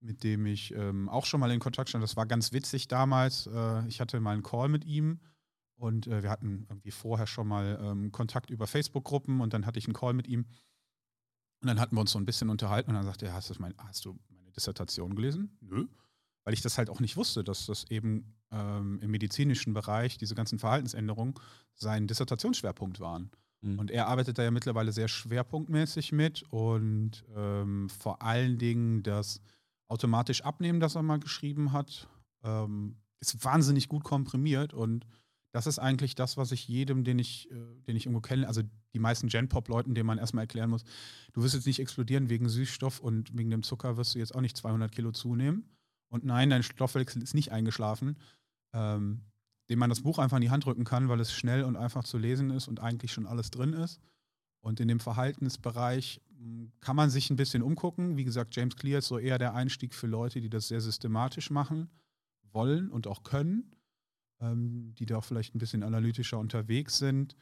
mit 0.00 0.24
dem 0.24 0.46
ich 0.46 0.74
ähm, 0.74 1.08
auch 1.08 1.26
schon 1.26 1.40
mal 1.40 1.50
in 1.50 1.60
Kontakt 1.60 1.90
stand. 1.90 2.02
Das 2.02 2.16
war 2.16 2.26
ganz 2.26 2.52
witzig 2.52 2.88
damals. 2.88 3.46
Äh, 3.46 3.86
ich 3.88 4.00
hatte 4.00 4.20
mal 4.20 4.32
einen 4.32 4.42
Call 4.42 4.68
mit 4.68 4.84
ihm 4.84 5.20
und 5.76 6.06
äh, 6.06 6.22
wir 6.22 6.30
hatten 6.30 6.66
irgendwie 6.68 6.90
vorher 6.90 7.26
schon 7.26 7.48
mal 7.48 7.78
ähm, 7.82 8.12
Kontakt 8.12 8.50
über 8.50 8.66
Facebook-Gruppen 8.66 9.40
und 9.40 9.52
dann 9.52 9.66
hatte 9.66 9.78
ich 9.78 9.86
einen 9.86 9.94
Call 9.94 10.14
mit 10.14 10.26
ihm. 10.26 10.46
Und 11.62 11.68
dann 11.68 11.78
hatten 11.78 11.94
wir 11.94 12.00
uns 12.00 12.12
so 12.12 12.18
ein 12.18 12.24
bisschen 12.24 12.48
unterhalten 12.48 12.90
und 12.90 12.96
dann 12.96 13.04
sagte 13.04 13.26
er, 13.26 13.34
hast, 13.34 13.58
mein, 13.60 13.74
hast 13.78 14.06
du 14.06 14.18
meine 14.30 14.50
Dissertation 14.50 15.14
gelesen? 15.14 15.56
Nö 15.60 15.86
weil 16.44 16.54
ich 16.54 16.62
das 16.62 16.78
halt 16.78 16.90
auch 16.90 17.00
nicht 17.00 17.16
wusste, 17.16 17.44
dass 17.44 17.66
das 17.66 17.84
eben 17.90 18.34
ähm, 18.52 18.98
im 19.00 19.10
medizinischen 19.10 19.74
Bereich 19.74 20.18
diese 20.18 20.34
ganzen 20.34 20.58
Verhaltensänderungen 20.58 21.34
sein 21.74 22.06
Dissertationsschwerpunkt 22.06 23.00
waren. 23.00 23.30
Mhm. 23.62 23.78
Und 23.78 23.90
er 23.90 24.08
arbeitet 24.08 24.38
da 24.38 24.42
ja 24.42 24.50
mittlerweile 24.50 24.92
sehr 24.92 25.08
schwerpunktmäßig 25.08 26.12
mit 26.12 26.42
und 26.50 27.24
ähm, 27.36 27.88
vor 27.90 28.22
allen 28.22 28.58
Dingen 28.58 29.02
das 29.02 29.40
automatisch 29.88 30.42
Abnehmen, 30.42 30.80
das 30.80 30.94
er 30.94 31.02
mal 31.02 31.18
geschrieben 31.18 31.72
hat, 31.72 32.08
ähm, 32.42 32.96
ist 33.20 33.44
wahnsinnig 33.44 33.88
gut 33.88 34.04
komprimiert 34.04 34.72
und 34.72 35.06
das 35.52 35.66
ist 35.66 35.80
eigentlich 35.80 36.14
das, 36.14 36.36
was 36.36 36.52
ich 36.52 36.68
jedem, 36.68 37.02
den 37.02 37.18
ich, 37.18 37.50
äh, 37.50 37.54
den 37.86 37.96
ich 37.96 38.06
irgendwo 38.06 38.20
kenne, 38.20 38.46
also 38.46 38.62
die 38.94 38.98
meisten 38.98 39.28
Gen-Pop-Leuten, 39.28 39.94
denen 39.94 40.06
man 40.06 40.18
erstmal 40.18 40.44
erklären 40.44 40.70
muss, 40.70 40.84
du 41.32 41.42
wirst 41.42 41.54
jetzt 41.54 41.66
nicht 41.66 41.80
explodieren 41.80 42.30
wegen 42.30 42.48
Süßstoff 42.48 43.00
und 43.00 43.36
wegen 43.36 43.50
dem 43.50 43.62
Zucker 43.62 43.96
wirst 43.96 44.14
du 44.14 44.20
jetzt 44.20 44.34
auch 44.34 44.40
nicht 44.40 44.56
200 44.56 44.92
Kilo 44.92 45.10
zunehmen. 45.10 45.64
Und 46.08 46.24
nein, 46.24 46.50
dein 46.50 46.62
Stoffwechsel 46.62 47.22
ist 47.22 47.34
nicht 47.34 47.52
eingeschlafen, 47.52 48.16
ähm, 48.72 49.22
dem 49.68 49.78
man 49.78 49.88
das 49.88 50.02
Buch 50.02 50.18
einfach 50.18 50.36
in 50.36 50.42
die 50.42 50.50
Hand 50.50 50.64
drücken 50.64 50.84
kann, 50.84 51.08
weil 51.08 51.20
es 51.20 51.32
schnell 51.32 51.62
und 51.62 51.76
einfach 51.76 52.04
zu 52.04 52.18
lesen 52.18 52.50
ist 52.50 52.68
und 52.68 52.80
eigentlich 52.80 53.12
schon 53.12 53.26
alles 53.26 53.50
drin 53.50 53.72
ist. 53.72 54.00
Und 54.60 54.80
in 54.80 54.88
dem 54.88 55.00
Verhaltensbereich 55.00 56.20
hm, 56.36 56.72
kann 56.80 56.96
man 56.96 57.08
sich 57.08 57.30
ein 57.30 57.36
bisschen 57.36 57.62
umgucken. 57.62 58.16
Wie 58.16 58.24
gesagt, 58.24 58.54
James 58.56 58.76
Clear 58.76 58.98
ist 58.98 59.08
so 59.08 59.18
eher 59.18 59.38
der 59.38 59.54
Einstieg 59.54 59.94
für 59.94 60.06
Leute, 60.06 60.40
die 60.40 60.50
das 60.50 60.68
sehr 60.68 60.80
systematisch 60.80 61.50
machen 61.50 61.88
wollen 62.52 62.90
und 62.90 63.06
auch 63.06 63.22
können, 63.22 63.76
ähm, 64.40 64.94
die 64.98 65.06
da 65.06 65.18
auch 65.18 65.24
vielleicht 65.24 65.54
ein 65.54 65.58
bisschen 65.58 65.82
analytischer 65.82 66.38
unterwegs 66.38 66.98
sind. 66.98 67.36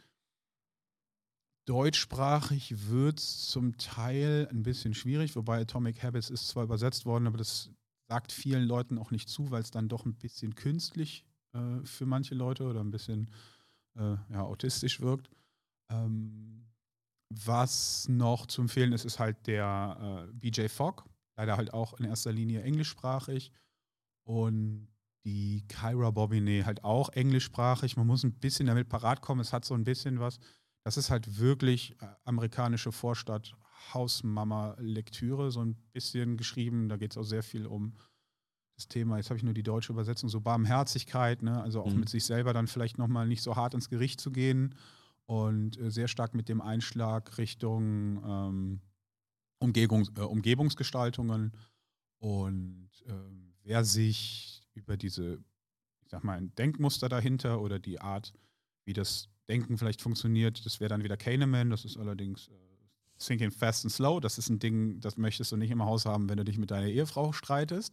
Deutschsprachig 1.64 2.88
wird 2.88 3.18
es 3.18 3.48
zum 3.48 3.76
Teil 3.76 4.48
ein 4.50 4.62
bisschen 4.62 4.94
schwierig, 4.94 5.36
wobei 5.36 5.60
Atomic 5.60 6.02
Habits 6.02 6.30
ist 6.30 6.48
zwar 6.48 6.64
übersetzt 6.64 7.04
worden, 7.04 7.26
aber 7.26 7.38
das 7.38 7.70
sagt 8.08 8.32
vielen 8.32 8.64
Leuten 8.64 8.98
auch 8.98 9.10
nicht 9.10 9.28
zu, 9.28 9.50
weil 9.50 9.62
es 9.62 9.70
dann 9.70 9.88
doch 9.88 10.06
ein 10.06 10.14
bisschen 10.14 10.54
künstlich 10.54 11.24
äh, 11.52 11.84
für 11.84 12.06
manche 12.06 12.34
Leute 12.34 12.64
oder 12.64 12.80
ein 12.80 12.90
bisschen 12.90 13.30
äh, 13.96 14.16
ja, 14.30 14.42
autistisch 14.42 15.00
wirkt. 15.00 15.30
Ähm, 15.90 16.66
was 17.30 18.08
noch 18.08 18.46
zu 18.46 18.62
empfehlen 18.62 18.92
ist, 18.92 19.04
ist 19.04 19.18
halt 19.18 19.46
der 19.46 20.26
äh, 20.28 20.32
BJ 20.32 20.68
Fogg, 20.68 21.04
leider 21.36 21.56
halt 21.56 21.74
auch 21.74 21.94
in 21.98 22.06
erster 22.06 22.32
Linie 22.32 22.62
englischsprachig. 22.62 23.52
Und 24.24 24.88
die 25.24 25.66
Kyra 25.68 26.10
Bobbinet 26.10 26.64
halt 26.64 26.84
auch 26.84 27.10
englischsprachig. 27.10 27.96
Man 27.96 28.06
muss 28.06 28.24
ein 28.24 28.32
bisschen 28.32 28.66
damit 28.66 28.88
parat 28.88 29.20
kommen. 29.20 29.40
Es 29.40 29.52
hat 29.52 29.64
so 29.64 29.74
ein 29.74 29.84
bisschen 29.84 30.20
was. 30.20 30.38
Das 30.84 30.96
ist 30.96 31.10
halt 31.10 31.38
wirklich 31.38 32.00
äh, 32.00 32.06
amerikanische 32.24 32.92
Vorstadt, 32.92 33.54
Hausmama-Lektüre, 33.94 35.50
so 35.50 35.60
ein 35.64 35.76
bisschen 35.92 36.36
geschrieben. 36.36 36.88
Da 36.88 36.96
geht 36.96 37.12
es 37.12 37.18
auch 37.18 37.22
sehr 37.24 37.42
viel 37.42 37.66
um 37.66 37.94
das 38.76 38.86
Thema, 38.86 39.16
jetzt 39.16 39.28
habe 39.30 39.36
ich 39.38 39.42
nur 39.42 39.54
die 39.54 39.64
deutsche 39.64 39.92
Übersetzung, 39.92 40.28
so 40.28 40.40
Barmherzigkeit, 40.40 41.42
ne? 41.42 41.60
also 41.60 41.82
auch 41.82 41.92
Mhm. 41.92 42.00
mit 42.00 42.08
sich 42.08 42.24
selber 42.24 42.52
dann 42.52 42.68
vielleicht 42.68 42.96
nochmal 42.96 43.26
nicht 43.26 43.42
so 43.42 43.56
hart 43.56 43.74
ins 43.74 43.88
Gericht 43.88 44.20
zu 44.20 44.30
gehen 44.30 44.76
und 45.26 45.76
äh, 45.80 45.90
sehr 45.90 46.06
stark 46.06 46.32
mit 46.34 46.48
dem 46.48 46.60
Einschlag 46.60 47.38
Richtung 47.38 48.22
ähm, 48.24 48.80
Umgebungs 49.58 50.12
äh, 50.16 50.20
Umgebungsgestaltungen. 50.20 51.52
Und 52.20 52.90
ähm, 53.06 53.54
wer 53.64 53.84
sich 53.84 54.62
über 54.74 54.96
diese, 54.96 55.38
ich 56.02 56.10
sag 56.10 56.22
mal, 56.22 56.38
ein 56.38 56.54
Denkmuster 56.54 57.08
dahinter 57.08 57.60
oder 57.60 57.80
die 57.80 58.00
Art, 58.00 58.32
wie 58.84 58.92
das 58.92 59.28
Denken 59.48 59.76
vielleicht 59.76 60.02
funktioniert, 60.02 60.64
das 60.64 60.78
wäre 60.78 60.88
dann 60.88 61.02
wieder 61.02 61.16
Kahneman, 61.16 61.70
das 61.70 61.84
ist 61.84 61.96
allerdings 61.96 62.46
äh, 62.46 62.67
Thinking 63.18 63.50
Fast 63.50 63.84
and 63.84 63.92
Slow, 63.92 64.20
das 64.20 64.38
ist 64.38 64.48
ein 64.48 64.58
Ding, 64.58 65.00
das 65.00 65.16
möchtest 65.16 65.52
du 65.52 65.56
nicht 65.56 65.70
im 65.70 65.84
Haus 65.84 66.06
haben, 66.06 66.28
wenn 66.28 66.38
du 66.38 66.44
dich 66.44 66.58
mit 66.58 66.70
deiner 66.70 66.88
Ehefrau 66.88 67.32
streitest, 67.32 67.92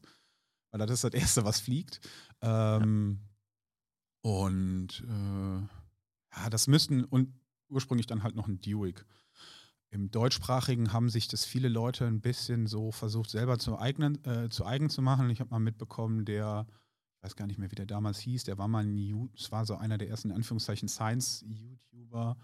weil 0.71 0.79
das 0.79 0.91
ist 0.91 1.03
das 1.03 1.13
Erste, 1.13 1.45
was 1.45 1.59
fliegt. 1.59 1.99
Ähm, 2.41 3.19
Und 4.21 5.03
äh, 5.07 5.59
ja, 6.35 6.49
das 6.49 6.67
müssten, 6.67 7.03
und 7.03 7.39
ursprünglich 7.69 8.07
dann 8.07 8.23
halt 8.23 8.35
noch 8.35 8.47
ein 8.47 8.59
Duick. 8.59 9.05
Im 9.91 10.09
Deutschsprachigen 10.09 10.91
haben 10.93 11.09
sich 11.09 11.27
das 11.27 11.45
viele 11.45 11.69
Leute 11.69 12.07
ein 12.07 12.21
bisschen 12.21 12.65
so 12.65 12.91
versucht, 12.91 13.29
selber 13.29 13.59
zu, 13.59 13.77
eignen, 13.77 14.23
äh, 14.25 14.49
zu 14.49 14.65
eigen 14.65 14.89
zu 14.89 15.03
machen. 15.03 15.29
Ich 15.29 15.41
habe 15.41 15.51
mal 15.51 15.59
mitbekommen, 15.59 16.25
der, 16.25 16.65
ich 17.17 17.23
weiß 17.23 17.35
gar 17.35 17.45
nicht 17.45 17.59
mehr, 17.59 17.69
wie 17.69 17.75
der 17.75 17.85
damals 17.85 18.17
hieß, 18.19 18.45
der 18.45 18.57
war 18.57 18.67
mal 18.67 18.83
ein, 18.83 19.29
es 19.37 19.51
war 19.51 19.63
so 19.65 19.75
einer 19.75 19.99
der 19.99 20.09
ersten, 20.09 20.31
in 20.31 20.37
Anführungszeichen, 20.37 20.89
Science-YouTuber, 20.89 22.35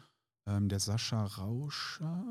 ähm, 0.45 0.69
der 0.69 0.79
Sascha 0.79 1.23
Rauscher. 1.23 2.23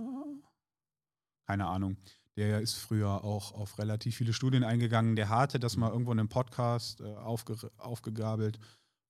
Keine 1.46 1.66
Ahnung. 1.66 1.96
Der 2.36 2.60
ist 2.60 2.74
früher 2.74 3.24
auch 3.24 3.52
auf 3.52 3.78
relativ 3.78 4.16
viele 4.16 4.32
Studien 4.32 4.64
eingegangen. 4.64 5.16
Der 5.16 5.28
hatte 5.28 5.58
das 5.58 5.76
mal 5.76 5.90
irgendwo 5.90 6.12
in 6.12 6.20
einem 6.20 6.28
Podcast 6.28 7.00
äh, 7.00 7.14
aufge 7.14 7.56
aufgegabelt. 7.76 8.58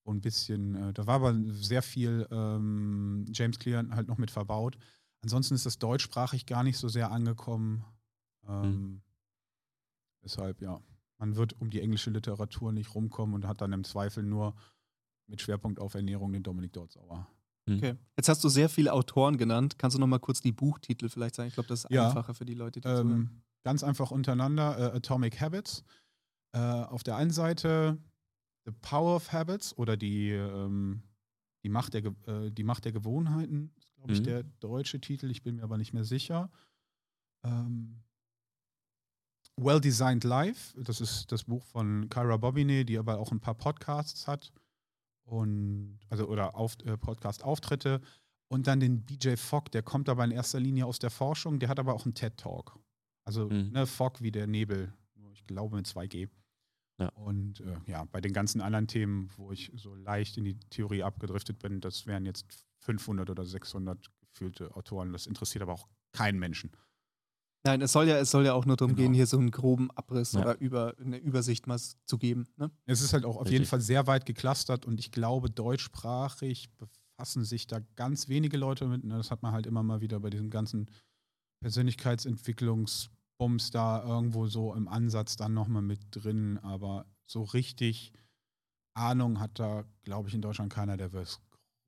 Und 0.03 0.17
ein 0.17 0.21
bisschen, 0.23 0.75
äh, 0.75 0.93
da 0.95 1.07
war 1.07 1.17
aber 1.17 1.35
sehr 1.53 1.83
viel 1.83 2.27
ähm, 2.31 3.27
James 3.33 3.59
Clear 3.59 3.85
halt 3.91 4.09
noch 4.09 4.19
mit 4.19 4.31
verbaut. 4.31 4.79
Ansonsten 5.23 5.55
ist 5.55 5.67
das 5.67 5.79
deutschsprachig 5.79 6.47
gar 6.47 6.65
nicht 6.65 6.79
so 6.79 6.89
sehr 6.89 7.11
angekommen. 7.11 7.85
Ähm, 8.49 9.03
Deshalb, 10.23 10.61
ja, 10.61 10.81
man 11.19 11.37
wird 11.37 11.61
um 11.61 11.71
die 11.71 11.81
englische 11.81 12.11
Literatur 12.11 12.73
nicht 12.73 12.95
rumkommen 12.95 13.35
und 13.35 13.47
hat 13.47 13.61
dann 13.61 13.73
im 13.73 13.85
Zweifel 13.85 14.23
nur 14.23 14.55
mit 15.27 15.41
Schwerpunkt 15.41 15.79
auf 15.79 15.95
Ernährung 15.95 16.33
den 16.33 16.43
Dominik 16.43 16.73
Dortzauer. 16.73 17.27
Okay. 17.77 17.95
Jetzt 18.17 18.29
hast 18.29 18.43
du 18.45 18.49
sehr 18.49 18.69
viele 18.69 18.93
Autoren 18.93 19.37
genannt. 19.39 19.79
Kannst 19.79 19.97
du 19.97 20.01
noch 20.01 20.07
mal 20.07 20.19
kurz 20.19 20.41
die 20.41 20.53
Buchtitel 20.53 21.09
vielleicht 21.09 21.35
sagen? 21.35 21.49
Ich 21.49 21.55
glaube, 21.55 21.69
das 21.69 21.85
ist 21.85 21.91
Ja. 21.91 22.09
einfacher 22.09 22.35
für 22.35 22.45
die 22.45 22.55
Leute, 22.55 22.81
die 22.81 22.89
zuhören. 22.89 23.11
Ähm, 23.11 23.43
ganz 23.65 23.83
einfach 23.83 24.11
untereinander. 24.11 24.79
Äh, 24.79 24.97
Atomic 24.97 25.41
Habits. 25.41 25.85
Äh, 26.53 26.59
auf 26.59 27.03
der 27.03 27.17
einen 27.17 27.31
Seite 27.31 27.99
The 28.67 28.73
Power 28.81 29.17
of 29.17 29.33
Habits 29.33 29.77
oder 29.79 29.97
die, 29.97 30.31
ähm, 30.31 31.03
die, 31.65 31.69
Macht, 31.69 31.95
der, 31.95 32.05
äh, 32.27 32.51
die 32.51 32.65
Macht 32.65 32.85
der 32.85 32.93
Gewohnheiten, 32.93 33.73
ist, 33.79 33.89
glaube 33.95 34.13
ich, 34.13 34.21
Mhm. 34.21 34.25
der 34.25 34.43
deutsche 34.61 35.01
Titel. 35.01 35.31
Ich 35.31 35.43
bin 35.43 35.57
mir 35.57 35.63
aber 35.63 35.79
nicht 35.79 35.93
mehr 35.93 36.05
sicher. 36.05 36.51
Ähm, 37.45 38.03
well 39.57 39.81
Designed 39.81 40.25
Life, 40.25 40.75
das 40.83 41.01
ist 41.01 41.31
das 41.33 41.45
Buch 41.45 41.65
von 41.65 42.09
Kyra 42.09 42.37
Bobbinet, 42.37 42.89
die 42.89 42.99
aber 42.99 43.19
auch 43.19 43.31
ein 43.33 43.41
paar 43.41 43.55
Podcasts 43.55 44.27
hat. 44.27 44.53
Und, 45.31 46.01
also, 46.09 46.27
oder 46.27 46.57
auf, 46.57 46.77
äh, 46.85 46.97
Podcast-Auftritte. 46.97 48.01
Und 48.49 48.67
dann 48.67 48.81
den 48.81 49.05
BJ 49.05 49.37
Fogg, 49.37 49.71
der 49.71 49.83
kommt 49.85 50.09
aber 50.09 50.25
in 50.25 50.33
erster 50.33 50.59
Linie 50.59 50.85
aus 50.87 50.99
der 50.99 51.11
Forschung, 51.11 51.61
der 51.61 51.69
hat 51.69 51.79
aber 51.79 51.95
auch 51.95 52.05
einen 52.05 52.15
TED-Talk. 52.15 52.77
Also 53.25 53.49
Mhm. 53.49 53.71
ne, 53.71 53.87
Fogg 53.87 54.21
wie 54.21 54.33
der 54.33 54.49
Nebel, 54.49 54.93
ich 55.33 55.47
glaube 55.47 55.77
mit 55.77 55.87
2G. 55.87 56.29
Ja. 56.99 57.09
Und 57.11 57.61
äh, 57.61 57.77
ja, 57.87 58.05
bei 58.07 58.21
den 58.21 58.33
ganzen 58.33 58.61
anderen 58.61 58.89
Themen, 58.89 59.31
wo 59.37 59.53
ich 59.53 59.71
so 59.77 59.95
leicht 59.95 60.37
in 60.37 60.45
die 60.45 60.59
Theorie 60.69 61.05
abgedriftet 61.05 61.61
bin, 61.61 61.81
das 61.81 62.07
wären 62.07 62.27
jetzt 62.27 62.45
500 62.81 63.31
oder 63.31 63.45
600 63.47 64.11
gefühlte 64.21 64.75
Autoren. 64.77 65.13
Das 65.13 65.27
interessiert 65.27 65.63
aber 65.63 65.75
auch 65.75 65.89
keinen 66.13 66.41
Menschen. 66.41 66.73
Nein, 67.65 67.83
es 67.83 67.93
soll 67.93 68.09
ja, 68.09 68.17
es 68.17 68.31
soll 68.31 68.47
ja 68.47 68.55
auch 68.55 68.65
nur 68.65 68.77
darum 68.77 68.95
Genau. 68.95 69.07
gehen, 69.09 69.15
hier 69.15 69.27
so 69.27 69.37
einen 69.39 69.51
groben 69.51 69.91
Abriss 69.91 70.33
Ja. 70.33 70.41
oder 70.41 70.59
über, 70.61 70.95
eine 70.99 71.19
Übersicht 71.19 71.67
mal 71.67 71.79
zu 71.79 72.17
geben. 72.19 72.47
Ne? 72.57 72.71
Es 72.87 73.03
ist 73.03 73.13
halt 73.13 73.27
auch 73.27 73.37
auf 73.37 73.47
jeden 73.49 73.63
Richtig. 73.63 73.69
Fall 73.69 73.81
sehr 73.83 74.07
weit 74.07 74.25
geklustert 74.25 74.87
und 74.87 74.99
ich 74.99 75.13
glaube, 75.13 75.51
deutschsprachig 75.51 76.71
befassen 76.79 77.45
sich 77.45 77.67
da 77.67 77.81
ganz 77.97 78.29
wenige 78.29 78.57
Leute 78.57 78.87
mit. 78.87 79.05
Ne, 79.05 79.19
Das 79.19 79.31
hat 79.31 79.43
man 79.43 79.53
halt 79.53 79.67
immer 79.67 79.83
mal 79.83 80.01
wieder 80.01 80.21
bei 80.21 80.31
diesem 80.31 80.49
ganzen 80.49 80.89
Persönlichkeitsentwicklungsbums 81.63 83.71
da 83.71 84.03
irgendwo 84.03 84.47
so 84.47 84.75
im 84.75 84.89
Ansatz 84.89 85.37
dann 85.37 85.55
nochmal 85.55 85.83
mit 85.83 86.01
drin. 86.11 86.59
Aber 86.63 87.07
so 87.27 87.43
richtig 87.43 88.13
Ahnung 88.95 89.41
hat 89.41 89.59
da, 89.59 89.85
glaube 90.03 90.29
ich, 90.29 90.35
in 90.35 90.43
Deutschland 90.43 90.73
keiner, 90.73 90.97
der 90.97 91.13
was 91.13 91.41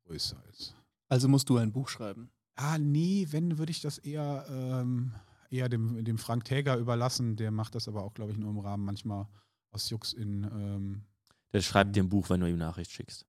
größer 0.07 0.43
ist. 0.51 0.75
Also 1.09 1.29
musst 1.29 1.49
du 1.49 1.57
ein 1.57 1.73
Buch 1.73 1.89
schreiben. 1.89 2.31
Ah, 2.57 2.79
nee, 2.79 3.27
wenn, 3.31 3.59
würde 3.59 3.71
ich 3.71 3.81
das 3.81 3.99
eher, 3.99 4.47
ähm, 4.51 5.15
eher 5.53 5.69
dem, 5.69 6.05
dem 6.05 6.19
Frank 6.19 6.45
Täger 6.45 6.77
überlassen. 6.77 7.37
Der 7.37 7.51
macht 7.51 7.75
das 7.75 7.89
aber 7.89 8.03
auch, 8.03 8.15
glaube 8.15 8.33
ich, 8.33 8.39
nur 8.39 8.51
im 8.51 8.59
Rahmen 8.59 8.85
manchmal 8.85 9.27
aus 9.71 9.89
Jux 9.91 10.13
in 10.13 10.45
ähm, 10.45 11.05
Der 11.53 11.61
schreibt 11.61 11.95
dir 11.97 12.03
ein 12.03 12.09
Buch, 12.09 12.31
wenn 12.31 12.41
du 12.41 12.49
ihm 12.49 12.59
Nachricht 12.59 12.91
schickst. 12.91 13.27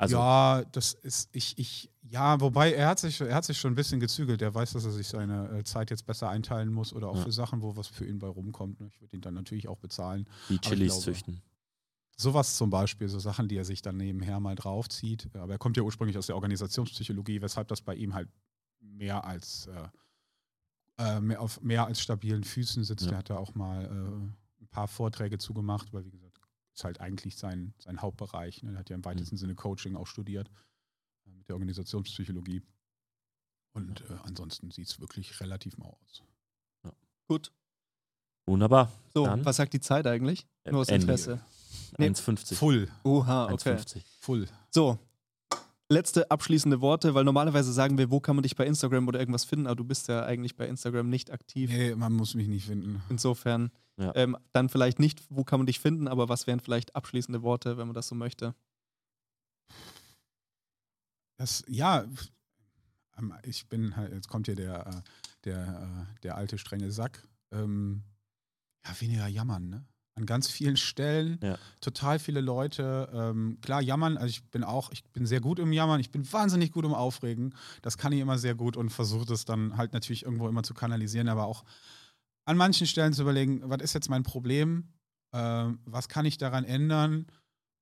Also, 0.00 0.16
ja, 0.16 0.64
das 0.70 0.94
ist, 0.94 1.28
ich, 1.34 1.58
ich, 1.58 1.90
ja, 2.02 2.40
wobei 2.40 2.72
er 2.72 2.86
hat 2.88 3.00
sich, 3.00 3.20
er 3.20 3.34
hat 3.34 3.44
sich 3.44 3.58
schon 3.58 3.72
ein 3.72 3.76
bisschen 3.76 3.98
gezügelt. 3.98 4.40
Er 4.42 4.54
weiß, 4.54 4.72
dass 4.74 4.84
er 4.84 4.92
sich 4.92 5.08
seine 5.08 5.48
äh, 5.58 5.64
Zeit 5.64 5.90
jetzt 5.90 6.06
besser 6.06 6.28
einteilen 6.28 6.72
muss 6.72 6.92
oder 6.92 7.08
auch 7.08 7.16
Ja. 7.16 7.22
für 7.24 7.32
Sachen, 7.32 7.62
wo 7.62 7.74
was 7.74 7.88
für 7.88 8.06
ihn 8.06 8.20
bei 8.20 8.28
rumkommt. 8.28 8.78
ne. 8.78 8.86
Ich 8.86 9.00
würde 9.00 9.16
ihn 9.16 9.22
dann 9.22 9.34
natürlich 9.34 9.66
auch 9.66 9.78
bezahlen. 9.78 10.28
wie 10.46 10.54
ich 10.54 10.60
Chilis 10.60 10.92
glaube- 10.92 11.02
züchten. 11.04 11.42
Sowas 12.16 12.56
zum 12.56 12.70
Beispiel, 12.70 13.08
so 13.08 13.18
Sachen, 13.20 13.46
die 13.48 13.56
er 13.56 13.64
sich 13.64 13.80
dann 13.82 13.96
nebenher 13.96 14.38
mal 14.40 14.54
draufzieht. 14.56 15.28
Aber 15.34 15.52
er 15.52 15.58
kommt 15.58 15.76
ja 15.76 15.82
ursprünglich 15.84 16.16
aus 16.18 16.26
der 16.26 16.34
Organisationspsychologie, 16.36 17.40
weshalb 17.42 17.66
das 17.68 17.80
bei 17.80 17.94
ihm 17.96 18.14
halt 18.14 18.28
mehr 18.80 19.24
als 19.24 19.66
äh, 19.66 19.88
äh, 20.98 21.20
mehr 21.20 21.40
auf 21.40 21.60
mehr 21.62 21.86
als 21.86 22.00
stabilen 22.00 22.44
Füßen 22.44 22.84
sitzt. 22.84 23.06
Ja. 23.06 23.12
Er 23.12 23.18
hat 23.18 23.30
da 23.30 23.36
auch 23.36 23.54
mal 23.54 23.84
äh, 23.84 23.88
ein 24.62 24.68
paar 24.70 24.88
Vorträge 24.88 25.38
zugemacht, 25.38 25.92
weil 25.92 26.04
wie 26.04 26.10
gesagt, 26.10 26.38
ist 26.74 26.84
halt 26.84 27.00
eigentlich 27.00 27.36
sein, 27.36 27.74
sein 27.78 28.00
Hauptbereich. 28.02 28.62
Ne? 28.62 28.72
Er 28.72 28.78
hat 28.78 28.90
ja 28.90 28.96
im 28.96 29.04
weitesten 29.04 29.36
Sinne 29.36 29.54
Coaching 29.54 29.96
auch 29.96 30.06
studiert 30.06 30.48
äh, 31.26 31.30
mit 31.30 31.48
der 31.48 31.56
Organisationspsychologie. 31.56 32.62
Und 33.72 34.00
äh, 34.02 34.14
ansonsten 34.24 34.70
sieht 34.70 34.88
es 34.88 35.00
wirklich 35.00 35.40
relativ 35.40 35.76
mau 35.78 35.96
aus. 36.04 36.22
Gut. 37.28 37.52
Wunderbar. 38.46 38.90
So, 39.12 39.24
Dann- 39.26 39.44
was 39.44 39.56
sagt 39.56 39.74
die 39.74 39.80
Zeit 39.80 40.06
eigentlich? 40.06 40.46
Nur 40.64 40.80
aus. 40.80 40.88
Interesse. 40.88 41.40
Nee. 41.98 42.08
1,50. 42.08 42.54
Full, 42.54 42.88
Oha, 43.04 43.52
okay. 43.52 43.74
1,50. 43.74 44.02
full. 44.20 44.48
So. 44.70 44.98
Letzte 45.90 46.30
abschließende 46.30 46.82
Worte, 46.82 47.14
weil 47.14 47.24
normalerweise 47.24 47.72
sagen 47.72 47.96
wir, 47.96 48.10
wo 48.10 48.20
kann 48.20 48.36
man 48.36 48.42
dich 48.42 48.56
bei 48.56 48.66
Instagram 48.66 49.08
oder 49.08 49.18
irgendwas 49.20 49.44
finden, 49.46 49.66
aber 49.66 49.76
du 49.76 49.84
bist 49.84 50.08
ja 50.08 50.22
eigentlich 50.24 50.54
bei 50.54 50.68
Instagram 50.68 51.08
nicht 51.08 51.30
aktiv. 51.30 51.70
Nee, 51.70 51.94
man 51.94 52.12
muss 52.12 52.34
mich 52.34 52.46
nicht 52.46 52.66
finden. 52.66 53.00
Insofern 53.08 53.70
Ja. 53.96 54.12
ähm, 54.14 54.36
dann 54.52 54.68
vielleicht 54.68 54.98
nicht, 54.98 55.22
wo 55.30 55.44
kann 55.44 55.60
man 55.60 55.66
dich 55.66 55.80
finden, 55.80 56.06
aber 56.06 56.28
was 56.28 56.46
wären 56.46 56.60
vielleicht 56.60 56.94
abschließende 56.94 57.42
Worte, 57.42 57.78
wenn 57.78 57.86
man 57.86 57.94
das 57.94 58.08
so 58.08 58.14
möchte? 58.14 58.54
Das, 61.38 61.64
ja, 61.68 62.04
ähm, 63.16 63.32
ich 63.44 63.66
bin 63.68 63.96
halt, 63.96 64.12
jetzt 64.12 64.28
kommt 64.28 64.46
hier 64.46 64.56
der, 64.56 64.86
äh, 64.86 65.02
der, 65.44 66.06
äh, 66.10 66.20
der 66.20 66.36
alte 66.36 66.58
strenge 66.58 66.90
Sack. 66.90 67.26
Ähm, 67.50 68.02
ja, 68.84 69.00
weniger 69.00 69.26
jammern, 69.26 69.68
ne? 69.68 69.86
An 70.18 70.26
ganz 70.26 70.48
vielen 70.48 70.76
Stellen, 70.76 71.38
Ja. 71.42 71.56
total 71.80 72.18
viele 72.18 72.40
Leute, 72.40 73.08
ähm, 73.14 73.58
klar, 73.62 73.80
jammern, 73.80 74.16
also 74.16 74.26
ich 74.28 74.42
bin 74.50 74.64
auch, 74.64 74.90
ich 74.90 75.04
bin 75.04 75.26
sehr 75.26 75.40
gut 75.40 75.60
im 75.60 75.72
Jammern, 75.72 76.00
ich 76.00 76.10
bin 76.10 76.30
wahnsinnig 76.32 76.72
gut 76.72 76.84
im 76.84 76.92
Aufregen. 76.92 77.54
Das 77.82 77.96
kann 77.96 78.12
ich 78.12 78.18
immer 78.20 78.36
sehr 78.36 78.56
gut 78.56 78.76
und 78.76 78.90
versuche 78.90 79.26
das 79.26 79.44
dann 79.44 79.76
halt 79.76 79.92
natürlich 79.92 80.24
irgendwo 80.24 80.48
immer 80.48 80.64
zu 80.64 80.74
kanalisieren, 80.74 81.28
aber 81.28 81.46
auch 81.46 81.64
an 82.46 82.56
manchen 82.56 82.86
Stellen 82.88 83.12
zu 83.12 83.22
überlegen, 83.22 83.60
was 83.64 83.80
ist 83.80 83.92
jetzt 83.94 84.10
mein 84.10 84.24
Problem? 84.24 84.88
Ähm, 85.32 85.78
was 85.84 86.08
kann 86.08 86.26
ich 86.26 86.36
daran 86.36 86.64
ändern? 86.64 87.26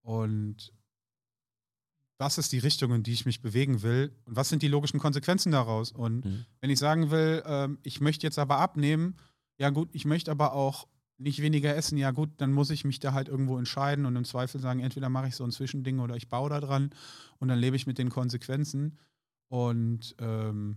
Und 0.02 0.72
was 2.18 2.38
ist 2.38 2.52
die 2.52 2.58
Richtung, 2.58 2.92
in 2.92 3.02
die 3.02 3.12
ich 3.12 3.26
mich 3.26 3.40
bewegen 3.42 3.82
will 3.82 4.14
und 4.24 4.36
was 4.36 4.48
sind 4.48 4.62
die 4.62 4.68
logischen 4.68 4.98
Konsequenzen 5.00 5.52
daraus. 5.52 5.92
Und 5.92 6.24
Mhm. 6.24 6.46
wenn 6.60 6.70
ich 6.70 6.78
sagen 6.78 7.10
will, 7.10 7.42
ähm, 7.46 7.78
ich 7.82 8.00
möchte 8.00 8.26
jetzt 8.26 8.38
aber 8.38 8.58
abnehmen, 8.58 9.16
ja 9.58 9.70
gut, 9.70 9.88
ich 9.92 10.04
möchte 10.04 10.30
aber 10.30 10.52
auch 10.52 10.86
nicht 11.18 11.40
weniger 11.40 11.74
essen, 11.74 11.96
ja 11.96 12.10
gut, 12.10 12.30
dann 12.38 12.52
muss 12.52 12.70
ich 12.70 12.84
mich 12.84 13.00
da 13.00 13.12
halt 13.12 13.28
irgendwo 13.28 13.58
entscheiden 13.58 14.04
und 14.06 14.16
im 14.16 14.24
Zweifel 14.24 14.60
sagen, 14.60 14.80
entweder 14.80 15.08
mache 15.08 15.28
ich 15.28 15.36
so 15.36 15.44
ein 15.44 15.50
Zwischending 15.50 15.98
oder 16.00 16.16
ich 16.16 16.28
baue 16.28 16.50
da 16.50 16.60
dran 16.60 16.90
und 17.38 17.48
dann 17.48 17.58
lebe 17.58 17.76
ich 17.76 17.86
mit 17.86 17.98
den 17.98 18.10
Konsequenzen 18.10 18.98
und 19.48 20.14
ähm, 20.18 20.76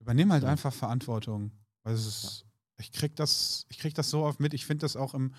übernehme 0.00 0.32
halt 0.32 0.44
Ja. 0.44 0.48
einfach 0.50 0.72
Verantwortung. 0.72 1.50
Weil 1.82 1.94
es 1.94 2.06
ist, 2.06 2.46
ich 2.78 2.92
krieg 2.92 3.16
das, 3.16 3.66
ich 3.68 3.78
krieg 3.78 3.94
das 3.94 4.10
so 4.10 4.24
oft 4.24 4.40
mit. 4.40 4.54
Ich 4.54 4.64
finde 4.66 4.82
das 4.82 4.96
auch 4.96 5.14
im, 5.14 5.34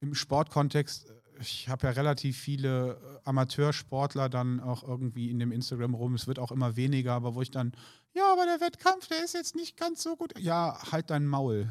im 0.00 0.14
Sportkontext. 0.14 1.12
Ich 1.40 1.68
habe 1.68 1.86
ja 1.86 1.92
relativ 1.92 2.36
viele 2.36 2.94
äh, 3.24 3.28
Amateursportler 3.28 4.28
dann 4.28 4.60
auch 4.60 4.82
irgendwie 4.82 5.30
in 5.30 5.38
dem 5.38 5.52
Instagram 5.52 5.94
rum. 5.94 6.14
Es 6.14 6.26
wird 6.26 6.38
auch 6.38 6.52
immer 6.52 6.76
weniger, 6.76 7.14
aber 7.14 7.34
wo 7.34 7.42
ich 7.42 7.50
dann, 7.50 7.72
ja, 8.18 8.32
aber 8.32 8.44
der 8.44 8.60
Wettkampf, 8.60 9.06
der 9.08 9.24
ist 9.24 9.34
jetzt 9.34 9.54
nicht 9.54 9.76
ganz 9.76 10.02
so 10.02 10.16
gut. 10.16 10.32
Ja, 10.38 10.78
halt 10.92 11.10
dein 11.10 11.26
Maul. 11.26 11.68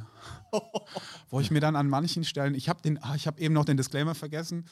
wo 1.30 1.40
ich 1.40 1.52
mir 1.52 1.60
dann 1.60 1.76
an 1.76 1.88
manchen 1.90 2.24
Stellen, 2.24 2.56
ich 2.56 2.70
habe 2.70 2.82
den, 2.82 2.98
ah, 3.04 3.16
ich 3.16 3.28
habe 3.28 3.40
eben 3.42 3.54
noch 3.54 3.66
den 3.66 3.78
Disclaimer 3.78 4.16
vergessen. 4.16 4.66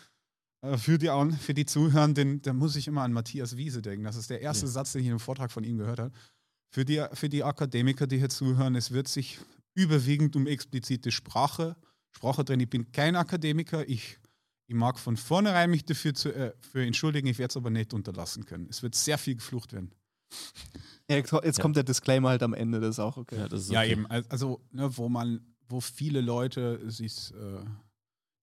Äh, 0.62 0.78
Für 0.78 0.98
die, 0.98 1.10
für 1.40 1.54
die 1.54 1.66
Zuhörenden, 1.66 2.42
da 2.42 2.54
muss 2.54 2.76
ich 2.76 2.88
immer 2.88 3.02
an 3.04 3.14
Matthias 3.14 3.58
Wiese 3.58 3.82
denken. 3.82 4.06
Das 4.06 4.16
ist 4.16 4.30
der 4.30 4.42
erste 4.42 4.66
Ja. 4.66 4.72
Satz, 4.72 4.94
den 4.94 5.02
ich 5.02 5.08
in 5.08 5.14
einem 5.14 5.20
Vortrag 5.20 5.52
von 5.52 5.64
ihm 5.64 5.78
gehört 5.78 6.00
habe. 6.00 6.12
Für 6.72 6.86
die, 6.86 7.04
für 7.14 7.30
die 7.30 7.44
Akademiker, 7.44 8.08
die 8.08 8.18
hier 8.18 8.30
zuhören, 8.30 8.76
es 8.76 8.92
wird 8.92 9.08
sich 9.08 9.40
überwiegend 9.76 10.36
um 10.36 10.48
explizite 10.48 11.12
Sprache, 11.12 11.76
Sprache 12.12 12.44
drin. 12.44 12.60
Ich 12.62 12.70
bin 12.70 12.92
kein 12.92 13.16
Akademiker. 13.16 13.88
Ich, 13.88 14.18
ich 14.68 14.76
mag 14.76 14.98
von 14.98 15.18
vornherein 15.18 15.70
mich 15.70 15.86
dafür 15.86 16.14
zu, 16.14 16.34
äh, 16.34 16.54
für 16.60 16.84
entschuldigen. 16.86 17.28
Ich 17.28 17.38
werde 17.38 17.52
es 17.52 17.58
aber 17.58 17.70
nicht 17.70 17.94
unterlassen 17.94 18.46
können. 18.46 18.68
Es 18.70 18.82
wird 18.82 18.96
sehr 18.96 19.18
viel 19.18 19.36
geflucht 19.36 19.74
werden. 19.74 19.92
Ja, 21.10 21.18
jetzt 21.18 21.60
kommt 21.60 21.76
der 21.76 21.84
Disclaimer 21.84 22.30
halt 22.30 22.41
am 22.44 22.53
Ende, 22.53 22.80
das 22.80 22.91
ist 22.95 22.99
auch 22.99 23.18
okay. 23.18 23.38
Ja, 23.38 23.48
das 23.48 23.62
ist 23.62 23.72
Ja, 23.72 23.82
okay. 23.82 23.91
eben. 23.91 24.07
Al- 24.07 24.26
Also, 24.30 24.62
ne, 24.72 24.98
wo 24.98 25.07
man, 25.10 25.56
wo 25.68 25.80
viele 25.80 26.22
Leute 26.22 26.90
sich, 26.90 27.32
äh, 27.36 27.64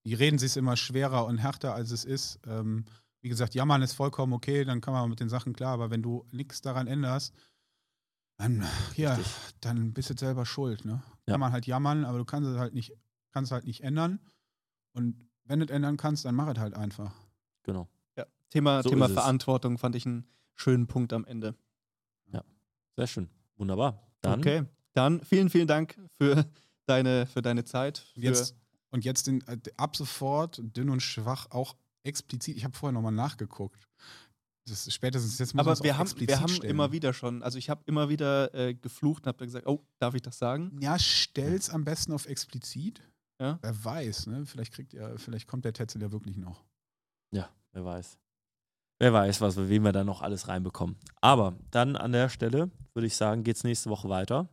die 0.06 0.14
reden 0.14 0.38
sich 0.38 0.56
immer 0.56 0.76
schwerer 0.76 1.26
und 1.26 1.38
härter, 1.38 1.74
als 1.74 1.90
es 1.90 2.04
ist. 2.04 2.38
Ähm, 2.46 2.84
wie 3.20 3.28
gesagt, 3.28 3.54
jammern 3.54 3.82
ist 3.82 3.92
vollkommen 3.94 4.32
okay, 4.32 4.64
dann 4.64 4.80
kann 4.80 4.94
man 4.94 5.08
mit 5.10 5.20
den 5.20 5.28
Sachen 5.28 5.52
klar, 5.54 5.72
aber 5.74 5.90
wenn 5.90 6.02
du 6.02 6.24
nichts 6.32 6.60
daran 6.60 6.86
änderst, 6.86 7.34
dann, 8.38 8.64
ja, 8.96 9.14
Richtig. 9.14 9.32
dann 9.60 9.92
bist 9.92 10.10
du 10.10 10.14
selber 10.16 10.46
schuld. 10.46 10.84
Ne? 10.84 11.02
Ja. 11.26 11.34
Kann 11.34 11.40
man 11.40 11.52
halt 11.52 11.66
jammern, 11.66 12.04
aber 12.04 12.18
du 12.18 12.24
kannst 12.24 12.48
es 12.48 12.58
halt 12.58 12.74
nicht, 12.74 12.92
kannst 13.32 13.52
halt 13.52 13.64
nicht 13.64 13.82
ändern. 13.82 14.18
Und 14.94 15.28
wenn 15.44 15.60
du 15.60 15.66
es 15.66 15.70
ändern 15.70 15.96
kannst, 15.96 16.24
dann 16.24 16.34
mach 16.34 16.48
es 16.48 16.58
halt 16.58 16.74
einfach. 16.74 17.12
Genau. 17.62 17.88
Ja. 18.16 18.26
Thema, 18.50 18.82
So 18.82 18.90
Thema. 18.90 19.08
Verantwortung 19.08 19.78
fand 19.78 19.94
ich 19.94 20.06
einen 20.06 20.26
schönen 20.54 20.86
Punkt 20.86 21.12
am 21.12 21.24
Ende. 21.24 21.54
Sehr 22.96 23.06
schön. 23.06 23.28
Wunderbar. 23.56 24.06
Dann 24.20 24.40
Okay, 24.40 24.64
dann 24.92 25.20
vielen, 25.22 25.50
vielen 25.50 25.66
Dank 25.66 25.98
für 26.20 26.44
deine, 26.86 27.26
für 27.26 27.42
deine 27.42 27.64
Zeit. 27.64 27.98
Für, 27.98 28.20
Jetzt, 28.20 28.56
und 28.90 29.04
jetzt 29.04 29.26
den, 29.26 29.46
äh, 29.46 29.58
ab 29.76 29.96
sofort 29.96 30.60
dünn 30.62 30.90
und 30.90 31.00
schwach 31.00 31.50
auch 31.50 31.76
explizit. 32.04 32.56
Ich 32.56 32.64
habe 32.64 32.76
vorher 32.76 32.92
nochmal 32.92 33.12
nachgeguckt. 33.12 33.88
Das 34.66 34.86
ist 34.86 34.94
spätestens 34.94 35.38
jetzt 35.38 35.54
muss 35.54 35.66
aber 35.66 35.82
wir 35.82 35.98
haben, 35.98 36.10
wir 36.16 36.40
haben 36.40 36.48
stellen. 36.48 36.70
immer 36.70 36.92
wieder 36.92 37.12
schon, 37.12 37.42
also 37.42 37.58
ich 37.58 37.68
habe 37.68 37.82
immer 37.86 38.08
wieder 38.08 38.54
äh, 38.54 38.74
geflucht 38.74 39.24
und 39.24 39.28
habe 39.28 39.38
dann 39.38 39.48
gesagt, 39.48 39.66
oh, 39.66 39.84
darf 39.98 40.14
ich 40.14 40.22
das 40.22 40.38
sagen? 40.38 40.78
Ja, 40.80 40.98
stell's 40.98 41.68
am 41.68 41.84
besten 41.84 42.12
auf 42.12 42.26
explizit. 42.26 43.02
Ja. 43.40 43.58
Wer 43.60 43.84
weiß, 43.84 44.28
ne? 44.28 44.46
Vielleicht 44.46 44.72
kriegt 44.72 44.94
er, 44.94 45.18
vielleicht 45.18 45.48
kommt 45.48 45.64
der 45.64 45.72
Tetzel 45.72 46.00
ja 46.00 46.12
wirklich 46.12 46.36
noch. 46.36 46.64
Ja, 47.32 47.50
wer 47.72 47.84
weiß. 47.84 48.18
Wer 49.02 49.12
weiß, 49.12 49.40
was 49.40 49.56
wir, 49.56 49.68
wen 49.68 49.82
wir 49.82 49.90
da 49.90 50.04
noch 50.04 50.22
alles 50.22 50.46
reinbekommen. 50.46 50.94
Aber 51.20 51.56
dann 51.72 51.96
an 51.96 52.12
der 52.12 52.28
Stelle 52.28 52.70
würde 52.94 53.08
ich 53.08 53.16
sagen, 53.16 53.42
geht 53.42 53.56
es 53.56 53.64
nächste 53.64 53.90
Woche 53.90 54.08
weiter. 54.08 54.48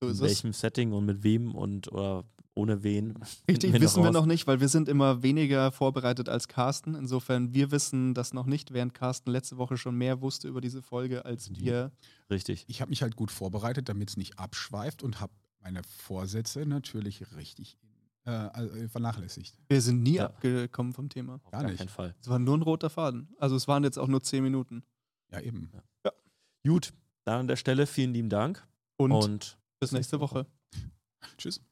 So 0.00 0.06
In 0.06 0.12
ist 0.14 0.20
es. 0.20 0.26
welchem 0.26 0.52
Setting 0.54 0.92
und 0.92 1.04
mit 1.04 1.22
wem 1.22 1.54
und 1.54 1.92
oder 1.92 2.24
ohne 2.54 2.82
wen. 2.82 3.18
Richtig, 3.48 3.72
finden 3.72 3.82
wissen 3.82 4.02
wir 4.02 4.10
noch 4.10 4.24
nicht, 4.24 4.46
weil 4.46 4.58
wir 4.60 4.68
sind 4.68 4.88
immer 4.88 5.22
weniger 5.22 5.70
vorbereitet 5.70 6.30
als 6.30 6.48
Carsten. 6.48 6.94
Insofern, 6.94 7.52
wir 7.52 7.70
wissen 7.72 8.14
das 8.14 8.32
noch 8.32 8.46
nicht, 8.46 8.72
während 8.72 8.94
Carsten 8.94 9.30
letzte 9.32 9.58
Woche 9.58 9.76
schon 9.76 9.96
mehr 9.96 10.22
wusste 10.22 10.48
über 10.48 10.62
diese 10.62 10.80
Folge 10.80 11.26
als 11.26 11.50
Die- 11.50 11.60
wir. 11.60 11.92
Richtig. 12.30 12.64
Ich 12.68 12.80
habe 12.80 12.88
mich 12.88 13.02
halt 13.02 13.16
gut 13.16 13.30
vorbereitet, 13.30 13.90
damit 13.90 14.08
es 14.08 14.16
nicht 14.16 14.38
abschweift 14.38 15.02
und 15.02 15.20
habe 15.20 15.34
meine 15.62 15.82
Vorsätze 15.84 16.64
natürlich 16.64 17.34
richtig 17.36 17.76
äh, 18.24 18.30
also 18.30 18.88
vernachlässigt. 18.88 19.56
Wir 19.68 19.80
sind 19.80 20.02
nie 20.02 20.14
Ja. 20.16 20.26
abgekommen 20.26 20.92
vom 20.92 21.08
Thema. 21.08 21.34
Auf 21.36 21.50
Gar 21.50 21.62
gar 21.62 21.68
nicht. 21.70 21.78
keinen 21.78 21.88
Fall. 21.88 22.14
Es 22.20 22.28
war 22.28 22.38
nur 22.38 22.56
ein 22.56 22.62
roter 22.62 22.90
Faden. 22.90 23.28
Also 23.38 23.56
es 23.56 23.66
waren 23.68 23.84
jetzt 23.84 23.98
auch 23.98 24.08
nur 24.08 24.22
zehn 24.22 24.42
Minuten. 24.42 24.82
Ja, 25.32 25.40
eben. 25.40 25.70
Gut, 26.66 26.92
dann 27.24 27.40
an 27.40 27.48
der 27.48 27.56
Stelle 27.56 27.86
vielen 27.86 28.12
lieben 28.12 28.28
Dank 28.28 28.66
Und, 28.98 29.12
und 29.12 29.58
bis 29.80 29.92
nächste 29.92 30.20
Woche. 30.20 30.46
Tschüss. 31.38 31.62